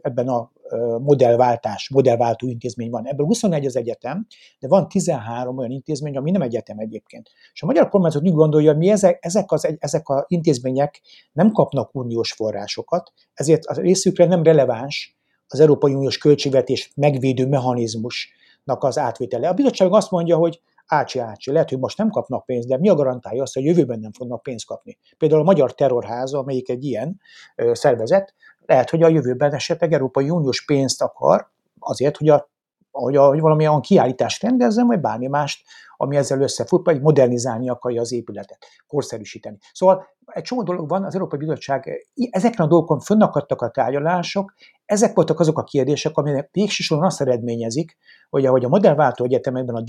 ebben 0.00 0.28
a 0.28 0.50
modellváltás, 0.98 1.88
modellváltó 1.88 2.48
intézmény 2.48 2.90
van. 2.90 3.06
Ebből 3.06 3.26
21 3.26 3.66
az 3.66 3.76
egyetem, 3.76 4.26
de 4.58 4.68
van 4.68 4.88
13 4.88 5.58
olyan 5.58 5.70
intézmény, 5.70 6.16
ami 6.16 6.30
nem 6.30 6.42
egyetem 6.42 6.78
egyébként. 6.78 7.30
És 7.52 7.62
a 7.62 7.66
magyar 7.66 7.88
kormányzat 7.88 8.22
úgy 8.22 8.32
gondolja, 8.32 8.70
hogy 8.70 8.78
mi 8.78 8.90
ezek, 8.90 9.18
ezek, 9.20 9.52
az, 9.52 9.76
ezek 9.78 10.08
a 10.08 10.24
intézmények 10.28 11.00
nem 11.32 11.52
kapnak 11.52 11.94
uniós 11.94 12.32
forrásokat, 12.32 13.12
ezért 13.34 13.64
a 13.64 13.80
részükre 13.80 14.26
nem 14.26 14.42
releváns 14.42 15.18
az 15.46 15.60
Európai 15.60 15.94
Uniós 15.94 16.18
költségvetés 16.18 16.92
megvédő 16.96 17.46
mechanizmusnak 17.46 18.84
az 18.84 18.98
átvétele. 18.98 19.48
A 19.48 19.54
bizottság 19.54 19.92
azt 19.92 20.10
mondja, 20.10 20.36
hogy 20.36 20.60
ácsi, 20.86 21.18
ácsi, 21.18 21.52
lehet, 21.52 21.68
hogy 21.68 21.78
most 21.78 21.98
nem 21.98 22.10
kapnak 22.10 22.44
pénzt, 22.44 22.68
de 22.68 22.78
mi 22.78 22.88
a 22.88 22.94
garantálja 22.94 23.42
azt, 23.42 23.54
hogy 23.54 23.64
jövőben 23.64 23.98
nem 23.98 24.12
fognak 24.12 24.42
pénzt 24.42 24.66
kapni? 24.66 24.98
Például 25.18 25.40
a 25.40 25.44
Magyar 25.44 25.74
Terrorháza, 25.74 26.38
amelyik 26.38 26.68
egy 26.68 26.84
ilyen 26.84 27.20
szervezet, 27.72 28.34
lehet, 28.66 28.90
hogy 28.90 29.02
a 29.02 29.08
jövőben 29.08 29.54
esetleg 29.54 29.92
Európai 29.92 30.30
Uniós 30.30 30.64
pénzt 30.64 31.02
akar 31.02 31.50
azért, 31.78 32.16
hogy 32.16 32.28
a 32.28 32.48
hogy, 33.02 33.16
a, 33.16 33.26
hogy 33.26 33.40
valamilyen 33.40 33.80
kiállítást 33.80 34.42
rendezzen, 34.42 34.86
vagy 34.86 35.00
bármi 35.00 35.26
mást, 35.26 35.64
ami 35.96 36.16
ezzel 36.16 36.40
összefut, 36.40 36.84
vagy 36.84 37.00
modernizálni 37.00 37.68
akarja 37.68 38.00
az 38.00 38.12
épületet, 38.12 38.66
korszerűsíteni. 38.86 39.58
Szóval 39.72 40.06
egy 40.26 40.42
csomó 40.42 40.62
dolog 40.62 40.88
van, 40.88 41.04
az 41.04 41.14
Európai 41.14 41.38
Bizottság, 41.38 42.08
ezeken 42.30 42.64
a 42.64 42.68
dolgokon 42.68 43.00
fönnakadtak 43.00 43.62
a 43.62 43.70
tárgyalások, 43.70 44.54
ezek 44.84 45.14
voltak 45.14 45.40
azok 45.40 45.58
a 45.58 45.64
kérdések, 45.64 46.16
aminek 46.16 46.48
végsősorban 46.52 47.06
azt 47.06 47.20
eredményezik, 47.20 47.96
hogy 48.30 48.46
ahogy 48.46 48.64
a 48.64 48.68
modellváltó 48.68 49.24
egyetemekben 49.24 49.74
a 49.74 49.82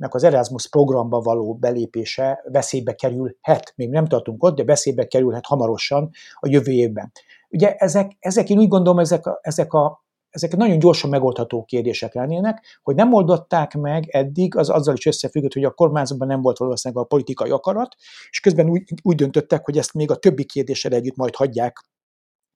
diákoknak 0.00 0.14
az 0.14 0.24
Erasmus 0.24 0.68
programba 0.68 1.20
való 1.20 1.54
belépése 1.54 2.42
veszélybe 2.44 2.94
kerülhet, 2.94 3.72
még 3.76 3.90
nem 3.90 4.06
tartunk 4.06 4.42
ott, 4.42 4.56
de 4.56 4.64
veszélybe 4.64 5.06
kerülhet 5.06 5.46
hamarosan 5.46 6.10
a 6.34 6.48
jövő 6.48 6.72
évben. 6.72 7.12
Ugye 7.50 7.74
ezek, 7.74 8.16
ezek 8.18 8.50
én 8.50 8.58
úgy 8.58 8.68
gondolom, 8.68 8.98
ezek 8.98 9.26
a, 9.26 9.38
ezek 9.42 9.72
a 9.72 10.04
ezek 10.30 10.56
nagyon 10.56 10.78
gyorsan 10.78 11.10
megoldható 11.10 11.64
kérdések 11.64 12.14
lennének, 12.14 12.78
hogy 12.82 12.94
nem 12.94 13.12
oldották 13.12 13.74
meg 13.74 14.08
eddig, 14.08 14.56
az 14.56 14.68
azzal 14.70 14.94
is 14.94 15.06
összefüggött, 15.06 15.52
hogy 15.52 15.64
a 15.64 15.70
kormányzatban 15.70 16.28
nem 16.28 16.40
volt 16.40 16.58
valószínűleg 16.58 17.04
a 17.04 17.06
politikai 17.06 17.50
akarat, 17.50 17.96
és 18.30 18.40
közben 18.40 18.68
úgy, 18.68 18.82
úgy 19.02 19.16
döntöttek, 19.16 19.64
hogy 19.64 19.78
ezt 19.78 19.94
még 19.94 20.10
a 20.10 20.16
többi 20.16 20.44
kérdéssel 20.44 20.92
együtt 20.92 21.16
majd 21.16 21.34
hagyják 21.34 21.84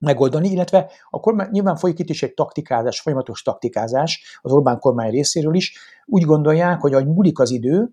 megoldani, 0.05 0.49
illetve 0.49 0.91
a 1.09 1.19
kormány, 1.19 1.47
nyilván 1.51 1.75
folyik 1.75 1.99
itt 1.99 2.09
is 2.09 2.23
egy 2.23 2.33
taktikázás, 2.33 2.99
folyamatos 2.99 3.41
taktikázás 3.41 4.39
az 4.41 4.51
Orbán 4.51 4.79
kormány 4.79 5.11
részéről 5.11 5.55
is. 5.55 5.77
Úgy 6.05 6.23
gondolják, 6.23 6.81
hogy 6.81 6.93
ahogy 6.93 7.07
múlik 7.07 7.39
az 7.39 7.51
idő, 7.51 7.89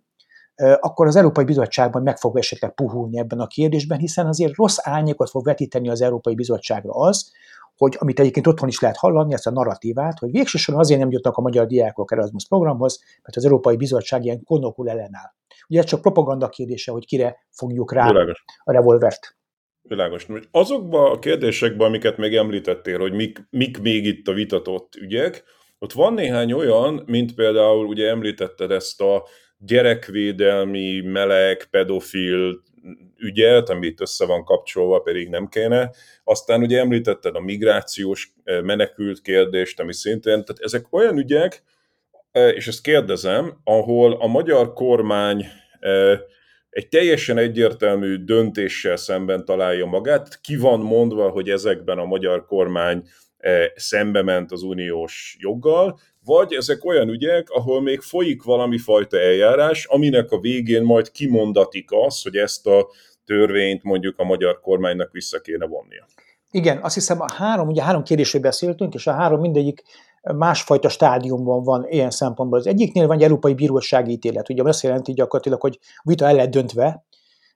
akkor 0.80 1.06
az 1.06 1.16
Európai 1.16 1.44
Bizottságban 1.44 2.02
meg 2.02 2.18
fog 2.18 2.38
esetleg 2.38 2.74
puhulni 2.74 3.18
ebben 3.18 3.40
a 3.40 3.46
kérdésben, 3.46 3.98
hiszen 3.98 4.26
azért 4.26 4.54
rossz 4.54 4.76
árnyékot 4.80 5.30
fog 5.30 5.44
vetíteni 5.44 5.88
az 5.88 6.00
Európai 6.00 6.34
Bizottságra 6.34 6.92
az, 6.92 7.32
hogy 7.76 7.96
amit 7.98 8.20
egyébként 8.20 8.46
otthon 8.46 8.68
is 8.68 8.80
lehet 8.80 8.96
hallani, 8.96 9.32
ezt 9.32 9.46
a 9.46 9.50
narratívát, 9.50 10.18
hogy 10.18 10.30
végsősorban 10.30 10.84
azért 10.84 11.00
nem 11.00 11.10
jutnak 11.10 11.36
a 11.36 11.40
magyar 11.40 11.66
diákok 11.66 12.12
Erasmus 12.12 12.46
programhoz, 12.46 13.00
mert 13.22 13.36
az 13.36 13.44
Európai 13.44 13.76
Bizottság 13.76 14.24
ilyen 14.24 14.44
konokul 14.44 14.88
ellenáll. 14.88 15.32
Ugye 15.68 15.80
ez 15.80 15.86
csak 15.86 16.00
propaganda 16.00 16.48
kérdése, 16.48 16.92
hogy 16.92 17.06
kire 17.06 17.36
fogjuk 17.50 17.92
rá 17.92 18.06
Világos. 18.06 18.44
a 18.64 18.72
revolvert. 18.72 19.36
Világos. 19.92 20.26
Azokban 20.50 21.10
a 21.10 21.18
kérdésekben, 21.18 21.86
amiket 21.86 22.16
még 22.16 22.34
említettél, 22.34 22.98
hogy 22.98 23.12
mik, 23.12 23.38
mik 23.50 23.80
még 23.80 24.04
itt 24.04 24.28
a 24.28 24.32
vitatott 24.32 24.94
ügyek, 24.94 25.44
ott 25.78 25.92
van 25.92 26.14
néhány 26.14 26.52
olyan, 26.52 27.02
mint 27.06 27.34
például 27.34 27.86
ugye 27.86 28.08
említetted 28.08 28.70
ezt 28.70 29.00
a 29.00 29.26
gyerekvédelmi, 29.58 31.00
meleg, 31.00 31.64
pedofil 31.70 32.62
ügyet, 33.18 33.68
amit 33.68 34.00
össze 34.00 34.26
van 34.26 34.44
kapcsolva, 34.44 34.98
pedig 34.98 35.28
nem 35.28 35.48
kéne. 35.48 35.90
Aztán 36.24 36.62
ugye 36.62 36.78
említetted 36.78 37.36
a 37.36 37.40
migrációs 37.40 38.32
eh, 38.44 38.62
menekült 38.62 39.20
kérdést, 39.20 39.80
ami 39.80 39.92
szintén, 39.92 40.44
tehát 40.44 40.60
ezek 40.60 40.86
olyan 40.90 41.18
ügyek, 41.18 41.62
eh, 42.30 42.54
és 42.54 42.66
ezt 42.66 42.82
kérdezem, 42.82 43.60
ahol 43.64 44.12
a 44.12 44.26
magyar 44.26 44.72
kormány 44.72 45.46
eh, 45.80 46.18
egy 46.72 46.88
teljesen 46.88 47.38
egyértelmű 47.38 48.16
döntéssel 48.16 48.96
szemben 48.96 49.44
találja 49.44 49.86
magát. 49.86 50.40
Ki 50.40 50.56
van 50.56 50.80
mondva, 50.80 51.28
hogy 51.28 51.48
ezekben 51.48 51.98
a 51.98 52.04
magyar 52.04 52.46
kormány 52.46 53.02
szembe 53.74 54.22
ment 54.22 54.52
az 54.52 54.62
uniós 54.62 55.36
joggal, 55.40 55.98
vagy 56.24 56.52
ezek 56.52 56.84
olyan 56.84 57.08
ügyek, 57.08 57.50
ahol 57.50 57.82
még 57.82 58.00
folyik 58.00 58.42
valami 58.42 58.78
fajta 58.78 59.18
eljárás, 59.18 59.84
aminek 59.84 60.30
a 60.30 60.40
végén 60.40 60.82
majd 60.82 61.10
kimondatik 61.10 61.88
az, 61.90 62.22
hogy 62.22 62.36
ezt 62.36 62.66
a 62.66 62.88
törvényt 63.24 63.82
mondjuk 63.82 64.18
a 64.18 64.24
magyar 64.24 64.60
kormánynak 64.60 65.12
vissza 65.12 65.40
kéne 65.40 65.66
vonnia. 65.66 66.06
Igen, 66.50 66.78
azt 66.82 66.94
hiszem 66.94 67.20
a 67.20 67.32
három, 67.32 67.68
ugye 67.68 67.82
három 67.82 68.02
kérdésről 68.02 68.42
beszéltünk, 68.42 68.94
és 68.94 69.06
a 69.06 69.12
három 69.12 69.40
mindegyik 69.40 69.82
másfajta 70.22 70.88
stádiumban 70.88 71.62
van 71.62 71.86
ilyen 71.88 72.10
szempontból. 72.10 72.58
Az 72.58 72.66
egyiknél 72.66 73.06
van 73.06 73.16
egy 73.16 73.22
európai 73.22 73.54
bírósági 73.54 74.12
ítélet, 74.12 74.48
ugye 74.48 74.62
azt 74.62 74.82
jelenti 74.82 75.12
gyakorlatilag, 75.12 75.60
hogy 75.60 75.78
vita 76.02 76.26
el 76.26 76.34
lett 76.34 76.50
döntve, 76.50 77.04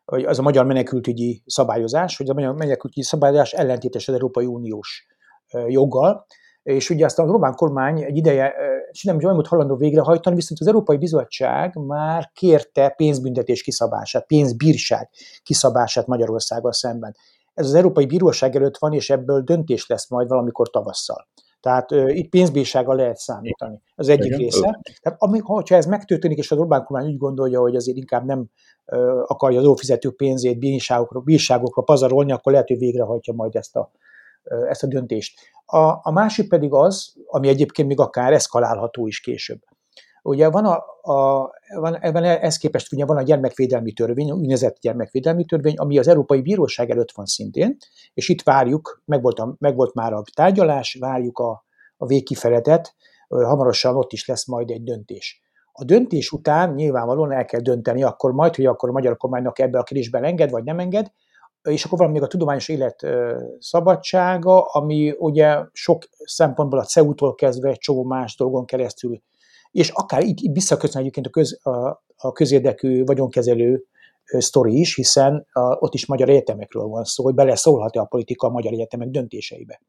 hogy 0.04 0.24
az 0.24 0.38
a 0.38 0.42
magyar 0.42 0.66
menekültügyi 0.66 1.42
szabályozás, 1.46 2.16
hogy 2.16 2.30
a 2.30 2.34
magyar 2.34 2.54
menekültügyi 2.54 3.02
szabályozás 3.02 3.52
ellentétes 3.52 4.08
az 4.08 4.14
Európai 4.14 4.46
Uniós 4.46 5.06
joggal, 5.66 6.26
és 6.62 6.90
ugye 6.90 7.04
azt 7.04 7.18
a 7.18 7.24
román 7.24 7.54
kormány 7.54 8.02
egy 8.02 8.16
ideje 8.16 8.54
nem 9.02 9.16
olyan 9.16 9.34
volt 9.34 9.46
hajlandó 9.46 9.76
végrehajtani, 9.76 10.36
viszont 10.36 10.60
az 10.60 10.66
Európai 10.66 10.96
Bizottság 10.96 11.74
már 11.74 12.30
kérte 12.34 12.88
pénzbüntetés 12.88 13.62
kiszabását, 13.62 14.26
pénzbírság 14.26 15.10
kiszabását 15.42 16.06
Magyarországgal 16.06 16.72
szemben. 16.72 17.16
Ez 17.54 17.66
az 17.66 17.74
Európai 17.74 18.06
Bíróság 18.06 18.56
előtt 18.56 18.78
van, 18.78 18.92
és 18.92 19.10
ebből 19.10 19.40
döntés 19.40 19.86
lesz 19.86 20.10
majd 20.10 20.28
valamikor 20.28 20.70
tavasszal. 20.70 21.28
Tehát 21.66 21.92
uh, 21.92 22.16
itt 22.16 22.28
pénzbírsággal 22.28 22.96
lehet 22.96 23.16
számítani. 23.16 23.80
Az 23.94 24.08
egyik 24.08 24.24
Igen. 24.24 24.38
része. 24.38 24.80
Tehát 25.02 25.22
amikor, 25.22 25.62
ha 25.68 25.74
ez 25.74 25.86
megtörténik, 25.86 26.38
és 26.38 26.50
az 26.50 26.58
Orbán 26.58 26.84
kormány 26.84 27.06
úgy 27.06 27.18
gondolja, 27.18 27.60
hogy 27.60 27.76
azért 27.76 27.96
inkább 27.96 28.24
nem 28.24 28.50
uh, 28.86 28.98
akarja 29.26 29.58
az 29.58 29.64
adófizetők 29.64 30.16
pénzét 30.16 30.58
bírságokra, 30.58 31.20
bírságokra 31.20 31.82
pazarolni, 31.82 32.32
akkor 32.32 32.52
lehet, 32.52 32.68
hogy 32.68 32.78
végrehajtja 32.78 33.32
majd 33.32 33.56
ezt 33.56 33.76
a, 33.76 33.90
uh, 34.44 34.70
ezt 34.70 34.82
a 34.82 34.86
döntést. 34.86 35.40
A, 35.64 35.78
a 35.78 36.10
másik 36.12 36.48
pedig 36.48 36.72
az, 36.72 37.14
ami 37.26 37.48
egyébként 37.48 37.88
még 37.88 38.00
akár 38.00 38.32
eszkalálható 38.32 39.06
is 39.06 39.20
később. 39.20 39.58
Ugye 40.26 40.50
van, 40.50 40.64
a, 40.64 40.76
a, 41.12 41.50
van, 41.74 41.98
van 42.00 42.24
ez 42.24 42.56
képest 42.56 42.92
ugye 42.92 43.04
van 43.04 43.16
a 43.16 43.22
gyermekvédelmi 43.22 43.92
törvény, 43.92 44.30
úgynevezett 44.30 44.78
gyermekvédelmi 44.80 45.44
törvény, 45.44 45.74
ami 45.76 45.98
az 45.98 46.08
Európai 46.08 46.40
Bíróság 46.40 46.90
előtt 46.90 47.12
van 47.12 47.26
szintén, 47.26 47.76
és 48.14 48.28
itt 48.28 48.42
várjuk, 48.42 49.02
meg 49.04 49.22
volt, 49.22 49.38
a, 49.38 49.54
meg 49.58 49.76
volt 49.76 49.94
már 49.94 50.12
a 50.12 50.22
tárgyalás, 50.34 50.96
várjuk 51.00 51.38
a, 51.38 51.64
a 51.96 52.06
végkifeletet, 52.06 52.94
hamarosan 53.28 53.96
ott 53.96 54.12
is 54.12 54.26
lesz 54.26 54.46
majd 54.46 54.70
egy 54.70 54.82
döntés. 54.82 55.42
A 55.72 55.84
döntés 55.84 56.32
után 56.32 56.74
nyilvánvalóan 56.74 57.32
el 57.32 57.44
kell 57.44 57.60
dönteni, 57.60 58.02
akkor 58.02 58.32
majd, 58.32 58.54
hogy 58.54 58.66
akkor 58.66 58.88
a 58.88 58.92
magyar 58.92 59.16
kormánynak 59.16 59.58
ebbe 59.58 59.78
a 59.78 59.82
kérdésben 59.82 60.24
enged, 60.24 60.50
vagy 60.50 60.64
nem 60.64 60.78
enged, 60.78 61.12
és 61.62 61.84
akkor 61.84 61.98
van 61.98 62.10
még 62.10 62.22
a 62.22 62.26
tudományos 62.26 62.68
élet 62.68 63.06
szabadsága, 63.58 64.62
ami 64.62 65.14
ugye 65.18 65.64
sok 65.72 66.02
szempontból 66.24 66.78
a 66.78 66.84
CEU-tól 66.84 67.34
kezdve 67.34 67.68
egy 67.68 67.78
csomó 67.78 68.04
más 68.04 68.36
dolgon 68.36 68.64
keresztül, 68.64 69.20
és 69.76 69.88
akár 69.88 70.22
így 70.22 70.52
visszakötne 70.52 71.00
egyébként 71.00 71.26
a, 71.26 71.30
köz, 71.30 71.58
a, 71.62 72.04
a 72.16 72.32
közérdekű 72.32 73.04
vagyonkezelő 73.04 73.84
sztori 74.24 74.78
is, 74.78 74.94
hiszen 74.94 75.46
a, 75.52 75.60
ott 75.60 75.94
is 75.94 76.06
magyar 76.06 76.28
egyetemekről 76.28 76.86
van 76.86 77.04
szó, 77.04 77.24
hogy 77.24 77.34
beleszólhat-e 77.34 78.00
a 78.00 78.04
politika 78.04 78.46
a 78.46 78.50
magyar 78.50 78.72
egyetemek 78.72 79.08
döntéseibe. 79.08 79.80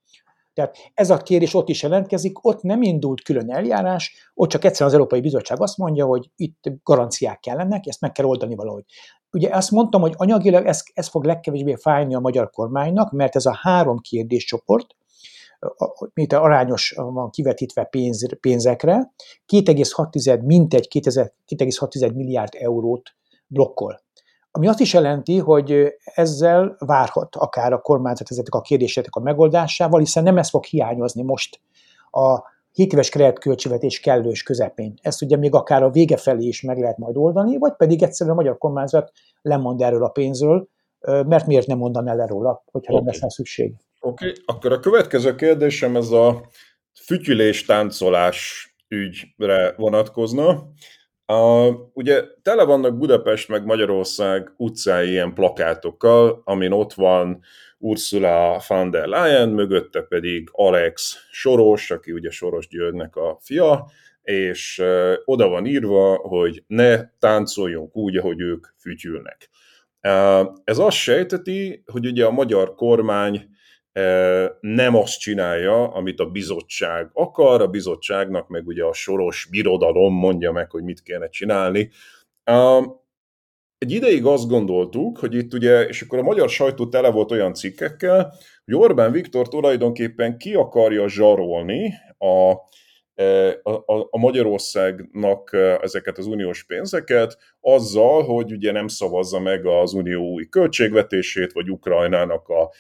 Tehát 0.54 0.78
ez 0.94 1.10
a 1.10 1.18
kérés 1.18 1.54
ott 1.54 1.70
is 1.70 1.84
jelentkezik, 1.84 2.46
ott 2.46 2.62
nem 2.62 2.82
indult 2.82 3.22
külön 3.22 3.52
eljárás, 3.52 4.32
ott 4.34 4.50
csak 4.50 4.64
egyszerűen 4.64 4.90
az 4.90 4.96
Európai 4.96 5.22
Bizottság 5.22 5.62
azt 5.62 5.78
mondja, 5.78 6.06
hogy 6.06 6.30
itt 6.36 6.64
garanciák 6.84 7.40
kellenek, 7.40 7.86
ezt 7.86 8.02
meg 8.02 8.12
kell 8.12 8.26
oldani 8.26 8.56
valahogy. 8.56 8.84
Ugye 9.32 9.50
azt 9.56 9.72
mondtam, 9.72 10.02
hogy 10.02 10.14
anyagilag 10.18 10.66
ez, 10.66 10.84
ez 10.94 11.08
fog 11.08 11.26
legkevésbé 11.26 11.76
fájni 11.76 12.16
a 12.16 12.20
magyar 12.20 12.50
kormánynak, 12.50 13.12
mert 13.12 13.36
ez 13.36 13.46
a 13.46 13.58
három 13.62 13.98
kérdéscsoport, 13.98 14.96
mint 16.14 16.34
arányos 16.34 16.94
van 16.96 17.30
kivetítve 17.30 17.84
pénz, 17.84 18.40
pénzekre, 18.40 19.14
2,6, 19.54 20.44
mintegy 20.44 20.88
2,6 20.94 22.14
milliárd 22.14 22.54
eurót 22.60 23.16
blokkol. 23.48 24.06
Ami 24.52 24.68
azt 24.68 24.80
is 24.80 24.94
jelenti, 24.94 25.38
hogy 25.38 25.94
ezzel 26.04 26.76
várhat 26.80 27.36
akár 27.36 27.74
a 27.74 27.82
kormányzat 27.82 28.32
ezeknek 28.32 28.54
a 28.54 28.62
kérdéseknek 28.62 29.16
a 29.16 29.20
megoldásával, 29.20 30.00
hiszen 30.00 30.24
nem 30.24 30.38
ez 30.38 30.50
fog 30.50 30.66
hiányozni 30.66 31.22
most 31.22 31.60
a 32.12 32.40
7 32.72 32.94
éves 32.94 33.10
költségvetés 33.40 34.00
kellős 34.00 34.44
közepén. 34.44 34.94
Ezt 35.02 35.22
ugye 35.22 35.38
még 35.38 35.54
akár 35.54 35.84
a 35.84 35.90
vége 35.90 36.18
felé 36.18 36.46
is 36.46 36.62
meg 36.62 36.80
lehet 36.80 36.98
majd 36.98 37.18
oldani, 37.18 37.58
vagy 37.58 37.74
pedig 37.76 38.04
egyszerűen 38.04 38.36
a 38.36 38.40
magyar 38.40 38.58
kormányzat 38.58 39.12
lemond 39.42 39.82
erről 39.82 40.04
a 40.04 40.10
pénzről, 40.10 40.68
mert 41.02 41.46
miért 41.46 41.68
nem 41.68 41.78
mondan 41.78 42.08
el 42.08 42.28
róla, 42.28 42.64
hogyha 42.72 42.94
okay. 42.94 43.06
nem 43.06 43.16
lesz 43.22 43.34
szükség. 43.34 43.76
Oké, 44.08 44.30
okay. 44.30 44.42
akkor 44.46 44.72
a 44.72 44.80
következő 44.80 45.36
kérdésem 45.36 45.96
ez 45.96 46.12
a 46.12 46.50
fütyülés 47.06 47.66
táncolás 47.66 48.70
ügyre 48.88 49.74
vonatkozna. 49.78 50.72
A, 51.26 51.68
ugye 51.94 52.24
tele 52.42 52.64
vannak 52.64 52.98
Budapest 52.98 53.50
meg 53.50 53.66
Magyarország 53.66 54.54
utcái 54.58 55.10
ilyen 55.10 55.34
plakátokkal, 55.34 56.42
amin 56.44 56.72
ott 56.72 56.94
van 56.94 57.44
Ursula 57.78 58.62
von 58.68 58.90
der 58.92 59.08
Leyen, 59.08 59.50
mögötte 59.50 60.02
pedig 60.02 60.50
Alex 60.52 61.16
Soros, 61.32 61.92
aki 61.92 62.12
ugye 62.12 62.30
Soros 62.30 62.68
Györgynek 62.68 63.16
a 63.16 63.38
fia, 63.42 63.90
és 64.22 64.84
oda 65.26 65.48
van 65.48 65.66
írva, 65.66 66.16
hogy 66.16 66.64
ne 66.68 67.10
táncoljunk 67.20 67.96
úgy, 67.96 68.18
ahogy 68.18 68.40
ők 68.40 68.68
fütyülnek. 68.78 69.50
Ez 70.64 70.78
azt 70.78 70.98
sejteti, 70.98 71.84
hogy 71.86 72.06
ugye 72.06 72.26
a 72.26 72.32
magyar 72.32 72.76
kormány 72.76 73.56
nem 74.60 74.96
azt 74.96 75.20
csinálja, 75.20 75.94
amit 75.94 76.20
a 76.20 76.30
bizottság 76.30 77.10
akar, 77.14 77.62
a 77.62 77.68
bizottságnak 77.68 78.48
meg 78.48 78.68
ugye 78.68 78.84
a 78.84 78.94
soros 78.94 79.48
birodalom 79.52 80.14
mondja 80.14 80.52
meg, 80.52 80.72
hogy 80.72 80.84
mit 80.84 81.02
kéne 81.02 81.30
csinálni. 81.30 81.90
Egy 83.78 83.92
ideig 83.92 84.26
azt 84.26 84.48
gondoltuk, 84.48 85.18
hogy 85.18 85.36
itt 85.36 85.54
ugye, 85.54 85.86
és 85.86 86.02
akkor 86.02 86.20
a 86.20 86.24
magyar 86.24 86.50
sajtó 86.50 86.88
tele 86.88 87.12
volt 87.12 87.32
olyan 87.32 87.54
cikkekkel, 87.54 88.34
hogy 88.66 88.76
Orbán 88.76 89.12
Viktor 89.12 89.48
tulajdonképpen 89.48 90.38
ki 90.38 90.54
akarja 90.54 91.08
zsarolni 91.08 91.94
a 92.18 92.54
a, 93.64 93.70
a, 93.70 94.08
a 94.10 94.18
Magyarországnak 94.18 95.54
ezeket 95.82 96.18
az 96.18 96.26
uniós 96.26 96.64
pénzeket 96.64 97.38
azzal, 97.62 98.24
hogy 98.24 98.52
ugye 98.52 98.72
nem 98.72 98.88
szavazza 98.88 99.40
meg 99.40 99.66
az 99.66 99.94
unió 99.94 100.32
új 100.32 100.46
költségvetését, 100.50 101.52
vagy 101.52 101.72
Ukrajnának 101.72 102.48
a 102.48 102.72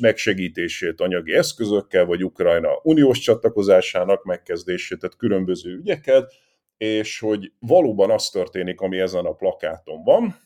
megsegítését 0.00 1.00
anyagi 1.00 1.32
eszközökkel, 1.32 2.04
vagy 2.04 2.24
Ukrajna 2.24 2.68
uniós 2.82 3.18
csatlakozásának 3.18 4.24
megkezdését, 4.24 4.98
tehát 4.98 5.16
különböző 5.16 5.74
ügyeket, 5.74 6.32
és 6.76 7.18
hogy 7.18 7.52
valóban 7.58 8.10
az 8.10 8.28
történik, 8.28 8.80
ami 8.80 8.98
ezen 8.98 9.24
a 9.24 9.32
plakáton 9.32 10.02
van, 10.04 10.36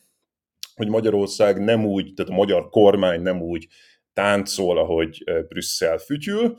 hogy 0.75 0.87
Magyarország 0.87 1.63
nem 1.63 1.85
úgy, 1.85 2.13
tehát 2.13 2.31
a 2.31 2.35
magyar 2.35 2.69
kormány 2.69 3.21
nem 3.21 3.41
úgy 3.41 3.67
táncol, 4.13 4.77
ahogy 4.77 5.23
Brüsszel 5.47 5.97
fütyül, 5.97 6.57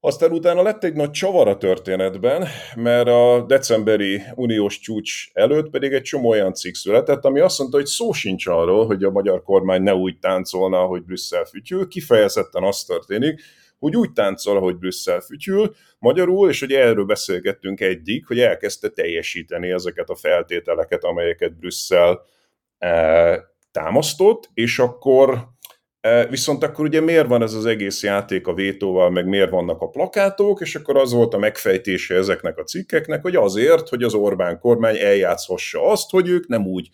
aztán 0.00 0.32
utána 0.32 0.62
lett 0.62 0.84
egy 0.84 0.94
nagy 0.94 1.10
csavar 1.10 1.48
a 1.48 1.56
történetben, 1.56 2.46
mert 2.76 3.08
a 3.08 3.44
decemberi 3.46 4.22
uniós 4.34 4.78
csúcs 4.78 5.28
előtt 5.32 5.70
pedig 5.70 5.92
egy 5.92 6.02
csomó 6.02 6.28
olyan 6.28 6.54
cikk 6.54 6.74
született, 6.74 7.24
ami 7.24 7.40
azt 7.40 7.58
mondta, 7.58 7.76
hogy 7.76 7.86
szó 7.86 8.12
sincs 8.12 8.46
arról, 8.46 8.86
hogy 8.86 9.04
a 9.04 9.10
magyar 9.10 9.42
kormány 9.42 9.82
ne 9.82 9.94
úgy 9.94 10.18
táncolna, 10.18 10.78
hogy 10.78 11.02
Brüsszel 11.04 11.44
fütyül, 11.44 11.88
kifejezetten 11.88 12.62
az 12.62 12.84
történik, 12.84 13.40
hogy 13.78 13.96
úgy 13.96 14.12
táncol, 14.12 14.56
ahogy 14.56 14.76
Brüsszel 14.76 15.20
fütyül, 15.20 15.74
magyarul, 15.98 16.48
és 16.48 16.60
hogy 16.60 16.72
erről 16.72 17.04
beszélgettünk 17.04 17.80
eddig, 17.80 18.26
hogy 18.26 18.40
elkezdte 18.40 18.88
teljesíteni 18.88 19.70
ezeket 19.70 20.08
a 20.08 20.16
feltételeket, 20.16 21.04
amelyeket 21.04 21.58
Brüsszel 21.58 22.20
e, 22.78 23.44
támasztott, 23.70 24.50
és 24.54 24.78
akkor 24.78 25.48
Viszont 26.30 26.62
akkor 26.62 26.84
ugye 26.84 27.00
miért 27.00 27.26
van 27.26 27.42
ez 27.42 27.54
az 27.54 27.66
egész 27.66 28.02
játék 28.02 28.46
a 28.46 28.54
vétóval, 28.54 29.10
meg 29.10 29.26
miért 29.26 29.50
vannak 29.50 29.80
a 29.80 29.88
plakátok, 29.88 30.60
és 30.60 30.74
akkor 30.74 30.96
az 30.96 31.12
volt 31.12 31.34
a 31.34 31.38
megfejtése 31.38 32.14
ezeknek 32.14 32.58
a 32.58 32.62
cikkeknek, 32.62 33.22
hogy 33.22 33.36
azért, 33.36 33.88
hogy 33.88 34.02
az 34.02 34.14
Orbán 34.14 34.58
kormány 34.58 34.96
eljátszhassa 34.96 35.90
azt, 35.90 36.10
hogy 36.10 36.28
ők 36.28 36.46
nem 36.46 36.66
úgy 36.66 36.88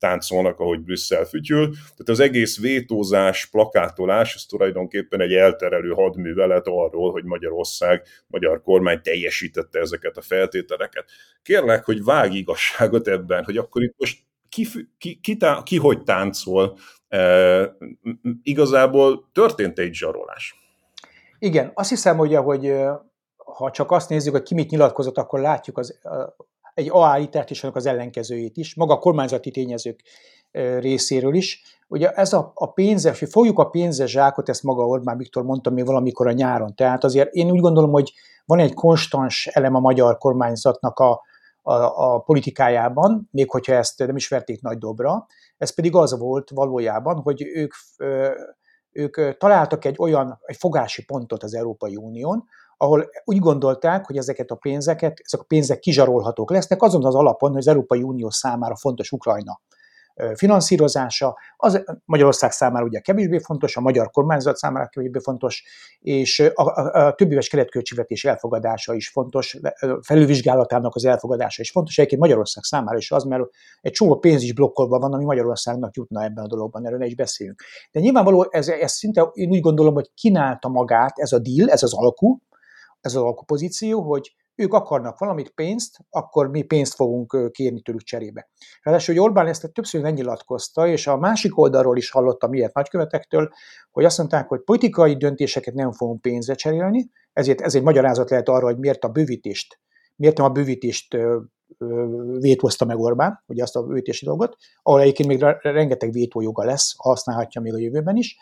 táncolnak, 0.00 0.60
ahogy 0.60 0.80
Brüsszel 0.80 1.24
fütyül. 1.24 1.68
Tehát 1.70 2.08
az 2.08 2.20
egész 2.20 2.60
vétózás, 2.60 3.46
plakátolás, 3.46 4.34
ez 4.34 4.42
tulajdonképpen 4.42 5.20
egy 5.20 5.32
elterelő 5.32 5.90
hadművelet 5.90 6.66
arról, 6.66 7.10
hogy 7.10 7.24
Magyarország, 7.24 8.02
magyar 8.26 8.62
kormány 8.62 9.00
teljesítette 9.02 9.78
ezeket 9.78 10.16
a 10.16 10.22
feltételeket. 10.22 11.04
Kérlek, 11.42 11.84
hogy 11.84 12.04
vág 12.04 12.34
igazságot 12.34 13.08
ebben, 13.08 13.44
hogy 13.44 13.56
akkor 13.56 13.82
itt 13.82 13.94
most 13.96 14.18
ki, 14.48 14.66
ki, 14.98 15.18
ki, 15.22 15.36
tá, 15.36 15.62
ki 15.62 15.76
hogy 15.76 16.02
táncol, 16.02 16.78
igazából 18.42 19.28
történt 19.32 19.78
egy 19.78 19.92
zsarolás. 19.94 20.54
Igen, 21.38 21.70
azt 21.74 21.88
hiszem, 21.88 22.16
hogy 22.16 22.34
ahogy 22.34 22.74
ha 23.36 23.70
csak 23.70 23.90
azt 23.90 24.08
nézzük, 24.08 24.32
hogy 24.32 24.42
ki 24.42 24.54
mit 24.54 24.70
nyilatkozott, 24.70 25.18
akkor 25.18 25.40
látjuk 25.40 25.78
az, 25.78 25.98
egy 26.74 26.88
aállítást 26.90 27.50
és 27.50 27.62
annak 27.62 27.76
az 27.76 27.86
ellenkezőjét 27.86 28.56
is, 28.56 28.74
maga 28.74 28.94
a 28.94 28.98
kormányzati 28.98 29.50
tényezők 29.50 30.00
részéről 30.78 31.34
is. 31.34 31.62
Ugye 31.88 32.10
ez 32.10 32.32
a, 32.32 32.52
a 32.54 32.72
pénzes, 32.72 33.18
hogy 33.18 33.28
fogjuk 33.28 33.58
a 33.58 33.68
pénzes 33.68 34.10
zsákot, 34.10 34.48
ezt 34.48 34.62
maga 34.62 34.86
Orbán 34.86 35.16
Viktor 35.16 35.42
mondta 35.42 35.70
még 35.70 35.86
valamikor 35.86 36.26
a 36.26 36.32
nyáron. 36.32 36.74
Tehát 36.74 37.04
azért 37.04 37.34
én 37.34 37.50
úgy 37.50 37.60
gondolom, 37.60 37.90
hogy 37.90 38.12
van 38.44 38.58
egy 38.58 38.74
konstans 38.74 39.46
elem 39.46 39.74
a 39.74 39.80
magyar 39.80 40.18
kormányzatnak 40.18 40.98
a, 40.98 41.22
a, 41.62 41.72
a 42.12 42.18
politikájában, 42.18 43.28
még 43.30 43.50
hogyha 43.50 43.72
ezt 43.72 43.98
nem 43.98 44.16
is 44.16 44.28
verték 44.28 44.60
nagy 44.60 44.78
dobra, 44.78 45.26
ez 45.60 45.74
pedig 45.74 45.94
az 45.94 46.18
volt 46.18 46.50
valójában, 46.50 47.16
hogy 47.16 47.42
ők, 47.42 47.72
ők 48.90 49.36
találtak 49.36 49.84
egy 49.84 49.96
olyan 49.98 50.38
egy 50.42 50.56
fogási 50.56 51.04
pontot 51.04 51.42
az 51.42 51.54
Európai 51.54 51.96
Unión, 51.96 52.44
ahol 52.76 53.10
úgy 53.24 53.38
gondolták, 53.38 54.06
hogy 54.06 54.16
ezeket 54.16 54.50
a 54.50 54.54
pénzeket, 54.54 55.20
ezek 55.24 55.40
a 55.40 55.44
pénzek 55.44 55.78
kizsarolhatók 55.78 56.50
lesznek 56.50 56.82
azon 56.82 57.04
az 57.04 57.14
alapon, 57.14 57.50
hogy 57.50 57.58
az 57.58 57.68
Európai 57.68 58.02
Unió 58.02 58.30
számára 58.30 58.76
fontos 58.76 59.12
Ukrajna 59.12 59.60
finanszírozása, 60.34 61.38
az 61.56 61.84
Magyarország 62.04 62.50
számára 62.50 62.84
ugye 62.84 63.00
kevésbé 63.00 63.38
fontos, 63.38 63.76
a 63.76 63.80
magyar 63.80 64.10
kormányzat 64.10 64.56
számára 64.56 64.88
kevésbé 64.88 65.18
fontos, 65.18 65.64
és 66.00 66.40
a, 66.54 66.62
a, 66.62 67.06
a 67.06 67.14
több 67.14 67.32
éves 67.32 67.48
keretköltségvetés 67.48 68.24
elfogadása 68.24 68.94
is 68.94 69.08
fontos, 69.08 69.58
felülvizsgálatának 70.02 70.94
az 70.94 71.04
elfogadása 71.04 71.62
is 71.62 71.70
fontos, 71.70 71.98
egyébként 71.98 72.20
Magyarország 72.20 72.64
számára 72.64 72.96
is 72.96 73.10
az, 73.10 73.24
mert 73.24 73.42
egy 73.80 73.92
csomó 73.92 74.18
pénz 74.18 74.42
is 74.42 74.54
blokkolva 74.54 74.98
van, 74.98 75.12
ami 75.12 75.24
Magyarországnak 75.24 75.96
jutna 75.96 76.22
ebben 76.22 76.44
a 76.44 76.48
dologban, 76.48 76.86
erről 76.86 76.98
ne 76.98 77.06
is 77.06 77.14
beszéljünk. 77.14 77.62
De 77.92 78.00
nyilvánvaló 78.00 78.48
ez, 78.50 78.68
ez 78.68 78.92
szinte, 78.92 79.30
én 79.32 79.50
úgy 79.50 79.60
gondolom, 79.60 79.94
hogy 79.94 80.10
kínálta 80.14 80.68
magát 80.68 81.18
ez 81.18 81.32
a 81.32 81.38
deal, 81.38 81.70
ez 81.70 81.82
az 81.82 81.94
alkú, 81.94 82.40
ez 83.00 83.14
az 83.14 83.22
alkupozíció, 83.22 84.02
hogy 84.02 84.34
ők 84.60 84.72
akarnak 84.72 85.18
valamit, 85.18 85.50
pénzt, 85.50 85.98
akkor 86.10 86.48
mi 86.48 86.62
pénzt 86.62 86.94
fogunk 86.94 87.50
kérni 87.50 87.80
tőlük 87.80 88.02
cserébe. 88.02 88.48
Ráadásul, 88.82 89.14
hogy 89.14 89.24
Orbán 89.24 89.46
ezt 89.46 89.72
többször 89.72 90.12
nyilatkozta, 90.12 90.86
és 90.86 91.06
a 91.06 91.16
másik 91.16 91.58
oldalról 91.58 91.96
is 91.96 92.10
hallottam 92.10 92.52
ilyet 92.52 92.74
nagykövetektől, 92.74 93.48
hogy 93.90 94.04
azt 94.04 94.18
mondták, 94.18 94.48
hogy 94.48 94.60
politikai 94.60 95.16
döntéseket 95.16 95.74
nem 95.74 95.92
fogunk 95.92 96.20
pénzre 96.20 96.54
cserélni, 96.54 97.10
ezért 97.32 97.60
ez 97.60 97.74
egy 97.74 97.82
magyarázat 97.82 98.30
lehet 98.30 98.48
arra, 98.48 98.64
hogy 98.64 98.78
miért 98.78 99.04
a 99.04 99.08
bővítést, 99.08 99.80
miért 100.16 100.36
nem 100.36 100.46
a 100.46 100.50
bővítést 100.50 101.16
vétózta 102.38 102.84
meg 102.84 102.98
Orbán, 102.98 103.44
ugye 103.46 103.62
azt 103.62 103.76
a 103.76 103.82
bővítési 103.82 104.24
dolgot, 104.24 104.56
ahol 104.82 105.00
egyébként 105.00 105.28
még 105.28 105.40
rengeteg 105.62 106.12
vétójoga 106.12 106.64
lesz, 106.64 106.94
használhatja 106.96 107.60
még 107.60 107.74
a 107.74 107.78
jövőben 107.78 108.16
is, 108.16 108.36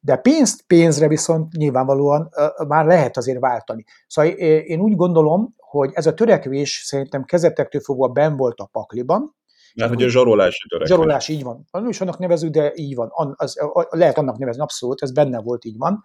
de 0.00 0.16
pénzt 0.16 0.62
pénzre 0.66 1.08
viszont 1.08 1.52
nyilvánvalóan 1.52 2.30
már 2.68 2.84
lehet 2.84 3.16
azért 3.16 3.40
váltani. 3.40 3.84
Szóval 4.06 4.30
én 4.30 4.80
úgy 4.80 4.96
gondolom, 4.96 5.54
hogy 5.56 5.90
ez 5.92 6.06
a 6.06 6.14
törekvés 6.14 6.82
szerintem 6.84 7.24
kezetektől 7.24 7.80
fogva 7.80 8.08
ben 8.08 8.36
volt 8.36 8.58
a 8.60 8.68
pakliban, 8.72 9.38
mert 9.74 9.90
hogy 9.90 10.02
a 10.02 10.08
zsarolási 10.08 10.68
törekvés. 10.68 10.96
Zsarolás, 10.96 11.28
így 11.28 11.42
van. 11.42 11.64
Nem 11.70 11.88
is 11.88 12.00
annak 12.00 12.18
nevező, 12.18 12.48
de 12.48 12.72
így 12.74 12.94
van. 12.94 13.34
Az, 13.36 13.58
lehet 13.90 14.18
annak 14.18 14.38
nevezni, 14.38 14.62
abszolút, 14.62 15.02
ez 15.02 15.12
benne 15.12 15.40
volt, 15.40 15.64
így 15.64 15.76
van. 15.76 16.02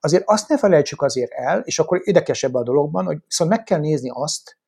Azért 0.00 0.22
azt 0.26 0.48
ne 0.48 0.58
felejtsük 0.58 1.02
azért 1.02 1.32
el, 1.32 1.60
és 1.60 1.78
akkor 1.78 2.00
érdekesebb 2.04 2.54
a 2.54 2.62
dologban, 2.62 3.04
hogy 3.04 3.18
viszont 3.24 3.50
meg 3.50 3.62
kell 3.62 3.78
nézni 3.78 4.10
azt, 4.12 4.58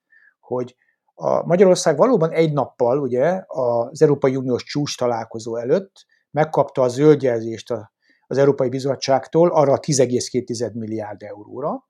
hogy 0.41 0.76
a 1.14 1.47
Magyarország 1.47 1.97
valóban 1.97 2.31
egy 2.31 2.53
nappal 2.53 2.99
ugye 2.99 3.43
az 3.47 4.03
Európai 4.03 4.37
Uniós 4.37 4.62
csúcs 4.62 4.97
találkozó 4.97 5.57
előtt 5.57 6.07
megkapta 6.31 6.83
a 6.83 6.89
zöldjelzést 6.89 7.70
a 7.70 7.93
az 8.31 8.39
Európai 8.39 8.68
Bizottságtól 8.68 9.51
arra 9.51 9.72
a 9.72 9.78
10,2 9.78 10.72
milliárd 10.72 11.22
euróra, 11.22 11.89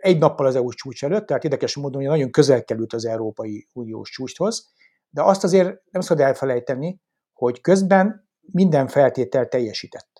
egy 0.00 0.18
nappal 0.18 0.46
az 0.46 0.56
EU-s 0.56 0.74
csúcs 0.74 1.04
előtt, 1.04 1.26
tehát 1.26 1.44
érdekes 1.44 1.76
módon 1.76 2.00
hogy 2.00 2.10
nagyon 2.10 2.30
közel 2.30 2.64
került 2.64 2.92
az 2.92 3.04
Európai 3.04 3.68
Uniós 3.72 4.10
csúcshoz, 4.10 4.68
de 5.08 5.22
azt 5.22 5.44
azért 5.44 5.82
nem 5.90 6.00
szabad 6.00 6.24
elfelejteni, 6.24 7.00
hogy 7.32 7.60
közben 7.60 8.28
minden 8.40 8.88
feltétel 8.88 9.48
teljesített. 9.48 10.10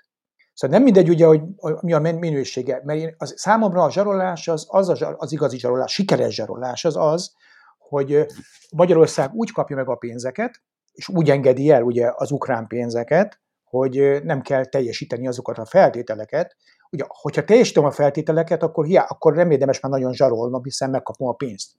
Szóval 0.54 0.76
nem 0.76 0.84
mindegy 0.84 1.08
ugye, 1.08 1.26
hogy 1.26 1.42
mi 1.80 1.92
a 1.92 1.98
minősége, 1.98 2.80
mert 2.84 3.00
én, 3.00 3.14
az, 3.18 3.34
számomra 3.36 3.82
a 3.82 3.90
zsarolás 3.90 4.48
az, 4.48 4.66
az 4.68 4.88
a, 4.88 5.14
az 5.18 5.32
igazi 5.32 5.58
zsarolás, 5.58 5.92
sikeres 5.92 6.34
zsarolás 6.34 6.84
az 6.84 6.96
az, 6.96 7.32
hogy 7.78 8.26
Magyarország 8.70 9.34
úgy 9.34 9.52
kapja 9.52 9.76
meg 9.76 9.88
a 9.88 9.94
pénzeket, 9.94 10.62
és 10.92 11.08
úgy 11.08 11.30
engedi 11.30 11.70
el 11.70 11.82
ugye 11.82 12.10
az 12.14 12.30
ukrán 12.30 12.66
pénzeket, 12.66 13.40
hogy 13.70 14.22
nem 14.22 14.40
kell 14.40 14.64
teljesíteni 14.64 15.26
azokat 15.26 15.58
a 15.58 15.64
feltételeket, 15.64 16.56
ugye, 16.90 17.04
hogyha 17.06 17.44
teljesítem 17.44 17.84
a 17.84 17.90
feltételeket, 17.90 18.62
akkor, 18.62 18.84
hiá, 18.84 19.06
akkor 19.08 19.34
nem 19.34 19.50
érdemes 19.50 19.80
már 19.80 19.92
nagyon 19.92 20.12
zsarolnom, 20.12 20.62
hiszen 20.62 20.90
megkapom 20.90 21.28
a 21.28 21.32
pénzt. 21.32 21.70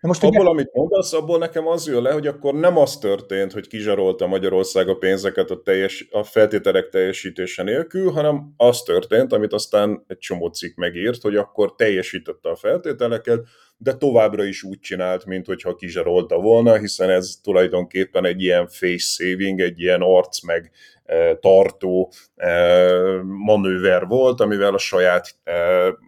Na 0.00 0.08
most 0.08 0.24
abból, 0.24 0.40
ugye... 0.40 0.50
amit 0.50 0.72
mondasz, 0.72 1.12
abból 1.12 1.38
nekem 1.38 1.66
az 1.66 1.86
jön 1.86 2.02
le, 2.02 2.12
hogy 2.12 2.26
akkor 2.26 2.54
nem 2.54 2.76
az 2.76 2.98
történt, 2.98 3.52
hogy 3.52 3.66
kizsarolta 3.66 4.26
Magyarország 4.26 4.88
a 4.88 4.94
pénzeket 4.94 5.50
a, 5.50 5.60
teljes, 5.62 6.08
a 6.10 6.22
feltételek 6.22 6.88
teljesítése 6.88 7.62
nélkül, 7.62 8.10
hanem 8.10 8.52
az 8.56 8.82
történt, 8.82 9.32
amit 9.32 9.52
aztán 9.52 10.04
egy 10.06 10.18
csomó 10.18 10.48
cikk 10.48 10.76
megírt, 10.76 11.22
hogy 11.22 11.36
akkor 11.36 11.74
teljesítette 11.74 12.50
a 12.50 12.56
feltételeket, 12.56 13.40
de 13.82 13.94
továbbra 13.94 14.44
is 14.44 14.62
úgy 14.62 14.78
csinált, 14.80 15.24
mint 15.24 15.46
hogyha 15.46 15.74
kizsarolta 15.74 16.40
volna, 16.40 16.76
hiszen 16.76 17.10
ez 17.10 17.34
tulajdonképpen 17.42 18.24
egy 18.24 18.42
ilyen 18.42 18.66
face 18.66 18.96
saving, 18.98 19.60
egy 19.60 19.80
ilyen 19.80 20.00
arc 20.00 20.42
meg 20.42 20.70
e, 21.04 21.36
tartó 21.36 22.12
e, 22.36 22.52
manőver 23.22 24.06
volt, 24.06 24.40
amivel 24.40 24.74
a 24.74 24.78
saját 24.78 25.34
e, 25.44 25.52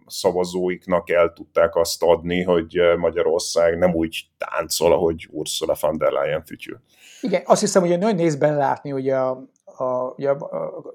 szavazóiknak 0.07 1.09
el 1.09 1.33
tudták 1.33 1.75
azt 1.75 2.03
adni, 2.03 2.43
hogy 2.43 2.79
Magyarország 2.97 3.77
nem 3.77 3.93
úgy 3.93 4.25
táncol, 4.37 4.93
ahogy 4.93 5.27
Ursula 5.31 5.75
von 5.81 5.97
der 5.97 6.11
Leyen 6.11 6.43
fütyül. 6.45 6.79
Igen, 7.21 7.41
azt 7.45 7.61
hiszem, 7.61 7.81
hogy 7.81 7.97
nagyon 7.97 8.15
néz 8.15 8.37
látni, 8.39 8.89
hogy 8.89 9.09
a, 9.09 9.29
a, 9.65 9.83
a, 9.83 10.37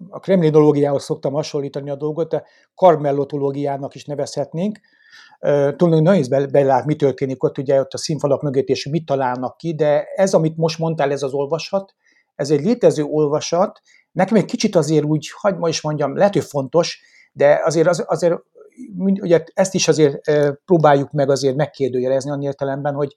a 0.09 0.21
kremlinológiához 0.21 1.05
szoktam 1.05 1.33
hasonlítani 1.33 1.91
a 1.91 1.95
dolgot, 1.95 2.29
de 2.29 2.45
karmellotológiának 2.75 3.95
is 3.95 4.05
nevezhetnénk, 4.05 4.81
Tulajdonképpen 5.41 6.03
nehéz 6.03 6.29
belát, 6.29 6.85
mi 6.85 6.97
történik 6.97 7.43
ott, 7.43 7.59
ugye 7.59 7.81
ott 7.81 7.93
a 7.93 7.99
színfalak 7.99 8.43
mögött, 8.43 8.67
és 8.67 8.89
mit 8.89 9.07
találnak 9.07 9.57
ki, 9.57 9.75
de 9.75 10.05
ez, 10.05 10.35
amit 10.35 10.57
most 10.57 10.79
mondtál, 10.79 11.11
ez 11.11 11.23
az 11.23 11.33
olvasat, 11.33 11.95
ez 12.35 12.51
egy 12.51 12.65
létező 12.65 13.03
olvasat, 13.03 13.81
nekem 14.13 14.37
egy 14.37 14.45
kicsit 14.45 14.77
azért 14.77 15.05
úgy, 15.05 15.31
hagyd 15.37 15.59
ma 15.59 15.69
is 15.69 15.81
mondjam, 15.81 16.17
lehet, 16.17 16.33
hogy 16.33 16.45
fontos, 16.45 17.01
de 17.33 17.61
azért, 17.65 17.89
az, 17.89 18.05
azért 18.07 18.35
ugye 18.97 19.45
ezt 19.55 19.75
is 19.75 19.89
azért 19.89 20.21
próbáljuk 20.65 21.11
meg 21.13 21.31
azért 21.31 21.57
megkérdőjelezni 21.57 22.31
annyi 22.31 22.45
értelemben, 22.45 22.95
hogy 22.95 23.15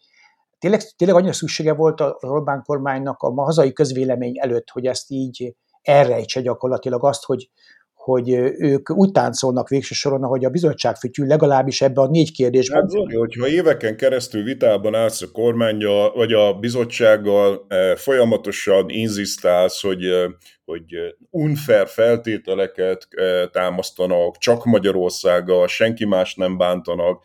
tényleg, 0.60 0.82
tényleg 0.96 1.18
annyira 1.18 1.34
szüksége 1.34 1.74
volt 1.74 2.00
a 2.00 2.18
Orbán 2.20 2.64
kormánynak 2.66 3.22
a 3.22 3.44
hazai 3.44 3.74
közvélemény 3.74 4.40
előtt, 4.40 4.70
hogy 4.70 4.86
ezt 4.86 5.06
így 5.08 5.56
elrejtse 5.82 6.42
gyakorlatilag 6.42 7.06
azt, 7.06 7.26
hogy, 7.26 7.50
hogy 8.04 8.30
ők 8.58 8.90
úgy 8.90 9.12
táncolnak 9.12 9.70
végső 9.70 9.94
soron, 9.94 10.24
ahogy 10.24 10.46
a 10.46 10.50
bizottság 10.50 10.96
fütyül, 10.96 11.28
legalábbis 11.28 11.82
ebbe 11.82 12.02
a 12.02 12.08
négy 12.08 12.32
kérdésben. 12.32 12.82
Hát 12.82 12.90
Zoli, 12.90 13.16
hogyha 13.16 13.48
éveken 13.48 13.98
keresztül 13.98 14.44
vitában 14.44 14.96
állsz 14.96 15.22
a 15.22 15.32
kormányjal, 15.32 16.12
vagy 16.14 16.34
a 16.34 16.54
bizottsággal, 16.54 17.68
folyamatosan 17.96 18.86
inzisztálsz, 18.90 19.82
hogy, 19.82 20.04
hogy 20.66 20.86
unfair 21.30 21.88
feltételeket 21.88 23.08
támasztanak, 23.52 24.38
csak 24.38 24.66
Magyarországgal, 24.66 25.68
senki 25.68 26.06
más 26.06 26.36
nem 26.36 26.58
bántanak, 26.58 27.24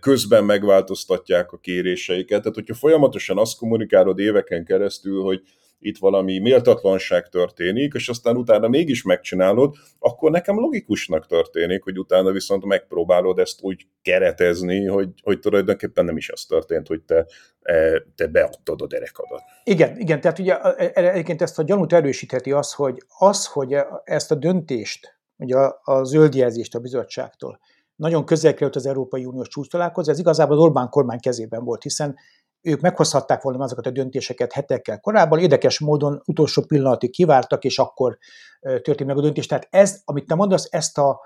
közben 0.00 0.44
megváltoztatják 0.44 1.52
a 1.52 1.58
kéréseiket. 1.58 2.38
Tehát, 2.42 2.54
hogyha 2.54 2.74
folyamatosan 2.74 3.38
azt 3.38 3.56
kommunikálod 3.56 4.18
éveken 4.18 4.64
keresztül, 4.64 5.22
hogy 5.22 5.42
itt 5.82 5.98
valami 5.98 6.38
méltatlanság 6.38 7.28
történik, 7.28 7.92
és 7.94 8.08
aztán 8.08 8.36
utána 8.36 8.68
mégis 8.68 9.02
megcsinálod, 9.02 9.74
akkor 9.98 10.30
nekem 10.30 10.58
logikusnak 10.58 11.26
történik, 11.26 11.82
hogy 11.82 11.98
utána 11.98 12.30
viszont 12.30 12.64
megpróbálod 12.64 13.38
ezt 13.38 13.62
úgy 13.62 13.86
keretezni, 14.02 14.86
hogy, 14.86 15.08
hogy 15.22 15.38
tulajdonképpen 15.38 16.04
nem 16.04 16.16
is 16.16 16.30
az 16.30 16.44
történt, 16.44 16.86
hogy 16.86 17.02
te, 17.02 17.26
e, 17.62 18.02
te 18.14 18.26
beadtad 18.26 18.82
a 18.82 18.86
derekadat. 18.86 19.42
Igen, 19.64 19.98
igen, 19.98 20.20
tehát 20.20 20.38
ugye 20.38 20.58
e, 20.60 20.90
e, 20.94 21.10
egyébként 21.10 21.42
ezt 21.42 21.58
a 21.58 21.62
gyanút 21.62 21.92
erősítheti 21.92 22.52
az, 22.52 22.72
hogy 22.72 23.02
az, 23.18 23.46
hogy 23.46 23.76
ezt 24.04 24.30
a 24.30 24.34
döntést, 24.34 25.18
ugye 25.36 25.56
a, 25.56 25.80
a 25.84 26.04
zöldjelzést 26.04 26.74
a 26.74 26.80
bizottságtól, 26.80 27.60
nagyon 27.96 28.24
közel 28.24 28.54
került 28.54 28.76
az 28.76 28.86
Európai 28.86 29.24
Uniós 29.24 29.48
csúcs 29.48 29.68
találkozó, 29.68 30.10
ez 30.10 30.18
igazából 30.18 30.56
az 30.56 30.62
Orbán 30.62 30.88
kormány 30.88 31.20
kezében 31.20 31.64
volt, 31.64 31.82
hiszen 31.82 32.16
ők 32.62 32.80
meghozhatták 32.80 33.42
volna 33.42 33.64
azokat 33.64 33.86
a 33.86 33.90
döntéseket 33.90 34.52
hetekkel 34.52 35.00
korábban, 35.00 35.38
érdekes 35.38 35.80
módon 35.80 36.22
utolsó 36.24 36.62
pillanatig 36.62 37.10
kivártak, 37.10 37.64
és 37.64 37.78
akkor 37.78 38.18
történt 38.60 39.04
meg 39.04 39.18
a 39.18 39.20
döntés. 39.20 39.46
Tehát 39.46 39.66
ez, 39.70 40.00
amit 40.04 40.26
te 40.26 40.34
mondasz, 40.34 40.66
ezt 40.70 40.98
a, 40.98 41.20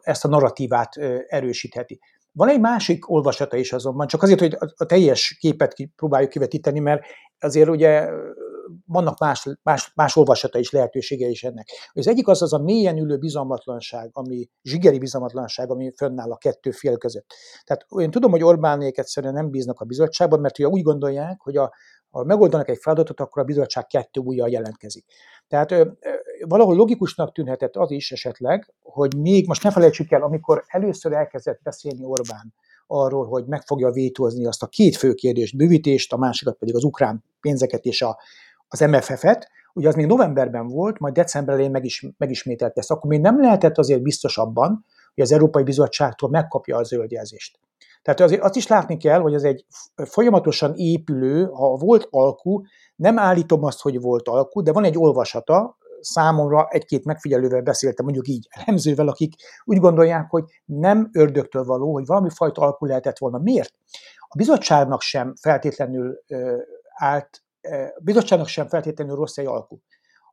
ezt 0.00 0.24
a 0.24 0.28
narratívát 0.28 0.96
erősítheti. 1.26 2.00
Van 2.32 2.48
egy 2.48 2.60
másik 2.60 3.10
olvasata 3.10 3.56
is 3.56 3.72
azonban, 3.72 4.06
csak 4.06 4.22
azért, 4.22 4.40
hogy 4.40 4.56
a 4.76 4.84
teljes 4.84 5.36
képet 5.40 5.74
próbáljuk 5.96 6.30
kivetíteni, 6.30 6.78
mert 6.78 7.02
azért 7.40 7.68
ugye 7.68 8.08
vannak 8.86 9.18
más, 9.18 9.48
más, 9.62 9.92
más 9.94 10.16
olvasata 10.16 10.58
is, 10.58 10.70
lehetősége 10.70 11.26
is 11.26 11.44
ennek. 11.44 11.68
Az 11.92 12.08
egyik 12.08 12.28
az 12.28 12.42
az 12.42 12.52
a 12.52 12.58
mélyen 12.58 12.98
ülő 12.98 13.16
bizalmatlanság, 13.16 14.10
ami 14.12 14.48
zsigeri 14.62 14.98
bizalmatlanság, 14.98 15.70
ami 15.70 15.92
fönnáll 15.96 16.30
a 16.30 16.36
kettő 16.36 16.70
fél 16.70 16.96
között. 16.96 17.34
Tehát 17.64 17.86
én 17.98 18.10
tudom, 18.10 18.30
hogy 18.30 18.42
Orbánék 18.42 18.98
egyszerűen 18.98 19.32
nem 19.32 19.50
bíznak 19.50 19.80
a 19.80 19.84
bizottságban, 19.84 20.40
mert 20.40 20.58
ugye 20.58 20.68
úgy 20.68 20.82
gondolják, 20.82 21.40
hogy 21.40 21.56
a, 21.56 21.72
ha 22.10 22.24
megoldanak 22.24 22.68
egy 22.68 22.78
feladatot, 22.80 23.20
akkor 23.20 23.42
a 23.42 23.44
bizottság 23.44 23.86
kettő 23.86 24.20
újjal 24.20 24.48
jelentkezik. 24.48 25.04
Tehát 25.48 25.70
ö, 25.70 25.90
valahol 26.46 26.74
logikusnak 26.74 27.32
tűnhetett 27.32 27.76
az 27.76 27.90
is 27.90 28.12
esetleg, 28.12 28.74
hogy 28.82 29.16
még, 29.16 29.46
most 29.46 29.62
ne 29.62 29.70
felejtsük 29.70 30.10
el, 30.10 30.22
amikor 30.22 30.64
először 30.66 31.12
elkezdett 31.12 31.60
beszélni 31.62 32.04
Orbán 32.04 32.54
arról, 32.90 33.26
hogy 33.26 33.44
meg 33.46 33.62
fogja 33.66 33.90
vétózni 33.90 34.46
azt 34.46 34.62
a 34.62 34.66
két 34.66 34.96
fő 34.96 35.14
kérdést, 35.14 35.56
bővítést, 35.56 36.12
a 36.12 36.16
másikat 36.16 36.56
pedig 36.58 36.74
az 36.74 36.84
ukrán 36.84 37.24
pénzeket 37.40 37.84
és 37.84 38.02
a, 38.02 38.18
az 38.68 38.80
MFF-et, 38.80 39.48
ugye 39.72 39.88
az 39.88 39.94
még 39.94 40.06
novemberben 40.06 40.66
volt, 40.66 40.98
majd 40.98 41.14
december 41.14 41.54
elején 41.54 41.70
megis, 41.70 42.06
megismételt 42.18 42.78
ezt. 42.78 42.90
Akkor 42.90 43.10
még 43.10 43.20
nem 43.20 43.40
lehetett 43.40 43.78
azért 43.78 44.02
biztos 44.02 44.38
abban, 44.38 44.84
hogy 45.14 45.24
az 45.24 45.32
Európai 45.32 45.62
Bizottságtól 45.62 46.30
megkapja 46.30 46.76
a 46.76 46.82
zöldjelzést. 46.82 47.58
Tehát 48.02 48.20
azért 48.20 48.42
azt 48.42 48.56
is 48.56 48.66
látni 48.66 48.96
kell, 48.96 49.20
hogy 49.20 49.34
ez 49.34 49.42
egy 49.42 49.64
folyamatosan 49.94 50.72
épülő, 50.74 51.44
ha 51.44 51.76
volt 51.76 52.06
alkú, 52.10 52.60
nem 52.96 53.18
állítom 53.18 53.64
azt, 53.64 53.80
hogy 53.80 54.00
volt 54.00 54.28
alkú, 54.28 54.62
de 54.62 54.72
van 54.72 54.84
egy 54.84 54.98
olvasata, 54.98 55.78
számomra 56.00 56.68
egy-két 56.68 57.04
megfigyelővel 57.04 57.62
beszéltem, 57.62 58.04
mondjuk 58.04 58.28
így 58.28 58.48
elemzővel, 58.50 59.08
akik 59.08 59.34
úgy 59.64 59.78
gondolják, 59.78 60.30
hogy 60.30 60.44
nem 60.64 61.08
ördögtől 61.12 61.64
való, 61.64 61.92
hogy 61.92 62.06
valami 62.06 62.30
fajta 62.30 62.62
alkú 62.62 62.86
lehetett 62.86 63.18
volna. 63.18 63.38
Miért? 63.38 63.74
A 64.18 64.36
bizottságnak 64.36 65.00
sem 65.00 65.34
feltétlenül 65.40 66.22
állt, 66.94 67.42
a 67.96 68.00
bizottságnak 68.02 68.48
sem 68.48 68.68
feltétlenül 68.68 69.16
rossz 69.16 69.36
egy 69.36 69.46
alkú. 69.46 69.80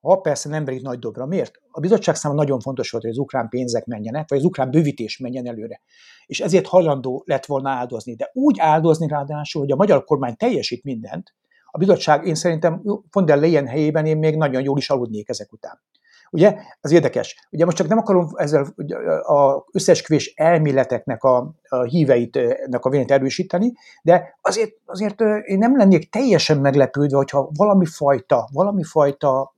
Ha 0.02 0.16
persze 0.16 0.50
nem 0.50 0.66
verik 0.66 0.82
nagy 0.82 1.00
dobra. 1.00 1.26
Miért? 1.26 1.62
A 1.72 1.80
bizottság 1.80 2.16
számára 2.16 2.42
nagyon 2.42 2.60
fontos 2.60 2.92
volt, 2.92 3.04
hogy 3.04 3.14
az 3.14 3.20
ukrán 3.20 3.50
pénzek 3.50 3.86
menjenek, 3.86 4.30
vagy 4.30 4.38
az 4.38 4.44
ukrán 4.44 4.72
bővítés 4.72 5.18
menjen 5.18 5.48
előre. 5.48 5.82
És 6.26 6.40
ezért 6.40 6.68
hajlandó 6.68 7.24
lett 7.26 7.46
volna 7.46 7.70
áldozni. 7.70 8.16
De 8.16 8.30
úgy 8.34 8.60
áldozni 8.60 9.08
ráadásul, 9.08 9.62
hogy 9.62 9.72
a 9.72 9.76
magyar 9.76 10.04
kormány 10.04 10.36
teljesít 10.36 10.84
mindent, 10.84 11.34
a 11.72 11.78
bizottság, 11.78 12.26
én 12.26 12.36
szerintem 12.36 12.82
von 13.12 13.26
der 13.26 13.38
Leyen 13.38 13.68
helyében 13.68 14.06
én 14.06 14.18
még 14.18 14.36
nagyon 14.36 14.62
jól 14.62 14.78
is 14.78 14.90
aludnék 14.90 15.30
ezek 15.30 15.54
után. 15.54 15.82
Ugye, 16.30 16.56
az 16.82 16.92
érdekes. 16.92 17.48
Ugye 17.52 17.66
most 17.66 17.78
csak 17.78 17.88
nem 17.88 17.98
akarom 17.98 18.28
ezzel 18.36 18.74
az 19.22 19.62
összesküvés 19.72 20.34
elméleteknek 20.36 21.24
a, 21.24 21.54
a 21.68 21.84
híveitnek 21.84 22.86
a 22.86 22.90
vényt 22.90 23.12
erősíteni, 23.12 23.74
de 24.04 24.38
azért, 24.42 24.72
azért 24.86 25.22
én 25.44 25.58
nem 25.58 25.78
lennék 25.78 26.12
teljesen 26.12 26.58
meglepődve, 26.58 27.18
hogyha 27.18 27.50
valami 27.54 27.86
fajta, 27.86 28.50
valami 28.52 28.84
fajta 28.84 29.54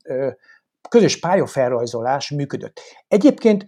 közös 0.89 1.19
pályafelrajzolás 1.19 2.29
működött. 2.29 2.79
Egyébként 3.07 3.65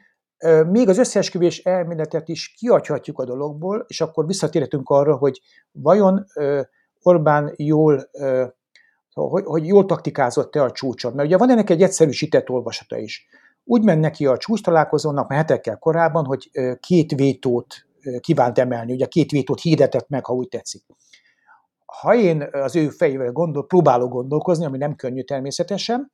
még 0.69 0.89
az 0.89 0.97
összeesküvés 0.97 1.59
elméletet 1.63 2.27
is 2.27 2.53
kiadhatjuk 2.57 3.19
a 3.19 3.25
dologból, 3.25 3.85
és 3.87 4.01
akkor 4.01 4.25
visszatérhetünk 4.25 4.89
arra, 4.89 5.15
hogy 5.15 5.41
vajon 5.71 6.25
Orbán 7.03 7.53
jól, 7.55 8.09
hogy, 9.13 9.43
hogy 9.45 9.65
jól 9.65 9.85
taktikázott-e 9.85 10.63
a 10.63 10.71
csúcson. 10.71 11.13
Mert 11.13 11.27
ugye 11.27 11.37
van 11.37 11.49
ennek 11.49 11.69
egy 11.69 11.81
egyszerűsített 11.81 12.49
olvasata 12.49 12.97
is. 12.97 13.27
Úgy 13.63 13.83
ment 13.83 14.01
neki 14.01 14.25
a 14.25 14.37
csúcs 14.37 14.63
találkozónak 14.63 15.29
már 15.29 15.37
hetekkel 15.37 15.77
korábban, 15.77 16.25
hogy 16.25 16.51
két 16.79 17.11
vétót 17.11 17.75
kívánt 18.19 18.59
emelni, 18.59 18.93
ugye 18.93 19.05
két 19.05 19.31
vétót 19.31 19.61
hirdetett 19.61 20.09
meg, 20.09 20.25
ha 20.25 20.33
úgy 20.33 20.47
tetszik. 20.47 20.83
Ha 21.85 22.15
én 22.15 22.49
az 22.51 22.75
ő 22.75 22.89
fejével 22.89 23.31
gondol, 23.31 23.65
próbálok 23.65 24.11
gondolkozni, 24.11 24.65
ami 24.65 24.77
nem 24.77 24.95
könnyű 24.95 25.21
természetesen, 25.21 26.11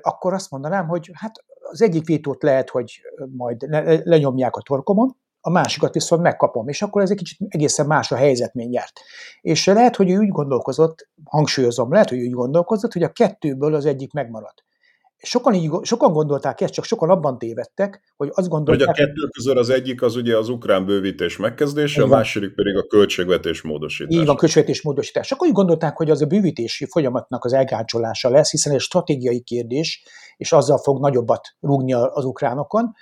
akkor 0.00 0.32
azt 0.32 0.50
mondanám, 0.50 0.86
hogy 0.88 1.10
hát 1.12 1.44
az 1.70 1.82
egyik 1.82 2.06
vétót 2.06 2.42
lehet, 2.42 2.70
hogy 2.70 3.00
majd 3.36 3.62
le, 3.62 4.00
lenyomják 4.04 4.56
a 4.56 4.62
torkomon, 4.62 5.16
a 5.46 5.50
másikat 5.50 5.94
viszont 5.94 6.22
megkapom, 6.22 6.68
és 6.68 6.82
akkor 6.82 7.02
ez 7.02 7.10
egy 7.10 7.16
kicsit 7.16 7.38
egészen 7.48 7.86
más 7.86 8.12
a 8.12 8.16
helyzet 8.16 8.54
mindjárt. 8.54 9.00
És 9.40 9.66
lehet, 9.66 9.96
hogy 9.96 10.10
ő 10.10 10.18
úgy 10.18 10.28
gondolkozott, 10.28 11.08
hangsúlyozom, 11.24 11.92
lehet, 11.92 12.08
hogy 12.08 12.18
úgy 12.18 12.30
gondolkozott, 12.30 12.92
hogy 12.92 13.02
a 13.02 13.08
kettőből 13.08 13.74
az 13.74 13.86
egyik 13.86 14.12
megmarad. 14.12 14.54
Sokan, 15.16 15.54
így, 15.54 15.70
sokan 15.82 16.12
gondolták 16.12 16.60
ezt, 16.60 16.72
csak 16.72 16.84
sokan 16.84 17.10
abban 17.10 17.38
tévedtek, 17.38 18.12
hogy 18.16 18.30
azt 18.34 18.48
gondolták... 18.48 18.86
Hogy 18.86 19.00
a 19.00 19.06
kettő 19.06 19.28
közül 19.32 19.58
az 19.58 19.70
egyik 19.70 20.02
az 20.02 20.16
ugye 20.16 20.36
az 20.36 20.48
ukrán 20.48 20.86
bővítés 20.86 21.36
megkezdése, 21.36 22.02
a 22.02 22.06
második 22.06 22.54
pedig 22.54 22.76
a 22.76 22.86
költségvetés 22.86 23.62
módosítás. 23.62 24.20
Így 24.20 24.26
van, 24.26 24.36
költségvetés 24.36 24.82
módosítás. 24.82 25.26
Sokan 25.26 25.48
úgy 25.48 25.54
gondolták, 25.54 25.96
hogy 25.96 26.10
az 26.10 26.22
a 26.22 26.26
bővítési 26.26 26.86
folyamatnak 26.90 27.44
az 27.44 27.52
elgácsolása 27.52 28.30
lesz, 28.30 28.50
hiszen 28.50 28.72
egy 28.72 28.80
stratégiai 28.80 29.40
kérdés, 29.40 30.04
és 30.36 30.52
azzal 30.52 30.78
fog 30.78 31.00
nagyobbat 31.00 31.48
rúgni 31.60 31.92
az 31.92 32.24
ukránokon. 32.24 32.92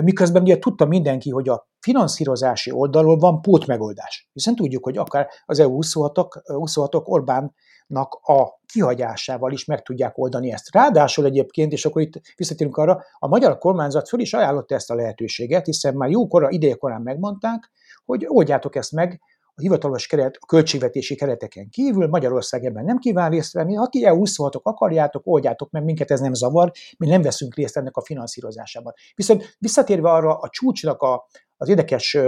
Miközben 0.00 0.42
ugye 0.42 0.58
tudta 0.58 0.84
mindenki, 0.84 1.30
hogy 1.30 1.48
a 1.48 1.68
finanszírozási 1.80 2.70
oldalról 2.70 3.18
van 3.18 3.42
pótmegoldás. 3.42 4.28
Hiszen 4.32 4.54
tudjuk, 4.54 4.84
hogy 4.84 4.96
akár 4.96 5.28
az 5.44 5.58
EU 5.58 5.78
26-ok, 5.80 6.28
26 6.44 6.94
Orbánnak 6.94 8.14
a 8.22 8.60
kihagyásával 8.72 9.52
is 9.52 9.64
meg 9.64 9.82
tudják 9.82 10.18
oldani 10.18 10.52
ezt. 10.52 10.74
Ráadásul 10.74 11.24
egyébként, 11.24 11.72
és 11.72 11.84
akkor 11.84 12.02
itt 12.02 12.20
visszatérünk 12.36 12.76
arra, 12.76 13.02
a 13.18 13.28
magyar 13.28 13.58
kormányzat 13.58 14.08
föl 14.08 14.20
is 14.20 14.34
ajánlotta 14.34 14.74
ezt 14.74 14.90
a 14.90 14.94
lehetőséget, 14.94 15.66
hiszen 15.66 15.94
már 15.94 16.10
jókora, 16.10 16.50
idejekorán 16.50 17.02
megmondták, 17.02 17.70
hogy 18.04 18.24
oldjátok 18.28 18.76
ezt 18.76 18.92
meg, 18.92 19.20
a 19.54 19.60
hivatalos 19.60 20.06
keret, 20.06 20.36
a 20.40 20.46
költségvetési 20.46 21.14
kereteken 21.14 21.68
kívül, 21.68 22.06
Magyarország 22.06 22.64
ebben 22.64 22.84
nem 22.84 22.98
kíván 22.98 23.30
részt 23.30 23.52
venni, 23.52 23.74
ha 23.74 23.88
ti 23.88 24.04
EU 24.04 24.16
26 24.16 24.56
akarjátok, 24.62 25.22
oldjátok 25.26 25.70
meg, 25.70 25.84
minket 25.84 26.10
ez 26.10 26.20
nem 26.20 26.34
zavar, 26.34 26.70
mi 26.98 27.06
nem 27.06 27.22
veszünk 27.22 27.54
részt 27.54 27.76
ennek 27.76 27.96
a 27.96 28.02
finanszírozásában. 28.04 28.92
Viszont 29.14 29.56
visszatérve 29.58 30.10
arra 30.10 30.38
a 30.38 30.48
csúcsnak 30.48 31.02
a, 31.02 31.26
az 31.56 31.68
érdekes, 31.68 32.18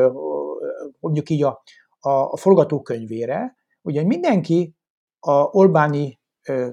mondjuk 1.00 1.30
így 1.30 1.42
a, 1.42 1.62
a, 1.98 2.10
a 2.10 2.36
forgatókönyvére, 2.36 3.54
ugye 3.82 4.02
mindenki 4.02 4.74
a 5.20 5.32
Orbáni 5.32 6.20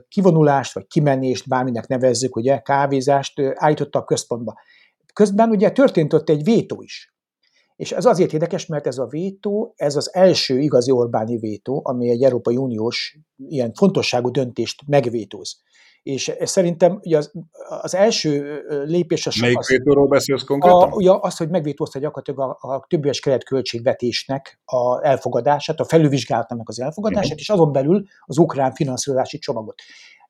kivonulást, 0.08 0.74
vagy 0.74 0.88
kimenést, 0.88 1.48
bárminek 1.48 1.88
nevezzük, 1.88 2.36
ugye, 2.36 2.60
kávézást 2.60 3.42
állította 3.54 4.00
a 4.00 4.04
központba. 4.04 4.60
Közben 5.14 5.50
ugye 5.50 5.72
történt 5.72 6.14
ott 6.14 6.30
egy 6.30 6.44
vétó 6.44 6.82
is. 6.82 7.14
És 7.82 7.92
ez 7.92 8.06
azért 8.06 8.34
érdekes, 8.34 8.66
mert 8.66 8.88
ez 8.88 8.98
a 8.98 9.06
vétó, 9.06 9.74
ez 9.76 9.96
az 9.96 10.14
első 10.14 10.60
igazi 10.60 10.92
Orbáni 10.92 11.38
vétó, 11.38 11.82
ami 11.84 12.10
egy 12.10 12.24
Európai 12.24 12.58
Uniós 12.58 13.18
ilyen 13.38 13.74
fontosságú 13.74 14.30
döntést 14.30 14.82
megvétóz. 14.88 15.62
És 16.04 16.32
szerintem 16.40 17.00
ugye 17.04 17.18
az, 17.18 17.32
az 17.82 17.96
első 17.96 18.62
lépés 18.86 19.28
az... 19.28 19.36
Melyik 19.36 19.58
az, 19.58 19.68
vétóról 19.68 20.08
beszélsz 20.08 20.44
konkrétan? 20.44 20.92
A, 20.92 20.96
ugye 20.96 21.12
az, 21.20 21.38
hogy 21.38 21.50
megvétózta 21.50 22.00
gyakorlatilag 22.00 22.58
a, 22.60 22.74
a 22.74 22.86
többéves 22.88 23.20
keretköltségvetésnek 23.20 24.60
a 24.66 25.06
elfogadását, 25.06 25.80
a 25.80 25.86
felülvizsgálatnak 25.86 26.70
az 26.70 26.80
elfogadását, 26.80 27.26
uh-huh. 27.26 27.40
és 27.40 27.50
azon 27.50 27.72
belül 27.72 28.04
az 28.26 28.38
ukrán 28.38 28.74
finanszírozási 28.74 29.38
csomagot. 29.38 29.82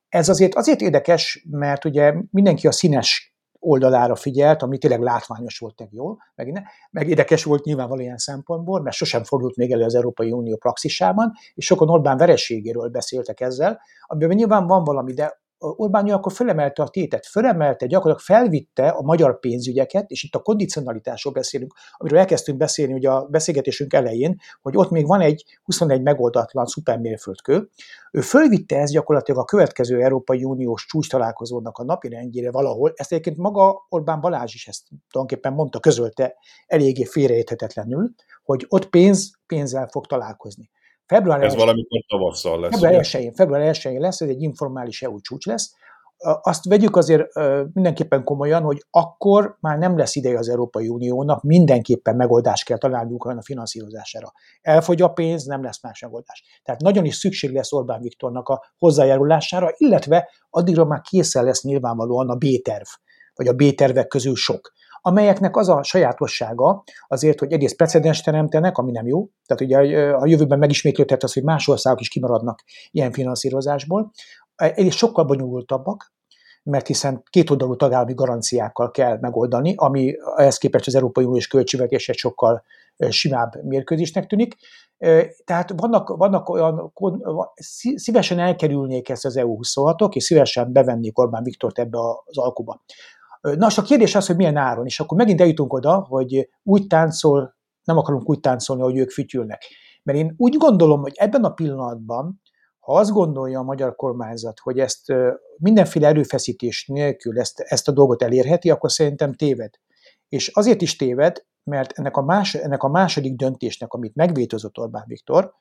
Ez 0.09 0.29
azért 0.29 0.55
azért 0.55 0.81
érdekes, 0.81 1.45
mert 1.49 1.85
ugye 1.85 2.13
mindenki 2.29 2.67
a 2.67 2.71
színes 2.71 3.35
oldalára 3.63 4.15
figyelt, 4.15 4.61
ami 4.61 4.77
tényleg 4.77 5.01
látványos 5.01 5.57
volt, 5.59 5.79
meg 5.79 5.89
jó, 5.91 6.15
meg, 6.35 6.63
meg 6.91 7.09
érdekes 7.09 7.43
volt 7.43 7.63
nyilvánvalóan 7.63 8.05
ilyen 8.05 8.17
szempontból, 8.17 8.81
mert 8.81 8.95
sosem 8.95 9.23
fordult 9.23 9.55
még 9.55 9.71
elő 9.71 9.83
az 9.83 9.95
Európai 9.95 10.31
Unió 10.31 10.57
praxisában, 10.57 11.31
és 11.53 11.65
sokan 11.65 11.89
Orbán 11.89 12.17
vereségéről 12.17 12.89
beszéltek 12.89 13.39
ezzel, 13.39 13.79
amiben 14.05 14.35
nyilván 14.35 14.67
van 14.67 14.83
valami, 14.83 15.13
de 15.13 15.41
Orbán 15.63 16.09
akkor 16.09 16.31
fölemelte 16.31 16.83
a 16.83 16.87
tétet, 16.87 17.25
fölemelte, 17.25 17.85
gyakorlatilag 17.85 18.39
felvitte 18.39 18.87
a 18.87 19.01
magyar 19.01 19.39
pénzügyeket, 19.39 20.09
és 20.09 20.23
itt 20.23 20.35
a 20.35 20.41
kondicionalitásról 20.41 21.33
beszélünk, 21.33 21.73
amiről 21.97 22.19
elkezdtünk 22.19 22.57
beszélni 22.57 22.93
ugye 22.93 23.09
a 23.09 23.25
beszélgetésünk 23.25 23.93
elején, 23.93 24.35
hogy 24.61 24.77
ott 24.77 24.89
még 24.89 25.07
van 25.07 25.21
egy 25.21 25.45
21 25.63 26.01
megoldatlan 26.01 26.65
szupermérföldkő. 26.65 27.69
Ő 28.11 28.21
fölvitte 28.21 28.77
ezt 28.77 28.93
gyakorlatilag 28.93 29.39
a 29.39 29.45
következő 29.45 30.01
Európai 30.01 30.43
Uniós 30.43 30.85
csúcs 30.85 31.09
találkozónak 31.09 31.77
a 31.77 31.83
napi 31.83 32.09
rendjére 32.09 32.51
valahol. 32.51 32.93
Ezt 32.95 33.11
egyébként 33.11 33.37
maga 33.37 33.85
Orbán 33.89 34.21
Balázs 34.21 34.53
is 34.53 34.67
ezt 34.67 34.87
tulajdonképpen 35.11 35.53
mondta, 35.53 35.79
közölte 35.79 36.35
eléggé 36.67 37.03
félreérthetetlenül, 37.03 38.13
hogy 38.43 38.65
ott 38.67 38.89
pénz 38.89 39.31
pénzzel 39.47 39.87
fog 39.87 40.05
találkozni. 40.05 40.69
Február 41.11 41.43
ez 41.43 41.55
valamikor 41.55 42.03
tavasszal 42.07 42.59
lesz. 42.59 42.71
Február 42.71 43.05
1 43.13 43.31
február 43.35 43.61
1 43.61 43.99
lesz, 43.99 44.21
ez 44.21 44.29
egy 44.29 44.41
informális 44.41 45.01
EU 45.01 45.21
csúcs 45.21 45.45
lesz. 45.45 45.73
Azt 46.41 46.65
vegyük 46.65 46.95
azért 46.95 47.27
mindenképpen 47.73 48.23
komolyan, 48.23 48.61
hogy 48.63 48.85
akkor 48.89 49.57
már 49.59 49.77
nem 49.77 49.97
lesz 49.97 50.15
ideje 50.15 50.37
az 50.37 50.49
Európai 50.49 50.87
Uniónak, 50.87 51.43
mindenképpen 51.43 52.15
megoldást 52.15 52.65
kell 52.65 52.77
találni 52.77 53.13
Ukrajna 53.13 53.41
finanszírozására. 53.41 54.31
Elfogy 54.61 55.01
a 55.01 55.07
pénz, 55.07 55.45
nem 55.45 55.63
lesz 55.63 55.83
más 55.83 56.01
megoldás. 56.01 56.43
Tehát 56.63 56.81
nagyon 56.81 57.05
is 57.05 57.15
szükség 57.15 57.53
lesz 57.53 57.73
Orbán 57.73 58.01
Viktornak 58.01 58.49
a 58.49 58.63
hozzájárulására, 58.77 59.69
illetve 59.77 60.29
addigra 60.49 60.85
már 60.85 61.01
készen 61.01 61.43
lesz 61.43 61.63
nyilvánvalóan 61.63 62.29
a 62.29 62.35
B-terv, 62.35 62.87
vagy 63.33 63.47
a 63.47 63.53
B-tervek 63.53 64.07
közül 64.07 64.35
sok 64.35 64.71
amelyeknek 65.01 65.55
az 65.55 65.69
a 65.69 65.83
sajátossága 65.83 66.83
azért, 67.07 67.39
hogy 67.39 67.51
egész 67.51 67.75
precedens 67.75 68.21
teremtenek, 68.21 68.77
ami 68.77 68.91
nem 68.91 69.07
jó, 69.07 69.29
tehát 69.45 69.63
ugye 69.63 69.77
a 70.13 70.25
jövőben 70.25 70.59
megismétlődhet 70.59 71.23
az, 71.23 71.33
hogy 71.33 71.43
más 71.43 71.67
országok 71.67 71.99
is 71.99 72.09
kimaradnak 72.09 72.63
ilyen 72.91 73.11
finanszírozásból, 73.11 74.11
egész 74.55 74.95
sokkal 74.95 75.25
bonyolultabbak, 75.25 76.13
mert 76.63 76.87
hiszen 76.87 77.23
kétoldalú 77.29 77.75
tagállami 77.75 78.13
garanciákkal 78.13 78.91
kell 78.91 79.17
megoldani, 79.19 79.73
ami 79.77 80.15
ehhez 80.35 80.57
képest 80.57 80.87
az 80.87 80.95
Európai 80.95 81.23
Uniós 81.23 81.47
költségvetés 81.47 82.09
egy 82.09 82.17
sokkal 82.17 82.63
simább 83.09 83.63
mérkőzésnek 83.63 84.27
tűnik. 84.27 84.55
Tehát 85.43 85.73
vannak, 85.75 86.09
vannak 86.09 86.49
olyan, 86.49 86.93
szívesen 87.95 88.39
elkerülnék 88.39 89.09
ezt 89.09 89.25
az 89.25 89.35
EU26-ok, 89.39 90.13
és 90.13 90.23
szívesen 90.23 90.71
bevennék 90.71 91.19
Orbán 91.19 91.43
Viktort 91.43 91.79
ebbe 91.79 91.97
az 92.25 92.37
alkuba. 92.37 92.81
Na, 93.41 93.67
és 93.67 93.77
a 93.77 93.81
kérdés 93.81 94.15
az, 94.15 94.27
hogy 94.27 94.35
milyen 94.35 94.57
áron, 94.57 94.85
és 94.85 94.99
akkor 94.99 95.17
megint 95.17 95.41
eljutunk 95.41 95.73
oda, 95.73 96.05
hogy 96.09 96.49
úgy 96.63 96.87
táncol, 96.87 97.55
nem 97.83 97.97
akarunk 97.97 98.29
úgy 98.29 98.39
táncolni, 98.39 98.81
hogy 98.81 98.97
ők 98.97 99.09
fütyülnek. 99.09 99.63
Mert 100.03 100.17
én 100.17 100.33
úgy 100.37 100.57
gondolom, 100.57 101.01
hogy 101.01 101.13
ebben 101.15 101.43
a 101.43 101.53
pillanatban, 101.53 102.41
ha 102.79 102.93
azt 102.93 103.11
gondolja 103.11 103.59
a 103.59 103.63
magyar 103.63 103.95
kormányzat, 103.95 104.59
hogy 104.59 104.79
ezt 104.79 105.13
mindenféle 105.57 106.07
erőfeszítés 106.07 106.85
nélkül 106.87 107.39
ezt, 107.39 107.59
ezt 107.59 107.87
a 107.87 107.91
dolgot 107.91 108.23
elérheti, 108.23 108.69
akkor 108.69 108.91
szerintem 108.91 109.33
téved. 109.33 109.73
És 110.29 110.47
azért 110.47 110.81
is 110.81 110.95
téved, 110.95 111.45
mert 111.63 111.91
ennek 111.91 112.17
a, 112.17 112.21
más, 112.21 112.55
ennek 112.55 112.83
a 112.83 112.89
második 112.89 113.35
döntésnek, 113.35 113.93
amit 113.93 114.15
megvétózott 114.15 114.77
Orbán 114.77 115.03
Viktor, 115.07 115.53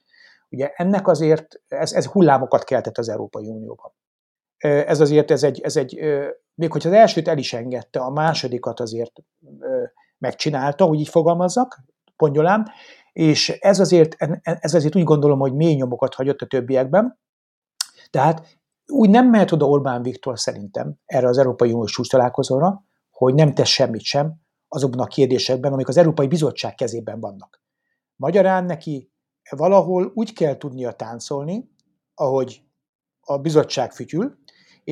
ugye 0.50 0.68
ennek 0.74 1.08
azért, 1.08 1.62
ez, 1.68 1.92
ez 1.92 2.06
hullámokat 2.06 2.64
keltett 2.64 2.98
az 2.98 3.08
Európai 3.08 3.46
Unióban. 3.46 3.92
Ez 4.60 5.00
azért, 5.00 5.30
ez 5.30 5.42
egy, 5.42 5.60
ez 5.60 5.76
egy 5.76 5.98
még 6.54 6.72
hogyha 6.72 6.88
az 6.88 6.94
elsőt 6.94 7.28
el 7.28 7.38
is 7.38 7.52
engedte, 7.52 8.00
a 8.00 8.10
másodikat 8.10 8.80
azért 8.80 9.12
megcsinálta, 10.18 10.84
úgy 10.84 11.00
így 11.00 11.08
fogalmazzak, 11.08 11.80
pongyolám, 12.16 12.64
és 13.12 13.48
ez 13.48 13.80
azért, 13.80 14.16
ez 14.42 14.74
azért 14.74 14.96
úgy 14.96 15.04
gondolom, 15.04 15.38
hogy 15.38 15.54
mély 15.54 15.74
nyomokat 15.74 16.14
hagyott 16.14 16.40
a 16.40 16.46
többiekben. 16.46 17.18
Tehát 18.10 18.58
úgy 18.86 19.10
nem 19.10 19.28
mehet 19.30 19.52
oda 19.52 19.66
Orbán 19.66 20.02
Viktor 20.02 20.38
szerintem 20.38 20.94
erre 21.06 21.28
az 21.28 21.38
Európai 21.38 21.72
Uniós 21.72 21.92
csúcs 21.92 22.10
találkozóra, 22.10 22.84
hogy 23.10 23.34
nem 23.34 23.54
tesz 23.54 23.68
semmit 23.68 24.02
sem 24.02 24.34
azokban 24.68 25.00
a 25.00 25.06
kérdésekben, 25.06 25.72
amik 25.72 25.88
az 25.88 25.96
Európai 25.96 26.26
Bizottság 26.26 26.74
kezében 26.74 27.20
vannak. 27.20 27.62
Magyarán 28.16 28.64
neki 28.64 29.12
valahol 29.50 30.12
úgy 30.14 30.32
kell 30.32 30.56
tudnia 30.56 30.92
táncolni, 30.92 31.70
ahogy 32.14 32.62
a 33.20 33.38
bizottság 33.38 33.92
fütyül, 33.92 34.38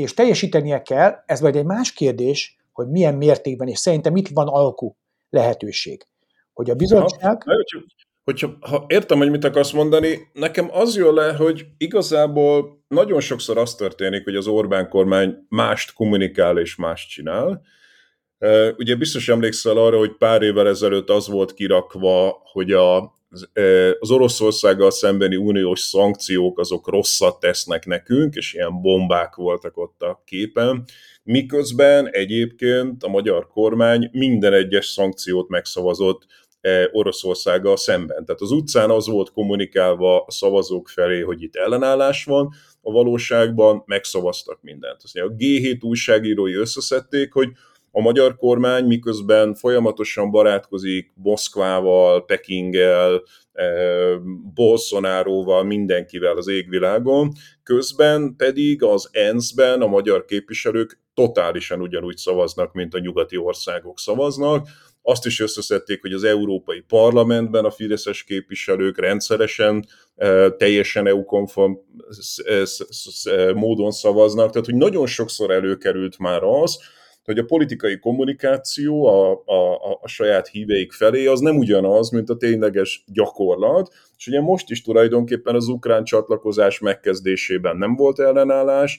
és 0.00 0.14
teljesítenie 0.14 0.82
kell, 0.82 1.22
ez 1.26 1.40
majd 1.40 1.56
egy 1.56 1.64
más 1.64 1.92
kérdés, 1.92 2.56
hogy 2.72 2.88
milyen 2.88 3.14
mértékben, 3.14 3.68
és 3.68 3.78
szerintem 3.78 4.16
itt 4.16 4.28
van 4.28 4.48
alkú 4.48 4.96
lehetőség. 5.30 6.06
Hogy 6.52 6.70
a 6.70 6.74
bizottság... 6.74 7.42
Ha, 7.42 7.54
hogyha, 7.54 7.78
hogyha, 8.24 8.56
ha 8.60 8.84
értem, 8.88 9.18
hogy 9.18 9.30
mit 9.30 9.44
akarsz 9.44 9.72
mondani, 9.72 10.18
nekem 10.32 10.68
az 10.72 10.96
jön 10.96 11.14
le, 11.14 11.32
hogy 11.32 11.66
igazából 11.78 12.84
nagyon 12.88 13.20
sokszor 13.20 13.58
az 13.58 13.74
történik, 13.74 14.24
hogy 14.24 14.36
az 14.36 14.46
Orbán 14.46 14.88
kormány 14.88 15.36
mást 15.48 15.92
kommunikál 15.92 16.58
és 16.58 16.76
mást 16.76 17.08
csinál. 17.08 17.62
Ugye 18.76 18.96
biztos 18.96 19.28
emlékszel 19.28 19.76
arra, 19.76 19.98
hogy 19.98 20.16
pár 20.16 20.42
évvel 20.42 20.68
ezelőtt 20.68 21.08
az 21.08 21.28
volt 21.28 21.54
kirakva, 21.54 22.40
hogy 22.52 22.72
a 22.72 23.17
az 23.98 24.10
Oroszországgal 24.10 24.90
szembeni 24.90 25.36
uniós 25.36 25.80
szankciók 25.80 26.58
azok 26.58 26.88
rosszat 26.88 27.40
tesznek 27.40 27.86
nekünk, 27.86 28.34
és 28.34 28.54
ilyen 28.54 28.80
bombák 28.80 29.34
voltak 29.34 29.76
ott 29.76 30.02
a 30.02 30.22
képen, 30.24 30.84
miközben 31.22 32.08
egyébként 32.10 33.02
a 33.02 33.08
magyar 33.08 33.48
kormány 33.48 34.08
minden 34.12 34.52
egyes 34.52 34.86
szankciót 34.86 35.48
megszavazott 35.48 36.26
Oroszországgal 36.92 37.76
szemben. 37.76 38.24
Tehát 38.24 38.40
az 38.40 38.50
utcán 38.50 38.90
az 38.90 39.06
volt 39.06 39.32
kommunikálva 39.32 40.20
a 40.20 40.30
szavazók 40.30 40.88
felé, 40.88 41.20
hogy 41.20 41.42
itt 41.42 41.56
ellenállás 41.56 42.24
van, 42.24 42.54
a 42.80 42.90
valóságban 42.90 43.82
megszavaztak 43.86 44.58
mindent. 44.62 45.00
a 45.12 45.34
G7 45.38 45.84
újságírói 45.84 46.54
összeszedték, 46.54 47.32
hogy 47.32 47.48
a 47.98 48.00
magyar 48.00 48.36
kormány 48.36 48.84
miközben 48.84 49.54
folyamatosan 49.54 50.30
barátkozik 50.30 51.12
Moszkvával, 51.14 52.24
Pekinggel, 52.24 53.22
Bolsonaroval, 54.54 55.64
mindenkivel 55.64 56.36
az 56.36 56.48
égvilágon, 56.48 57.32
közben 57.62 58.34
pedig 58.36 58.82
az 58.82 59.08
ENSZ-ben 59.12 59.80
a 59.80 59.86
magyar 59.86 60.24
képviselők 60.24 61.00
totálisan 61.14 61.80
ugyanúgy 61.80 62.16
szavaznak, 62.16 62.72
mint 62.72 62.94
a 62.94 62.98
nyugati 62.98 63.36
országok 63.36 63.98
szavaznak. 63.98 64.66
Azt 65.02 65.26
is 65.26 65.40
összeszedték, 65.40 66.00
hogy 66.00 66.12
az 66.12 66.24
Európai 66.24 66.80
Parlamentben 66.80 67.64
a 67.64 67.70
fideszes 67.70 68.24
képviselők 68.24 68.98
rendszeresen 68.98 69.86
teljesen 70.56 71.06
EU-konform 71.06 71.72
módon 73.54 73.90
szavaznak, 73.90 74.50
tehát 74.50 74.66
hogy 74.66 74.76
nagyon 74.76 75.06
sokszor 75.06 75.50
előkerült 75.50 76.18
már 76.18 76.42
az, 76.42 76.78
hogy 77.28 77.38
a 77.38 77.44
politikai 77.44 77.98
kommunikáció 77.98 79.06
a, 79.06 79.42
a, 79.44 79.98
a 80.00 80.08
saját 80.08 80.48
híveik 80.48 80.92
felé 80.92 81.26
az 81.26 81.40
nem 81.40 81.56
ugyanaz, 81.56 82.10
mint 82.10 82.30
a 82.30 82.36
tényleges 82.36 83.04
gyakorlat, 83.06 83.94
és 84.16 84.26
ugye 84.26 84.40
most 84.40 84.70
is 84.70 84.82
tulajdonképpen 84.82 85.54
az 85.54 85.68
ukrán 85.68 86.04
csatlakozás 86.04 86.78
megkezdésében 86.78 87.76
nem 87.76 87.96
volt 87.96 88.18
ellenállás, 88.18 88.98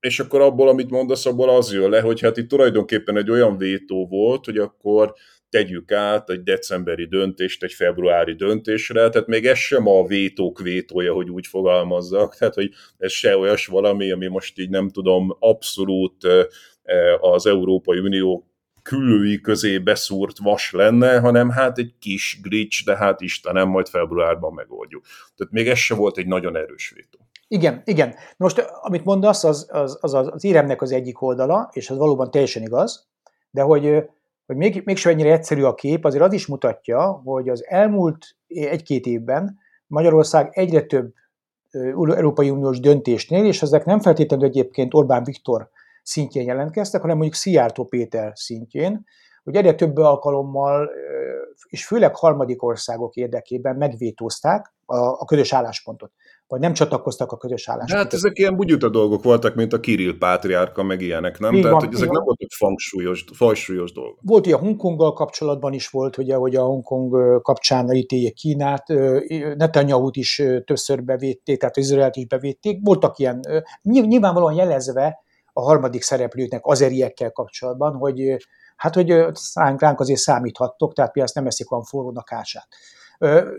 és 0.00 0.20
akkor 0.20 0.40
abból, 0.40 0.68
amit 0.68 0.90
mondasz, 0.90 1.26
abból 1.26 1.48
az 1.48 1.72
jön 1.72 1.90
le, 1.90 2.00
hogy 2.00 2.20
hát 2.20 2.36
itt 2.36 2.48
tulajdonképpen 2.48 3.16
egy 3.16 3.30
olyan 3.30 3.56
vétó 3.56 4.06
volt, 4.06 4.44
hogy 4.44 4.58
akkor 4.58 5.14
tegyük 5.48 5.92
át 5.92 6.30
egy 6.30 6.42
decemberi 6.42 7.06
döntést 7.06 7.62
egy 7.62 7.72
februári 7.72 8.34
döntésre, 8.34 9.08
tehát 9.08 9.28
még 9.28 9.46
ez 9.46 9.58
sem 9.58 9.86
a 9.86 10.06
vétók 10.06 10.60
vétója, 10.60 11.12
hogy 11.12 11.30
úgy 11.30 11.46
fogalmazzak, 11.46 12.36
tehát 12.36 12.54
hogy 12.54 12.70
ez 12.98 13.12
se 13.12 13.36
olyas 13.36 13.66
valami, 13.66 14.10
ami 14.10 14.26
most 14.26 14.58
így 14.58 14.70
nem 14.70 14.88
tudom, 14.88 15.36
abszolút 15.38 16.26
az 17.20 17.46
Európai 17.46 17.98
Unió 17.98 18.46
küllői 18.82 19.40
közé 19.40 19.78
beszúrt 19.78 20.38
vas 20.38 20.72
lenne, 20.72 21.18
hanem 21.18 21.50
hát 21.50 21.78
egy 21.78 21.94
kis 21.98 22.40
glitch, 22.42 22.84
de 22.84 22.96
hát 22.96 23.20
Istenem, 23.20 23.68
majd 23.68 23.88
februárban 23.88 24.52
megoldjuk. 24.52 25.04
Tehát 25.36 25.52
még 25.52 25.68
ez 25.68 25.78
se 25.78 25.94
volt 25.94 26.18
egy 26.18 26.26
nagyon 26.26 26.56
erős 26.56 26.92
vétó. 26.94 27.18
Igen, 27.48 27.82
igen. 27.84 28.14
Most 28.36 28.58
amit 28.80 29.04
mondasz, 29.04 29.44
az 29.44 29.68
az, 29.70 29.98
az, 30.00 30.14
az, 30.14 30.44
éremnek 30.44 30.82
az 30.82 30.92
egyik 30.92 31.22
oldala, 31.22 31.70
és 31.72 31.90
az 31.90 31.96
valóban 31.96 32.30
teljesen 32.30 32.62
igaz, 32.62 33.08
de 33.50 33.62
hogy, 33.62 34.04
hogy 34.46 34.56
még, 34.56 34.82
mégsem 34.84 35.12
ennyire 35.12 35.32
egyszerű 35.32 35.62
a 35.62 35.74
kép, 35.74 36.04
azért 36.04 36.24
az 36.24 36.32
is 36.32 36.46
mutatja, 36.46 37.20
hogy 37.24 37.48
az 37.48 37.64
elmúlt 37.66 38.36
egy-két 38.46 39.06
évben 39.06 39.58
Magyarország 39.86 40.50
egyre 40.52 40.82
több 40.82 41.12
Európai 41.92 42.50
Uniós 42.50 42.80
döntésnél, 42.80 43.44
és 43.44 43.62
ezek 43.62 43.84
nem 43.84 44.00
feltétlenül 44.00 44.46
egyébként 44.46 44.94
Orbán 44.94 45.24
Viktor 45.24 45.70
szintjén 46.02 46.46
jelentkeztek, 46.46 47.00
hanem 47.00 47.16
mondjuk 47.16 47.36
Szijjártó 47.36 47.84
Péter 47.84 48.32
szintjén, 48.34 49.04
hogy 49.44 49.56
egyre 49.56 49.74
több 49.74 49.96
alkalommal, 49.96 50.90
és 51.68 51.86
főleg 51.86 52.16
harmadik 52.16 52.62
országok 52.62 53.14
érdekében 53.14 53.76
megvétózták 53.76 54.74
a, 54.84 54.96
a 54.96 55.24
közös 55.24 55.52
álláspontot 55.52 56.12
vagy 56.52 56.60
nem 56.60 56.72
csatlakoztak 56.72 57.32
a 57.32 57.36
közös 57.36 57.68
álláspontot. 57.68 58.04
Hát 58.04 58.12
ezek 58.12 58.38
ilyen 58.38 58.56
bugyuta 58.56 58.88
dolgok 58.88 59.22
voltak, 59.22 59.54
mint 59.54 59.72
a 59.72 59.80
Kirill 59.80 60.18
pátriárka, 60.18 60.82
meg 60.82 61.00
ilyenek, 61.00 61.38
nem? 61.38 61.54
Így 61.54 61.62
Tehát, 61.62 61.76
van, 61.76 61.86
hogy 61.86 61.94
ezek 61.94 62.10
nem 62.10 62.24
voltak 62.24 62.50
fangsúlyos, 62.50 63.24
fangsúlyos 63.34 63.92
dolgok. 63.92 64.18
Volt 64.22 64.46
ugye 64.46 64.56
Hongkonggal 64.56 65.12
kapcsolatban 65.12 65.72
is 65.72 65.88
volt, 65.88 66.18
ugye, 66.18 66.34
hogy 66.34 66.54
a 66.54 66.62
Hongkong 66.62 67.42
kapcsán 67.42 67.92
ítéljék 67.92 68.34
Kínát, 68.34 68.88
Netanyahu-t 69.56 70.16
is 70.16 70.42
többször 70.64 71.04
bevédték, 71.04 71.58
tehát 71.58 71.76
Izraelt 71.76 72.16
is 72.16 72.26
bevédték. 72.26 72.78
Voltak 72.82 73.18
ilyen, 73.18 73.40
nyilvánvalóan 73.82 74.54
jelezve 74.54 75.18
a 75.52 75.60
harmadik 75.60 76.02
szereplőknek, 76.02 76.66
azeriekkel 76.66 77.30
kapcsolatban, 77.30 77.94
hogy 77.94 78.36
hát, 78.76 78.94
hogy 78.94 79.10
ránk 79.76 80.00
azért 80.00 80.20
számíthattok, 80.20 80.92
tehát 80.92 81.14
mi 81.14 81.20
azt 81.20 81.34
nem 81.34 81.46
eszik 81.46 81.72
olyan 81.72 81.84
forrónak 81.84 82.32
ását. 82.32 82.68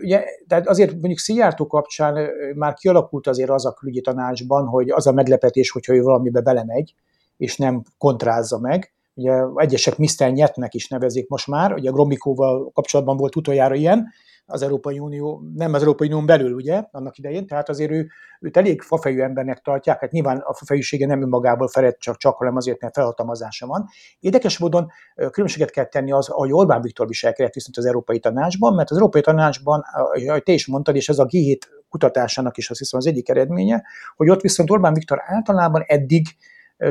Ugye, 0.00 0.24
tehát 0.48 0.68
azért 0.68 0.92
mondjuk 0.92 1.18
Szijjártó 1.18 1.66
kapcsán 1.66 2.28
már 2.54 2.74
kialakult 2.74 3.26
azért 3.26 3.50
az 3.50 3.66
a 3.66 3.72
külügyi 3.72 4.00
tanácsban, 4.00 4.66
hogy 4.66 4.90
az 4.90 5.06
a 5.06 5.12
meglepetés, 5.12 5.70
hogyha 5.70 5.94
ő 5.94 6.02
valamibe 6.02 6.40
belemegy, 6.40 6.94
és 7.36 7.56
nem 7.56 7.82
kontrázza 7.98 8.58
meg. 8.58 8.92
Ugye 9.14 9.42
egyesek 9.54 9.98
Mr. 9.98 10.32
Nyetnek 10.32 10.74
is 10.74 10.88
nevezik 10.88 11.28
most 11.28 11.46
már, 11.46 11.72
ugye 11.72 11.90
Gromikóval 11.90 12.70
kapcsolatban 12.72 13.16
volt 13.16 13.36
utoljára 13.36 13.74
ilyen, 13.74 14.06
az 14.46 14.62
Európai 14.62 14.98
Unió, 14.98 15.42
nem 15.54 15.74
az 15.74 15.80
Európai 15.80 16.06
Unión 16.06 16.26
belül, 16.26 16.52
ugye, 16.52 16.84
annak 16.90 17.18
idején, 17.18 17.46
tehát 17.46 17.68
azért 17.68 17.90
ő, 17.90 18.06
őt 18.40 18.56
elég 18.56 18.82
fafejű 18.82 19.20
embernek 19.20 19.58
tartják, 19.58 20.00
hát 20.00 20.10
nyilván 20.10 20.38
a 20.38 20.54
fafejűsége 20.54 21.06
nem 21.06 21.22
önmagából 21.22 21.68
felett 21.68 21.98
csak, 21.98 22.16
csak, 22.16 22.36
hanem 22.36 22.56
azért, 22.56 22.80
mert 22.80 22.94
felhatalmazása 22.94 23.66
van. 23.66 23.86
Érdekes 24.20 24.58
módon 24.58 24.90
különbséget 25.30 25.70
kell 25.70 25.84
tenni 25.84 26.12
az, 26.12 26.28
ahogy 26.28 26.52
Orbán 26.52 26.80
Viktor 26.80 27.06
viselkedett 27.06 27.54
viszont 27.54 27.76
az 27.76 27.84
Európai 27.84 28.18
Tanácsban, 28.18 28.74
mert 28.74 28.90
az 28.90 28.96
Európai 28.96 29.20
Tanácsban, 29.20 29.82
ahogy 30.02 30.42
te 30.42 30.52
is 30.52 30.66
mondtad, 30.66 30.96
és 30.96 31.08
ez 31.08 31.18
a 31.18 31.26
G7 31.26 31.58
kutatásának 31.88 32.56
is 32.56 32.70
azt 32.70 32.78
hiszem 32.78 32.98
az 32.98 33.06
egyik 33.06 33.28
eredménye, 33.28 33.84
hogy 34.16 34.30
ott 34.30 34.40
viszont 34.40 34.70
Orbán 34.70 34.94
Viktor 34.94 35.18
általában 35.24 35.82
eddig 35.86 36.26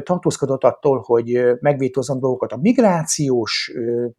tartózkodott 0.04 0.64
attól, 0.64 1.00
hogy 1.00 1.42
megvétózzon 1.60 2.20
dolgokat. 2.20 2.52
A 2.52 2.58
migrációs 2.58 3.72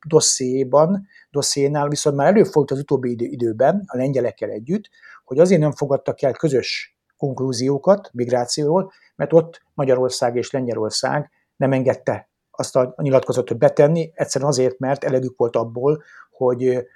dosszéban, 0.06 1.06
dosszénál 1.30 1.88
viszont 1.88 2.16
már 2.16 2.26
előfordult 2.26 2.70
az 2.70 2.78
utóbbi 2.78 3.16
időben, 3.18 3.82
a 3.86 3.96
lengyelekkel 3.96 4.50
együtt, 4.50 4.88
hogy 5.24 5.38
azért 5.38 5.60
nem 5.60 5.72
fogadtak 5.72 6.22
el 6.22 6.32
közös 6.32 6.98
konklúziókat 7.16 8.10
migrációról, 8.12 8.92
mert 9.16 9.32
ott 9.32 9.62
Magyarország 9.74 10.36
és 10.36 10.50
Lengyelország 10.50 11.30
nem 11.56 11.72
engedte 11.72 12.28
azt 12.50 12.76
a 12.76 12.94
nyilatkozatot 12.96 13.58
betenni, 13.58 14.12
egyszerűen 14.14 14.50
azért, 14.50 14.78
mert 14.78 15.04
elegük 15.04 15.38
volt 15.38 15.56
abból, 15.56 16.02
hogy 16.30 16.86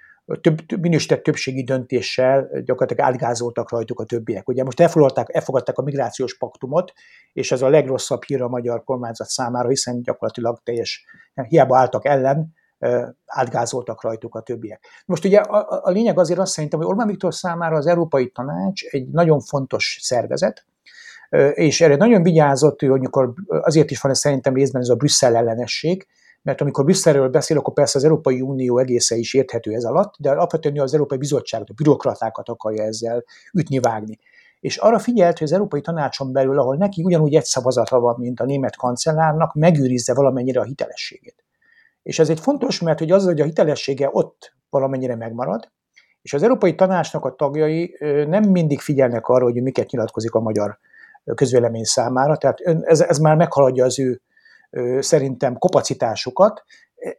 több, 0.41 0.67
több 0.67 0.81
minősített 0.81 1.23
többségi 1.23 1.65
döntéssel 1.65 2.49
gyakorlatilag 2.65 3.11
átgázoltak 3.13 3.71
rajtuk 3.71 4.01
a 4.01 4.05
többiek. 4.05 4.49
Ugye 4.49 4.65
most 4.65 4.81
elfogadták, 4.81 5.35
elfogadták 5.35 5.79
a 5.79 5.83
migrációs 5.83 6.37
paktumot, 6.37 6.93
és 7.33 7.53
ez 7.53 7.63
a 7.63 7.69
legrosszabb 7.69 8.23
hír 8.23 8.43
a 8.43 8.49
magyar 8.49 8.85
kormányzat 8.85 9.29
számára, 9.29 9.69
hiszen 9.69 10.03
gyakorlatilag 10.03 10.61
teljes, 10.63 11.05
hiába 11.49 11.79
álltak 11.79 12.05
ellen, 12.05 12.57
átgázoltak 13.27 14.03
rajtuk 14.03 14.35
a 14.35 14.41
többiek. 14.41 14.85
Most 15.07 15.25
ugye 15.25 15.39
a, 15.39 15.81
a 15.83 15.91
lényeg 15.91 16.19
azért 16.19 16.39
azt 16.39 16.53
szerintem, 16.53 16.79
hogy 16.79 16.89
Orbán 16.89 17.07
Viktor 17.07 17.35
számára 17.35 17.77
az 17.77 17.87
Európai 17.87 18.31
Tanács 18.31 18.85
egy 18.85 19.09
nagyon 19.09 19.41
fontos 19.41 19.99
szervezet, 20.03 20.67
és 21.53 21.81
erre 21.81 21.97
nagyon 21.97 22.23
vigyázott, 22.23 22.81
hogy 22.81 22.89
amikor 22.89 23.33
azért 23.47 23.91
is 23.91 24.01
van 24.01 24.13
ez 24.13 24.19
szerintem 24.19 24.55
részben 24.55 24.83
ez 24.83 24.89
a 24.89 24.95
Brüsszel 24.95 25.37
ellenesség, 25.37 26.07
mert 26.49 26.61
amikor 26.61 26.85
Brüsszelről 26.85 27.29
beszél, 27.29 27.59
akkor 27.59 27.75
persze 27.75 27.99
az 27.99 28.05
Európai 28.05 28.41
Unió 28.41 28.79
egésze 28.79 29.17
is 29.17 29.35
érthető 29.35 29.73
ez 29.73 29.85
alatt, 29.85 30.15
de 30.19 30.31
alapvetően 30.31 30.81
az 30.81 30.93
Európai 30.93 31.19
Bizottságot, 31.19 31.71
a 31.71 31.73
bürokratákat 31.77 32.49
akarja 32.49 32.83
ezzel 32.83 33.25
ütni-vágni. 33.53 34.19
És 34.61 34.77
arra 34.77 34.99
figyelt, 34.99 35.39
hogy 35.39 35.47
az 35.47 35.53
Európai 35.53 35.81
Tanácson 35.81 36.33
belül, 36.33 36.59
ahol 36.59 36.77
neki 36.77 37.03
ugyanúgy 37.05 37.35
egy 37.35 37.45
szavazata 37.45 38.01
van, 38.01 38.15
mint 38.19 38.41
a 38.41 38.45
német 38.45 38.77
kancellárnak, 38.77 39.55
megőrizze 39.55 40.15
valamennyire 40.15 40.61
a 40.61 40.65
hitelességét. 40.65 41.45
És 42.03 42.19
ez 42.19 42.29
egy 42.29 42.41
fontos, 42.41 42.81
mert 42.81 42.99
hogy 42.99 43.11
az, 43.11 43.25
hogy 43.25 43.41
a 43.41 43.45
hitelessége 43.45 44.09
ott 44.13 44.55
valamennyire 44.71 45.17
megmarad, 45.17 45.71
és 46.23 46.33
az 46.33 46.43
Európai 46.43 46.75
Tanácsnak 46.75 47.25
a 47.25 47.35
tagjai 47.35 47.97
nem 48.29 48.43
mindig 48.43 48.81
figyelnek 48.81 49.27
arra, 49.27 49.45
hogy 49.45 49.63
miket 49.63 49.91
nyilatkozik 49.91 50.35
a 50.35 50.41
magyar 50.41 50.79
közvélemény 51.35 51.85
számára, 51.85 52.37
tehát 52.37 52.61
ez, 52.61 53.01
ez 53.01 53.19
már 53.19 53.37
meghaladja 53.37 53.85
az 53.85 53.99
ő 53.99 54.23
szerintem 54.99 55.59
kapacitásokat, 55.59 56.65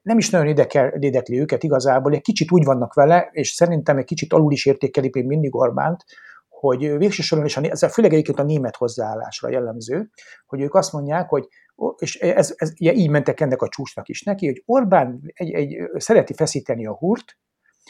nem 0.01 0.17
is 0.17 0.29
nagyon 0.29 0.47
érdekel, 0.47 0.87
érdekli 0.87 1.39
őket 1.39 1.63
igazából, 1.63 2.13
egy 2.13 2.21
kicsit 2.21 2.51
úgy 2.51 2.63
vannak 2.63 2.93
vele, 2.93 3.29
és 3.31 3.49
szerintem 3.49 3.97
egy 3.97 4.05
kicsit 4.05 4.33
alul 4.33 4.51
is 4.51 4.65
értékelik 4.65 5.13
még 5.13 5.25
mindig 5.25 5.55
Orbánt, 5.55 6.03
hogy 6.49 6.97
végső 6.97 7.21
soron 7.21 7.45
is, 7.45 7.57
ez 7.57 7.93
főleg 7.93 8.13
egyébként 8.13 8.39
a 8.39 8.43
német 8.43 8.75
hozzáállásra 8.75 9.49
jellemző, 9.49 10.09
hogy 10.45 10.61
ők 10.61 10.73
azt 10.73 10.93
mondják, 10.93 11.29
hogy 11.29 11.47
és 11.97 12.15
ez, 12.15 12.53
ez 12.55 12.71
ugye 12.79 12.93
így 12.93 13.09
mentek 13.09 13.39
ennek 13.39 13.61
a 13.61 13.69
csúcsnak 13.69 14.09
is 14.09 14.23
neki, 14.23 14.45
hogy 14.45 14.63
Orbán 14.65 15.21
egy, 15.33 15.51
egy, 15.51 15.77
szereti 15.95 16.33
feszíteni 16.33 16.85
a 16.85 16.95
hurt, 16.95 17.37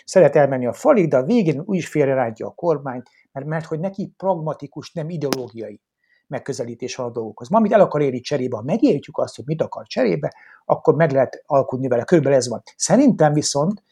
szeret 0.06 0.36
elmenni 0.36 0.66
a 0.66 0.74
falig, 0.74 1.10
de 1.10 1.18
a 1.18 1.24
végén 1.24 1.62
úgy 1.66 1.78
is 1.78 1.88
félrerántja 1.88 2.48
a 2.48 2.52
kormányt, 2.52 3.10
mert, 3.32 3.46
mert 3.46 3.66
hogy 3.66 3.80
neki 3.80 4.14
pragmatikus, 4.18 4.92
nem 4.92 5.10
ideológiai 5.10 5.82
megközelítés 6.30 6.96
van 6.96 7.06
a 7.06 7.12
dolgokhoz. 7.12 7.50
Ma, 7.50 7.58
amit 7.58 7.72
el 7.72 7.80
akar 7.80 8.02
érni 8.02 8.20
cserébe, 8.20 8.56
ha 8.56 8.64
megértjük 8.64 9.18
azt, 9.18 9.36
hogy 9.36 9.46
mit 9.46 9.62
akar 9.62 9.88
cserébe, 9.88 10.34
akkor 10.66 10.96
meg 10.96 11.12
lehet 11.12 11.44
alkudni 11.46 11.88
vele. 11.88 12.04
Körülbelül 12.04 12.38
ez 12.38 12.48
van. 12.48 12.62
Szerintem 12.76 13.34
viszont 13.34 13.84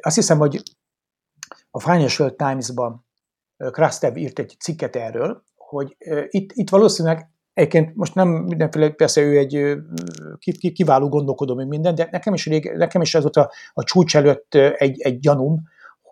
azt 0.00 0.14
hiszem, 0.14 0.38
hogy 0.38 0.62
a 1.70 1.80
Financial 1.80 2.34
Times-ban 2.34 3.06
Krastev 3.70 4.16
írt 4.16 4.38
egy 4.38 4.56
cikket 4.58 4.96
erről, 4.96 5.42
hogy 5.56 5.96
itt, 6.28 6.52
itt 6.52 6.70
valószínűleg 6.70 7.28
Egyébként 7.54 7.94
most 7.94 8.14
nem 8.14 8.28
mindenféle, 8.28 8.90
persze 8.90 9.20
ő 9.20 9.38
egy 9.38 9.76
kiváló 10.72 11.08
gondolkodó, 11.08 11.54
még 11.54 11.66
minden, 11.66 11.94
de 11.94 12.08
nekem 12.10 12.34
is, 12.34 12.46
rég, 12.46 12.72
nekem 12.76 13.00
is 13.00 13.14
ez 13.14 13.22
volt 13.22 13.36
a, 13.36 13.50
a 13.72 13.82
csúcs 13.82 14.16
előtt 14.16 14.54
egy, 14.54 15.00
egy 15.00 15.18
gyanúm, 15.18 15.62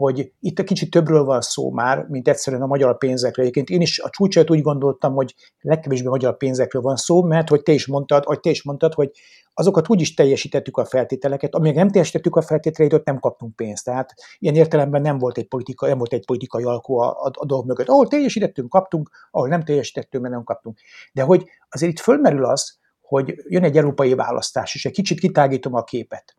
hogy 0.02 0.32
itt 0.40 0.58
egy 0.58 0.64
kicsit 0.64 0.90
többről 0.90 1.24
van 1.24 1.40
szó 1.40 1.70
már, 1.70 2.06
mint 2.08 2.28
egyszerűen 2.28 2.62
a 2.62 2.66
magyar 2.66 2.98
pénzekről. 2.98 3.44
Egyébként 3.44 3.70
én 3.70 3.80
is 3.80 3.98
a 3.98 4.10
csúcsát 4.10 4.50
úgy 4.50 4.62
gondoltam, 4.62 5.14
hogy 5.14 5.34
legkevésbé 5.60 6.08
magyar 6.08 6.36
pénzekről 6.36 6.82
van 6.82 6.96
szó, 6.96 7.22
mert 7.22 7.48
hogy 7.48 7.62
te 7.62 7.72
is 7.72 7.86
mondtad, 7.86 8.24
hogy 8.24 8.40
te 8.40 8.50
is 8.50 8.62
mondtad, 8.62 8.94
hogy 8.94 9.10
azokat 9.54 9.88
úgy 9.88 10.00
is 10.00 10.14
teljesítettük 10.14 10.76
a 10.76 10.84
feltételeket, 10.84 11.54
amíg 11.54 11.74
nem 11.74 11.88
teljesítettük 11.88 12.36
a 12.36 12.42
feltételeit, 12.42 12.92
ott 12.92 13.04
nem 13.04 13.18
kaptunk 13.18 13.56
pénzt. 13.56 13.84
Tehát 13.84 14.14
ilyen 14.38 14.54
értelemben 14.54 15.02
nem 15.02 15.18
volt 15.18 15.38
egy 15.38 15.48
politika, 15.48 15.86
nem 15.86 15.98
volt 15.98 16.12
egy 16.12 16.26
politikai 16.26 16.64
alkó 16.64 16.98
a, 16.98 17.10
a, 17.10 17.30
a 17.32 17.46
dolg 17.46 17.66
mögött. 17.66 17.88
Ahol 17.88 18.08
teljesítettünk, 18.08 18.68
kaptunk, 18.68 19.10
ahol 19.30 19.48
nem 19.48 19.64
teljesítettünk, 19.64 20.22
mert 20.22 20.34
nem 20.34 20.44
kaptunk. 20.44 20.78
De 21.12 21.22
hogy 21.22 21.44
azért 21.68 21.92
itt 21.92 22.00
fölmerül 22.00 22.44
az, 22.44 22.80
hogy 23.00 23.34
jön 23.48 23.64
egy 23.64 23.76
európai 23.76 24.14
választás, 24.14 24.74
és 24.74 24.84
egy 24.84 24.92
kicsit 24.92 25.20
kitágítom 25.20 25.74
a 25.74 25.84
képet. 25.84 26.36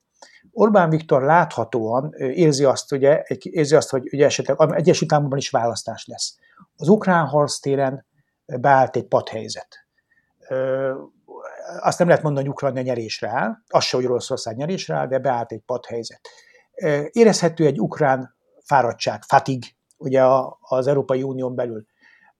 Orbán 0.51 0.89
Viktor 0.89 1.24
láthatóan 1.24 2.13
érzi 2.17 2.63
azt, 2.63 2.91
ugye, 2.91 3.24
érzi 3.39 3.76
azt 3.76 3.89
hogy 3.89 4.09
ugye 4.13 4.26
esetleg 4.26 4.57
Egyesült 4.71 5.11
Államokban 5.11 5.39
is 5.39 5.49
választás 5.49 6.05
lesz. 6.05 6.38
Az 6.76 6.88
ukrán 6.88 7.26
harctéren 7.26 8.05
beállt 8.45 8.95
egy 8.95 9.07
padhelyzet. 9.07 9.67
Azt 11.80 11.99
nem 11.99 12.07
lehet 12.07 12.24
mondani, 12.24 12.45
hogy 12.45 12.55
Ukrajna 12.55 12.82
nyerésre 12.82 13.30
áll, 13.30 13.51
az 13.67 13.84
se, 13.84 13.97
hogy 13.97 14.05
Oroszország 14.05 14.55
nyerésre 14.55 14.95
áll, 14.95 15.07
de 15.07 15.19
beállt 15.19 15.51
egy 15.51 15.61
padhelyzet. 15.65 16.30
Érezhető 17.11 17.65
egy 17.65 17.80
ukrán 17.80 18.36
fáradtság, 18.65 19.21
fatig, 19.24 19.63
ugye 19.97 20.24
az 20.59 20.88
Európai 20.88 21.24
Unión 21.24 21.55
belül. 21.55 21.86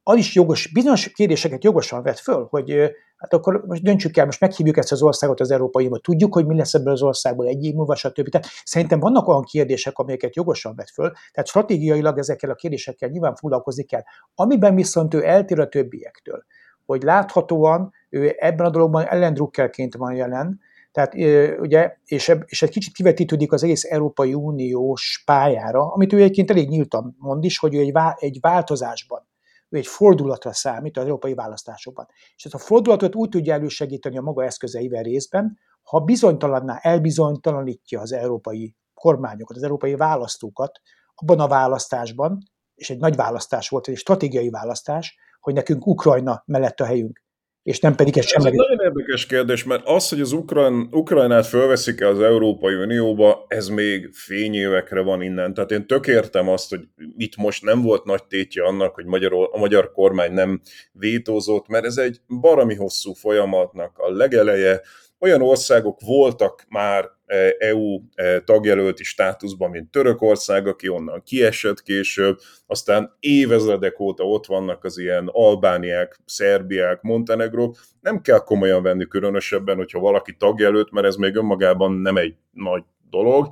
Az 0.06 0.18
is 0.18 0.36
jogos, 0.36 0.72
bizonyos 0.74 1.12
kérdéseket 1.12 1.64
jogosan 1.64 2.04
vet 2.04 2.20
föl, 2.20 2.48
hogy 2.50 2.72
hát 3.18 3.34
akkor 3.34 3.64
most 3.68 3.84
döntsük 3.84 4.18
el, 4.18 4.26
most 4.26 4.40
meghívjuk 4.40 4.78
ezt 4.78 4.92
az 4.92 5.02
országot 5.02 5.40
az 5.40 5.52
Európai 5.52 5.84
Unióba, 5.84 6.02
tudjuk, 6.02 6.34
hogy 6.34 6.46
mi 6.46 6.56
lesz 6.56 6.74
ebből 6.74 6.94
az 6.94 7.02
országból 7.02 7.48
egy 7.48 7.64
év 7.64 7.74
múlva, 7.74 7.96
stb. 7.96 8.30
Tehát 8.30 8.48
szerintem 8.64 9.00
vannak 9.00 9.28
olyan 9.28 9.44
kérdések, 9.44 9.98
amelyeket 9.98 10.36
jogosan 10.36 10.76
vet 10.76 10.90
föl, 10.90 11.12
tehát 11.32 11.50
stratégiailag 11.50 12.18
ezekkel 12.18 12.50
a 12.50 12.56
kérdésekkel 12.56 13.10
nyilván 13.10 13.36
foglalkozni 13.36 13.84
kell. 13.84 14.02
Amiben 14.36 14.76
viszont 14.76 15.14
ő 15.14 15.26
eltér 15.26 15.60
a 15.60 15.70
többiektől, 15.70 16.44
hogy 16.86 17.04
láthatóan 17.04 17.92
ő 18.10 18.36
ebben 18.38 18.66
a 18.66 18.70
dologban 18.70 19.08
ellendrukkelként 19.08 19.96
van 19.96 20.14
jelen, 20.16 20.60
tehát 20.92 21.14
ugye, 21.60 21.96
és, 22.06 22.36
és 22.46 22.62
egy 22.62 22.70
kicsit 22.70 22.94
kivetítődik 22.94 23.52
az 23.52 23.64
egész 23.64 23.84
Európai 23.84 24.34
Uniós 24.34 25.24
pályára, 25.26 25.92
amit 25.92 26.14
ő 26.14 26.18
egyébként 26.18 26.50
elég 26.50 26.70
nyíltan 26.70 27.16
mond 27.20 27.44
is, 27.44 27.58
hogy 27.58 27.76
ő 27.76 27.80
egy, 27.80 27.92
vá, 27.92 28.16
egy 28.20 28.38
változásban 28.42 29.32
ő 29.74 29.78
egy 29.78 29.88
fordulatra 29.88 30.54
számít 30.54 30.98
az 30.98 31.04
európai 31.04 31.34
választásokban. 31.34 32.06
És 32.36 32.46
ezt 32.46 32.54
a 32.54 32.58
fordulatot 32.58 33.16
úgy 33.16 33.30
tudja 33.30 33.54
elősegíteni 33.54 34.18
a 34.18 34.22
maga 34.22 34.44
eszközeivel 34.44 35.04
részben, 35.04 35.58
ha 35.84 36.00
bizonytalanná 36.00 36.78
elbizonytalanítja 36.82 38.02
az 38.02 38.12
európai 38.12 38.76
kormányokat, 38.94 39.58
az 39.58 39.64
európai 39.64 39.96
választókat 39.96 40.80
abban 41.16 41.40
a 41.40 41.48
választásban, 41.48 42.38
és 42.76 42.90
egy 42.90 43.00
nagy 43.00 43.16
választás 43.16 43.70
volt, 43.70 43.88
egy 43.88 43.98
stratégiai 43.98 44.50
választás, 44.50 45.16
hogy 45.40 45.54
nekünk 45.54 45.88
Ukrajna 45.88 46.44
mellett 46.46 46.80
a 46.80 46.86
helyünk 46.86 47.23
és 47.64 47.80
nem 47.80 47.96
pedig 47.96 48.18
egy 48.18 48.28
semleges. 48.28 48.60
Ez 48.60 48.66
nagyon 48.68 48.86
érdekes 48.86 49.26
kérdés, 49.26 49.64
mert 49.64 49.86
az, 49.86 50.10
hogy 50.10 50.22
az 50.22 50.32
Ukran, 50.32 50.88
Ukrajnát 50.92 51.48
fölveszik 51.48 52.02
-e 52.02 52.08
az 52.08 52.22
Európai 52.22 52.76
Unióba, 52.76 53.46
ez 53.48 53.68
még 53.68 54.10
fényévekre 54.14 55.02
van 55.02 55.22
innen. 55.22 55.54
Tehát 55.54 55.72
én 55.72 55.88
tök 55.88 56.08
értem 56.08 56.50
azt, 56.50 56.70
hogy 56.70 56.88
itt 57.18 57.36
most 57.36 57.64
nem 57.64 57.82
volt 57.82 58.04
nagy 58.04 58.24
tétje 58.24 58.64
annak, 58.64 58.96
hogy 58.96 59.06
magyar, 59.06 59.50
a 59.52 59.58
magyar 59.58 59.92
kormány 59.92 60.32
nem 60.32 60.62
vétózott, 60.92 61.68
mert 61.68 61.86
ez 61.86 61.98
egy 61.98 62.22
barami 62.40 62.76
hosszú 62.76 63.14
folyamatnak 63.14 63.98
a 63.98 64.12
legeleje. 64.12 64.82
Olyan 65.20 65.42
országok 65.42 66.00
voltak 66.06 66.66
már 66.70 67.10
EU 67.58 68.02
e 68.16 68.24
e, 68.24 68.40
tagjelölti 68.40 69.04
státuszban, 69.04 69.70
mint 69.70 69.92
Törökország, 69.92 70.68
aki 70.68 70.88
onnan 70.88 71.24
kiesett 71.24 71.82
később, 71.82 72.40
aztán 72.66 73.16
évezredek 73.20 74.00
óta 74.00 74.24
ott 74.24 74.46
vannak 74.46 74.84
az 74.84 74.98
ilyen 74.98 75.30
Albániák, 75.32 76.20
Szerbiák, 76.26 77.02
Montenegrók. 77.02 77.78
Nem 78.02 78.22
kell 78.22 78.40
komolyan 78.40 78.84
venni 78.84 79.08
különösebben, 79.08 79.76
hogyha 79.76 80.00
valaki 80.00 80.36
tagjelölt, 80.36 80.92
mert 80.92 81.08
ez 81.08 81.16
még 81.16 81.36
önmagában 81.36 81.92
nem 81.94 82.18
egy 82.18 82.36
nagy 82.52 82.84
dolog, 83.10 83.50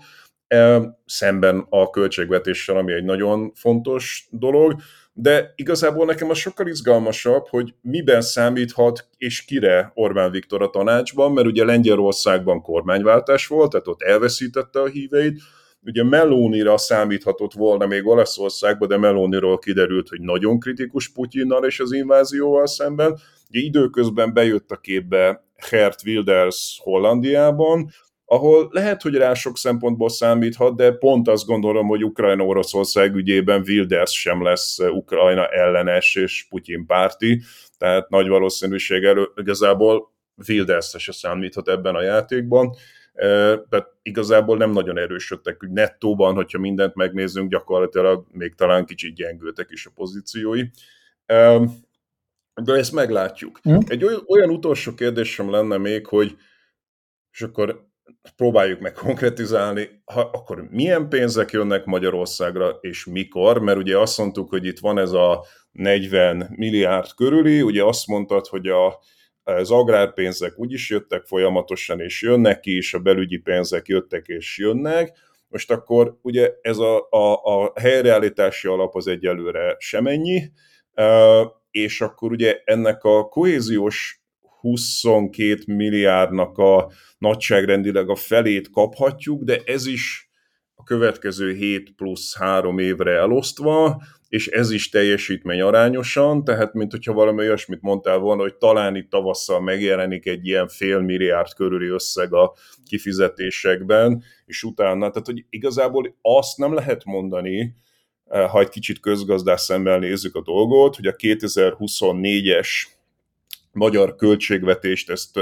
e, 0.48 0.82
szemben 1.06 1.66
a 1.70 1.90
költségvetéssel, 1.90 2.78
ami 2.78 2.94
egy 2.94 3.04
nagyon 3.04 3.52
fontos 3.54 4.28
dolog 4.32 4.76
de 5.22 5.54
igazából 5.56 6.06
nekem 6.06 6.30
az 6.30 6.38
sokkal 6.38 6.68
izgalmasabb, 6.68 7.48
hogy 7.48 7.74
miben 7.82 8.22
számíthat 8.22 9.08
és 9.18 9.46
kire 9.46 9.92
Orbán 9.94 10.32
Viktor 10.32 10.62
a 10.62 10.70
tanácsban, 10.70 11.32
mert 11.32 11.48
ugye 11.48 11.66
Lengyelországban 11.66 12.62
kormányváltás 12.62 13.48
volt, 13.48 13.72
tehát 13.72 13.88
ott 13.88 14.02
elveszítette 14.02 14.82
a 14.82 14.88
híveit, 14.88 15.42
ugye 15.86 16.04
Melónira 16.04 16.78
számíthatott 16.78 17.54
volna 17.54 17.86
még 17.86 18.08
Olaszországban, 18.08 18.88
de 18.88 18.98
Melóniról 18.98 19.60
kiderült, 19.60 20.08
hogy 20.10 20.22
nagyon 20.22 20.60
kritikus 20.60 21.10
Putyinnal 21.10 21.66
és 21.66 21.80
az 21.80 21.92
invázióval 21.92 22.68
szemben. 22.68 23.20
Ugye 23.50 23.60
időközben 23.60 24.34
bejött 24.34 24.72
a 24.72 24.76
képbe 24.76 25.44
Gert 25.70 26.04
Wilders 26.06 26.80
Hollandiában, 26.84 27.92
ahol 28.32 28.68
lehet, 28.72 29.02
hogy 29.02 29.16
rá 29.16 29.34
sok 29.34 29.58
szempontból 29.58 30.10
számíthat, 30.10 30.76
de 30.76 30.92
pont 30.92 31.28
azt 31.28 31.46
gondolom, 31.46 31.88
hogy 31.88 32.04
Ukrajna-Oroszország 32.04 33.16
ügyében 33.16 33.64
Wilders 33.68 34.20
sem 34.20 34.44
lesz 34.44 34.80
Ukrajna 34.80 35.48
ellenes 35.48 36.16
és 36.16 36.46
Putyin 36.50 36.86
párti, 36.86 37.42
tehát 37.78 38.10
nagy 38.10 38.28
valószínűség 38.28 39.04
elő, 39.04 39.28
igazából 39.36 40.12
Wilders 40.48 40.96
se 40.98 41.12
számíthat 41.12 41.68
ebben 41.68 41.96
a 41.96 42.02
játékban, 42.02 42.76
tehát 43.70 43.88
igazából 44.02 44.58
nem 44.58 44.72
nagyon 44.72 44.98
erősödtek, 44.98 45.60
hogy 45.60 45.70
nettóban, 45.70 46.34
hogyha 46.34 46.60
mindent 46.60 46.96
megnézzünk, 46.96 47.50
gyakorlatilag 47.50 48.26
még 48.32 48.56
talán 48.56 48.86
kicsit 48.86 49.16
gyengültek 49.16 49.68
is 49.72 49.86
a 49.86 49.92
pozíciói. 49.96 50.64
De 52.64 52.74
ezt 52.74 52.92
meglátjuk. 52.92 53.60
Hm? 53.64 53.78
Egy 53.88 54.04
olyan 54.28 54.50
utolsó 54.50 54.94
kérdésem 54.94 55.52
lenne 55.52 55.78
még, 55.78 56.06
hogy 56.06 56.38
és 57.32 57.42
akkor 57.42 57.90
próbáljuk 58.36 58.80
meg 58.80 58.94
konkretizálni, 58.94 59.90
ha, 60.06 60.22
akkor 60.22 60.68
milyen 60.70 61.10
pénzek 61.10 61.52
jönnek 61.52 61.86
Magyarországra, 61.86 62.70
és 62.82 63.06
mikor, 63.06 63.62
mert 63.62 63.78
ugye 63.78 63.98
azt 63.98 64.18
mondtuk, 64.18 64.50
hogy 64.50 64.66
itt 64.66 64.80
van 64.80 64.98
ez 64.98 65.12
a 65.12 65.46
40 65.72 66.48
milliárd 66.56 67.14
körüli, 67.16 67.62
ugye 67.62 67.84
azt 67.84 68.08
mondtad, 68.08 68.48
hogy 68.48 68.68
a, 68.68 69.00
az 69.44 69.72
agrárpénzek 69.72 70.60
úgyis 70.60 70.90
jöttek 70.90 71.26
folyamatosan, 71.26 72.00
és 72.00 72.22
jönnek 72.22 72.60
ki, 72.60 72.76
és 72.76 72.94
a 72.94 73.00
belügyi 73.00 73.38
pénzek 73.38 73.88
jöttek 73.88 74.28
és 74.28 74.58
jönnek, 74.58 75.18
most 75.48 75.72
akkor 75.72 76.18
ugye 76.22 76.54
ez 76.62 76.78
a, 76.78 77.08
a, 77.10 77.34
a 77.44 77.74
helyreállítási 77.80 78.68
alap 78.68 78.96
az 78.96 79.08
egyelőre 79.08 79.76
semennyi, 79.80 80.52
és 81.72 82.02
akkor 82.02 82.32
ugye 82.32 82.62
ennek 82.64 83.04
a 83.04 83.28
kohéziós 83.28 84.21
22 84.62 85.58
milliárdnak 85.66 86.58
a 86.58 86.92
nagyságrendileg 87.18 88.10
a 88.10 88.16
felét 88.16 88.70
kaphatjuk, 88.70 89.44
de 89.44 89.62
ez 89.66 89.86
is 89.86 90.30
a 90.76 90.84
következő 90.84 91.54
7 91.54 91.94
plusz 91.96 92.38
3 92.38 92.78
évre 92.78 93.12
elosztva, 93.12 94.02
és 94.28 94.48
ez 94.48 94.72
is 94.72 94.90
teljesítmény 94.90 95.62
arányosan, 95.62 96.44
tehát 96.44 96.74
mint 96.74 96.92
hogyha 96.92 97.14
valami 97.14 97.40
olyasmit 97.40 97.82
mondtál 97.82 98.18
volna, 98.18 98.42
hogy 98.42 98.56
talán 98.56 98.96
itt 98.96 99.10
tavasszal 99.10 99.62
megjelenik 99.62 100.26
egy 100.26 100.48
ilyen 100.48 100.68
fél 100.68 101.00
milliárd 101.00 101.54
körüli 101.54 101.88
összeg 101.88 102.34
a 102.34 102.54
kifizetésekben, 102.86 104.24
és 104.46 104.64
utána, 104.64 105.10
tehát 105.10 105.26
hogy 105.26 105.46
igazából 105.50 106.16
azt 106.22 106.58
nem 106.58 106.74
lehet 106.74 107.06
mondani, 107.06 107.76
eh, 108.26 108.50
ha 108.50 108.60
egy 108.60 108.70
kicsit 108.70 109.00
közgazdás 109.00 109.62
szemmel 109.62 110.00
nézzük 110.00 110.36
a 110.36 110.42
dolgot, 110.42 110.96
hogy 110.96 111.08
a 111.08 111.16
2024-es 111.16 112.68
magyar 113.72 114.16
költségvetést 114.16 115.10
ezt 115.10 115.40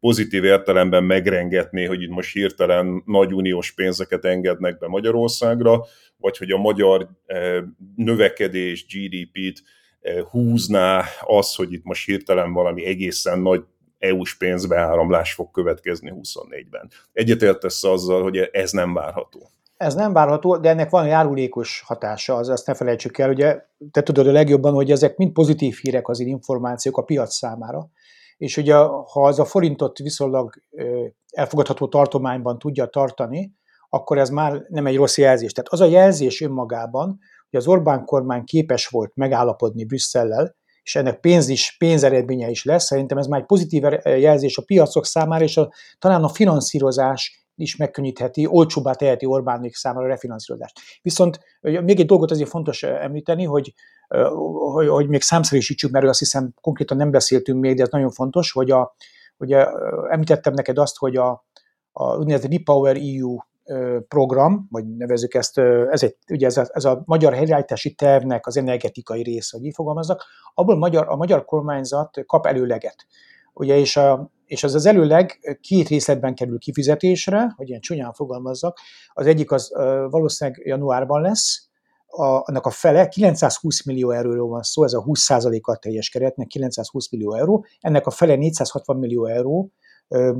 pozitív 0.00 0.44
értelemben 0.44 1.04
megrengetné, 1.04 1.84
hogy 1.84 2.02
itt 2.02 2.10
most 2.10 2.32
hirtelen 2.32 3.02
nagy 3.06 3.34
uniós 3.34 3.72
pénzeket 3.72 4.24
engednek 4.24 4.78
be 4.78 4.86
Magyarországra, 4.86 5.84
vagy 6.16 6.36
hogy 6.36 6.50
a 6.50 6.58
magyar 6.58 7.08
növekedés, 7.96 8.86
GDP-t 8.86 9.62
húzná 10.30 11.04
az, 11.20 11.54
hogy 11.54 11.72
itt 11.72 11.84
most 11.84 12.04
hirtelen 12.04 12.52
valami 12.52 12.84
egészen 12.84 13.40
nagy 13.40 13.64
EU-s 13.98 14.36
pénzbeáramlás 14.36 15.32
fog 15.32 15.50
következni 15.50 16.12
24-ben. 16.14 16.90
Egyetértesz 17.12 17.84
azzal, 17.84 18.22
hogy 18.22 18.36
ez 18.36 18.70
nem 18.70 18.94
várható? 18.94 19.50
Ez 19.80 19.94
nem 19.94 20.12
várható, 20.12 20.56
de 20.56 20.68
ennek 20.68 20.90
van 20.90 21.06
járulékos 21.06 21.82
hatása, 21.86 22.34
az 22.36 22.48
azt 22.48 22.66
ne 22.66 22.74
felejtsük 22.74 23.18
el. 23.18 23.30
Ugye 23.30 23.60
te 23.90 24.02
tudod 24.02 24.26
a 24.26 24.32
legjobban, 24.32 24.74
hogy 24.74 24.90
ezek 24.90 25.16
mind 25.16 25.32
pozitív 25.32 25.78
hírek 25.82 26.08
az 26.08 26.20
információk 26.20 26.96
a 26.96 27.02
piac 27.02 27.34
számára. 27.34 27.88
És 28.36 28.56
ugye, 28.56 28.74
ha 28.84 29.24
az 29.26 29.38
a 29.38 29.44
forintot 29.44 29.98
viszonylag 29.98 30.54
elfogadható 31.30 31.88
tartományban 31.88 32.58
tudja 32.58 32.86
tartani, 32.86 33.52
akkor 33.88 34.18
ez 34.18 34.30
már 34.30 34.62
nem 34.68 34.86
egy 34.86 34.96
rossz 34.96 35.18
jelzés. 35.18 35.52
Tehát 35.52 35.72
az 35.72 35.80
a 35.80 35.84
jelzés 35.84 36.40
önmagában, 36.40 37.18
hogy 37.50 37.60
az 37.60 37.66
Orbán 37.66 38.04
kormány 38.04 38.44
képes 38.44 38.86
volt 38.86 39.12
megállapodni 39.14 39.84
Brüsszellel, 39.84 40.56
és 40.82 40.96
ennek 40.96 41.20
pénz 41.20 41.48
is, 41.48 41.76
pénzeredménye 41.78 42.50
is 42.50 42.64
lesz, 42.64 42.84
szerintem 42.84 43.18
ez 43.18 43.26
már 43.26 43.40
egy 43.40 43.46
pozitív 43.46 43.82
jelzés 44.04 44.56
a 44.56 44.62
piacok 44.66 45.06
számára, 45.06 45.44
és 45.44 45.56
a, 45.56 45.72
talán 45.98 46.24
a 46.24 46.28
finanszírozás 46.28 47.39
is 47.60 47.76
megkönnyítheti, 47.76 48.46
olcsóbbá 48.46 48.92
teheti 48.92 49.26
Orbánék 49.26 49.74
számára 49.74 50.04
a 50.06 50.08
refinanszírozást. 50.08 50.80
Viszont 51.02 51.40
még 51.60 52.00
egy 52.00 52.06
dolgot 52.06 52.30
azért 52.30 52.48
fontos 52.48 52.82
említeni, 52.82 53.44
hogy, 53.44 53.74
hogy, 54.72 54.88
hogy 54.88 55.08
még 55.08 55.22
számszerűsítsük, 55.22 55.90
mert 55.90 56.06
azt 56.06 56.18
hiszem 56.18 56.54
konkrétan 56.60 56.96
nem 56.96 57.10
beszéltünk 57.10 57.60
még, 57.60 57.76
de 57.76 57.82
ez 57.82 57.88
nagyon 57.88 58.10
fontos, 58.10 58.52
hogy 58.52 58.70
a, 58.70 58.94
ugye 59.36 59.66
említettem 60.08 60.52
neked 60.52 60.78
azt, 60.78 60.96
hogy 60.96 61.16
a, 61.16 61.46
a 61.92 62.16
úgynevezett 62.16 62.50
Repower 62.50 62.96
EU 62.96 63.36
program, 64.08 64.66
vagy 64.70 64.96
nevezük 64.96 65.34
ezt, 65.34 65.58
ez, 65.58 66.02
egy, 66.02 66.16
ugye 66.30 66.46
ez, 66.46 66.56
a, 66.56 66.66
ez 66.72 66.84
a 66.84 67.02
magyar 67.04 67.34
helyreállítási 67.34 67.94
tervnek 67.94 68.46
az 68.46 68.56
energetikai 68.56 69.22
része, 69.22 69.56
hogy 69.56 69.66
így 69.66 69.74
fogalmazzak, 69.74 70.24
abból 70.54 70.76
magyar, 70.76 71.08
a 71.08 71.16
magyar 71.16 71.44
kormányzat 71.44 72.18
kap 72.26 72.46
előleget. 72.46 73.06
Ugye, 73.52 73.76
és, 73.76 73.96
a, 73.96 74.30
és 74.50 74.62
az 74.62 74.74
az 74.74 74.86
előleg 74.86 75.58
két 75.60 75.88
részletben 75.88 76.34
kerül 76.34 76.58
kifizetésre, 76.58 77.52
hogy 77.56 77.68
ilyen 77.68 77.80
csúnyán 77.80 78.12
fogalmazzak. 78.12 78.78
Az 79.12 79.26
egyik 79.26 79.50
az 79.50 79.72
valószínűleg 80.10 80.62
januárban 80.64 81.20
lesz, 81.22 81.68
a, 82.06 82.24
annak 82.24 82.66
a 82.66 82.70
fele, 82.70 83.08
920 83.08 83.84
millió 83.84 84.10
euróról 84.10 84.48
van 84.48 84.62
szó, 84.62 84.84
ez 84.84 84.92
a 84.92 85.02
20%-a 85.02 85.76
teljes 85.76 86.08
keretnek, 86.08 86.46
920 86.46 87.10
millió 87.10 87.34
euró, 87.34 87.64
ennek 87.80 88.06
a 88.06 88.10
fele 88.10 88.34
460 88.34 88.96
millió 88.96 89.26
euró, 89.26 89.72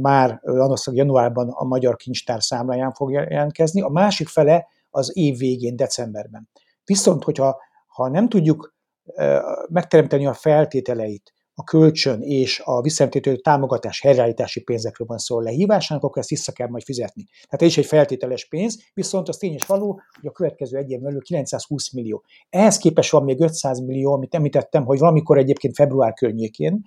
már 0.01 0.41
valószínűleg 0.43 1.07
januárban 1.07 1.49
a 1.49 1.65
Magyar 1.65 1.97
Kincstár 1.97 2.43
számláján 2.43 2.93
fog 2.93 3.11
jelentkezni, 3.11 3.82
a 3.82 3.89
másik 3.89 4.28
fele 4.28 4.66
az 4.91 5.16
év 5.16 5.39
végén, 5.39 5.77
decemberben. 5.77 6.49
Viszont, 6.85 7.24
hogyha 7.24 7.61
ha 7.87 8.09
nem 8.09 8.28
tudjuk 8.28 8.74
megteremteni 9.69 10.27
a 10.27 10.35
feltételeit 10.35 11.32
a 11.61 11.65
kölcsön 11.65 12.20
és 12.23 12.62
a 12.65 12.81
visszatételő 12.81 13.37
támogatás 13.37 14.01
helyreállítási 14.01 14.61
pénzekről 14.61 15.07
van 15.07 15.19
szó 15.19 15.41
lehívásának, 15.41 16.05
akkor 16.05 16.19
ezt 16.19 16.28
vissza 16.28 16.53
kell 16.53 16.69
majd 16.69 16.82
fizetni. 16.82 17.24
Tehát 17.24 17.62
ez 17.62 17.69
is 17.69 17.78
egy 17.78 17.87
feltételes 17.87 18.49
pénz, 18.49 18.78
viszont 18.95 19.28
az 19.28 19.37
tény 19.37 19.53
és 19.53 19.66
való, 19.66 20.01
hogy 20.20 20.28
a 20.28 20.32
következő 20.32 20.77
egy 20.77 20.91
év 20.91 21.01
belül 21.01 21.23
920 21.23 21.93
millió. 21.93 22.24
Ehhez 22.49 22.78
képest 22.78 23.11
van 23.11 23.24
még 23.24 23.41
500 23.41 23.81
millió, 23.81 24.12
amit 24.12 24.35
említettem, 24.35 24.85
hogy 24.85 24.99
valamikor 24.99 25.39
egyébként 25.39 25.74
február 25.74 26.12
környékén, 26.12 26.82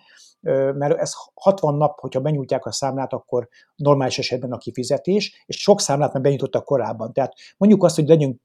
mert 0.52 1.00
ez 1.00 1.14
60 1.34 1.76
nap, 1.76 2.00
hogyha 2.00 2.20
benyújtják 2.20 2.66
a 2.66 2.72
számlát, 2.72 3.14
akkor 3.14 3.48
normális 3.76 4.20
esetben 4.20 4.52
a 4.52 4.58
kifizetés, 4.58 5.44
és 5.46 5.62
sok 5.62 5.82
számlát 5.82 6.14
már 6.14 6.22
benyújtottak 6.22 6.66
korábban. 6.66 7.14
Tehát 7.14 7.34
mondjuk 7.58 7.84
azt, 7.84 7.96
hogy 7.96 8.08
legyünk 8.08 8.42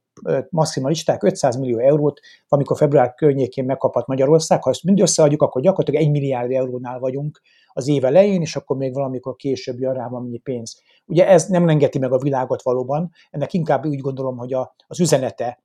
maximalisták, 0.50 1.22
500 1.22 1.56
millió 1.56 1.78
eurót, 1.78 2.20
amikor 2.48 2.76
február 2.76 3.14
környékén 3.14 3.64
megkaphat 3.64 4.06
Magyarország, 4.06 4.62
ha 4.62 4.70
ezt 4.70 4.82
mind 4.82 5.00
összeadjuk, 5.00 5.42
akkor 5.42 5.62
gyakorlatilag 5.62 6.02
1 6.02 6.10
milliárd 6.10 6.50
eurónál 6.50 6.98
vagyunk 6.98 7.40
az 7.72 7.88
év 7.88 8.04
elején, 8.04 8.40
és 8.40 8.56
akkor 8.56 8.76
még 8.76 8.94
valamikor 8.94 9.36
később 9.36 9.80
jön 9.80 9.94
rá 9.94 10.08
valami 10.08 10.38
pénz. 10.38 10.82
Ugye 11.06 11.28
ez 11.28 11.46
nem 11.46 11.68
engedi 11.68 11.98
meg 11.98 12.12
a 12.12 12.18
világot 12.18 12.62
valóban, 12.62 13.10
ennek 13.30 13.52
inkább 13.52 13.86
úgy 13.86 14.00
gondolom, 14.00 14.36
hogy 14.36 14.52
a, 14.52 14.74
az 14.86 15.00
üzenete 15.00 15.62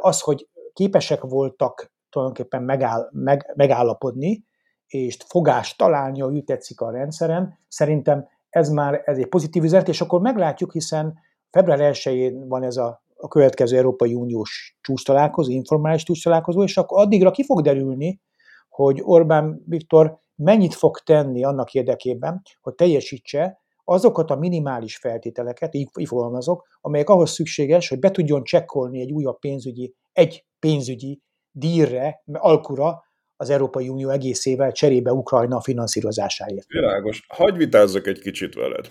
az, 0.00 0.20
hogy 0.20 0.48
képesek 0.72 1.22
voltak 1.22 1.92
tulajdonképpen 2.10 2.62
megáll, 2.62 3.08
meg, 3.12 3.52
megállapodni, 3.56 4.44
és 4.86 5.16
fogást 5.26 5.78
találni, 5.78 6.20
hogy 6.20 6.34
úgy 6.34 6.44
tetszik 6.44 6.80
a 6.80 6.90
rendszeren, 6.90 7.58
szerintem 7.68 8.28
ez 8.48 8.68
már 8.68 9.02
ez 9.04 9.18
egy 9.18 9.28
pozitív 9.28 9.62
üzenet, 9.62 9.88
és 9.88 10.00
akkor 10.00 10.20
meglátjuk, 10.20 10.72
hiszen 10.72 11.14
február 11.50 11.94
1-én 11.94 12.48
van 12.48 12.62
ez 12.62 12.76
a, 12.76 13.02
a 13.16 13.28
következő 13.28 13.76
Európai 13.76 14.14
Uniós 14.14 14.78
csúcs 14.80 15.04
találkozó, 15.04 15.50
informális 15.50 16.02
csúcs 16.02 16.22
találkozó, 16.22 16.62
és 16.62 16.76
akkor 16.76 17.00
addigra 17.00 17.30
ki 17.30 17.44
fog 17.44 17.62
derülni, 17.62 18.20
hogy 18.68 19.00
Orbán 19.02 19.62
Viktor 19.66 20.22
mennyit 20.34 20.74
fog 20.74 20.98
tenni 20.98 21.44
annak 21.44 21.74
érdekében, 21.74 22.42
hogy 22.60 22.74
teljesítse 22.74 23.58
azokat 23.84 24.30
a 24.30 24.36
minimális 24.36 24.96
feltételeket, 24.96 25.74
így, 25.74 25.88
így 25.98 26.06
fogalmazok, 26.06 26.66
amelyek 26.80 27.08
ahhoz 27.08 27.30
szükséges, 27.30 27.88
hogy 27.88 27.98
be 27.98 28.10
tudjon 28.10 28.44
csekkolni 28.44 29.00
egy 29.00 29.12
újabb 29.12 29.38
pénzügyi, 29.38 29.94
egy 30.12 30.44
pénzügyi 30.58 31.22
díjre, 31.50 32.22
alkura, 32.32 33.02
az 33.36 33.50
Európai 33.50 33.88
Unió 33.88 34.08
egészével 34.08 34.72
cserébe 34.72 35.12
Ukrajna 35.12 35.60
finanszírozásáért. 35.60 36.66
Világos. 36.66 37.24
Hagyj 37.28 37.56
vitázzak 37.56 38.06
egy 38.06 38.20
kicsit 38.20 38.54
veled. 38.54 38.90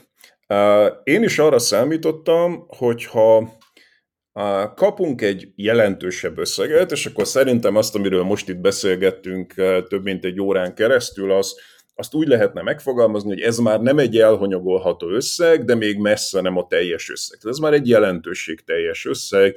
Én 1.04 1.24
is 1.24 1.40
arra 1.40 1.60
számítottam, 1.60 2.66
hogyha 2.68 3.62
kapunk 4.76 5.22
egy 5.22 5.48
jelentősebb 5.56 6.38
összeget, 6.38 6.92
és 6.92 7.06
akkor 7.06 7.28
szerintem 7.28 7.76
azt, 7.76 7.96
amiről 7.96 8.24
most 8.24 8.50
itt 8.50 8.58
beszélgettünk 8.58 9.54
több 9.88 10.04
mint 10.04 10.26
egy 10.26 10.40
órán 10.40 10.76
keresztül, 10.76 11.32
az, 11.32 11.56
azt 11.96 12.14
úgy 12.14 12.28
lehetne 12.28 12.62
megfogalmazni, 12.62 13.30
hogy 13.30 13.42
ez 13.42 13.58
már 13.58 13.82
nem 13.82 14.00
egy 14.00 14.18
elhanyagolható 14.18 15.10
összeg, 15.10 15.66
de 15.66 15.76
még 15.76 15.98
messze 15.98 16.42
nem 16.42 16.58
a 16.58 16.68
teljes 16.68 17.10
összeg. 17.10 17.40
Ez 17.44 17.58
már 17.58 17.74
egy 17.74 17.88
jelentőség 17.88 18.64
teljes 18.64 19.06
összeg, 19.06 19.56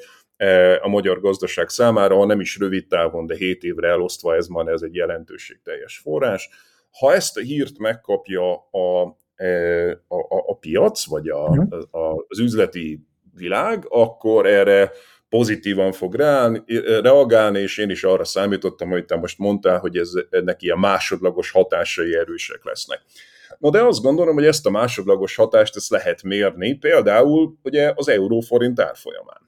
a 0.83 0.89
magyar 0.89 1.21
gazdaság 1.21 1.69
számára, 1.69 2.17
ha 2.17 2.25
nem 2.25 2.41
is 2.41 2.59
rövid 2.59 2.87
távon, 2.87 3.27
de 3.27 3.35
7 3.35 3.63
évre 3.63 3.89
elosztva 3.89 4.35
ez 4.35 4.47
már 4.47 4.67
ez 4.67 4.83
egy 4.83 4.95
jelentőségteljes 4.95 5.99
forrás. 5.99 6.49
Ha 6.99 7.15
ezt 7.15 7.37
a 7.37 7.41
hírt 7.41 7.79
megkapja 7.79 8.55
a, 8.55 9.17
e, 9.35 9.91
a, 10.09 10.17
a, 10.17 10.45
a 10.47 10.57
piac, 10.57 11.07
vagy 11.07 11.29
a, 11.29 11.51
mhm. 11.51 11.73
a, 11.91 12.25
az 12.29 12.39
üzleti 12.39 13.07
világ, 13.35 13.87
akkor 13.89 14.47
erre 14.47 14.93
pozitívan 15.29 15.93
fog 15.93 16.15
reálni, 16.15 16.63
reagálni, 17.03 17.59
és 17.59 17.79
én 17.79 17.91
is 17.91 18.05
arra 18.05 18.25
számítottam, 18.25 18.89
hogy 18.89 19.05
te 19.05 19.17
most 19.17 19.39
mondtál, 19.39 19.79
hogy 19.79 19.97
ez, 19.97 20.11
ennek 20.31 20.63
ilyen 20.63 20.79
másodlagos 20.79 21.51
hatásai 21.51 22.15
erősek 22.15 22.65
lesznek. 22.65 23.03
No 23.59 23.71
de 23.71 23.83
azt 23.83 24.03
gondolom, 24.03 24.35
hogy 24.35 24.47
ezt 24.47 24.67
a 24.67 24.71
másodlagos 24.71 25.37
hatást 25.37 25.77
ezt 25.77 25.91
lehet 25.91 26.23
mérni, 26.23 26.75
például 26.75 27.59
ugye 27.63 27.93
az 27.95 28.09
euróforint 28.09 28.81
árfolyamán. 28.81 29.46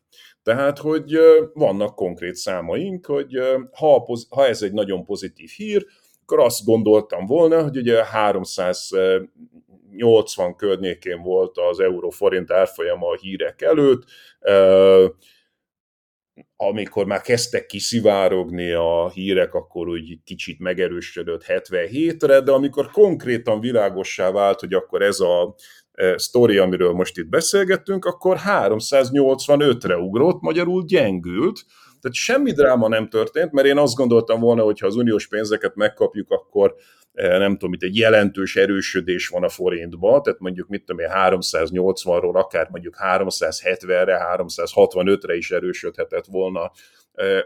Tehát, 0.49 0.79
hogy 0.79 1.19
vannak 1.53 1.95
konkrét 1.95 2.35
számaink, 2.35 3.07
hogy 3.07 3.39
ha, 3.73 4.07
ha 4.29 4.47
ez 4.47 4.62
egy 4.62 4.73
nagyon 4.73 5.05
pozitív 5.05 5.51
hír, 5.57 5.87
akkor 6.23 6.41
azt 6.41 6.65
gondoltam 6.65 7.27
volna, 7.27 7.62
hogy 7.62 7.77
ugye 7.77 8.05
380 8.05 10.57
környékén 10.57 11.23
volt 11.23 11.59
az 11.70 11.81
euró-forint 11.81 12.51
árfolyama 12.51 13.09
a 13.09 13.16
hírek 13.16 13.62
előtt, 13.62 14.05
amikor 16.57 17.07
már 17.07 17.20
kezdtek 17.20 17.66
kiszivárogni 17.66 18.70
a 18.70 19.11
hírek, 19.11 19.55
akkor 19.55 19.89
úgy 19.89 20.19
kicsit 20.25 20.59
megerősödött 20.59 21.45
77-re, 21.47 22.41
de 22.41 22.53
amikor 22.53 22.91
konkrétan 22.91 23.61
világossá 23.61 24.31
vált, 24.31 24.61
hogy 24.61 24.75
akkor 24.75 25.03
ez 25.03 25.20
a 25.20 25.55
sztori, 26.16 26.57
amiről 26.57 26.93
most 26.93 27.19
itt 27.19 27.29
beszélgettünk, 27.29 28.05
akkor 28.05 28.39
385-re 28.47 29.97
ugrott, 29.97 30.41
magyarul 30.41 30.85
gyengült, 30.85 31.65
tehát 32.01 32.16
semmi 32.16 32.53
dráma 32.53 32.89
nem 32.89 33.09
történt, 33.09 33.53
mert 33.53 33.66
én 33.66 33.79
azt 33.79 33.95
gondoltam 33.95 34.41
volna, 34.41 34.62
hogy 34.62 34.79
ha 34.81 34.87
az 34.87 34.97
uniós 34.97 35.29
pénzeket 35.29 35.75
megkapjuk, 35.75 36.31
akkor 36.31 36.75
nem 37.12 37.53
tudom, 37.53 37.73
itt 37.73 37.83
egy 37.83 37.97
jelentős 37.97 38.57
erősödés 38.57 39.29
van 39.29 39.45
a 39.45 39.49
forintban, 39.49 40.23
tehát 40.23 40.41
mondjuk 40.41 40.69
mit 40.69 40.85
tudom 40.85 41.01
én, 41.01 41.11
380-ról 41.15 42.35
akár 42.35 42.69
mondjuk 42.70 42.97
370-re, 42.99 44.37
365-re 44.37 45.35
is 45.35 45.51
erősödhetett 45.51 46.27
volna 46.27 46.70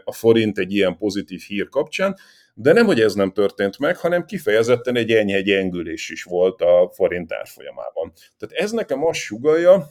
a 0.03 0.11
forint 0.11 0.57
egy 0.57 0.73
ilyen 0.73 0.97
pozitív 0.97 1.41
hír 1.47 1.69
kapcsán, 1.69 2.15
de 2.53 2.73
nem, 2.73 2.85
hogy 2.85 2.99
ez 2.99 3.13
nem 3.13 3.31
történt 3.31 3.79
meg, 3.79 3.97
hanem 3.97 4.25
kifejezetten 4.25 4.95
egy 4.95 5.11
enyhe 5.11 5.41
gyengülés 5.41 6.09
is 6.09 6.23
volt 6.23 6.61
a 6.61 6.91
forint 6.93 7.33
árfolyamában. 7.33 8.13
Tehát 8.37 8.63
ez 8.63 8.71
nekem 8.71 9.05
azt 9.05 9.19
sugalja, 9.19 9.85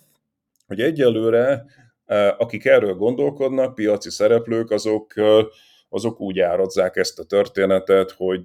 hogy 0.67 0.81
egyelőre 0.81 1.65
akik 2.39 2.65
erről 2.65 2.95
gondolkodnak, 2.95 3.75
piaci 3.75 4.11
szereplők, 4.11 4.71
azok, 4.71 5.13
azok 5.89 6.21
úgy 6.21 6.41
árazzák 6.41 6.97
ezt 6.97 7.19
a 7.19 7.25
történetet, 7.25 8.11
hogy 8.11 8.45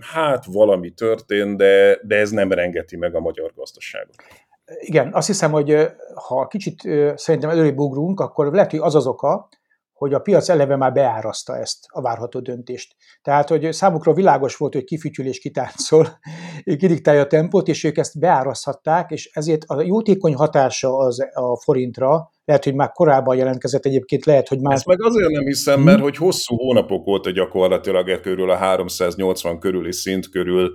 hát 0.00 0.44
valami 0.44 0.90
történt, 0.90 1.56
de, 1.56 1.98
de 2.02 2.16
ez 2.16 2.30
nem 2.30 2.52
rengeti 2.52 2.96
meg 2.96 3.14
a 3.14 3.20
magyar 3.20 3.52
gazdaságot. 3.54 4.14
Igen, 4.78 5.14
azt 5.14 5.26
hiszem, 5.26 5.50
hogy 5.50 5.76
ha 6.14 6.46
kicsit 6.46 6.80
szerintem 7.14 7.50
előrébb 7.50 7.78
ugrunk, 7.78 8.20
akkor 8.20 8.52
lehet, 8.52 8.70
hogy 8.70 8.80
az 8.80 8.94
az 8.94 9.06
oka, 9.06 9.48
hogy 9.98 10.14
a 10.14 10.18
piac 10.18 10.48
eleve 10.48 10.76
már 10.76 10.92
beáraszta 10.92 11.56
ezt 11.56 11.78
a 11.88 12.00
várható 12.00 12.40
döntést. 12.40 12.96
Tehát, 13.22 13.48
hogy 13.48 13.72
számukra 13.72 14.12
világos 14.12 14.56
volt, 14.56 14.74
hogy 14.74 14.84
kifütyül 14.84 15.26
és 15.26 15.38
kitáncol, 15.38 16.18
kidiktálja 16.64 17.20
a 17.20 17.26
tempót, 17.26 17.68
és 17.68 17.84
ők 17.84 17.96
ezt 17.96 18.18
beáraszthatták, 18.18 19.10
és 19.10 19.30
ezért 19.32 19.64
a 19.66 19.82
jótékony 19.82 20.34
hatása 20.34 20.96
az 20.96 21.18
a 21.34 21.60
forintra, 21.60 22.30
lehet, 22.44 22.64
hogy 22.64 22.74
már 22.74 22.92
korábban 22.92 23.36
jelentkezett 23.36 23.84
egyébként, 23.84 24.24
lehet, 24.24 24.48
hogy 24.48 24.60
már... 24.60 24.74
Ezt 24.74 24.86
meg 24.86 25.02
azért 25.02 25.30
nem 25.30 25.44
hiszem, 25.44 25.80
mert 25.80 26.00
hogy 26.00 26.16
hosszú 26.16 26.56
hónapok 26.56 27.04
volt 27.04 27.32
gyakorlatilag 27.32 28.08
e 28.08 28.20
körül 28.20 28.50
a 28.50 28.56
380 28.56 29.58
körüli 29.58 29.92
szint 29.92 30.28
körül 30.28 30.72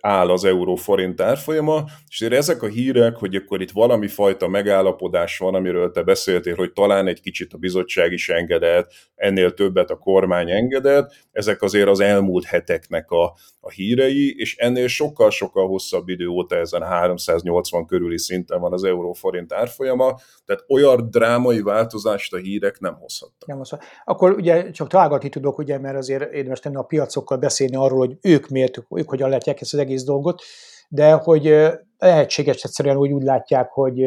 áll 0.00 0.30
az 0.30 0.44
euró-forint 0.44 1.20
árfolyama, 1.20 1.84
és 2.08 2.20
ezek 2.20 2.62
a 2.62 2.66
hírek, 2.66 3.16
hogy 3.16 3.34
akkor 3.34 3.60
itt 3.60 3.70
valami 3.70 4.08
fajta 4.08 4.48
megállapodás 4.48 5.38
van, 5.38 5.54
amiről 5.54 5.90
te 5.90 6.02
beszéltél, 6.02 6.54
hogy 6.54 6.72
talán 6.72 7.06
egy 7.06 7.20
kicsit 7.20 7.52
a 7.52 7.58
bizottság 7.58 8.12
is 8.12 8.28
engedett, 8.28 8.92
ennél 9.14 9.54
többet 9.54 9.90
a 9.90 9.96
kormány 9.96 10.50
engedett. 10.50 11.12
Ezek 11.32 11.62
azért 11.62 11.88
az 11.88 12.00
elmúlt 12.00 12.44
heteknek 12.44 13.10
a, 13.10 13.34
a 13.60 13.70
hírei, 13.70 14.34
és 14.38 14.56
ennél 14.56 14.86
sokkal-sokkal 14.86 15.66
hosszabb 15.66 16.08
idő 16.08 16.26
óta 16.26 16.56
ezen 16.56 16.82
a 16.82 16.86
380 16.86 17.86
körüli 17.86 18.18
szinten 18.18 18.60
van 18.60 18.72
az 18.72 18.84
euró-forint 18.84 19.52
árfolyama, 19.52 20.18
tehát 20.44 20.64
olyan 20.68 21.10
drámai 21.10 21.60
változást 21.60 22.32
a 22.32 22.36
hírek 22.36 22.80
nem 22.80 22.94
hozhattak. 22.94 23.48
Nem 23.48 23.56
hozhat. 23.56 23.82
Akkor 24.04 24.30
ugye 24.30 24.70
csak 24.70 24.88
találgatni 24.88 25.28
tudok, 25.28 25.58
ugye, 25.58 25.78
mert 25.78 25.96
azért 25.96 26.32
érdemes 26.32 26.60
tenni 26.60 26.76
a 26.76 26.82
piacokkal 26.82 27.38
beszélni 27.38 27.76
arról, 27.76 27.98
hogy 27.98 28.16
ők 28.20 28.48
miért, 28.48 28.78
ők 28.90 29.12
hogyan 29.28 29.38
látják 29.38 29.60
ezt 29.60 29.74
az 29.74 29.80
egész 29.80 30.04
dolgot, 30.04 30.42
de 30.88 31.12
hogy 31.12 31.54
lehetséges 31.98 32.62
egyszerűen 32.62 32.96
úgy, 32.96 33.12
úgy 33.12 33.22
látják, 33.22 33.70
hogy 33.70 34.04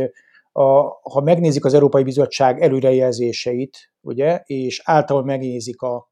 a, 0.52 0.82
ha 1.12 1.22
megnézik 1.24 1.66
az 1.66 1.74
Európai 1.74 2.04
Bizottság 2.04 2.62
előrejelzéseit, 2.62 3.92
ugye, 4.02 4.42
és 4.46 4.82
általában 4.84 5.28
megnézik 5.28 5.82
a, 5.82 6.12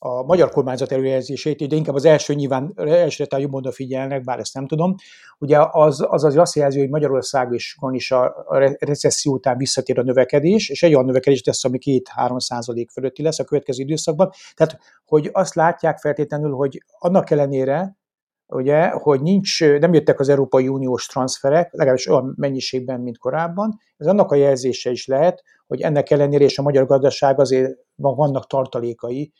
a 0.00 0.22
magyar 0.22 0.50
kormányzat 0.50 0.92
előrejelzését, 0.92 1.68
de 1.68 1.76
inkább 1.76 1.94
az 1.94 2.04
első 2.04 2.34
nyilván 2.34 2.72
elsőre 2.76 3.28
talán 3.28 3.44
jobban 3.44 3.60
odafigyelnek, 3.60 4.22
bár 4.22 4.38
ezt 4.38 4.54
nem 4.54 4.66
tudom, 4.66 4.94
ugye 5.38 5.58
az, 5.70 6.06
az 6.08 6.24
az 6.24 6.36
azt 6.36 6.54
jelzi, 6.54 6.78
hogy 6.78 6.88
Magyarország 6.88 7.52
is 7.52 7.76
van 7.80 7.94
is 7.94 8.10
a 8.10 8.46
recesszió 8.78 9.32
után 9.32 9.56
visszatér 9.56 9.98
a 9.98 10.02
növekedés, 10.02 10.68
és 10.68 10.82
egy 10.82 10.94
olyan 10.94 11.04
növekedés 11.04 11.44
lesz, 11.44 11.64
ami 11.64 11.78
2-3 11.80 12.38
százalék 12.38 12.90
fölötti 12.90 13.22
lesz 13.22 13.38
a 13.38 13.44
következő 13.44 13.82
időszakban. 13.82 14.30
Tehát, 14.54 14.78
hogy 15.04 15.30
azt 15.32 15.54
látják 15.54 15.98
feltétlenül, 15.98 16.52
hogy 16.52 16.82
annak 16.98 17.30
ellenére, 17.30 17.97
ugye, 18.48 18.88
hogy 18.88 19.20
nincs, 19.20 19.64
nem 19.64 19.94
jöttek 19.94 20.20
az 20.20 20.28
Európai 20.28 20.68
Uniós 20.68 21.06
transferek, 21.06 21.72
legalábbis 21.72 22.06
olyan 22.06 22.34
mennyiségben, 22.36 23.00
mint 23.00 23.18
korábban. 23.18 23.78
Ez 23.96 24.06
annak 24.06 24.32
a 24.32 24.34
jelzése 24.34 24.90
is 24.90 25.06
lehet, 25.06 25.42
hogy 25.66 25.80
ennek 25.80 26.10
ellenére 26.10 26.44
és 26.44 26.58
a 26.58 26.62
magyar 26.62 26.86
gazdaság 26.86 27.40
azért 27.40 27.78
vannak 27.94 28.46
tartalékai, 28.46 29.32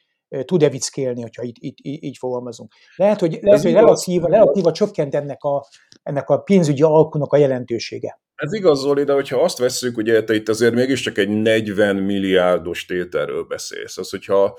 tud-e 0.44 0.68
vickélni, 0.68 1.22
hogyha 1.22 1.42
így, 1.42 1.58
így, 1.60 1.80
így, 1.82 2.16
fogalmazunk. 2.16 2.72
Lehet, 2.96 3.20
hogy, 3.20 3.38
lehet, 3.42 3.62
hogy 3.62 3.72
relatíva, 3.72 4.28
relatíva 4.28 4.72
csökkent 4.72 5.14
ennek 5.14 5.42
a, 5.42 5.66
ennek 6.02 6.28
a 6.28 6.38
pénzügyi 6.38 6.82
alkunak 6.82 7.32
a 7.32 7.36
jelentősége. 7.36 8.20
Ez 8.34 8.52
igaz, 8.52 8.80
Zoli, 8.80 9.04
de 9.04 9.12
hogyha 9.12 9.42
azt 9.42 9.58
vesszük, 9.58 9.96
ugye 9.96 10.24
te 10.24 10.34
itt 10.34 10.48
azért 10.48 10.74
mégiscsak 10.74 11.18
egy 11.18 11.28
40 11.28 11.96
milliárdos 11.96 12.84
tételről 12.84 13.44
beszélsz. 13.44 13.98
Az, 13.98 14.10
hogyha 14.10 14.58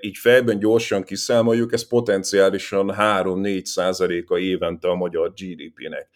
így 0.00 0.16
fejben 0.16 0.58
gyorsan 0.58 1.02
kiszámoljuk, 1.02 1.72
ez 1.72 1.88
potenciálisan 1.88 2.94
3-4 2.98 3.64
százaléka 3.64 4.38
évente 4.38 4.88
a 4.88 4.94
magyar 4.94 5.32
GDP-nek. 5.32 6.08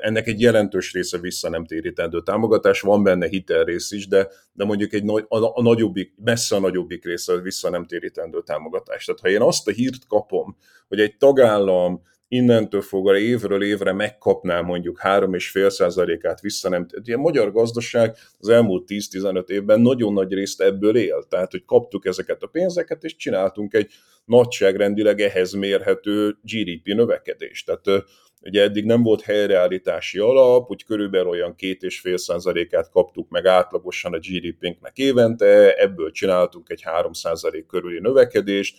Ennek 0.00 0.26
egy 0.26 0.40
jelentős 0.40 0.92
része 0.92 1.18
vissza 1.18 1.48
nem 1.48 1.64
térítendő 1.64 2.20
támogatás, 2.20 2.80
van 2.80 3.02
benne 3.02 3.26
hitelrész 3.26 3.90
is, 3.90 4.08
de, 4.08 4.28
de 4.52 4.64
mondjuk 4.64 4.92
egy 4.92 5.04
nagy, 5.04 5.24
a, 5.28 5.58
a 5.58 5.62
nagyobbik, 5.62 6.14
messze 6.24 6.56
a 6.56 6.60
nagyobbik 6.60 7.04
része 7.04 7.40
vissza 7.40 7.70
nem 7.70 7.86
térítendő 7.86 8.42
támogatás. 8.42 9.04
Tehát 9.04 9.20
ha 9.20 9.28
én 9.28 9.40
azt 9.40 9.68
a 9.68 9.70
hírt 9.70 10.06
kapom, 10.08 10.56
hogy 10.88 11.00
egy 11.00 11.16
tagállam 11.16 12.02
innentől 12.28 12.80
fogva 12.80 13.18
évről 13.18 13.62
évre 13.62 13.92
megkapná 13.92 14.60
mondjuk 14.60 15.00
3,5%-át 15.02 16.40
vissza 16.40 16.68
nem. 16.68 16.86
A 17.14 17.16
magyar 17.16 17.52
gazdaság 17.52 18.16
az 18.38 18.48
elmúlt 18.48 18.84
10-15 18.88 19.48
évben 19.48 19.80
nagyon 19.80 20.12
nagy 20.12 20.32
részt 20.32 20.60
ebből 20.60 20.96
él. 20.96 21.24
Tehát, 21.28 21.50
hogy 21.50 21.64
kaptuk 21.64 22.06
ezeket 22.06 22.42
a 22.42 22.46
pénzeket, 22.46 23.04
és 23.04 23.16
csináltunk 23.16 23.74
egy 23.74 23.90
nagyságrendileg 24.24 25.20
ehhez 25.20 25.52
mérhető 25.52 26.36
GDP 26.42 26.86
növekedést. 26.86 27.66
Tehát 27.66 28.04
ugye 28.42 28.62
eddig 28.62 28.84
nem 28.84 29.02
volt 29.02 29.22
helyreállítási 29.22 30.18
alap, 30.18 30.70
úgy 30.70 30.84
körülbelül 30.84 31.28
olyan 31.28 31.54
2,5%-át 31.58 32.90
kaptuk 32.90 33.28
meg 33.28 33.46
átlagosan 33.46 34.12
a 34.12 34.18
GDP-nknek 34.18 34.96
évente, 34.96 35.74
ebből 35.74 36.10
csináltunk 36.10 36.70
egy 36.70 36.82
3% 36.98 37.64
körüli 37.68 38.00
növekedést, 38.00 38.76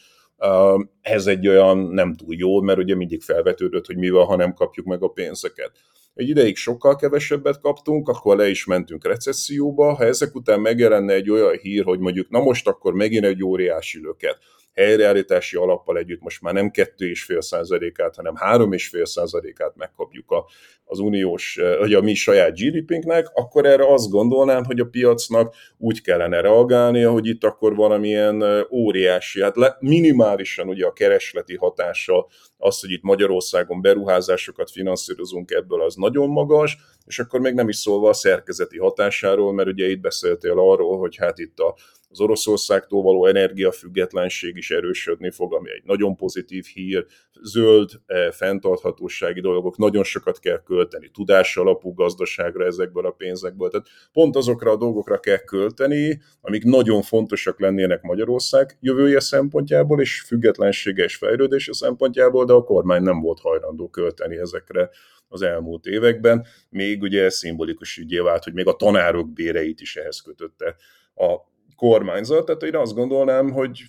ez 1.01 1.27
egy 1.27 1.47
olyan 1.47 1.77
nem 1.77 2.15
túl 2.15 2.35
jó, 2.35 2.61
mert 2.61 2.79
ugye 2.79 2.95
mindig 2.95 3.21
felvetődött, 3.21 3.85
hogy 3.85 3.97
mi 3.97 4.09
van, 4.09 4.25
ha 4.25 4.35
nem 4.35 4.53
kapjuk 4.53 4.85
meg 4.85 5.03
a 5.03 5.07
pénzeket. 5.07 5.71
Egy 6.13 6.29
ideig 6.29 6.55
sokkal 6.55 6.95
kevesebbet 6.95 7.59
kaptunk, 7.59 8.07
akkor 8.07 8.37
le 8.37 8.49
is 8.49 8.65
mentünk 8.65 9.05
recesszióba. 9.05 9.93
Ha 9.93 10.03
ezek 10.03 10.35
után 10.35 10.59
megjelenne 10.59 11.13
egy 11.13 11.29
olyan 11.29 11.57
hír, 11.57 11.83
hogy 11.83 11.99
mondjuk 11.99 12.29
na 12.29 12.39
most 12.39 12.67
akkor 12.67 12.93
megint 12.93 13.25
egy 13.25 13.43
óriási 13.43 13.99
löket, 14.01 14.37
helyreállítási 14.75 15.57
alappal 15.57 15.97
együtt 15.97 16.21
most 16.21 16.41
már 16.41 16.53
nem 16.53 16.71
2,5%-át, 16.73 18.15
hanem 18.15 18.33
3,5%-át 18.37 19.75
megkapjuk 19.75 20.31
a, 20.31 20.45
az 20.85 20.99
uniós, 20.99 21.59
vagy 21.79 21.93
a 21.93 22.01
mi 22.01 22.13
saját 22.13 22.57
GDP-nknek, 22.57 23.27
akkor 23.33 23.65
erre 23.65 23.93
azt 23.93 24.09
gondolnám, 24.09 24.63
hogy 24.63 24.79
a 24.79 24.85
piacnak 24.85 25.55
úgy 25.77 26.01
kellene 26.01 26.41
reagálnia, 26.41 27.11
hogy 27.11 27.27
itt 27.27 27.43
akkor 27.43 27.75
valamilyen 27.75 28.65
óriási, 28.71 29.41
hát 29.41 29.55
le, 29.55 29.77
minimálisan 29.79 30.67
ugye 30.67 30.85
a 30.85 30.93
keresleti 30.93 31.55
hatása, 31.55 32.27
az, 32.57 32.79
hogy 32.79 32.91
itt 32.91 33.03
Magyarországon 33.03 33.81
beruházásokat 33.81 34.71
finanszírozunk 34.71 35.51
ebből, 35.51 35.81
az 35.81 35.95
nagyon 35.95 36.29
magas, 36.29 36.77
és 37.05 37.19
akkor 37.19 37.39
még 37.39 37.53
nem 37.53 37.69
is 37.69 37.75
szólva 37.75 38.09
a 38.09 38.13
szerkezeti 38.13 38.77
hatásáról, 38.77 39.53
mert 39.53 39.69
ugye 39.69 39.89
itt 39.89 39.99
beszéltél 39.99 40.59
arról, 40.59 40.97
hogy 40.97 41.15
hát 41.15 41.39
itt 41.39 41.59
a 41.59 41.75
az 42.15 42.21
Oroszországtól 42.21 43.01
való 43.01 43.25
energiafüggetlenség 43.25 44.57
is 44.57 44.71
erősödni 44.71 45.31
fog, 45.31 45.53
ami 45.53 45.69
egy 45.71 45.83
nagyon 45.85 46.15
pozitív 46.15 46.65
hír, 46.65 47.05
zöld, 47.41 47.89
eh, 48.05 48.31
fenntarthatósági 48.31 49.41
dolgok, 49.41 49.77
nagyon 49.77 50.03
sokat 50.03 50.39
kell 50.39 50.63
költeni, 50.63 51.09
tudás 51.09 51.57
alapú 51.57 51.93
gazdaságra 51.93 52.65
ezekből 52.65 53.05
a 53.05 53.11
pénzekből. 53.11 53.69
Tehát 53.69 53.87
pont 54.11 54.35
azokra 54.35 54.71
a 54.71 54.75
dolgokra 54.75 55.19
kell 55.19 55.37
költeni, 55.37 56.21
amik 56.41 56.63
nagyon 56.63 57.01
fontosak 57.01 57.59
lennének 57.59 58.01
Magyarország 58.01 58.77
jövője 58.81 59.19
szempontjából, 59.19 60.01
és 60.01 60.21
függetlensége 60.21 61.03
és 61.03 61.15
fejlődése 61.15 61.73
szempontjából, 61.73 62.45
de 62.45 62.53
a 62.53 62.63
kormány 62.63 63.01
nem 63.01 63.21
volt 63.21 63.39
hajlandó 63.39 63.89
költeni 63.89 64.37
ezekre 64.37 64.89
az 65.27 65.41
elmúlt 65.41 65.85
években. 65.85 66.45
Még 66.69 67.01
ugye 67.01 67.29
szimbolikus 67.29 67.97
ügyé 67.97 68.17
vált, 68.17 68.43
hogy 68.43 68.53
még 68.53 68.67
a 68.67 68.75
tanárok 68.75 69.33
béreit 69.33 69.81
is 69.81 69.95
ehhez 69.95 70.19
kötötte 70.19 70.75
a 71.15 71.53
kormányzat, 71.75 72.45
tehát 72.45 72.63
én 72.63 72.75
azt 72.75 72.93
gondolnám, 72.93 73.51
hogy 73.51 73.83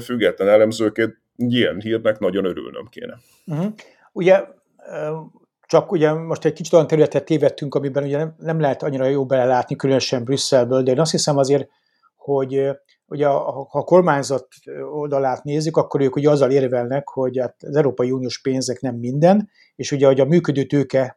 független 0.00 0.48
elemzőként 0.48 1.20
ilyen 1.36 1.80
hírnek 1.80 2.18
nagyon 2.18 2.44
örülnöm 2.44 2.86
kéne. 2.90 3.18
Uh-huh. 3.46 3.72
Ugye 4.12 4.44
csak 5.66 5.92
ugye 5.92 6.12
most 6.12 6.44
egy 6.44 6.52
kicsit 6.52 6.72
olyan 6.72 6.86
területet 6.86 7.24
tévedtünk, 7.24 7.74
amiben 7.74 8.04
ugye 8.04 8.16
nem, 8.16 8.34
nem 8.38 8.60
lehet 8.60 8.82
annyira 8.82 9.04
jó 9.04 9.26
belelátni, 9.26 9.76
különösen 9.76 10.24
Brüsszelből, 10.24 10.82
de 10.82 10.90
én 10.90 11.00
azt 11.00 11.10
hiszem 11.10 11.36
azért, 11.36 11.68
hogy 12.16 12.70
ugye 13.06 13.26
ha 13.26 13.68
a 13.70 13.84
kormányzat 13.84 14.46
oldalát 14.92 15.44
nézzük, 15.44 15.76
akkor 15.76 16.00
ők 16.00 16.16
ugye 16.16 16.30
azzal 16.30 16.50
érvelnek, 16.50 17.08
hogy 17.08 17.38
hát 17.38 17.56
az 17.60 17.76
Európai 17.76 18.10
Uniós 18.10 18.40
pénzek 18.40 18.80
nem 18.80 18.94
minden, 18.94 19.50
és 19.76 19.92
ugye 19.92 20.06
hogy 20.06 20.20
a 20.20 20.24
működő 20.24 20.64
tőke 20.64 21.16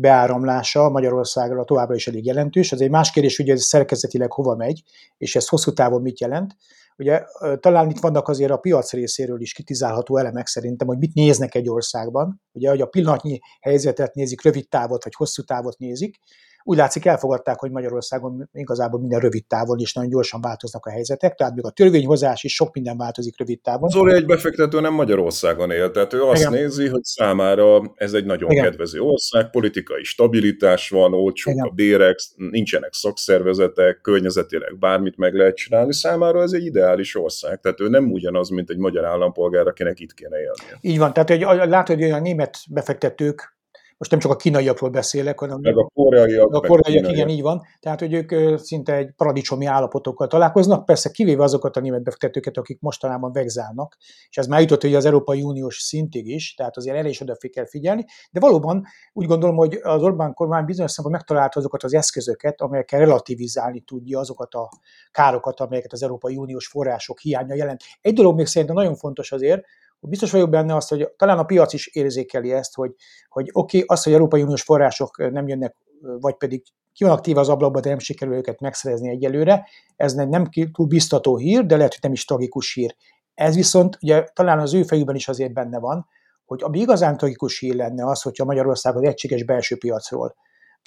beáramlása 0.00 0.88
Magyarországra 0.88 1.64
továbbra 1.64 1.94
is 1.94 2.08
elég 2.08 2.24
jelentős. 2.24 2.72
Az 2.72 2.80
egy 2.80 2.90
más 2.90 3.10
kérdés, 3.10 3.36
hogy 3.36 3.48
ez 3.48 3.62
szerkezetileg 3.62 4.32
hova 4.32 4.54
megy, 4.54 4.82
és 5.16 5.36
ez 5.36 5.48
hosszú 5.48 5.72
távon 5.72 6.02
mit 6.02 6.20
jelent. 6.20 6.56
Ugye 6.96 7.22
talán 7.60 7.90
itt 7.90 7.98
vannak 7.98 8.28
azért 8.28 8.50
a 8.50 8.56
piac 8.56 8.92
részéről 8.92 9.40
is 9.40 9.52
kritizálható 9.52 10.16
elemek 10.16 10.46
szerintem, 10.46 10.86
hogy 10.86 10.98
mit 10.98 11.14
néznek 11.14 11.54
egy 11.54 11.68
országban. 11.68 12.42
Ugye, 12.52 12.68
hogy 12.68 12.80
a 12.80 12.86
pillanatnyi 12.86 13.38
helyzetet 13.60 14.14
nézik, 14.14 14.42
rövid 14.42 14.68
távot 14.68 15.04
vagy 15.04 15.14
hosszú 15.14 15.42
távot 15.42 15.78
nézik, 15.78 16.18
úgy 16.64 16.76
látszik 16.76 17.04
elfogadták, 17.04 17.58
hogy 17.58 17.70
Magyarországon 17.70 18.48
igazából 18.52 19.00
minden 19.00 19.20
rövid 19.20 19.46
távon 19.46 19.78
is 19.78 19.92
nagyon 19.92 20.10
gyorsan 20.10 20.40
változnak 20.40 20.86
a 20.86 20.90
helyzetek, 20.90 21.34
tehát 21.34 21.54
még 21.54 21.64
a 21.64 21.70
törvényhozás 21.70 22.44
is 22.44 22.54
sok 22.54 22.74
minden 22.74 22.96
változik 22.96 23.38
rövid 23.38 23.60
távon. 23.60 23.88
Zoli 23.88 24.14
egy 24.14 24.26
befektető 24.26 24.80
nem 24.80 24.94
Magyarországon 24.94 25.70
él, 25.70 25.90
tehát 25.90 26.12
ő 26.12 26.22
azt 26.22 26.40
Igen. 26.40 26.52
nézi, 26.52 26.88
hogy 26.88 27.04
számára 27.04 27.92
ez 27.94 28.12
egy 28.12 28.24
nagyon 28.24 28.50
Igen. 28.50 28.64
kedvező 28.64 29.00
ország, 29.00 29.50
politikai 29.50 30.02
stabilitás 30.02 30.90
van, 30.90 31.14
olcsók 31.14 31.54
Igen. 31.54 31.66
a 31.66 31.70
bérek, 31.70 32.18
nincsenek 32.36 32.92
szakszervezetek, 32.92 34.00
környezetileg 34.00 34.78
bármit 34.78 35.16
meg 35.16 35.34
lehet 35.34 35.56
csinálni, 35.56 35.94
számára 35.94 36.42
ez 36.42 36.52
egy 36.52 36.64
ideális 36.64 37.16
ország, 37.16 37.60
tehát 37.60 37.80
ő 37.80 37.88
nem 37.88 38.12
ugyanaz, 38.12 38.48
mint 38.48 38.70
egy 38.70 38.78
magyar 38.78 39.04
állampolgár, 39.04 39.66
akinek 39.66 40.00
itt 40.00 40.14
kéne 40.14 40.38
élni. 40.38 40.78
Így 40.80 40.98
van, 40.98 41.12
tehát 41.12 41.28
hogy 41.28 41.68
látod, 41.68 41.98
hogy 41.98 42.10
a 42.10 42.20
német 42.20 42.58
befektetők 42.70 43.57
most 43.98 44.10
nem 44.10 44.20
csak 44.20 44.30
a 44.30 44.36
kínaiakról 44.36 44.90
beszélek, 44.90 45.38
hanem 45.38 45.58
meg 45.60 45.78
a 45.78 45.90
koreaiak. 45.94 46.52
A 46.52 46.60
koreaiak, 46.60 47.10
igen, 47.10 47.28
így 47.28 47.42
van. 47.42 47.62
Tehát, 47.80 48.00
hogy 48.00 48.12
ők 48.12 48.58
szinte 48.58 48.94
egy 48.94 49.12
paradicsomi 49.16 49.66
állapotokkal 49.66 50.26
találkoznak, 50.26 50.84
persze 50.84 51.10
kivéve 51.10 51.42
azokat 51.42 51.76
a 51.76 51.80
német 51.80 52.02
befektetőket, 52.02 52.56
akik 52.56 52.80
mostanában 52.80 53.32
vegzálnak, 53.32 53.96
és 54.28 54.36
ez 54.36 54.46
már 54.46 54.60
jutott 54.60 54.82
hogy 54.82 54.94
az 54.94 55.04
Európai 55.04 55.42
Uniós 55.42 55.76
szintig 55.76 56.26
is, 56.26 56.54
tehát 56.54 56.76
azért 56.76 56.96
elég 56.96 57.10
is 57.10 57.20
oda 57.20 57.36
kell 57.52 57.66
figyelni, 57.66 58.04
de 58.30 58.40
valóban 58.40 58.84
úgy 59.12 59.26
gondolom, 59.26 59.56
hogy 59.56 59.78
az 59.82 60.02
Orbán 60.02 60.34
kormány 60.34 60.64
bizonyos 60.64 60.90
szempontból 60.90 61.26
megtalálta 61.26 61.58
azokat 61.58 61.82
az 61.82 61.94
eszközöket, 61.94 62.60
amelyekkel 62.60 62.98
relativizálni 62.98 63.80
tudja 63.80 64.18
azokat 64.18 64.54
a 64.54 64.68
károkat, 65.10 65.60
amelyeket 65.60 65.92
az 65.92 66.02
Európai 66.02 66.36
Uniós 66.36 66.66
források 66.66 67.18
hiánya 67.18 67.54
jelent. 67.54 67.82
Egy 68.00 68.14
dolog 68.14 68.36
még 68.36 68.46
szerintem 68.46 68.76
nagyon 68.76 68.94
fontos 68.94 69.32
azért, 69.32 69.64
Biztos 70.00 70.30
vagyok 70.30 70.50
benne 70.50 70.74
azt, 70.74 70.88
hogy 70.88 71.08
talán 71.16 71.38
a 71.38 71.44
piac 71.44 71.72
is 71.72 71.86
érzékeli 71.86 72.52
ezt, 72.52 72.74
hogy, 72.74 72.94
hogy 73.28 73.48
oké, 73.52 73.76
okay, 73.76 73.96
az, 73.96 74.02
hogy 74.02 74.12
Európai 74.12 74.42
Uniós 74.42 74.62
források 74.62 75.30
nem 75.30 75.48
jönnek, 75.48 75.76
vagy 76.00 76.34
pedig 76.34 76.62
ki 76.92 77.04
van 77.04 77.12
aktív 77.12 77.36
az 77.36 77.48
ablakban, 77.48 77.82
de 77.82 77.88
nem 77.88 77.98
sikerül 77.98 78.34
őket 78.34 78.60
megszerezni 78.60 79.10
egyelőre. 79.10 79.68
Ez 79.96 80.12
nem 80.12 80.50
túl 80.72 80.86
biztató 80.86 81.36
hír, 81.36 81.66
de 81.66 81.76
lehet, 81.76 81.92
hogy 81.92 82.02
nem 82.02 82.12
is 82.12 82.24
tragikus 82.24 82.74
hír. 82.74 82.96
Ez 83.34 83.54
viszont 83.54 83.98
ugye 84.02 84.24
talán 84.32 84.58
az 84.58 84.74
ő 84.74 84.82
fejükben 84.82 85.14
is 85.14 85.28
azért 85.28 85.52
benne 85.52 85.78
van, 85.78 86.06
hogy 86.44 86.62
ami 86.62 86.78
igazán 86.78 87.16
tragikus 87.16 87.58
hír 87.58 87.74
lenne 87.74 88.06
az, 88.06 88.22
hogyha 88.22 88.44
Magyarország 88.44 88.96
az 88.96 89.02
egységes 89.02 89.44
belső 89.44 89.76
piacról 89.76 90.34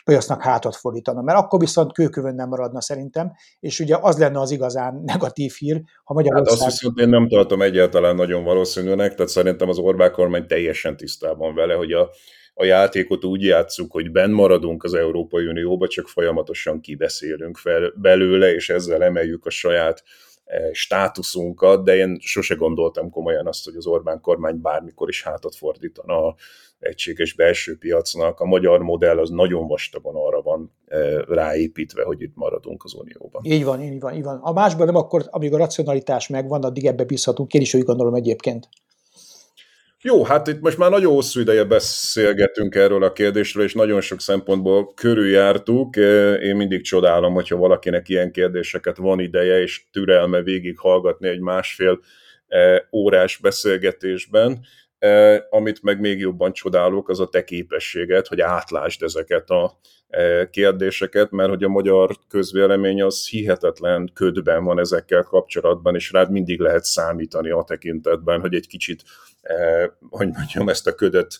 olyasznak 0.07 0.41
hátat 0.41 0.75
fordítana, 0.75 1.21
mert 1.21 1.37
akkor 1.37 1.59
viszont 1.59 1.93
kőkövön 1.93 2.35
nem 2.35 2.49
maradna 2.49 2.81
szerintem, 2.81 3.31
és 3.59 3.79
ugye 3.79 3.97
az 4.01 4.17
lenne 4.17 4.39
az 4.39 4.51
igazán 4.51 5.01
negatív 5.05 5.53
hír, 5.57 5.81
ha 6.03 6.13
Magyarország... 6.13 6.57
Hát 6.57 6.67
azt 6.67 6.79
viszont 6.79 6.99
én 6.99 7.09
nem 7.09 7.27
tartom 7.27 7.61
egyáltalán 7.61 8.15
nagyon 8.15 8.43
valószínűnek, 8.43 9.15
tehát 9.15 9.31
szerintem 9.31 9.69
az 9.69 9.77
Orbán 9.77 10.11
kormány 10.11 10.47
teljesen 10.47 10.97
tisztában 10.97 11.55
vele, 11.55 11.73
hogy 11.73 11.91
a, 11.91 12.09
a 12.53 12.65
játékot 12.65 13.25
úgy 13.25 13.43
játszuk, 13.43 13.91
hogy 13.91 14.11
benn 14.11 14.31
maradunk 14.31 14.83
az 14.83 14.93
Európai 14.93 15.45
Unióba, 15.45 15.87
csak 15.87 16.07
folyamatosan 16.07 16.81
kibeszélünk 16.81 17.57
fel 17.57 17.93
belőle, 17.95 18.53
és 18.53 18.69
ezzel 18.69 19.03
emeljük 19.03 19.45
a 19.45 19.49
saját 19.49 20.03
státuszunkat, 20.71 21.83
de 21.83 21.95
én 21.95 22.17
sose 22.19 22.55
gondoltam 22.55 23.09
komolyan 23.09 23.47
azt, 23.47 23.65
hogy 23.65 23.75
az 23.75 23.87
Orbán 23.87 24.21
kormány 24.21 24.61
bármikor 24.61 25.09
is 25.09 25.23
hátat 25.23 25.55
fordítana 25.55 26.25
a 26.27 26.35
egységes 26.79 27.33
belső 27.33 27.77
piacnak. 27.77 28.39
A 28.39 28.45
magyar 28.45 28.79
modell 28.79 29.19
az 29.19 29.29
nagyon 29.29 29.67
vastagon 29.67 30.15
arra 30.15 30.41
van 30.41 30.73
ráépítve, 31.27 32.03
hogy 32.03 32.21
itt 32.21 32.35
maradunk 32.35 32.83
az 32.83 32.93
Unióban. 32.93 33.41
Így 33.45 33.63
van, 33.63 33.81
így 33.81 33.99
van, 33.99 34.13
így 34.13 34.23
van. 34.23 34.39
A 34.41 34.51
másban 34.51 34.85
nem 34.85 34.95
akkor, 34.95 35.25
amíg 35.29 35.53
a 35.53 35.57
racionalitás 35.57 36.27
megvan, 36.27 36.63
addig 36.63 36.85
ebbe 36.85 37.03
bízhatunk. 37.03 37.53
Én 37.53 37.61
is 37.61 37.73
úgy 37.73 37.83
gondolom 37.83 38.13
egyébként. 38.13 38.69
Jó, 40.03 40.23
hát 40.23 40.47
itt 40.47 40.61
most 40.61 40.77
már 40.77 40.89
nagyon 40.89 41.13
hosszú 41.13 41.39
ideje 41.39 41.63
beszélgetünk 41.63 42.75
erről 42.75 43.03
a 43.03 43.11
kérdésről, 43.11 43.63
és 43.63 43.73
nagyon 43.73 44.01
sok 44.01 44.21
szempontból 44.21 44.93
körüljártuk. 44.93 45.95
Én 46.41 46.55
mindig 46.55 46.83
csodálom, 46.83 47.33
hogyha 47.33 47.55
valakinek 47.55 48.09
ilyen 48.09 48.31
kérdéseket 48.31 48.97
van 48.97 49.19
ideje, 49.19 49.61
és 49.61 49.83
türelme 49.91 50.41
végig 50.41 50.79
hallgatni 50.79 51.27
egy 51.27 51.39
másfél 51.39 51.99
órás 52.91 53.37
beszélgetésben. 53.37 54.65
Amit 55.49 55.83
meg 55.83 55.99
még 55.99 56.19
jobban 56.19 56.53
csodálok, 56.53 57.09
az 57.09 57.19
a 57.19 57.29
te 57.29 57.43
képességet, 57.43 58.27
hogy 58.27 58.41
átlásd 58.41 59.03
ezeket 59.03 59.49
a 59.49 59.79
kérdéseket, 60.49 61.31
mert 61.31 61.49
hogy 61.49 61.63
a 61.63 61.67
magyar 61.67 62.17
közvélemény 62.27 63.01
az 63.01 63.29
hihetetlen 63.29 64.11
ködben 64.13 64.63
van 64.63 64.79
ezekkel 64.79 65.23
kapcsolatban, 65.23 65.95
és 65.95 66.11
rád 66.11 66.31
mindig 66.31 66.59
lehet 66.59 66.83
számítani 66.83 67.49
a 67.49 67.63
tekintetben, 67.63 68.39
hogy 68.39 68.53
egy 68.53 68.67
kicsit 68.67 69.03
hogy 70.09 70.29
mondjam, 70.33 70.69
ezt 70.69 70.87
a 70.87 70.95
ködöt 70.95 71.37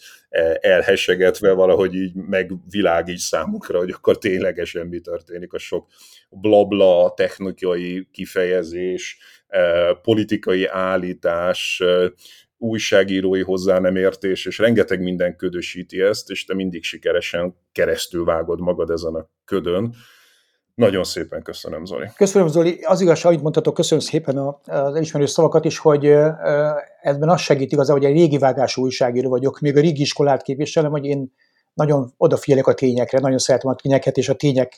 elhesegetve 0.60 1.52
valahogy 1.52 1.96
így 1.96 2.14
megvilágíts 2.14 3.22
számukra, 3.22 3.78
hogy 3.78 3.92
akkor 3.92 4.18
ténylegesen 4.18 4.88
mi 4.88 5.00
történik, 5.00 5.54
a 5.54 5.58
sok 5.58 5.88
blabla, 6.30 7.14
technikai 7.16 8.08
kifejezés, 8.12 9.18
politikai 10.02 10.66
állítás, 10.66 11.84
újságírói 12.62 13.42
hozzá 13.42 13.80
nem 13.80 13.96
értés, 13.96 14.46
és 14.46 14.58
rengeteg 14.58 15.02
minden 15.02 15.36
ködösíti 15.36 16.02
ezt, 16.02 16.30
és 16.30 16.46
te 16.46 16.54
mindig 16.54 16.84
sikeresen 16.84 17.56
keresztül 17.72 18.26
vágod 18.26 18.60
magad 18.60 18.90
ezen 18.90 19.14
a 19.14 19.30
ködön. 19.46 19.94
Nagyon 20.76 21.04
szépen 21.04 21.42
köszönöm, 21.42 21.86
Zoli. 21.86 22.08
Köszönöm, 22.16 22.48
Zoli. 22.48 22.80
Az 22.84 23.02
igazság, 23.02 23.32
amit 23.32 23.42
mondtatok, 23.44 23.74
köszönöm 23.74 24.04
szépen 24.04 24.38
az 24.38 24.96
elismerő 24.96 25.26
szavakat 25.26 25.66
is, 25.66 25.78
hogy 25.78 26.06
ebben 27.02 27.30
az 27.30 27.42
segít 27.42 27.72
igazán, 27.72 27.98
hogy 27.98 28.06
egy 28.06 28.16
régi 28.16 28.38
vágású 28.38 28.82
újságíró 28.82 29.30
vagyok, 29.30 29.60
még 29.60 29.78
a 29.78 29.82
régi 29.82 30.02
iskolát 30.02 30.42
képviselem, 30.42 30.92
hogy 30.92 31.06
én 31.06 31.34
nagyon 31.74 32.14
odafigyelek 32.18 32.68
a 32.68 32.74
tényekre, 32.74 33.20
nagyon 33.20 33.38
szeretem 33.38 33.72
a 33.72 33.76
tényeket, 33.76 34.18
és 34.18 34.30
a 34.30 34.36
tények 34.36 34.78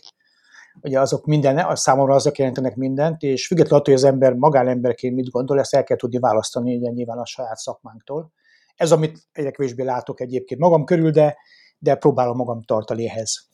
ugye 0.82 1.00
azok 1.00 1.26
minden, 1.26 1.58
a 1.58 1.76
számomra 1.76 2.14
azok 2.14 2.38
jelentenek 2.38 2.76
mindent, 2.76 3.22
és 3.22 3.48
függetlenül 3.48 3.80
attól, 3.80 3.94
hogy 3.94 4.04
az 4.04 4.10
ember 4.10 4.34
magánemberként 4.34 5.16
mit 5.16 5.30
gondol, 5.30 5.60
ezt 5.60 5.76
el 5.76 5.84
kell 5.84 5.98
tudni 5.98 6.20
választani 6.20 6.76
ugye 6.76 6.90
nyilván 6.90 7.18
a 7.18 7.26
saját 7.26 7.58
szakmánktól. 7.58 8.32
Ez, 8.76 8.92
amit 8.92 9.20
egyre 9.32 9.52
kevésbé 9.52 9.84
látok 9.84 10.22
egyébként 10.22 10.60
magam 10.60 10.86
körül, 10.86 11.12
de, 11.12 11.38
de 11.78 11.96
próbálom 11.96 12.38
magam 12.38 12.62
tartani 12.62 13.10
ehhez. 13.10 13.48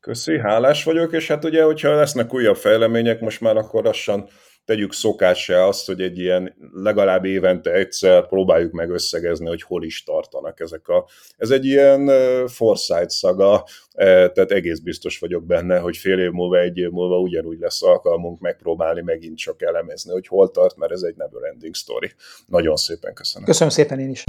Köszi, 0.00 0.38
hálás 0.38 0.84
vagyok, 0.84 1.12
és 1.12 1.28
hát 1.28 1.44
ugye, 1.44 1.64
hogyha 1.64 1.94
lesznek 1.94 2.34
újabb 2.34 2.56
fejlemények, 2.56 3.20
most 3.20 3.40
már 3.40 3.56
akkor 3.56 3.84
lassan 3.84 4.28
tegyük 4.68 4.92
szokássá 4.92 5.64
azt, 5.64 5.86
hogy 5.86 6.00
egy 6.00 6.18
ilyen 6.18 6.54
legalább 6.72 7.24
évente 7.24 7.72
egyszer 7.72 8.28
próbáljuk 8.28 8.72
meg 8.72 8.90
összegezni, 8.90 9.46
hogy 9.46 9.62
hol 9.62 9.84
is 9.84 10.02
tartanak 10.02 10.60
ezek 10.60 10.88
a... 10.88 11.06
Ez 11.36 11.50
egy 11.50 11.64
ilyen 11.64 12.06
foresight 12.48 13.10
szaga, 13.10 13.64
tehát 13.94 14.50
egész 14.50 14.78
biztos 14.78 15.18
vagyok 15.18 15.46
benne, 15.46 15.78
hogy 15.78 15.96
fél 15.96 16.18
év 16.18 16.30
múlva, 16.30 16.58
egy 16.58 16.76
év 16.76 16.90
múlva 16.90 17.18
ugyanúgy 17.18 17.58
lesz 17.58 17.82
alkalmunk 17.82 18.40
megpróbálni 18.40 19.00
megint 19.00 19.38
csak 19.38 19.62
elemezni, 19.62 20.12
hogy 20.12 20.26
hol 20.26 20.50
tart, 20.50 20.76
mert 20.76 20.92
ez 20.92 21.02
egy 21.02 21.14
never 21.16 21.42
ending 21.42 21.74
story. 21.74 22.12
Nagyon 22.46 22.76
szépen 22.76 23.14
köszönöm. 23.14 23.46
Köszönöm 23.46 23.72
szépen 23.72 23.98
én 23.98 24.10
is. 24.10 24.24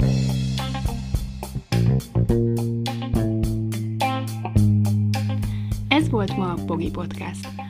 Ez 5.88 6.10
volt 6.10 6.36
ma 6.36 6.52
a 6.52 6.58
Pogi 6.66 6.90
Podcast. 6.90 7.69